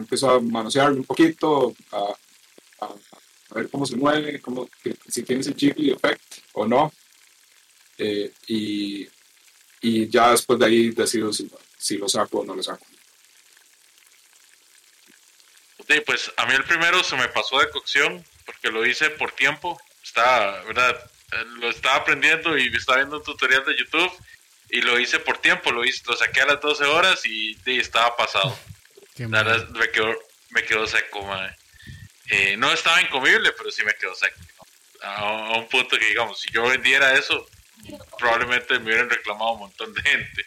empiezo 0.00 0.30
a 0.30 0.40
manosearlo 0.40 0.96
un 0.96 1.04
poquito, 1.04 1.74
a, 1.92 2.14
ver 3.54 3.70
cómo 3.70 3.86
se 3.86 3.96
mueve, 3.96 4.40
cómo, 4.40 4.68
si 5.08 5.22
tiene 5.22 5.40
ese 5.40 5.54
jiggly 5.54 5.90
effect 5.90 6.22
o 6.52 6.66
no, 6.66 6.92
eh, 7.96 8.32
y, 8.46 9.08
y 9.80 10.08
ya 10.08 10.32
después 10.32 10.58
de 10.58 10.66
ahí 10.66 10.90
decido 10.90 11.32
si, 11.32 11.50
si 11.76 11.96
lo 11.96 12.08
saco 12.08 12.40
o 12.40 12.44
no 12.44 12.54
lo 12.54 12.62
saco. 12.62 12.84
Sí, 15.88 16.00
pues 16.04 16.30
a 16.36 16.44
mí 16.44 16.54
el 16.54 16.64
primero 16.64 17.02
se 17.02 17.16
me 17.16 17.28
pasó 17.28 17.58
de 17.60 17.70
cocción 17.70 18.22
porque 18.44 18.68
lo 18.70 18.84
hice 18.84 19.08
por 19.10 19.32
tiempo. 19.32 19.80
Estaba, 20.02 20.62
¿verdad? 20.64 21.10
Lo 21.60 21.70
estaba 21.70 21.96
aprendiendo 21.96 22.58
y 22.58 22.68
estaba 22.68 22.98
viendo 22.98 23.18
un 23.18 23.22
tutorial 23.22 23.64
de 23.64 23.76
YouTube 23.76 24.12
y 24.68 24.82
lo 24.82 24.98
hice 24.98 25.18
por 25.18 25.38
tiempo. 25.38 25.72
Lo 25.72 25.84
hice, 25.84 26.02
lo 26.06 26.14
saqué 26.14 26.42
a 26.42 26.46
las 26.46 26.60
12 26.60 26.84
horas 26.84 27.24
y, 27.24 27.56
estaba 27.66 28.14
pasado. 28.16 28.58
La 29.18 29.42
verdad 29.42 29.68
me 29.70 29.90
quedó, 29.90 30.16
me 30.50 30.62
quedó 30.64 30.86
seco, 30.86 31.22
madre. 31.24 31.56
Eh, 32.28 32.56
no 32.56 32.72
estaba 32.72 33.00
incomible, 33.00 33.52
pero 33.52 33.70
sí 33.70 33.84
me 33.84 33.94
quedó 33.94 34.14
seco. 34.14 34.38
A, 35.02 35.58
un 35.58 35.68
punto 35.68 35.98
que, 35.98 36.06
digamos, 36.06 36.40
si 36.40 36.50
yo 36.52 36.68
vendiera 36.68 37.14
eso, 37.14 37.48
probablemente 38.18 38.78
me 38.78 38.86
hubieran 38.86 39.10
reclamado 39.10 39.52
un 39.52 39.60
montón 39.60 39.92
de 39.94 40.02
gente. 40.02 40.44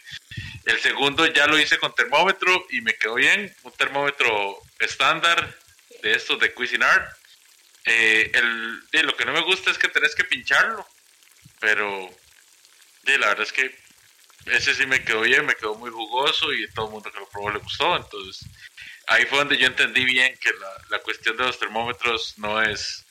El 0.64 0.80
segundo 0.80 1.26
ya 1.26 1.46
lo 1.46 1.58
hice 1.58 1.78
con 1.78 1.94
termómetro 1.94 2.66
y 2.70 2.80
me 2.80 2.94
quedó 2.94 3.14
bien. 3.14 3.54
Un 3.62 3.72
termómetro 3.72 4.58
estándar 4.78 5.54
de 6.02 6.14
estos 6.14 6.38
de 6.38 6.52
Cuisinart. 6.54 7.16
Eh, 7.84 8.30
el, 8.32 9.06
lo 9.06 9.16
que 9.16 9.24
no 9.24 9.32
me 9.32 9.42
gusta 9.42 9.70
es 9.70 9.78
que 9.78 9.88
tenés 9.88 10.14
que 10.14 10.24
pincharlo. 10.24 10.86
Pero 11.58 12.08
la 13.04 13.28
verdad 13.28 13.42
es 13.42 13.52
que 13.52 13.81
ese 14.46 14.74
sí 14.74 14.86
me 14.86 15.04
quedó 15.04 15.22
bien, 15.22 15.46
me 15.46 15.54
quedó 15.54 15.74
muy 15.74 15.90
jugoso 15.90 16.52
y 16.52 16.68
todo 16.70 16.86
el 16.86 16.92
mundo 16.92 17.10
que 17.10 17.18
lo 17.18 17.28
probó 17.28 17.50
le 17.50 17.58
gustó. 17.58 17.96
Entonces 17.96 18.46
ahí 19.06 19.26
fue 19.26 19.38
donde 19.38 19.58
yo 19.58 19.66
entendí 19.66 20.04
bien 20.04 20.36
que 20.38 20.50
la, 20.52 20.72
la 20.90 20.98
cuestión 21.00 21.36
de 21.36 21.44
los 21.44 21.58
termómetros 21.58 22.34
no 22.38 22.62
es, 22.62 23.04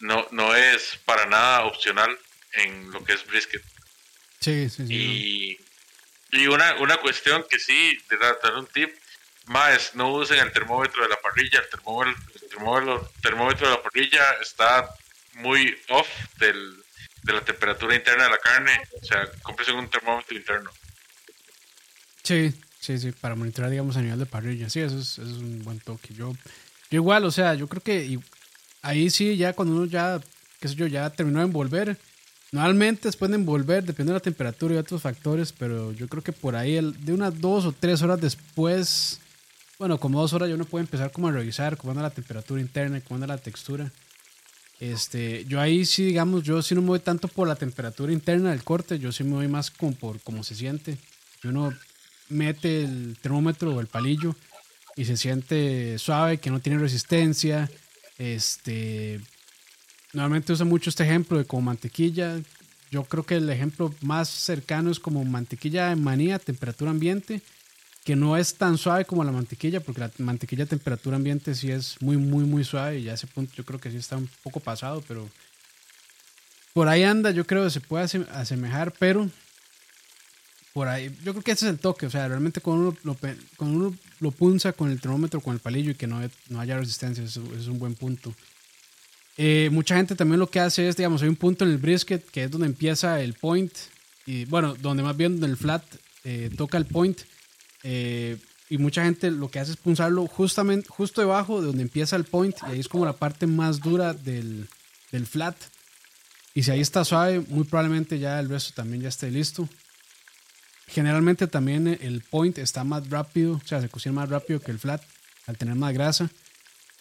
no, 0.00 0.26
no 0.30 0.54
es 0.54 0.98
para 1.04 1.26
nada 1.26 1.64
opcional 1.64 2.18
en 2.52 2.90
lo 2.90 3.04
que 3.04 3.14
es 3.14 3.26
brisket. 3.26 3.62
Sí, 4.40 4.68
sí, 4.68 4.86
sí. 4.86 4.94
Y, 4.94 6.38
y 6.38 6.46
una, 6.46 6.74
una 6.76 6.96
cuestión 6.98 7.44
que 7.48 7.58
sí, 7.58 7.98
de 8.10 8.18
dar 8.18 8.54
un 8.56 8.66
tip, 8.66 8.94
más 9.46 9.94
no 9.94 10.12
usen 10.12 10.38
el 10.38 10.52
termómetro 10.52 11.02
de 11.02 11.08
la 11.08 11.20
parrilla, 11.20 11.60
el 11.60 11.68
termómetro, 11.68 12.22
el 12.34 13.20
termómetro, 13.20 13.68
de 13.68 13.74
la 13.74 13.82
parrilla 13.82 14.32
está 14.40 14.88
muy 15.34 15.78
off 15.88 16.08
del, 16.36 16.83
de 17.24 17.32
la 17.32 17.40
temperatura 17.40 17.94
interna 17.94 18.24
de 18.24 18.30
la 18.30 18.38
carne, 18.38 18.72
o 19.00 19.04
sea, 19.04 19.28
cómprese 19.42 19.72
un 19.72 19.88
termómetro 19.88 20.36
interno. 20.36 20.70
Sí, 22.22 22.52
sí, 22.78 22.98
sí, 22.98 23.12
para 23.12 23.34
monitorear, 23.34 23.70
digamos, 23.70 23.96
a 23.96 24.02
nivel 24.02 24.18
de 24.18 24.26
parrilla, 24.26 24.70
sí, 24.70 24.80
eso 24.80 24.98
es, 24.98 25.18
eso 25.18 25.22
es 25.22 25.38
un 25.38 25.62
buen 25.64 25.80
toque. 25.80 26.14
Yo, 26.14 26.32
yo 26.90 26.96
igual, 26.96 27.24
o 27.24 27.30
sea, 27.30 27.54
yo 27.54 27.66
creo 27.68 27.82
que 27.82 28.18
ahí 28.82 29.10
sí, 29.10 29.36
ya 29.36 29.52
cuando 29.52 29.74
uno 29.74 29.86
ya, 29.86 30.20
qué 30.60 30.68
sé 30.68 30.74
yo, 30.74 30.86
ya 30.86 31.10
terminó 31.10 31.40
de 31.40 31.46
envolver, 31.46 31.98
Normalmente 32.54 33.08
después 33.08 33.32
de 33.32 33.36
envolver, 33.36 33.82
depende 33.82 34.12
de 34.12 34.18
la 34.18 34.22
temperatura 34.22 34.76
y 34.76 34.78
otros 34.78 35.02
factores, 35.02 35.50
pero 35.50 35.90
yo 35.90 36.06
creo 36.06 36.22
que 36.22 36.30
por 36.30 36.54
ahí 36.54 36.74
de 37.00 37.12
unas 37.12 37.40
dos 37.40 37.66
o 37.66 37.72
tres 37.72 38.00
horas 38.00 38.20
después, 38.20 39.18
bueno, 39.76 39.98
como 39.98 40.20
dos 40.20 40.32
horas 40.34 40.48
yo 40.48 40.56
no 40.56 40.64
puedo 40.64 40.80
empezar 40.80 41.10
como 41.10 41.26
a 41.26 41.32
revisar 41.32 41.76
cómo 41.76 41.90
anda 41.90 42.04
la 42.04 42.10
temperatura 42.10 42.60
interna 42.60 43.00
cómo 43.00 43.16
anda 43.16 43.26
la 43.26 43.38
textura. 43.38 43.90
Este, 44.80 45.44
yo 45.46 45.60
ahí 45.60 45.86
sí, 45.86 46.04
digamos, 46.04 46.42
yo 46.42 46.62
sí 46.62 46.74
no 46.74 46.82
me 46.82 46.88
voy 46.88 47.00
tanto 47.00 47.28
por 47.28 47.48
la 47.48 47.56
temperatura 47.56 48.12
interna 48.12 48.50
del 48.50 48.64
corte, 48.64 48.98
yo 48.98 49.12
sí 49.12 49.24
me 49.24 49.34
voy 49.34 49.48
más 49.48 49.70
como 49.70 49.94
por 49.94 50.20
cómo 50.20 50.42
se 50.42 50.54
siente. 50.54 50.98
Uno 51.44 51.74
mete 52.28 52.84
el 52.84 53.16
termómetro 53.20 53.74
o 53.74 53.80
el 53.80 53.86
palillo 53.86 54.34
y 54.96 55.04
se 55.04 55.16
siente 55.16 55.98
suave, 55.98 56.38
que 56.38 56.50
no 56.50 56.60
tiene 56.60 56.78
resistencia, 56.78 57.70
este, 58.18 59.20
Normalmente 60.14 60.52
usa 60.52 60.64
mucho 60.64 60.90
este 60.90 61.02
ejemplo 61.02 61.36
de 61.38 61.44
como 61.44 61.62
mantequilla. 61.62 62.40
Yo 62.90 63.02
creo 63.02 63.26
que 63.26 63.34
el 63.34 63.50
ejemplo 63.50 63.92
más 64.00 64.28
cercano 64.28 64.90
es 64.92 65.00
como 65.00 65.24
mantequilla 65.24 65.88
de 65.88 65.96
manía, 65.96 66.38
temperatura 66.38 66.92
ambiente, 66.92 67.42
que 68.04 68.16
no 68.16 68.36
es 68.36 68.54
tan 68.54 68.76
suave 68.76 69.06
como 69.06 69.24
la 69.24 69.32
mantequilla, 69.32 69.80
porque 69.80 70.02
la 70.02 70.10
mantequilla 70.18 70.64
a 70.64 70.66
temperatura 70.66 71.16
ambiente 71.16 71.54
sí 71.54 71.70
es 71.70 71.96
muy, 72.00 72.18
muy, 72.18 72.44
muy 72.44 72.62
suave 72.62 72.98
y 72.98 73.04
ya 73.04 73.14
ese 73.14 73.26
punto 73.26 73.54
yo 73.56 73.64
creo 73.64 73.80
que 73.80 73.90
sí 73.90 73.96
está 73.96 74.18
un 74.18 74.28
poco 74.42 74.60
pasado, 74.60 75.02
pero 75.08 75.28
por 76.74 76.88
ahí 76.88 77.02
anda, 77.02 77.30
yo 77.30 77.46
creo 77.46 77.64
que 77.64 77.70
se 77.70 77.80
puede 77.80 78.04
asemejar, 78.04 78.92
pero 78.98 79.30
por 80.74 80.88
ahí, 80.88 81.08
yo 81.24 81.32
creo 81.32 81.42
que 81.42 81.52
ese 81.52 81.66
es 81.66 81.70
el 81.70 81.78
toque, 81.78 82.04
o 82.04 82.10
sea, 82.10 82.28
realmente 82.28 82.60
cuando 82.60 82.88
uno 82.88 82.98
lo, 83.04 83.16
cuando 83.56 83.76
uno 83.78 83.96
lo 84.20 84.30
punza 84.32 84.72
con 84.72 84.90
el 84.90 85.00
termómetro, 85.00 85.40
con 85.40 85.54
el 85.54 85.60
palillo 85.60 85.92
y 85.92 85.94
que 85.94 86.06
no, 86.06 86.20
no 86.48 86.60
haya 86.60 86.76
resistencia, 86.76 87.24
eso 87.24 87.42
es 87.56 87.68
un 87.68 87.78
buen 87.78 87.94
punto. 87.94 88.34
Eh, 89.36 89.68
mucha 89.72 89.96
gente 89.96 90.14
también 90.14 90.40
lo 90.40 90.50
que 90.50 90.60
hace 90.60 90.88
es, 90.88 90.96
digamos, 90.96 91.22
hay 91.22 91.28
un 91.28 91.36
punto 91.36 91.64
en 91.64 91.70
el 91.70 91.78
brisket 91.78 92.24
que 92.28 92.44
es 92.44 92.50
donde 92.50 92.66
empieza 92.66 93.20
el 93.20 93.34
point, 93.34 93.72
y 94.26 94.44
bueno, 94.46 94.74
donde 94.74 95.02
más 95.02 95.16
bien 95.16 95.42
el 95.42 95.56
flat 95.56 95.84
eh, 96.24 96.50
toca 96.56 96.76
el 96.76 96.86
point. 96.86 97.20
Eh, 97.84 98.38
y 98.68 98.78
mucha 98.78 99.04
gente 99.04 99.30
lo 99.30 99.50
que 99.50 99.60
hace 99.60 99.72
es 99.72 99.76
punzarlo 99.76 100.26
justamente, 100.26 100.88
justo 100.88 101.20
debajo 101.20 101.60
de 101.60 101.68
donde 101.68 101.82
empieza 101.82 102.16
el 102.16 102.24
point, 102.24 102.56
y 102.66 102.72
ahí 102.72 102.80
es 102.80 102.88
como 102.88 103.04
la 103.04 103.12
parte 103.12 103.46
más 103.46 103.80
dura 103.80 104.14
del, 104.14 104.68
del 105.12 105.26
flat. 105.26 105.56
Y 106.54 106.64
si 106.64 106.70
ahí 106.70 106.80
está 106.80 107.04
suave, 107.04 107.40
muy 107.40 107.64
probablemente 107.64 108.18
ya 108.18 108.40
el 108.40 108.48
resto 108.48 108.72
también 108.74 109.02
ya 109.02 109.08
esté 109.08 109.30
listo. 109.30 109.68
Generalmente 110.88 111.46
también 111.46 111.86
el 111.86 112.22
point 112.22 112.58
está 112.58 112.84
más 112.84 113.08
rápido, 113.10 113.60
o 113.62 113.66
sea, 113.66 113.80
se 113.80 113.88
cocina 113.88 114.14
más 114.14 114.28
rápido 114.28 114.60
que 114.60 114.70
el 114.70 114.78
flat 114.78 115.02
al 115.46 115.56
tener 115.56 115.74
más 115.74 115.92
grasa. 115.94 116.30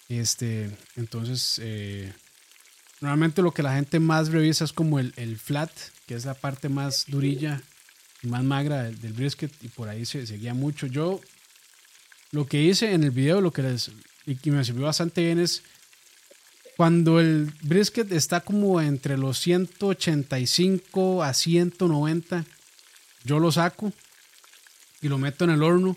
Este, 0.09 0.69
entonces, 0.95 1.59
Normalmente 3.03 3.41
lo 3.41 3.51
que 3.51 3.63
la 3.63 3.75
gente 3.75 3.99
más 3.99 4.29
revisa 4.29 4.63
es 4.63 4.71
como 4.71 4.97
el, 4.97 5.11
el 5.17 5.37
flat, 5.37 5.69
que 6.07 6.15
es 6.15 6.23
la 6.23 6.35
parte 6.35 6.69
más 6.69 7.03
durilla 7.07 7.61
más 8.27 8.43
magra 8.43 8.83
del, 8.83 9.13
brisket, 9.13 9.51
y 9.61 9.67
por 9.67 9.89
ahí 9.89 10.05
se, 10.05 10.25
seguía 10.25 10.53
mucho. 10.53 10.87
Yo 10.87 11.19
lo 12.31 12.47
que 12.47 12.61
hice 12.61 12.93
en 12.93 13.03
el 13.03 13.11
video, 13.11 13.41
lo 13.41 13.51
que 13.51 13.63
les 13.63 13.91
y 14.25 14.35
que 14.35 14.51
me 14.51 14.63
sirvió 14.63 14.85
bastante 14.85 15.21
bien 15.21 15.39
es 15.39 15.63
cuando 16.77 17.19
el 17.19 17.51
brisket 17.61 18.11
está 18.11 18.41
como 18.41 18.81
entre 18.81 19.17
los 19.17 19.37
185 19.39 21.23
a 21.23 21.33
190, 21.33 22.45
yo 23.25 23.39
lo 23.39 23.51
saco 23.51 23.93
y 25.01 25.07
lo 25.07 25.17
meto 25.17 25.43
en 25.43 25.51
el 25.51 25.63
horno 25.63 25.95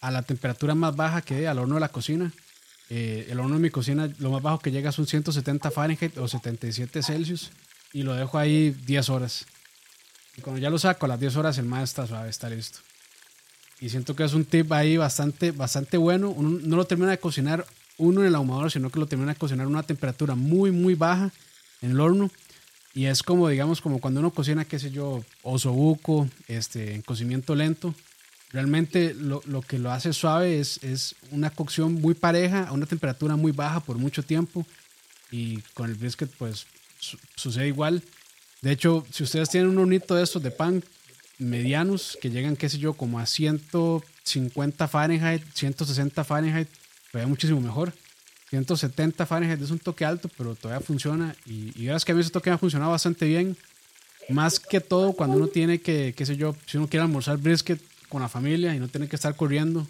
a 0.00 0.10
la 0.10 0.22
temperatura 0.22 0.74
más 0.74 0.94
baja 0.94 1.22
que 1.22 1.34
hay, 1.34 1.44
al 1.46 1.58
horno 1.58 1.74
de 1.74 1.80
la 1.80 1.88
cocina. 1.88 2.32
Eh, 2.90 3.26
el 3.30 3.40
horno 3.40 3.54
de 3.54 3.60
mi 3.60 3.70
cocina, 3.70 4.10
lo 4.18 4.30
más 4.30 4.42
bajo 4.42 4.58
que 4.58 4.70
llega 4.70 4.92
son 4.92 5.06
170 5.06 5.70
Fahrenheit 5.70 6.18
o 6.18 6.28
77 6.28 7.02
Celsius. 7.02 7.50
Y 7.92 8.02
lo 8.02 8.14
dejo 8.14 8.38
ahí 8.38 8.70
10 8.70 9.08
horas. 9.08 9.46
Y 10.36 10.40
cuando 10.40 10.60
ya 10.60 10.70
lo 10.70 10.78
saco 10.78 11.06
a 11.06 11.08
las 11.10 11.20
10 11.20 11.36
horas, 11.36 11.58
el 11.58 11.66
más 11.66 11.84
está 11.84 12.06
suave, 12.06 12.28
está 12.28 12.48
listo. 12.48 12.80
Y 13.80 13.88
siento 13.88 14.16
que 14.16 14.24
es 14.24 14.34
un 14.34 14.44
tip 14.44 14.72
ahí 14.72 14.96
bastante, 14.96 15.50
bastante 15.50 15.96
bueno. 15.96 16.34
No 16.38 16.76
lo 16.76 16.84
termina 16.86 17.10
de 17.10 17.18
cocinar 17.18 17.66
uno 17.98 18.20
en 18.20 18.28
el 18.28 18.34
ahumador, 18.34 18.70
sino 18.70 18.90
que 18.90 18.98
lo 18.98 19.06
termina 19.06 19.32
de 19.32 19.38
cocinar 19.38 19.66
a 19.66 19.68
una 19.68 19.82
temperatura 19.82 20.34
muy, 20.34 20.70
muy 20.70 20.94
baja 20.94 21.30
en 21.82 21.92
el 21.92 22.00
horno. 22.00 22.30
Y 22.94 23.06
es 23.06 23.22
como, 23.22 23.48
digamos, 23.48 23.80
como 23.80 24.00
cuando 24.00 24.20
uno 24.20 24.30
cocina, 24.30 24.64
qué 24.64 24.78
sé 24.78 24.90
yo, 24.90 25.24
osobuco, 25.42 26.28
este, 26.48 26.94
en 26.94 27.02
cocimiento 27.02 27.54
lento 27.54 27.94
Realmente 28.54 29.14
lo, 29.14 29.42
lo, 29.46 29.62
que 29.62 29.80
lo 29.80 29.90
hace 29.90 30.12
suave 30.12 30.60
es, 30.60 30.78
es 30.84 31.16
una 31.32 31.50
cocción 31.50 31.94
muy 31.94 32.14
pareja 32.14 32.68
a 32.68 32.72
una 32.72 32.86
temperatura 32.86 33.34
muy 33.34 33.50
baja 33.50 33.80
por 33.80 33.98
mucho 33.98 34.22
tiempo 34.22 34.64
y 35.32 35.58
con 35.74 35.90
el 35.90 35.96
brisket 35.96 36.30
pues 36.38 36.68
sucede 37.34 37.66
igual. 37.66 38.00
De 38.64 38.72
hecho, 38.72 39.04
si 39.12 39.22
ustedes 39.22 39.50
tienen 39.50 39.68
un 39.68 39.76
hornito 39.76 40.14
de 40.14 40.22
estos 40.22 40.42
de 40.42 40.50
pan 40.50 40.82
medianos 41.38 42.16
que 42.22 42.30
llegan, 42.30 42.56
qué 42.56 42.70
sé 42.70 42.78
yo, 42.78 42.94
como 42.94 43.18
a 43.18 43.26
150 43.26 44.88
Fahrenheit, 44.88 45.42
160 45.52 46.24
Fahrenheit, 46.24 46.68
todavía 47.12 47.28
muchísimo 47.28 47.60
mejor. 47.60 47.92
170 48.48 49.26
Fahrenheit 49.26 49.60
es 49.60 49.70
un 49.70 49.78
toque 49.78 50.06
alto, 50.06 50.30
pero 50.38 50.54
todavía 50.54 50.82
funciona. 50.82 51.36
Y, 51.44 51.78
y 51.78 51.88
verás 51.88 52.06
que 52.06 52.12
a 52.12 52.14
mí 52.14 52.22
ese 52.22 52.30
toque 52.30 52.48
ha 52.48 52.56
funcionado 52.56 52.92
bastante 52.92 53.26
bien. 53.26 53.54
Más 54.30 54.58
que 54.58 54.80
todo 54.80 55.12
cuando 55.12 55.36
uno 55.36 55.48
tiene 55.48 55.82
que, 55.82 56.14
qué 56.16 56.24
sé 56.24 56.38
yo, 56.38 56.56
si 56.64 56.78
uno 56.78 56.88
quiere 56.88 57.02
almorzar 57.02 57.36
brisket, 57.36 57.82
con 58.08 58.22
la 58.22 58.30
familia 58.30 58.74
y 58.74 58.80
no 58.80 58.88
tener 58.88 59.10
que 59.10 59.16
estar 59.16 59.36
corriendo. 59.36 59.86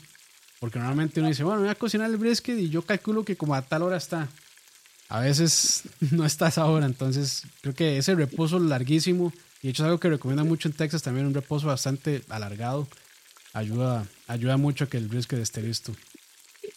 Porque 0.59 0.81
normalmente 0.81 1.21
uno 1.21 1.29
dice, 1.29 1.45
bueno, 1.45 1.61
voy 1.61 1.69
a 1.69 1.77
cocinar 1.77 2.11
el 2.11 2.17
brisket 2.17 2.59
y 2.59 2.71
yo 2.71 2.83
calculo 2.83 3.25
que 3.25 3.37
como 3.37 3.55
a 3.55 3.63
tal 3.63 3.83
hora 3.83 3.99
está. 3.99 4.29
A 5.09 5.20
veces 5.20 5.85
no 6.10 6.24
está 6.24 6.47
a 6.47 6.48
esa 6.48 6.66
hora, 6.66 6.86
entonces 6.86 7.44
creo 7.60 7.74
que 7.74 7.98
ese 7.98 8.14
reposo 8.14 8.59
larguísimo, 8.59 9.32
y 9.62 9.68
de 9.68 9.70
hecho 9.70 9.82
es 9.82 9.86
algo 9.86 10.01
que 10.01 10.10
recomienda 10.10 10.44
mucho 10.44 10.68
en 10.68 10.74
Texas 10.74 11.02
también, 11.02 11.26
un 11.26 11.35
reposo 11.35 11.66
bastante 11.66 12.22
alargado, 12.28 12.89
ayuda, 13.52 14.06
ayuda 14.26 14.56
mucho 14.56 14.85
a 14.85 14.89
que 14.89 14.98
el 14.98 15.09
brisket 15.09 15.39
esté 15.39 15.62
listo. 15.62 15.94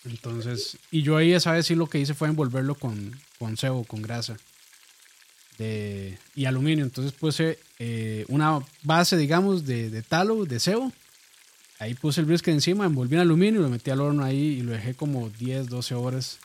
Entonces, 0.06 0.78
y 0.92 1.02
yo 1.02 1.18
ahí 1.18 1.34
esa 1.34 1.52
vez 1.52 1.66
sí 1.66 1.76
lo 1.76 1.88
que 1.88 2.00
hice 2.00 2.14
fue 2.14 2.28
envolverlo 2.28 2.76
con, 2.76 3.20
con 3.40 3.58
cebo, 3.58 3.84
con 3.84 4.02
grasa 4.02 4.38
de, 5.58 6.18
y 6.36 6.46
aluminio. 6.46 6.86
Entonces 6.86 7.14
puse 7.14 7.60
eh, 7.80 8.26
una 8.30 8.60
base, 8.84 9.18
digamos, 9.18 9.66
de, 9.66 9.90
de 9.90 10.02
talo, 10.02 10.46
de 10.46 10.60
cebo, 10.60 10.94
Ahí 11.80 11.94
puse 11.94 12.22
el 12.22 12.26
brisket 12.26 12.54
encima, 12.56 12.86
envolví 12.86 13.16
en 13.16 13.22
aluminio, 13.22 13.62
lo 13.62 13.70
metí 13.70 13.92
al 13.92 14.02
horno 14.02 14.24
ahí 14.24 14.40
y 14.40 14.62
lo 14.62 14.72
dejé 14.72 14.96
como 14.96 15.30
10, 15.30 15.68
12 15.68 15.94
horas. 15.94 16.40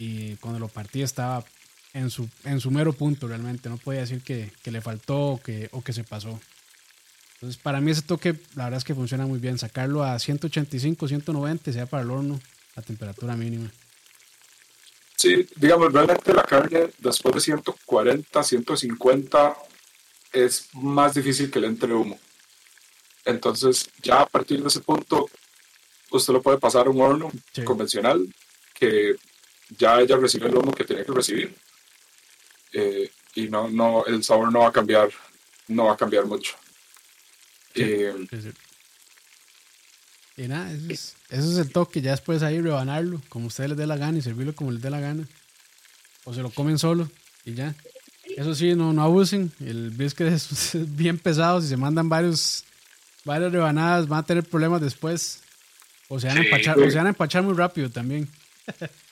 Y 0.00 0.34
cuando 0.36 0.58
lo 0.58 0.66
partí 0.66 1.02
estaba 1.02 1.44
en 1.92 2.10
su, 2.10 2.28
en 2.44 2.58
su 2.58 2.70
mero 2.70 2.92
punto 2.92 3.28
realmente. 3.28 3.68
No 3.68 3.76
podía 3.76 4.00
decir 4.00 4.22
que, 4.22 4.50
que 4.62 4.70
le 4.70 4.80
faltó 4.80 5.18
o 5.18 5.40
que, 5.40 5.68
o 5.72 5.82
que 5.82 5.92
se 5.92 6.04
pasó. 6.04 6.40
Entonces, 7.34 7.60
para 7.60 7.80
mí 7.80 7.90
ese 7.90 8.02
toque, 8.02 8.34
la 8.54 8.64
verdad 8.64 8.78
es 8.78 8.84
que 8.84 8.94
funciona 8.94 9.26
muy 9.26 9.38
bien. 9.38 9.58
Sacarlo 9.58 10.02
a 10.02 10.18
185, 10.18 11.08
190, 11.08 11.72
sea 11.72 11.86
para 11.86 12.02
el 12.02 12.10
horno, 12.10 12.40
a 12.76 12.82
temperatura 12.82 13.36
mínima. 13.36 13.70
Sí, 15.16 15.46
digamos, 15.56 15.92
realmente 15.92 16.32
la 16.32 16.44
carne 16.44 16.90
después 16.98 17.34
de 17.34 17.40
140, 17.42 18.42
150 18.42 19.56
es 20.32 20.68
más 20.74 21.14
difícil 21.14 21.50
que 21.50 21.60
le 21.60 21.66
entre 21.66 21.92
humo. 21.92 22.18
Entonces, 23.24 23.88
ya 24.02 24.22
a 24.22 24.26
partir 24.26 24.62
de 24.62 24.68
ese 24.68 24.80
punto, 24.80 25.28
usted 26.10 26.32
lo 26.32 26.42
puede 26.42 26.58
pasar 26.58 26.86
a 26.86 26.90
un 26.90 27.00
horno 27.00 27.30
convencional 27.64 28.26
que 28.74 29.16
ya 29.78 30.00
ella 30.00 30.16
recibió 30.16 30.48
el 30.48 30.56
humo 30.56 30.72
que 30.72 30.84
tenía 30.84 31.04
que 31.04 31.12
recibir. 31.12 31.54
Eh, 32.72 33.10
y 33.34 33.48
no, 33.48 33.68
no, 33.68 34.04
el 34.06 34.22
sabor 34.22 34.52
no 34.52 34.60
va 34.60 34.68
a 34.68 34.72
cambiar, 34.72 35.10
no 35.68 35.86
va 35.86 35.92
a 35.92 35.96
cambiar 35.96 36.26
mucho. 36.26 36.54
Eh, 37.74 38.14
y 40.36 40.48
nada, 40.48 40.72
eso 40.72 40.86
es, 40.88 41.16
eso 41.28 41.52
es, 41.52 41.58
el 41.58 41.72
toque. 41.72 42.00
Ya 42.00 42.12
después 42.12 42.42
ahí 42.42 42.60
rebanarlo 42.60 43.20
como 43.28 43.46
ustedes 43.46 43.70
les 43.70 43.78
dé 43.78 43.86
la 43.86 43.96
gana 43.96 44.18
y 44.18 44.22
servirlo 44.22 44.54
como 44.54 44.72
les 44.72 44.82
dé 44.82 44.90
la 44.90 45.00
gana. 45.00 45.26
O 46.24 46.34
se 46.34 46.42
lo 46.42 46.50
comen 46.50 46.78
solo 46.78 47.08
y 47.44 47.54
ya. 47.54 47.74
Eso 48.36 48.54
sí, 48.54 48.74
no, 48.74 48.92
no 48.92 49.02
abusen. 49.02 49.52
El 49.60 49.90
brisket 49.90 50.28
es, 50.28 50.70
bien 50.96 51.18
pesado. 51.18 51.60
Si 51.60 51.68
se 51.68 51.76
mandan 51.76 52.08
varios, 52.08 52.64
varias 53.24 53.52
rebanadas, 53.52 54.08
van 54.08 54.20
a 54.20 54.26
tener 54.26 54.44
problemas 54.44 54.80
después. 54.80 55.42
O 56.08 56.18
se 56.18 56.26
van, 56.26 56.38
a, 56.38 56.40
empachar, 56.40 56.78
o 56.78 56.90
se 56.90 56.96
van 56.96 57.06
a 57.06 57.10
empachar 57.10 57.42
muy 57.42 57.54
rápido 57.54 57.90
también. 57.90 58.28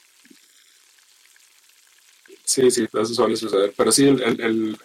Sí, 2.48 2.70
sí, 2.70 2.88
eso 2.90 3.14
suele 3.14 3.36
suceder. 3.36 3.74
Pero 3.76 3.92
sí, 3.92 4.08
el, 4.08 4.40
el, 4.40 4.78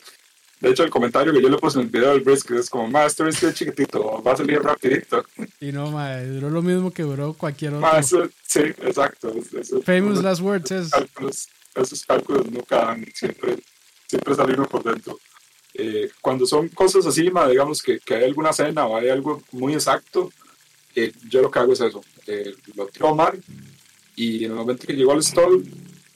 de 0.59 0.69
hecho, 0.69 0.83
el 0.83 0.89
comentario 0.89 1.31
que 1.31 1.41
yo 1.41 1.47
le 1.47 1.57
puse 1.57 1.79
en 1.79 1.85
el 1.85 1.91
video 1.91 2.09
del 2.09 2.19
brisket 2.19 2.57
es 2.57 2.69
como, 2.69 2.89
ma, 2.89 3.05
este 3.05 3.23
brisket 3.23 3.49
es 3.51 3.55
chiquitito, 3.55 4.21
va 4.21 4.33
a 4.33 4.37
salir 4.37 4.61
rapidito. 4.61 5.23
Y 5.61 5.71
no, 5.71 5.89
ma, 5.89 6.21
duró 6.23 6.49
lo 6.49 6.61
mismo 6.61 6.91
que 6.91 7.03
duró 7.03 7.33
cualquier 7.33 7.75
otro. 7.75 8.29
sí, 8.45 8.59
exacto. 8.59 9.33
Famous 9.85 10.21
last 10.21 10.41
words 10.41 10.71
es. 10.71 10.91
esos 11.73 12.05
cálculos 12.05 12.51
nunca 12.51 12.97
siempre, 13.13 13.59
siempre 14.07 14.35
salieron 14.35 14.65
por 14.65 14.83
dentro. 14.83 15.17
Eh, 15.73 16.11
cuando 16.19 16.45
son 16.45 16.67
cosas 16.67 17.05
así, 17.05 17.31
ma, 17.31 17.47
digamos 17.47 17.81
que, 17.81 17.97
que, 17.99 18.15
hay 18.15 18.25
alguna 18.25 18.51
cena 18.51 18.85
o 18.87 18.97
hay 18.97 19.07
algo 19.07 19.41
muy 19.53 19.73
exacto, 19.73 20.33
eh, 20.95 21.13
yo 21.29 21.41
lo 21.41 21.49
que 21.49 21.59
hago 21.59 21.71
es 21.71 21.79
eso, 21.79 22.03
eh, 22.27 22.53
lo 22.75 22.87
tiro 22.87 23.07
a 23.07 23.15
mar 23.15 23.37
y 24.17 24.43
en 24.43 24.51
el 24.51 24.57
momento 24.57 24.85
que 24.85 24.93
llegó 24.93 25.13
al 25.13 25.23
stall, 25.23 25.63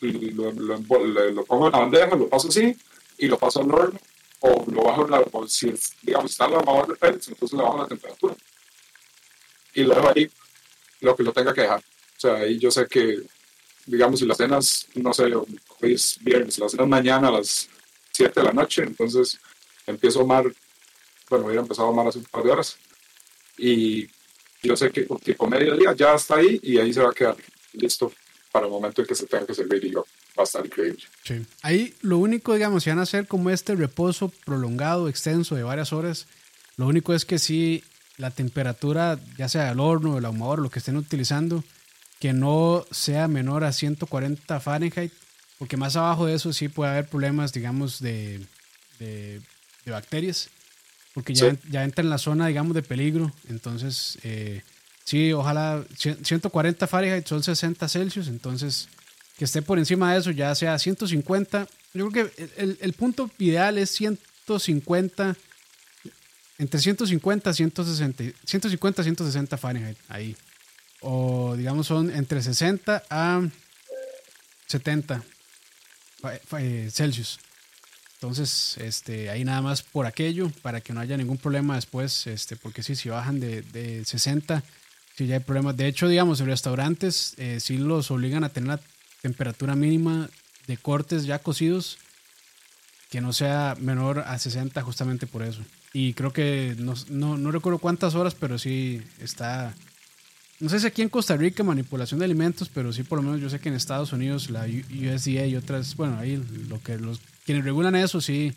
lo, 0.01 0.51
lo, 0.51 0.79
pongo 1.45 1.67
en 1.67 1.71
la 1.71 1.79
bandeja, 1.79 2.15
lo 2.15 2.29
paso 2.29 2.49
así 2.49 2.75
y 3.17 3.27
lo 3.27 3.37
paso 3.37 3.61
al 3.61 3.71
horno 3.71 3.99
o 4.39 4.65
lo 4.71 4.83
bajo, 4.83 5.05
en 5.05 5.11
la, 5.11 5.19
o 5.19 5.47
si 5.47 5.73
digamos 6.01 6.31
está 6.31 6.47
la 6.47 6.59
de 6.59 6.95
Pérez, 6.95 7.27
entonces 7.27 7.57
le 7.57 7.63
bajo 7.63 7.77
la 7.79 7.87
temperatura 7.87 8.35
y 9.73 9.83
lo 9.83 9.95
dejo 9.95 10.11
ahí 10.15 10.29
lo 11.01 11.15
que 11.15 11.23
lo 11.23 11.33
tenga 11.33 11.53
que 11.53 11.61
dejar. 11.61 11.79
O 11.79 12.19
sea, 12.19 12.35
ahí 12.37 12.57
yo 12.57 12.71
sé 12.71 12.87
que, 12.87 13.21
digamos, 13.85 14.19
si 14.19 14.25
las 14.25 14.37
cenas, 14.37 14.87
no 14.95 15.13
sé, 15.13 15.25
hoy 15.35 15.93
es 15.93 16.17
viernes, 16.21 16.57
las 16.57 16.71
cenas 16.71 16.87
mañana 16.87 17.27
a 17.27 17.31
las 17.31 17.69
7 18.11 18.39
de 18.39 18.45
la 18.45 18.53
noche, 18.53 18.83
entonces 18.83 19.39
empiezo 19.85 20.21
a 20.21 20.25
mar, 20.25 20.51
bueno, 21.29 21.45
hubiera 21.45 21.61
empezado 21.61 21.89
a 21.89 21.93
mar 21.93 22.07
hace 22.07 22.19
un 22.19 22.25
par 22.25 22.43
de 22.43 22.51
horas 22.51 22.77
y 23.57 24.07
yo 24.63 24.75
sé 24.75 24.91
que 24.91 25.07
tipo 25.23 25.47
día 25.47 25.93
ya 25.93 26.15
está 26.15 26.35
ahí 26.37 26.59
y 26.63 26.77
ahí 26.77 26.91
se 26.91 27.01
va 27.01 27.09
a 27.09 27.13
quedar 27.13 27.35
listo 27.73 28.11
para 28.57 28.65
el 28.65 28.71
momento 28.71 29.01
en 29.01 29.07
que 29.07 29.13
se 29.13 29.27
tenga 29.27 29.45
que 29.45 29.53
servir 29.53 29.85
y 29.85 29.91
yo 29.91 30.03
va 30.35 30.41
a 30.41 30.43
estar 30.45 30.65
increíble. 30.65 31.03
Sí. 31.23 31.45
Ahí 31.61 31.93
lo 32.01 32.17
único, 32.17 32.55
digamos, 32.55 32.83
si 32.83 32.89
van 32.89 32.97
a 32.97 33.03
hacer 33.03 33.27
como 33.27 33.51
este 33.51 33.75
reposo 33.75 34.29
prolongado, 34.45 35.09
extenso 35.09 35.53
de 35.53 35.61
varias 35.61 35.93
horas, 35.93 36.25
lo 36.75 36.87
único 36.87 37.13
es 37.13 37.23
que 37.23 37.37
si 37.37 37.83
la 38.17 38.31
temperatura, 38.31 39.19
ya 39.37 39.47
sea 39.47 39.69
el 39.69 39.79
horno, 39.79 40.17
el 40.17 40.25
ahumador, 40.25 40.57
lo 40.57 40.71
que 40.71 40.79
estén 40.79 40.97
utilizando, 40.97 41.63
que 42.19 42.33
no 42.33 42.83
sea 42.89 43.27
menor 43.27 43.63
a 43.63 43.71
140 43.71 44.59
Fahrenheit, 44.59 45.13
porque 45.59 45.77
más 45.77 45.95
abajo 45.95 46.25
de 46.25 46.33
eso 46.33 46.51
sí 46.51 46.67
puede 46.67 46.89
haber 46.89 47.07
problemas, 47.07 47.53
digamos, 47.53 47.99
de, 47.99 48.43
de, 48.97 49.39
bacterias, 49.85 50.49
porque 51.13 51.35
ya, 51.35 51.55
ya 51.69 51.83
entra 51.83 52.03
en 52.03 52.09
la 52.09 52.17
zona, 52.17 52.47
digamos, 52.47 52.73
de 52.73 52.81
peligro. 52.81 53.31
Entonces, 53.49 54.17
eh, 54.23 54.63
Sí, 55.07 55.31
ojalá 55.31 55.85
140 55.95 56.85
Fahrenheit 56.85 57.25
son 57.25 57.41
60 57.41 57.87
Celsius, 57.87 58.27
entonces 58.27 58.89
que 59.37 59.45
esté 59.45 59.61
por 59.61 59.79
encima 59.79 60.11
de 60.11 60.19
eso, 60.19 60.31
ya 60.31 60.53
sea 60.53 60.77
150. 60.77 61.65
Yo 61.93 62.09
creo 62.09 62.29
que 62.29 62.49
el, 62.57 62.91
punto 62.91 63.31
ideal 63.37 63.77
es 63.77 63.89
150, 63.91 65.37
entre 66.57 66.79
150 66.81 67.49
y 67.49 67.53
160, 67.53 68.23
150 68.43 69.03
160 69.03 69.57
Fahrenheit, 69.57 69.97
ahí. 70.09 70.35
O 70.99 71.55
digamos 71.55 71.87
son 71.87 72.13
entre 72.13 72.41
60 72.41 73.03
a 73.09 73.47
70 74.65 75.23
eh, 76.59 76.89
Celsius. 76.91 77.39
Entonces, 78.15 78.75
este, 78.79 79.29
ahí 79.29 79.45
nada 79.45 79.61
más 79.61 79.83
por 79.83 80.05
aquello, 80.05 80.51
para 80.61 80.81
que 80.81 80.91
no 80.91 80.99
haya 80.99 81.15
ningún 81.15 81.37
problema 81.37 81.75
después, 81.75 82.27
este, 82.27 82.57
porque 82.57 82.83
sí, 82.83 82.97
si 82.97 83.07
bajan 83.07 83.39
de, 83.39 83.61
de 83.61 84.03
60 84.03 84.65
Sí, 85.17 85.25
ya 85.25 85.35
hay 85.35 85.41
problemas. 85.41 85.75
De 85.75 85.87
hecho, 85.87 86.07
digamos, 86.07 86.39
en 86.41 86.45
restaurantes 86.45 87.33
eh, 87.37 87.59
sí 87.59 87.77
los 87.77 88.11
obligan 88.11 88.43
a 88.43 88.49
tener 88.49 88.67
la 88.67 88.79
temperatura 89.23 89.75
mínima 89.75 90.29
de 90.67 90.77
cortes 90.77 91.25
ya 91.25 91.39
cocidos 91.39 91.97
que 93.09 93.21
no 93.21 93.33
sea 93.33 93.75
menor 93.79 94.19
a 94.19 94.37
60 94.37 94.79
justamente 94.83 95.25
por 95.25 95.41
eso. 95.41 95.61
Y 95.91 96.13
creo 96.13 96.33
que 96.33 96.75
no, 96.77 96.93
no, 97.09 97.51
recuerdo 97.51 97.79
cuántas 97.79 98.13
horas, 98.13 98.35
pero 98.35 98.59
sí 98.59 99.01
está... 99.19 99.73
No 100.59 100.69
sé 100.69 100.79
si 100.79 100.87
aquí 100.87 101.01
en 101.01 101.09
Costa 101.09 101.35
Rica 101.35 101.63
manipulación 101.63 102.19
de 102.19 102.25
alimentos, 102.25 102.69
pero 102.71 102.93
sí 102.93 103.03
por 103.03 103.17
lo 103.17 103.23
menos 103.23 103.41
yo 103.41 103.49
sé 103.49 103.59
que 103.59 103.69
en 103.69 103.75
Estados 103.75 104.13
Unidos 104.13 104.49
la 104.51 104.65
USDA 104.65 105.45
y 105.45 105.55
otras, 105.55 105.95
bueno, 105.95 106.17
ahí 106.19 106.43
lo 106.67 106.81
que 106.81 106.97
los 106.97 107.21
quienes 107.45 107.63
regulan 107.63 107.95
eso 107.95 108.21
sí 108.21 108.53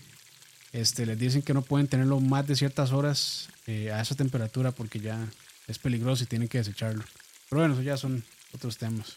este, 0.73 1.07
les 1.07 1.19
dicen 1.19 1.43
que 1.43 1.55
no 1.55 1.63
pueden 1.63 1.87
tenerlo 1.87 2.21
más 2.21 2.47
de 2.47 2.57
ciertas 2.57 2.93
horas 2.93 3.49
eh, 3.67 3.93
a 3.93 4.01
esa 4.01 4.15
temperatura 4.15 4.73
porque 4.73 4.99
ya 4.99 5.27
es 5.71 5.79
peligroso 5.79 6.25
y 6.25 6.27
tienen 6.27 6.49
que 6.49 6.59
desecharlo. 6.59 7.05
Pero 7.49 7.61
bueno, 7.61 7.75
eso 7.75 7.83
ya 7.83 7.97
son 7.97 8.25
otros 8.53 8.77
temas. 8.77 9.17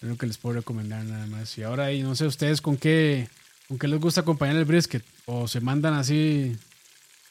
Es 0.00 0.08
lo 0.08 0.16
que 0.16 0.26
les 0.26 0.38
puedo 0.38 0.56
recomendar 0.56 1.04
nada 1.04 1.26
más. 1.26 1.58
Y 1.58 1.62
ahora 1.62 1.86
ahí, 1.86 2.02
no 2.02 2.16
sé 2.16 2.26
ustedes 2.26 2.60
con 2.60 2.76
qué, 2.76 3.28
con 3.68 3.78
qué 3.78 3.88
les 3.88 4.00
gusta 4.00 4.22
acompañar 4.22 4.56
el 4.56 4.64
brisket. 4.64 5.04
O 5.26 5.46
se 5.46 5.60
mandan 5.60 5.94
así 5.94 6.56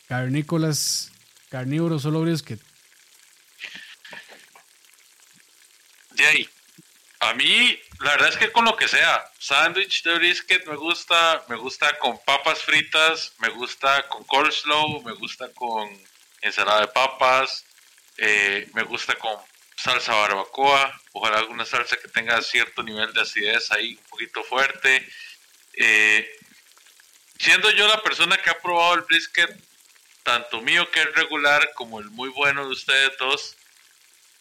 carnícolas, 0.07 1.11
carnívoros, 1.49 2.03
solo 2.03 2.21
brisket. 2.21 2.59
De 6.11 6.25
ahí. 6.25 6.49
A 7.21 7.33
mí, 7.33 7.79
la 7.99 8.11
verdad 8.11 8.29
es 8.29 8.37
que 8.37 8.51
con 8.51 8.65
lo 8.65 8.75
que 8.77 8.87
sea. 8.87 9.23
Sándwich 9.39 10.03
de 10.03 10.15
brisket 10.15 10.65
me 10.67 10.75
gusta. 10.75 11.43
Me 11.49 11.55
gusta 11.55 11.97
con 11.99 12.19
papas 12.25 12.59
fritas. 12.59 13.33
Me 13.39 13.49
gusta 13.49 14.07
con 14.09 14.23
coleslaw. 14.25 15.01
Me 15.03 15.13
gusta 15.13 15.51
con 15.53 15.89
ensalada 16.41 16.81
de 16.81 16.87
papas. 16.87 17.65
Eh, 18.21 18.69
me 18.73 18.83
gusta 18.83 19.15
con 19.15 19.37
salsa 19.77 20.13
barbacoa, 20.13 21.01
ojalá 21.13 21.37
alguna 21.37 21.65
salsa 21.65 21.95
que 21.95 22.09
tenga 22.09 22.41
cierto 22.41 22.83
nivel 22.83 23.13
de 23.13 23.21
acidez 23.21 23.71
ahí, 23.71 23.95
un 23.95 24.09
poquito 24.09 24.43
fuerte. 24.43 25.07
Eh, 25.73 26.29
siendo 27.37 27.71
yo 27.71 27.87
la 27.87 28.03
persona 28.03 28.37
que 28.37 28.49
ha 28.49 28.59
probado 28.59 28.95
el 28.95 29.01
brisket, 29.01 29.57
tanto 30.23 30.61
mío 30.61 30.91
que 30.91 31.01
es 31.01 31.15
regular 31.15 31.71
como 31.75 32.01
el 32.01 32.09
muy 32.09 32.29
bueno 32.29 32.65
de 32.65 32.73
ustedes 32.73 33.17
dos, 33.17 33.55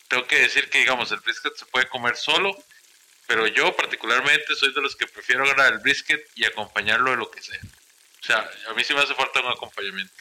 tengo 0.08 0.26
que 0.26 0.40
decir 0.40 0.68
que, 0.70 0.78
digamos, 0.78 1.12
el 1.12 1.20
brisket 1.20 1.54
se 1.54 1.66
puede 1.66 1.88
comer 1.88 2.16
solo, 2.16 2.56
pero 3.28 3.46
yo 3.46 3.76
particularmente 3.76 4.56
soy 4.56 4.72
de 4.72 4.80
los 4.80 4.96
que 4.96 5.06
prefiero 5.06 5.44
agarrar 5.44 5.72
el 5.72 5.78
brisket 5.78 6.28
y 6.34 6.46
acompañarlo 6.46 7.12
de 7.12 7.16
lo 7.16 7.30
que 7.30 7.42
sea. 7.42 7.60
O 8.20 8.26
sea, 8.26 8.50
a 8.68 8.74
mí 8.74 8.82
sí 8.82 8.92
me 8.92 9.02
hace 9.02 9.14
falta 9.14 9.40
un 9.40 9.52
acompañamiento. 9.52 10.14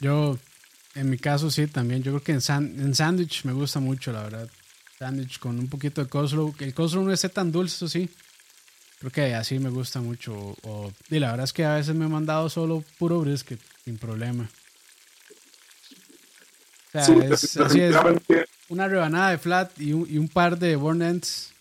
Yo 0.00 0.38
en 0.94 1.10
mi 1.10 1.18
caso 1.18 1.50
sí, 1.50 1.66
también. 1.66 2.02
Yo 2.02 2.12
creo 2.12 2.22
que 2.22 2.32
en, 2.32 2.80
en 2.80 2.94
sándwich 2.94 3.44
me 3.44 3.52
gusta 3.52 3.80
mucho, 3.80 4.12
la 4.12 4.22
verdad. 4.22 4.48
Sándwich 4.98 5.38
con 5.38 5.58
un 5.58 5.68
poquito 5.68 6.02
de 6.02 6.10
coleslaw. 6.10 6.54
El 6.58 6.74
coleslaw 6.74 7.04
no 7.04 7.12
esté 7.12 7.28
tan 7.28 7.52
dulce, 7.52 7.76
eso 7.76 7.88
sí. 7.88 8.08
Creo 8.98 9.10
que 9.10 9.34
así 9.34 9.58
me 9.58 9.70
gusta 9.70 10.00
mucho. 10.00 10.34
O, 10.62 10.92
y 11.08 11.18
la 11.18 11.30
verdad 11.30 11.44
es 11.44 11.52
que 11.52 11.64
a 11.64 11.74
veces 11.74 11.94
me 11.94 12.04
he 12.04 12.08
mandado 12.08 12.50
solo 12.50 12.84
puro 12.98 13.20
brisket, 13.20 13.60
sin 13.84 13.96
problema. 13.96 14.50
O 16.92 17.04
sea, 17.04 17.16
es, 17.24 17.56
así 17.56 17.80
es. 17.80 17.96
Una 18.68 18.88
rebanada 18.88 19.30
de 19.30 19.38
flat 19.38 19.80
y 19.80 19.92
un, 19.92 20.06
y 20.10 20.18
un 20.18 20.28
par 20.28 20.58
de 20.58 20.76
burn 20.76 21.02
ends. 21.02 21.52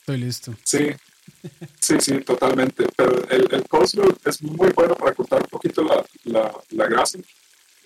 Estoy 0.00 0.18
listo. 0.18 0.54
Sí, 0.64 0.88
sí, 1.80 1.94
sí, 2.00 2.20
totalmente. 2.20 2.84
Pero 2.96 3.26
el, 3.30 3.48
el 3.50 3.68
coleslaw 3.68 4.14
es 4.24 4.42
muy 4.42 4.70
bueno 4.72 4.96
para 4.96 5.14
cortar 5.14 5.40
un 5.40 5.48
poquito 5.48 5.82
la, 5.82 6.04
la, 6.24 6.52
la 6.70 6.86
grasa 6.88 7.18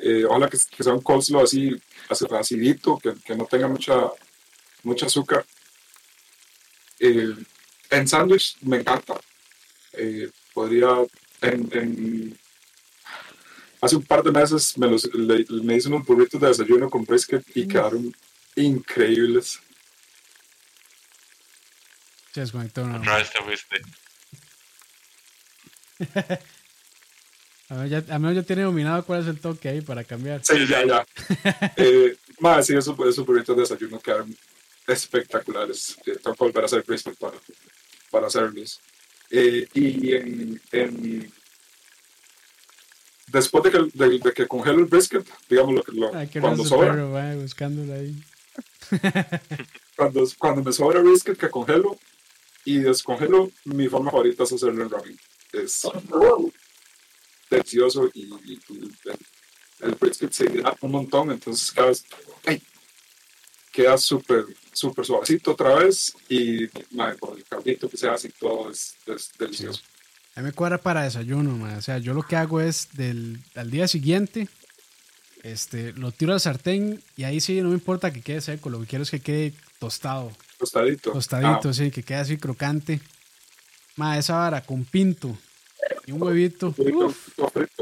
eh, 0.06 0.26
ojalá 0.26 0.51
que, 0.51 0.59
sea 0.59 0.93
un 0.93 1.01
coleslaw 1.01 1.44
así, 1.44 1.81
acidito, 2.10 2.98
que, 2.98 3.14
que 3.24 3.35
no 3.35 3.47
tenga 3.47 3.68
mucha, 3.68 4.10
mucha 4.82 5.06
azúcar. 5.06 5.47
Eh, 6.98 7.35
en 7.89 8.06
sándwich 8.06 8.59
me 8.60 8.76
encanta. 8.76 9.18
Eh, 9.94 10.31
podría, 10.52 10.89
en, 11.40 12.39
hace 13.81 13.97
un 13.97 14.02
par 14.02 14.22
de 14.22 14.31
meses 14.31 14.76
me, 14.76 14.89
los, 14.89 15.09
me 15.14 15.76
hice 15.76 15.89
unos 15.89 16.05
burritos 16.05 16.39
de 16.39 16.48
desayuno 16.48 16.90
con 16.90 17.06
brisket 17.06 17.43
y 17.55 17.66
quedaron 17.66 18.14
increíbles. 18.56 19.59
Se 22.32 22.40
desconectó 22.40 22.82
una. 22.82 22.98
Otra 22.98 23.16
vez 23.16 23.32
te 23.32 23.43
fuiste. 23.43 23.81
A 27.70 27.76
ver, 27.76 27.88
ya, 27.88 28.04
a 28.14 28.18
menos 28.18 28.36
ya 28.36 28.42
tiene 28.42 28.62
dominado 28.62 29.04
cuál 29.04 29.22
es 29.22 29.26
el 29.26 29.40
toque 29.40 29.68
ahí 29.68 29.80
para 29.80 30.04
cambiar. 30.04 30.44
Sí, 30.44 30.66
ya, 30.68 30.84
ya. 30.86 31.06
eh, 31.76 32.16
más, 32.40 32.66
sí, 32.66 32.76
esos, 32.76 32.98
esos 33.08 33.24
burritos 33.26 33.56
de 33.56 33.62
desayuno 33.62 33.98
quedaron 34.00 34.36
espectaculares. 34.86 35.96
Eh, 36.06 36.16
tengo 36.22 36.36
que 36.36 36.44
volver 36.44 36.62
a 36.62 36.66
hacer 36.66 36.84
brisket 36.86 37.16
para, 37.16 37.36
para 38.10 38.26
hacerlos. 38.26 38.80
Eh, 39.30 39.66
y 39.72 40.12
en, 40.14 40.60
en, 40.72 41.32
después 43.28 43.64
de 43.64 43.70
que, 43.70 43.78
de, 43.94 44.18
de 44.18 44.32
que 44.32 44.46
congelo 44.46 44.80
el 44.80 44.84
brisket, 44.84 45.26
digamos, 45.48 45.74
lo, 45.74 45.82
que- 45.82 45.92
lo, 45.92 46.14
Ay, 46.14 46.28
qué 46.28 46.40
cuando 46.40 46.64
sobra, 46.64 46.90
perro, 46.92 47.12
va, 47.12 47.34
buscándolo 47.34 47.94
ahí. 47.94 48.14
cuando, 49.96 50.24
cuando 50.38 50.62
me 50.62 50.72
sobra 50.72 51.00
brisket 51.00 51.38
que 51.38 51.48
congelo 51.50 51.98
y 52.66 52.78
descongelo, 52.78 53.50
mi 53.64 53.88
forma 53.88 54.10
favorita 54.10 54.44
es 54.44 54.52
hacerlo 54.52 54.82
en 54.84 54.90
ramen. 54.90 55.18
Es 55.52 55.82
delicioso 57.55 58.10
y, 58.14 58.22
y- 58.22 58.60
y 58.68 58.76
el, 58.78 59.16
el 59.81 59.94
brisket 59.97 60.32
se 60.32 60.44
hidrata 60.47 60.78
un 60.82 60.93
montón, 60.93 61.31
entonces 61.31 61.70
cada 61.72 61.89
vez 61.89 62.05
¡ay! 62.47 62.62
queda 63.72 63.98
súper 63.98 64.44
súper 64.72 65.05
suavecito 65.05 65.52
otra 65.52 65.74
vez 65.74 66.14
y 66.28 66.66
madre, 66.93 67.18
con 67.18 67.36
el 67.36 67.44
caldito 67.44 67.89
que 67.89 67.97
se 67.97 68.09
hace 68.09 68.28
y 68.28 68.32
todo 68.32 68.70
es, 68.70 68.94
es 69.06 69.31
delicioso. 69.39 69.81
A 70.36 70.40
mí 70.40 70.47
me 70.47 70.52
cuadra 70.52 70.78
para 70.78 71.02
desayuno. 71.05 71.64
O 71.76 71.81
sea, 71.82 71.98
yo 71.98 72.12
lo 72.12 72.24
que 72.24 72.35
hago 72.35 72.60
es 72.60 72.89
del, 72.94 73.39
al 73.55 73.70
día 73.70 73.86
siguiente, 73.86 74.48
este, 75.44 75.93
lo 75.93 76.10
tiro 76.10 76.32
al 76.32 76.40
sartén 76.40 77.01
y 77.16 77.22
ahí 77.24 77.40
sí 77.40 77.60
no 77.60 77.68
me 77.68 77.74
importa 77.74 78.12
que 78.12 78.20
quede 78.22 78.40
seco, 78.40 78.68
lo 78.70 78.81
que 78.81 78.86
quiero 78.86 79.02
es 79.05 79.10
que 79.10 79.20
quede 79.20 79.52
tostado, 79.78 80.32
Tostadito. 80.59 81.12
tostadito, 81.12 81.68
Ah, 81.68 81.74
sí, 81.74 81.90
que 81.93 82.02
quede 82.02 82.18
así 82.18 82.36
crocante. 82.36 83.01
Ma, 83.97 84.18
esa 84.18 84.36
vara 84.36 84.60
con 84.62 84.85
pinto 84.85 85.39
y 86.06 86.12
un 86.12 86.22
huevito. 86.22 86.74
uf, 86.76 87.39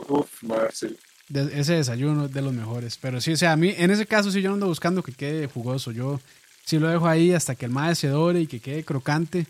uf, 0.09 0.43
sí. 0.73 0.97
de- 1.29 1.61
ese 1.61 1.75
desayuno 1.75 2.27
es 2.27 2.33
de 2.33 2.43
los 2.43 2.53
mejores. 2.53 2.99
Pero 3.01 3.21
sí, 3.21 3.33
o 3.33 3.37
sea, 3.37 3.53
a 3.53 3.57
mí 3.57 3.75
en 3.77 3.91
ese 3.91 4.07
caso 4.07 4.31
sí 4.31 4.43
yo 4.43 4.49
no 4.51 4.55
ando 4.55 4.67
buscando 4.67 5.03
que 5.03 5.13
quede 5.13 5.47
jugoso. 5.47 5.91
Yo 5.93 6.21
sí 6.65 6.79
lo 6.79 6.89
dejo 6.89 7.07
ahí 7.07 7.33
hasta 7.33 7.55
que 7.55 7.67
el 7.67 7.73
madre 7.73 7.95
se 7.95 8.09
dore 8.09 8.41
y 8.43 8.47
que 8.47 8.61
quede 8.61 8.85
crocante. 8.85 9.47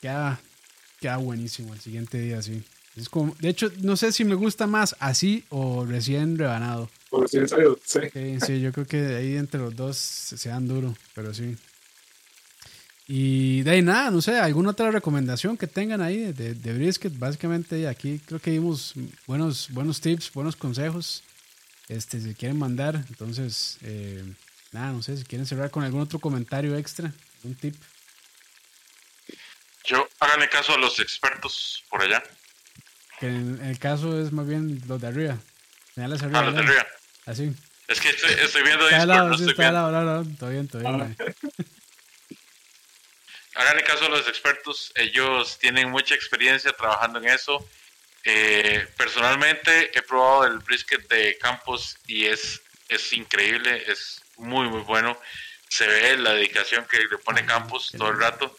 Queda, 0.00 0.40
queda 1.00 1.16
buenísimo 1.16 1.74
el 1.74 1.80
siguiente 1.80 2.18
día, 2.20 2.40
sí. 2.42 2.62
Es 2.96 3.08
como, 3.08 3.34
de 3.38 3.48
hecho, 3.48 3.70
no 3.82 3.96
sé 3.96 4.10
si 4.12 4.24
me 4.24 4.34
gusta 4.34 4.66
más 4.66 4.96
así 4.98 5.44
o 5.50 5.84
recién 5.84 6.36
rebanado. 6.36 6.90
Por 7.10 7.22
decir 7.22 7.40
en 7.40 7.48
serio, 7.48 7.78
sí. 7.84 8.00
Sí, 8.12 8.38
sí, 8.44 8.60
yo 8.60 8.72
creo 8.72 8.86
que 8.86 9.16
ahí 9.16 9.36
entre 9.36 9.60
los 9.60 9.74
dos 9.76 9.96
se 9.96 10.48
dan 10.48 10.66
duro, 10.66 10.94
pero 11.14 11.32
sí. 11.32 11.56
Y 13.10 13.62
de 13.62 13.70
ahí 13.70 13.82
nada, 13.82 14.10
no 14.10 14.20
sé, 14.20 14.38
alguna 14.38 14.70
otra 14.70 14.90
recomendación 14.90 15.56
que 15.56 15.66
tengan 15.66 16.02
ahí 16.02 16.30
de, 16.30 16.52
de, 16.52 16.72
brisket. 16.74 17.18
Básicamente 17.18 17.88
aquí 17.88 18.20
creo 18.26 18.38
que 18.38 18.50
dimos 18.50 18.92
buenos, 19.26 19.70
buenos 19.70 20.02
tips, 20.02 20.30
buenos 20.34 20.54
consejos. 20.56 21.24
Este, 21.88 22.20
si 22.20 22.34
quieren 22.34 22.58
mandar, 22.58 22.96
entonces, 23.08 23.78
eh, 23.80 24.22
nada, 24.72 24.92
no 24.92 25.02
sé, 25.02 25.16
si 25.16 25.24
quieren 25.24 25.46
cerrar 25.46 25.70
con 25.70 25.84
algún 25.84 26.02
otro 26.02 26.18
comentario 26.18 26.76
extra, 26.76 27.10
un 27.44 27.54
tip. 27.54 27.74
Yo, 29.86 30.06
háganle 30.20 30.50
caso 30.50 30.74
a 30.74 30.78
los 30.78 31.00
expertos 31.00 31.82
por 31.88 32.02
allá. 32.02 32.22
Que 33.20 33.28
en, 33.28 33.58
el 33.64 33.78
caso 33.78 34.20
es 34.20 34.32
más 34.32 34.46
bien 34.46 34.82
los 34.86 35.00
de 35.00 35.06
arriba. 35.06 35.38
Señales 35.94 36.22
arriba. 36.22 36.40
A 36.40 36.42
los 36.42 36.54
de 36.54 36.60
arriba. 36.60 36.86
Así. 37.24 37.54
Es 37.88 38.02
que 38.02 38.10
estoy, 38.10 38.32
estoy 38.34 38.62
viendo 38.64 38.86
Está 38.86 39.06
lado, 39.06 39.30
no 39.30 39.38
sí, 39.38 39.44
estoy 39.44 39.52
está 39.52 39.70
viendo. 39.70 39.90
lado, 39.90 40.24
no, 40.24 40.36
todo 40.36 40.50
bien, 40.50 40.68
todo 40.68 40.82
bien. 40.82 41.16
Háganle 43.58 43.82
caso 43.82 44.06
a 44.06 44.08
los 44.08 44.28
expertos. 44.28 44.92
Ellos 44.94 45.58
tienen 45.58 45.90
mucha 45.90 46.14
experiencia 46.14 46.72
trabajando 46.72 47.18
en 47.18 47.26
eso. 47.26 47.68
Eh, 48.22 48.86
personalmente 48.96 49.90
he 49.98 50.00
probado 50.02 50.44
el 50.44 50.60
brisket 50.60 51.08
de 51.08 51.36
Campos 51.38 51.96
y 52.06 52.26
es, 52.26 52.62
es 52.88 53.12
increíble, 53.12 53.82
es 53.88 54.22
muy, 54.36 54.68
muy 54.68 54.82
bueno. 54.82 55.20
Se 55.68 55.88
ve 55.88 56.16
la 56.18 56.34
dedicación 56.34 56.86
que 56.88 57.00
le 57.00 57.18
pone 57.18 57.44
Campos 57.46 57.90
todo 57.98 58.10
el 58.10 58.20
rato. 58.20 58.56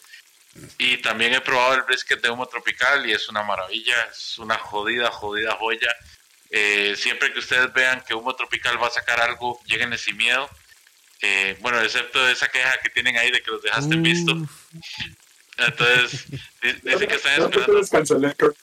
Y 0.78 0.98
también 0.98 1.34
he 1.34 1.40
probado 1.40 1.76
el 1.76 1.84
brisket 1.84 2.22
de 2.22 2.30
humo 2.30 2.48
tropical 2.48 3.10
y 3.10 3.14
es 3.14 3.30
una 3.30 3.44
maravilla, 3.44 3.96
es 4.12 4.38
una 4.38 4.58
jodida, 4.58 5.10
jodida 5.12 5.56
joya. 5.56 5.96
Eh, 6.50 6.96
siempre 6.98 7.32
que 7.32 7.40
ustedes 7.40 7.72
vean 7.72 8.04
que 8.06 8.16
humo 8.16 8.36
tropical 8.36 8.82
va 8.84 8.88
a 8.88 8.92
sacar 8.92 9.22
algo, 9.22 9.62
lleguen 9.64 9.98
sin 9.98 10.18
miedo. 10.18 10.50
Eh, 11.22 11.58
bueno, 11.62 11.82
excepto 11.82 12.28
esa 12.30 12.48
queja 12.48 12.78
que 12.82 12.90
tienen 12.90 13.18
ahí 13.18 13.30
de 13.32 13.42
que 13.42 13.52
los 13.52 13.62
dejaste 13.62 13.96
visto. 13.98 14.34
Entonces, 15.58 16.26
di- 16.62 16.74
dice 16.84 17.08
que 17.08 17.16
están 17.16 17.40
te 17.52 17.60
esperando. 17.60 17.80
descancelé, 17.80 18.34
creo. 18.36 18.56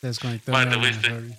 se 0.00 0.06
desconectó. 0.08 0.52
Vale, 0.52 0.70
te 0.70 0.76
fuiste. 0.78 1.38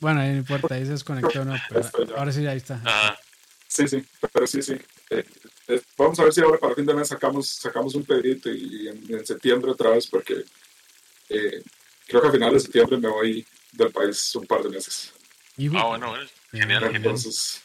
Bueno, 0.00 0.20
ahí 0.20 0.30
no 0.32 0.36
importa, 0.38 0.74
ahí 0.74 0.84
se 0.84 0.92
desconectó, 0.92 1.44
no, 1.44 1.54
pero 1.68 1.90
ahora 2.16 2.30
sí, 2.30 2.46
ahí 2.46 2.58
está. 2.58 2.80
Ajá. 2.84 3.18
Sí, 3.66 3.88
sí, 3.88 4.04
pero 4.32 4.46
sí, 4.46 4.62
sí. 4.62 4.74
Eh, 5.10 5.24
eh, 5.68 5.80
vamos 5.96 6.18
a 6.20 6.24
ver 6.24 6.32
si 6.32 6.40
ahora 6.42 6.58
para 6.58 6.74
fin 6.74 6.86
de 6.86 6.94
mes 6.94 7.08
sacamos, 7.08 7.48
sacamos 7.48 7.94
un 7.94 8.04
pedrito 8.04 8.50
y 8.50 8.88
en, 8.88 9.12
en 9.14 9.26
septiembre 9.26 9.70
otra 9.72 9.90
vez, 9.90 10.06
porque 10.06 10.44
eh, 11.30 11.62
creo 12.06 12.20
que 12.22 12.28
a 12.28 12.32
finales 12.32 12.54
de 12.54 12.60
septiembre 12.60 12.98
me 12.98 13.08
voy 13.08 13.44
del 13.72 13.90
país 13.90 14.34
un 14.36 14.46
par 14.46 14.62
de 14.62 14.68
meses. 14.68 15.12
Ah, 15.74 15.84
bueno, 15.86 16.10
bueno, 16.10 16.28
genial, 16.60 16.84
Ajá. 16.84 16.92
genial. 16.92 16.96
Entonces, 17.14 17.62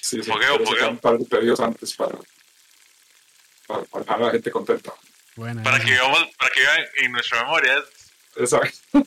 sí, 0.00 0.22
sí, 0.22 0.30
Fogueo, 0.30 0.58
fogueo. 0.64 0.90
un 0.90 0.98
par 0.98 1.18
de 1.18 1.24
pedidos 1.26 1.60
antes 1.60 1.94
para, 1.94 2.18
para, 3.66 3.82
para 3.84 4.04
dejar 4.04 4.22
a 4.22 4.26
la 4.26 4.30
gente 4.32 4.50
contenta. 4.50 4.92
buena, 5.36 5.62
Para 5.62 5.78
que 5.78 5.90
vivamos, 5.92 6.26
para 6.38 6.50
que 6.52 6.60
vivan 6.60 6.80
en 6.96 7.12
nuestra 7.12 7.42
memoria, 7.44 7.84
Exacto. 8.36 8.78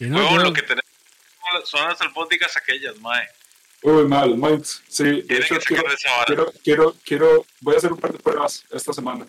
Y 0.00 0.04
no, 0.06 0.18
huevón, 0.18 0.36
yo- 0.36 0.42
lo 0.44 0.52
que 0.52 0.62
tenemos 0.62 0.84
son 1.64 1.88
las 1.88 2.00
albóndigas 2.00 2.56
aquellas, 2.56 2.96
mae. 3.00 3.26
Uy, 3.82 4.04
mal, 4.04 4.36
mal. 4.36 4.62
Sí, 4.88 5.22
de 5.22 5.38
hecho, 5.38 5.58
quiero, 5.60 5.92
esa 5.92 6.10
vara. 6.10 6.24
quiero, 6.26 6.52
quiero, 6.64 6.96
quiero, 7.04 7.46
voy 7.60 7.74
a 7.74 7.78
hacer 7.78 7.92
un 7.92 7.98
par 7.98 8.12
de 8.12 8.18
pruebas 8.18 8.64
esta 8.70 8.92
semana. 8.92 9.26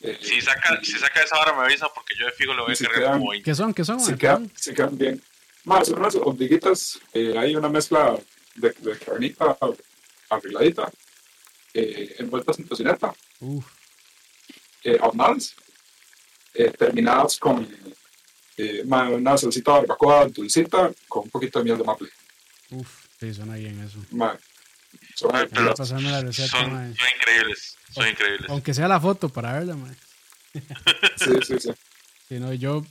Eh, 0.00 0.18
Si 0.22 0.40
saca, 0.40 0.80
si 0.82 0.92
saca 0.98 1.22
esa 1.22 1.38
hora 1.38 1.52
me 1.52 1.62
avisa 1.64 1.88
porque 1.94 2.14
yo 2.18 2.24
de 2.26 2.32
fijo 2.32 2.54
le 2.54 2.62
voy 2.62 2.70
Y 2.70 2.72
a 2.72 2.76
si 2.76 2.84
cargar 2.84 3.02
quedan- 3.02 3.18
como 3.18 3.30
20. 3.30 3.44
¿Qué 3.50 3.54
son? 3.54 3.74
¿Qué 3.74 3.84
son? 3.84 4.00
si 4.00 4.16
quedan, 4.16 4.50
si 4.56 4.74
quedan 4.74 4.96
bien. 4.98 5.22
Más, 5.64 5.86
son 5.88 5.98
unas 5.98 6.14
ondiguitas. 6.16 6.98
eh, 7.12 7.36
hay 7.38 7.54
una 7.56 7.68
mezcla 7.68 8.18
de, 8.54 8.70
de 8.70 8.98
carnita 8.98 9.56
arregladita, 10.28 10.90
eh, 11.74 12.14
envueltas 12.18 12.58
en 12.58 12.66
tocineta, 12.68 13.12
Uf, 13.40 13.66
eh, 14.84 14.98
ahumadas, 15.00 15.54
eh, 16.54 16.70
terminadas 16.70 17.38
con 17.38 17.66
eh, 18.56 18.82
una 18.84 19.36
salsita 19.36 19.72
de 19.74 19.78
barbacoa 19.80 20.26
dulcita 20.28 20.90
con 21.08 21.24
un 21.24 21.30
poquito 21.30 21.58
de 21.58 21.64
miel 21.64 21.78
de 21.78 21.84
maple. 21.84 22.08
uf, 22.70 23.06
sí, 23.18 23.32
suena 23.34 23.54
bien 23.56 23.80
eso. 23.80 23.98
Ma, 24.10 24.38
son- 25.14 25.34
Ay, 25.34 25.46
pero 25.50 25.62
la 25.64 26.20
receta, 26.20 26.48
son, 26.48 26.96
increíbles, 27.16 27.76
son 27.92 28.08
increíbles. 28.08 28.50
Aunque 28.50 28.74
sea 28.74 28.88
la 28.88 29.00
foto 29.00 29.28
para 29.28 29.52
verla, 29.54 29.74
mae. 29.76 29.94
sí, 31.16 31.30
sí, 31.46 31.58
sí. 31.60 31.70
Sí, 32.28 32.38
no, 32.38 32.52
yo. 32.54 32.84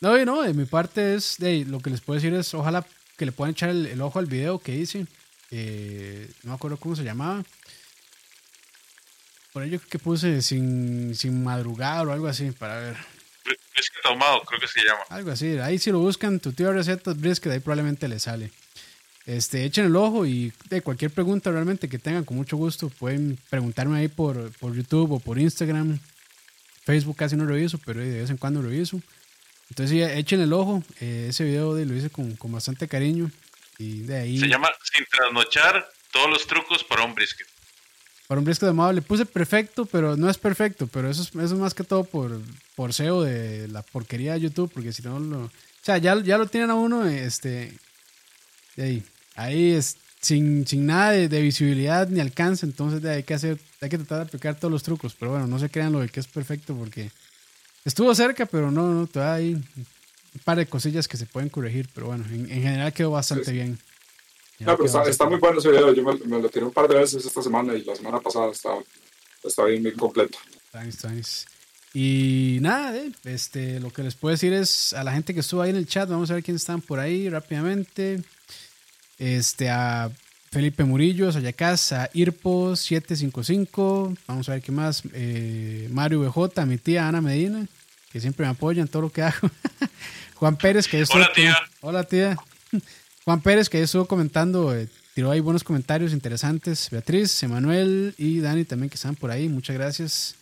No, 0.00 0.24
no, 0.24 0.42
de 0.42 0.54
mi 0.54 0.64
parte 0.64 1.14
es. 1.14 1.38
Lo 1.40 1.80
que 1.80 1.90
les 1.90 2.00
puedo 2.00 2.20
decir 2.20 2.34
es: 2.34 2.54
ojalá 2.54 2.86
que 3.16 3.26
le 3.26 3.32
puedan 3.32 3.52
echar 3.52 3.70
el, 3.70 3.86
el 3.86 4.00
ojo 4.00 4.18
al 4.18 4.26
video 4.26 4.58
que 4.58 4.74
hice. 4.74 5.06
Eh, 5.50 6.30
no 6.42 6.50
me 6.50 6.56
acuerdo 6.56 6.76
cómo 6.76 6.94
se 6.94 7.04
llamaba. 7.04 7.42
Por 9.52 9.62
ello 9.62 9.80
que 9.88 9.98
puse 9.98 10.42
sin, 10.42 11.14
sin 11.14 11.42
madrugar 11.42 12.06
o 12.06 12.12
algo 12.12 12.28
así, 12.28 12.50
para 12.52 12.78
ver. 12.78 12.96
Brisket 13.44 14.04
ahumado, 14.04 14.42
creo 14.42 14.60
que 14.60 14.68
se 14.68 14.80
llama. 14.84 15.00
Algo 15.08 15.30
así. 15.30 15.58
Ahí 15.58 15.78
si 15.78 15.90
lo 15.90 16.00
buscan, 16.00 16.38
tu 16.38 16.52
tío 16.52 16.72
recetas 16.72 17.18
brisket, 17.18 17.50
ahí 17.52 17.60
probablemente 17.60 18.08
le 18.08 18.20
sale. 18.20 18.50
Este, 19.24 19.64
echen 19.64 19.86
el 19.86 19.96
ojo 19.96 20.26
y 20.26 20.52
de 20.68 20.80
cualquier 20.82 21.10
pregunta 21.10 21.50
realmente 21.50 21.88
que 21.88 21.98
tengan, 21.98 22.24
con 22.24 22.36
mucho 22.36 22.56
gusto, 22.56 22.88
pueden 22.88 23.38
preguntarme 23.50 23.98
ahí 23.98 24.08
por, 24.08 24.50
por 24.58 24.74
YouTube 24.74 25.12
o 25.12 25.18
por 25.20 25.38
Instagram. 25.38 25.98
Facebook 26.84 27.16
casi 27.16 27.36
no 27.36 27.44
reviso, 27.44 27.78
pero 27.84 28.00
de 28.00 28.20
vez 28.20 28.30
en 28.30 28.36
cuando 28.36 28.62
reviso. 28.62 29.00
Entonces 29.70 29.90
sí, 29.90 30.02
echen 30.02 30.40
el 30.40 30.52
ojo. 30.52 30.82
Eh, 31.00 31.26
ese 31.30 31.44
video 31.44 31.74
de, 31.74 31.86
lo 31.86 31.94
hice 31.94 32.10
con, 32.10 32.36
con 32.36 32.52
bastante 32.52 32.88
cariño. 32.88 33.30
Y 33.78 34.00
de 34.00 34.16
ahí... 34.16 34.38
Se 34.38 34.48
llama 34.48 34.68
Sin 34.92 35.04
trasnochar 35.06 35.88
todos 36.12 36.28
los 36.30 36.46
trucos 36.46 36.82
para 36.84 37.04
un 37.04 37.14
brisket. 37.14 37.46
Para 38.26 38.40
un 38.40 38.44
brisket 38.44 38.66
de 38.66 38.70
amado 38.70 38.92
le 38.92 39.02
puse 39.02 39.24
perfecto, 39.24 39.86
pero 39.86 40.16
no 40.16 40.28
es 40.28 40.38
perfecto. 40.38 40.86
Pero 40.86 41.10
eso 41.10 41.22
es, 41.22 41.28
eso 41.28 41.40
es 41.40 41.52
más 41.52 41.74
que 41.74 41.84
todo 41.84 42.04
por, 42.04 42.40
por 42.74 42.92
SEO 42.92 43.22
de 43.22 43.68
la 43.68 43.82
porquería 43.82 44.34
de 44.34 44.40
YouTube, 44.40 44.70
porque 44.72 44.92
si 44.92 45.02
no 45.02 45.18
lo... 45.20 45.44
O 45.44 45.50
sea, 45.82 45.98
ya, 45.98 46.20
ya 46.22 46.36
lo 46.38 46.46
tienen 46.46 46.70
a 46.70 46.74
uno, 46.74 47.06
este... 47.06 47.72
de 48.76 48.82
ahí, 48.82 49.02
ahí 49.36 49.72
es 49.72 49.96
sin, 50.20 50.66
sin 50.66 50.86
nada 50.86 51.12
de, 51.12 51.28
de 51.28 51.40
visibilidad 51.40 52.08
ni 52.08 52.20
alcance, 52.20 52.66
entonces 52.66 53.00
de 53.00 53.10
ahí 53.10 53.16
hay 53.18 53.22
que 53.22 53.34
hacer, 53.34 53.58
hay 53.80 53.88
que 53.88 53.98
tratar 53.98 54.18
de 54.18 54.24
aplicar 54.24 54.58
todos 54.58 54.72
los 54.72 54.82
trucos. 54.82 55.14
Pero 55.18 55.30
bueno, 55.32 55.46
no 55.46 55.58
se 55.58 55.70
crean 55.70 55.92
lo 55.92 56.00
de 56.00 56.08
que 56.08 56.20
es 56.20 56.26
perfecto, 56.26 56.74
porque 56.74 57.10
estuvo 57.88 58.14
cerca, 58.14 58.46
pero 58.46 58.70
no, 58.70 58.92
no, 58.92 59.06
todavía 59.06 59.34
hay 59.34 59.54
un 59.54 60.40
par 60.44 60.58
de 60.58 60.66
cosillas 60.66 61.08
que 61.08 61.16
se 61.16 61.26
pueden 61.26 61.48
corregir. 61.48 61.88
Pero 61.94 62.08
bueno, 62.08 62.24
en, 62.26 62.50
en 62.50 62.62
general 62.62 62.92
quedó 62.92 63.12
bastante 63.12 63.46
Sí, 63.46 63.52
bien. 63.52 63.78
No, 64.60 64.76
pero 64.76 64.86
está, 64.86 65.02
está, 65.04 65.28
muy 65.28 65.38
bueno 65.38 65.58
ese 65.58 65.70
video. 65.70 65.92
Yo 65.92 66.02
me, 66.02 66.16
me, 66.18 66.42
lo 66.42 66.48
tiré 66.48 66.64
un 66.64 66.72
par 66.72 66.88
de 66.88 66.96
veces 66.96 67.24
esta 67.24 67.42
semana 67.42 67.74
y 67.74 67.84
la 67.84 67.94
semana 67.94 68.20
pasada 68.20 68.50
estaba, 68.50 68.82
estaba 69.42 69.68
bien, 69.68 69.82
bien 69.82 69.96
completo. 69.96 70.38
Thanks, 70.72 70.98
thanks. 70.98 71.46
Y 71.94 72.58
nada, 72.60 72.96
eh, 72.96 73.12
este, 73.24 73.80
lo 73.80 73.90
que 73.90 74.02
les 74.02 74.14
puedo 74.14 74.32
decir 74.32 74.52
es 74.52 74.92
a 74.92 75.04
la 75.04 75.12
gente 75.12 75.32
que 75.32 75.40
estuvo 75.40 75.62
ahí 75.62 75.70
en 75.70 75.76
el 75.76 75.86
chat, 75.86 76.08
vamos 76.08 76.30
a 76.30 76.34
ver 76.34 76.42
quiénes 76.42 76.62
están 76.62 76.80
por 76.80 76.98
ahí 76.98 77.28
rápidamente. 77.28 78.20
Este, 79.18 79.70
a 79.70 80.10
Felipe 80.50 80.84
Murillo, 80.84 81.30
Sayacas, 81.30 81.92
a 81.92 82.10
Irpo755, 82.12 84.16
vamos 84.26 84.48
a 84.48 84.52
ver 84.52 84.62
qué 84.62 84.72
más. 84.72 85.02
Eh, 85.12 85.88
Mario 85.90 86.20
BJ, 86.20 86.66
mi 86.66 86.78
tía 86.78 87.06
Ana 87.06 87.20
Medina, 87.20 87.66
que 88.10 88.20
siempre 88.20 88.46
me 88.46 88.50
apoya 88.50 88.82
en 88.82 88.88
todo 88.88 89.02
lo 89.02 89.10
que 89.10 89.22
hago. 89.22 89.50
Juan 90.34 90.56
Pérez, 90.56 90.86
que 90.86 91.00
estuvo, 91.00 91.18
Hola, 91.18 91.32
tía. 91.32 91.56
Hola, 91.80 92.04
tía. 92.04 92.36
Juan 93.24 93.40
Pérez, 93.40 93.68
que 93.68 93.82
estuvo 93.82 94.06
comentando, 94.06 94.74
eh, 94.74 94.88
tiró 95.14 95.30
ahí 95.30 95.40
buenos 95.40 95.64
comentarios 95.64 96.12
interesantes. 96.12 96.88
Beatriz, 96.90 97.42
Emanuel 97.42 98.14
y 98.16 98.40
Dani 98.40 98.64
también 98.64 98.88
que 98.88 98.94
están 98.94 99.16
por 99.16 99.30
ahí, 99.30 99.48
muchas 99.48 99.76
gracias. 99.76 100.36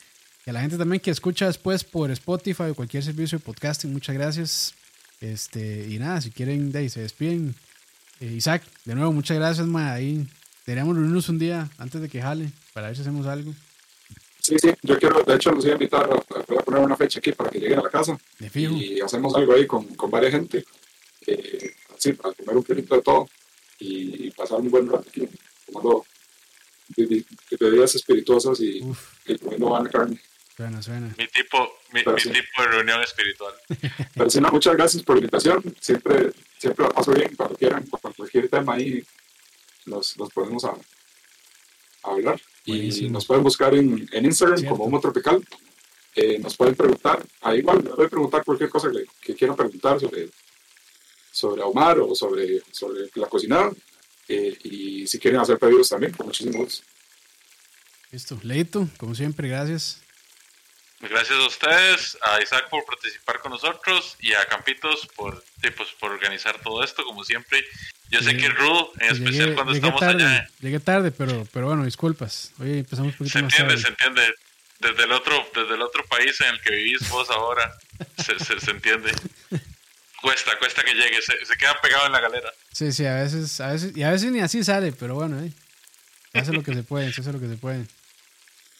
Y 0.45 0.51
a 0.51 0.53
la 0.53 0.61
gente 0.61 0.79
también 0.79 1.01
que 1.01 1.11
escucha 1.11 1.47
después 1.47 1.83
por 1.83 2.11
Spotify 2.13 2.65
o 2.65 2.75
cualquier 2.75 3.03
servicio 3.03 3.39
de 3.39 3.45
podcasting, 3.45 3.93
muchas 3.93 4.15
gracias. 4.15 4.75
Este, 5.21 5.89
y 5.89 5.99
nada, 5.99 6.21
si 6.21 6.31
quieren, 6.31 6.71
de 6.71 6.79
ahí 6.79 6.89
se 6.89 7.01
despiden. 7.01 7.55
Eh, 8.21 8.27
Isaac, 8.27 8.63
de 8.85 8.95
nuevo, 8.95 9.13
muchas 9.13 9.37
gracias, 9.37 9.67
ma. 9.67 9.93
Ahí 9.93 10.27
deberíamos 10.65 10.95
reunirnos 10.95 11.29
un 11.29 11.39
día 11.39 11.69
antes 11.79 12.01
de 12.01 12.09
que 12.09 12.23
jale 12.23 12.51
para 12.73 12.89
ver 12.89 12.97
si 12.97 13.03
hacemos 13.03 13.27
algo. 13.27 13.55
Sí, 14.47 14.56
sí, 14.60 14.73
yo 14.82 14.97
quiero, 14.97 15.24
de 15.24 15.35
hecho, 15.35 15.51
los 15.51 15.64
voy 15.64 15.73
a 15.73 15.74
invitar 15.74 16.09
a, 16.09 16.14
a 16.14 16.62
poner 16.62 16.81
una 16.81 16.97
fecha 16.97 17.18
aquí 17.18 17.32
para 17.32 17.51
que 17.51 17.59
lleguen 17.59 17.81
a 17.81 17.82
la 17.82 17.90
casa. 17.90 18.16
De 18.39 18.48
fijo. 18.48 18.74
Y 18.77 19.01
hacemos 19.01 19.35
algo 19.35 19.52
ahí 19.52 19.66
con, 19.66 19.85
con 19.97 20.09
varias 20.09 20.31
gente. 20.35 20.64
Eh, 21.27 21.74
así, 21.97 22.12
para 22.12 22.32
comer 22.32 22.56
un 22.56 22.62
poquito 22.62 22.94
de 22.94 23.02
todo 23.02 23.28
y 23.81 24.31
pasar 24.31 24.60
un 24.60 24.70
buen 24.70 24.89
rato 24.89 25.05
aquí, 25.09 25.28
tomando 25.66 26.06
bebidas 27.59 27.97
espirituosas 27.97 28.60
y, 28.60 28.86
y 29.27 29.39
comiendo 29.39 29.66
buena 29.66 29.90
carne. 29.90 30.20
Suena, 30.56 30.81
suena. 30.81 31.12
Mi 31.18 31.27
tipo, 31.27 31.68
mi, 31.93 32.05
mi 32.05 32.20
sí. 32.20 32.31
tipo 32.31 32.62
de 32.62 32.68
reunión 32.68 33.02
espiritual. 33.02 33.52
Pero 34.14 34.31
sí, 34.31 34.40
no, 34.40 34.48
muchas 34.52 34.77
gracias 34.77 35.02
por 35.02 35.16
la 35.16 35.23
invitación. 35.23 35.74
Siempre, 35.81 36.31
siempre 36.56 36.85
la 36.86 36.93
paso 36.93 37.10
bien. 37.10 37.35
Cuando 37.35 37.56
quieran, 37.56 37.85
cualquier 38.16 38.48
tema 38.48 38.74
ahí, 38.74 39.05
nos, 39.86 40.16
nos 40.16 40.31
podemos 40.31 40.64
a 40.64 40.74
hablar. 42.15 42.41
Buenísimo. 42.66 43.09
Y 43.09 43.11
nos 43.11 43.27
pueden 43.27 43.45
buscar 43.45 43.74
en, 43.74 44.09
en 44.12 44.24
Instagram 44.24 44.59
Cierto. 44.59 44.77
como 44.77 44.85
Homo 44.87 45.01
Tropical. 45.01 45.45
Eh, 46.15 46.39
nos 46.39 46.57
pueden 46.57 46.74
preguntar, 46.74 47.24
ahí 47.43 47.59
igual, 47.59 47.83
me 47.83 47.91
pueden 47.91 48.11
preguntar 48.11 48.45
cualquier 48.45 48.70
cosa 48.70 48.91
que, 48.91 49.05
que 49.20 49.35
quieran 49.35 49.55
preguntar 49.55 50.01
sobre, 50.01 50.31
sobre 51.31 51.62
Omar 51.62 51.99
o 51.99 52.15
sobre, 52.15 52.62
sobre 52.73 53.11
la 53.15 53.27
cocinada. 53.28 53.70
Eh, 54.28 54.57
y 54.65 55.07
si 55.07 55.19
quieren 55.19 55.41
hacer 55.41 55.59
pedidos 55.59 55.89
también, 55.89 56.12
con 56.12 56.27
muchísimo 56.27 56.59
gusto. 56.59 56.85
Listo, 58.11 58.39
Leito, 58.43 58.89
como 58.97 59.15
siempre, 59.15 59.49
gracias. 59.49 60.01
Gracias 61.01 61.39
a 61.39 61.47
ustedes, 61.47 62.18
a 62.23 62.40
Isaac 62.43 62.68
por 62.70 62.85
participar 62.86 63.40
con 63.40 63.52
nosotros 63.52 64.16
y 64.20 64.32
a 64.32 64.47
Campitos 64.47 65.06
por, 65.14 65.44
pues, 65.60 65.90
por 66.01 66.10
organizar 66.12 66.59
todo 66.62 66.82
esto, 66.82 67.05
como 67.05 67.23
siempre. 67.23 67.62
Yo 68.09 68.23
sé 68.23 68.36
que 68.36 68.48
rudo, 68.48 68.93
en 69.01 69.10
especial 69.12 69.55
cuando 69.55 69.73
estamos 69.73 70.01
tarde, 70.01 70.24
allá. 70.24 70.48
Llegué 70.60 70.81
tarde, 70.81 71.10
pero, 71.10 71.47
pero 71.52 71.66
bueno, 71.66 71.85
disculpas. 71.85 72.52
Hoy 72.59 72.78
empezamos 72.78 73.12
un 73.12 73.18
poquito 73.18 73.39
Se 73.39 73.43
más 73.43 73.52
entiende, 73.52 73.74
tarde. 73.74 73.82
se 73.82 73.89
entiende. 73.89 74.35
Desde 74.78 75.05
el 75.05 75.12
otro, 75.12 75.47
desde 75.55 75.74
el 75.74 75.82
otro 75.82 76.05
país 76.06 76.40
en 76.40 76.48
el 76.48 76.60
que 76.60 76.70
vivís 76.70 77.09
vos 77.09 77.28
ahora, 77.31 77.77
se, 78.18 78.39
se, 78.39 78.60
se 78.60 78.70
entiende. 78.70 79.12
Cuesta, 80.23 80.59
cuesta 80.59 80.82
que 80.82 80.94
llegue, 80.94 81.20
se, 81.20 81.44
se, 81.44 81.56
queda 81.56 81.78
pegado 81.81 82.06
en 82.06 82.12
la 82.12 82.20
galera. 82.20 82.51
Sí, 82.73 82.93
sí, 82.93 83.05
a 83.06 83.14
veces, 83.14 83.60
a 83.60 83.73
veces, 83.73 83.97
y 83.97 84.02
a 84.02 84.10
veces 84.10 84.31
ni 84.32 84.40
así 84.40 84.64
sale, 84.64 84.93
pero 84.93 85.14
bueno, 85.14 85.40
eh. 85.40 85.52
Se 86.32 86.39
hace 86.39 86.52
lo 86.52 86.62
que 86.62 86.74
se 86.74 86.82
puede, 86.82 87.12
se 87.12 87.20
hace 87.23 87.32
lo 87.32 87.40
que 87.40 87.48
se 87.48 87.56
puede. 87.56 87.86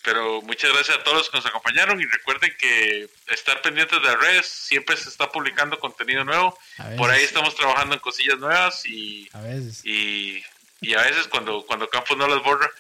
Pero 0.07 0.41
muchas 0.43 0.73
gracias 0.73 0.97
a 0.97 1.03
todos 1.03 1.19
los 1.19 1.31
que 1.31 1.39
nos 1.39 1.47
acompañaron 1.47 2.01
y 2.01 2.05
recuerden 2.05 2.53
que 2.57 3.11
estar 3.27 3.61
pendientes 3.61 4.01
de 4.01 4.07
las 4.07 4.21
redes, 4.21 4.47
siempre 4.47 4.97
se 4.97 5.09
está 5.09 5.33
publicando 5.33 5.81
contenido 5.81 6.23
nuevo. 6.23 6.57
Por 6.97 7.11
ahí 7.11 7.25
estamos 7.25 7.57
trabajando 7.57 7.97
en 7.97 8.01
cosillas 8.01 8.39
nuevas 8.39 8.87
y 8.87 9.29
a 9.33 9.41
veces, 9.41 9.85
y, 9.85 10.45
y 10.81 10.95
a 10.95 11.03
veces 11.03 11.27
cuando, 11.27 11.67
cuando 11.67 11.89
Campos 11.89 12.17
no 12.17 12.29
las 12.29 12.41
borra. 12.45 12.71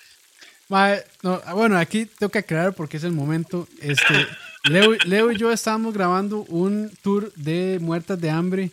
Ma, 0.69 0.95
no, 1.23 1.41
bueno, 1.53 1.77
aquí 1.77 2.07
tengo 2.07 2.31
que 2.31 2.39
aclarar 2.39 2.75
porque 2.75 2.99
es 2.99 3.03
el 3.03 3.11
momento. 3.11 3.67
Este, 3.81 4.29
Leo, 4.63 4.93
Leo 5.05 5.33
y 5.33 5.37
yo 5.37 5.51
estábamos 5.51 5.95
grabando 5.95 6.45
un 6.49 6.97
tour 7.03 7.33
de 7.35 7.79
Muertas 7.81 8.21
de 8.21 8.31
Hambre 8.31 8.71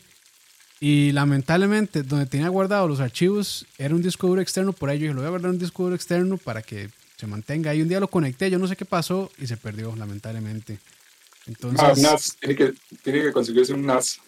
y 0.79 1.11
lamentablemente 1.11 2.03
donde 2.03 2.27
tenía 2.27 2.49
guardado 2.49 2.87
los 2.87 2.99
archivos 2.99 3.65
era 3.79 3.95
un 3.95 4.03
disco 4.03 4.27
duro 4.27 4.41
externo, 4.41 4.73
por 4.73 4.91
ahí 4.91 4.99
yo 4.99 5.03
dije, 5.05 5.13
lo 5.15 5.21
voy 5.21 5.27
a 5.27 5.29
guardar 5.31 5.49
en 5.49 5.55
un 5.55 5.59
disco 5.59 5.83
duro 5.83 5.95
externo 5.95 6.37
para 6.37 6.61
que 6.61 6.91
se 7.17 7.27
mantenga. 7.27 7.71
ahí 7.71 7.81
un 7.81 7.87
día 7.87 7.99
lo 7.99 8.07
conecté, 8.07 8.49
yo 8.49 8.59
no 8.59 8.67
sé 8.67 8.75
qué 8.75 8.85
pasó 8.85 9.31
y 9.37 9.47
se 9.47 9.57
perdió, 9.57 9.95
lamentablemente. 9.95 10.79
Entonces, 11.45 11.81
ah, 11.81 11.93
NAS, 11.97 12.37
tiene 12.39 12.55
que, 12.55 12.73
tiene 13.01 13.21
que 13.21 13.31
conseguirse 13.31 13.73
un 13.73 13.85
NAS. 13.85 14.19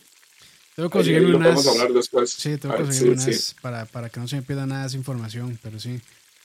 Tengo 0.75 0.89
que 0.89 0.97
conseguir 0.97 1.25
un 1.25 1.41
NAS. 1.41 1.55
Vamos 1.55 1.67
a 1.67 1.71
hablar 1.71 1.93
después. 1.93 2.31
Sí, 2.31 2.57
tengo 2.57 2.75
que 2.75 2.83
conseguir 2.83 3.11
un 3.11 3.25
NAS 3.25 3.35
sí. 3.35 3.55
para, 3.61 3.85
para 3.85 4.09
que 4.09 4.19
no 4.19 4.27
se 4.27 4.35
me 4.35 4.41
pierda 4.41 4.65
nada 4.65 4.81
de 4.81 4.87
esa 4.87 4.97
información, 4.97 5.57
pero 5.63 5.79
sí. 5.79 6.01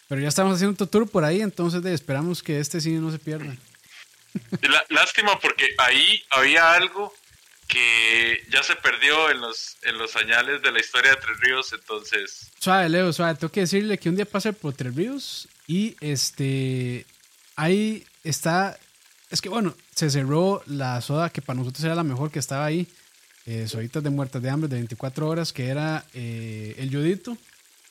Pero 0.08 0.20
ya 0.20 0.28
estamos 0.28 0.54
haciendo 0.54 0.74
otro 0.74 0.86
tour 0.86 1.08
por 1.08 1.24
ahí, 1.24 1.40
entonces 1.40 1.82
de, 1.82 1.94
esperamos 1.94 2.42
que 2.42 2.58
este 2.58 2.80
cine 2.80 3.00
no 3.00 3.10
se 3.10 3.18
pierda. 3.18 3.56
La, 4.62 4.84
lástima 4.88 5.38
porque 5.40 5.68
ahí 5.78 6.22
había 6.30 6.72
algo 6.74 7.12
que 7.68 8.44
ya 8.50 8.62
se 8.64 8.74
perdió 8.76 9.30
en 9.30 9.40
los, 9.40 9.76
en 9.82 9.98
los 9.98 10.16
añales 10.16 10.62
de 10.62 10.72
la 10.72 10.80
historia 10.80 11.12
de 11.12 11.16
Tres 11.16 11.38
Ríos, 11.40 11.72
entonces... 11.72 12.50
Suave, 12.58 12.88
Leo, 12.88 13.12
suave. 13.12 13.36
Tengo 13.36 13.52
que 13.52 13.60
decirle 13.60 13.98
que 13.98 14.08
un 14.08 14.16
día 14.16 14.24
pasé 14.24 14.52
por 14.52 14.74
Tres 14.74 14.94
Ríos 14.94 15.48
y 15.70 15.97
este... 16.01 17.06
Ahí 17.55 18.05
está... 18.24 18.76
Es 19.30 19.40
que 19.40 19.48
bueno, 19.48 19.72
se 19.94 20.10
cerró 20.10 20.64
la 20.66 21.01
soda 21.01 21.30
que 21.30 21.42
para 21.42 21.60
nosotros 21.60 21.84
era 21.84 21.94
la 21.94 22.02
mejor 22.02 22.32
que 22.32 22.40
estaba 22.40 22.64
ahí. 22.64 22.88
Eh, 23.47 23.68
soditas 23.68 24.02
de 24.02 24.10
muertas 24.10 24.42
de 24.42 24.51
hambre 24.51 24.68
de 24.68 24.76
24 24.76 25.28
horas, 25.28 25.52
que 25.52 25.68
era 25.68 26.05
eh, 26.12 26.74
el 26.78 26.90
yodito. 26.90 27.38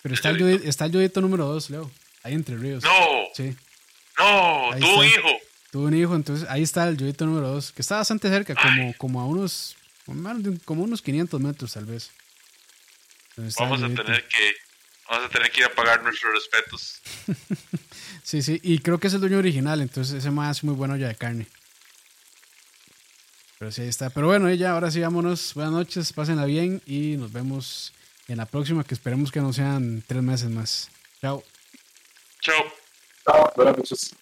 Pero 0.02 0.14
está 0.14 0.30
el, 0.32 0.40
yodito, 0.40 0.66
está 0.68 0.86
el 0.86 0.92
yodito 0.92 1.22
número 1.22 1.46
2, 1.46 1.70
Leo. 1.70 1.90
Ahí 2.24 2.34
entre 2.34 2.58
ríos. 2.58 2.84
No. 2.84 2.92
Sí. 3.34 3.56
No, 4.18 4.74
Ahí 4.74 4.82
tu 4.82 5.02
está. 5.02 5.06
hijo. 5.06 5.30
Tuve 5.72 5.86
un 5.86 5.96
hijo, 5.96 6.16
entonces 6.16 6.50
ahí 6.50 6.64
está 6.64 6.86
el 6.90 6.98
yodito 6.98 7.26
número 7.26 7.48
2, 7.48 7.72
que 7.72 7.82
está 7.82 7.96
bastante 7.96 8.28
cerca, 8.28 8.56
como, 8.56 8.94
como 8.98 9.22
a 9.22 9.26
unos 9.26 9.78
como 10.66 10.84
unos 10.84 11.02
500 11.02 11.40
metros 11.40 11.74
tal 11.74 11.86
vez. 11.86 12.12
Vamos 13.58 13.82
a 13.82 13.88
tener 13.88 14.28
que 14.28 14.54
vamos 15.10 15.26
a 15.26 15.30
tener 15.30 15.52
que 15.52 15.62
ir 15.62 15.66
a 15.66 15.74
pagar 15.74 16.04
nuestros 16.04 16.34
respetos. 16.34 17.02
sí, 18.24 18.42
sí, 18.42 18.60
y 18.64 18.80
creo 18.80 19.00
que 19.00 19.08
es 19.08 19.14
el 19.14 19.22
dueño 19.22 19.38
original, 19.38 19.82
entonces 19.82 20.16
ese 20.16 20.32
más 20.32 20.58
es 20.58 20.64
muy 20.64 20.76
bueno 20.76 20.96
ya 20.96 21.08
de 21.08 21.16
carne. 21.16 21.48
Pero 23.58 23.72
sí, 23.72 23.82
ahí 23.82 23.90
está. 23.90 24.10
Pero 24.10 24.28
bueno, 24.28 24.50
ya, 24.54 24.72
ahora 24.72 24.90
sí, 24.90 25.02
vámonos. 25.02 25.54
Buenas 25.54 25.74
noches, 25.74 26.14
pásenla 26.14 26.46
bien 26.46 26.82
y 26.86 27.18
nos 27.18 27.34
vemos 27.34 27.94
en 28.30 28.38
la 28.38 28.46
próxima, 28.46 28.86
que 28.86 28.94
esperemos 28.94 29.32
que 29.32 29.42
no 29.42 29.52
sean 29.52 30.02
tres 30.08 30.24
meses 30.24 30.50
más. 30.50 30.90
Chao. 31.20 31.44
Chao. 32.40 32.72
Chao, 33.26 33.52
buenas 33.58 33.78
noches. 33.78 34.16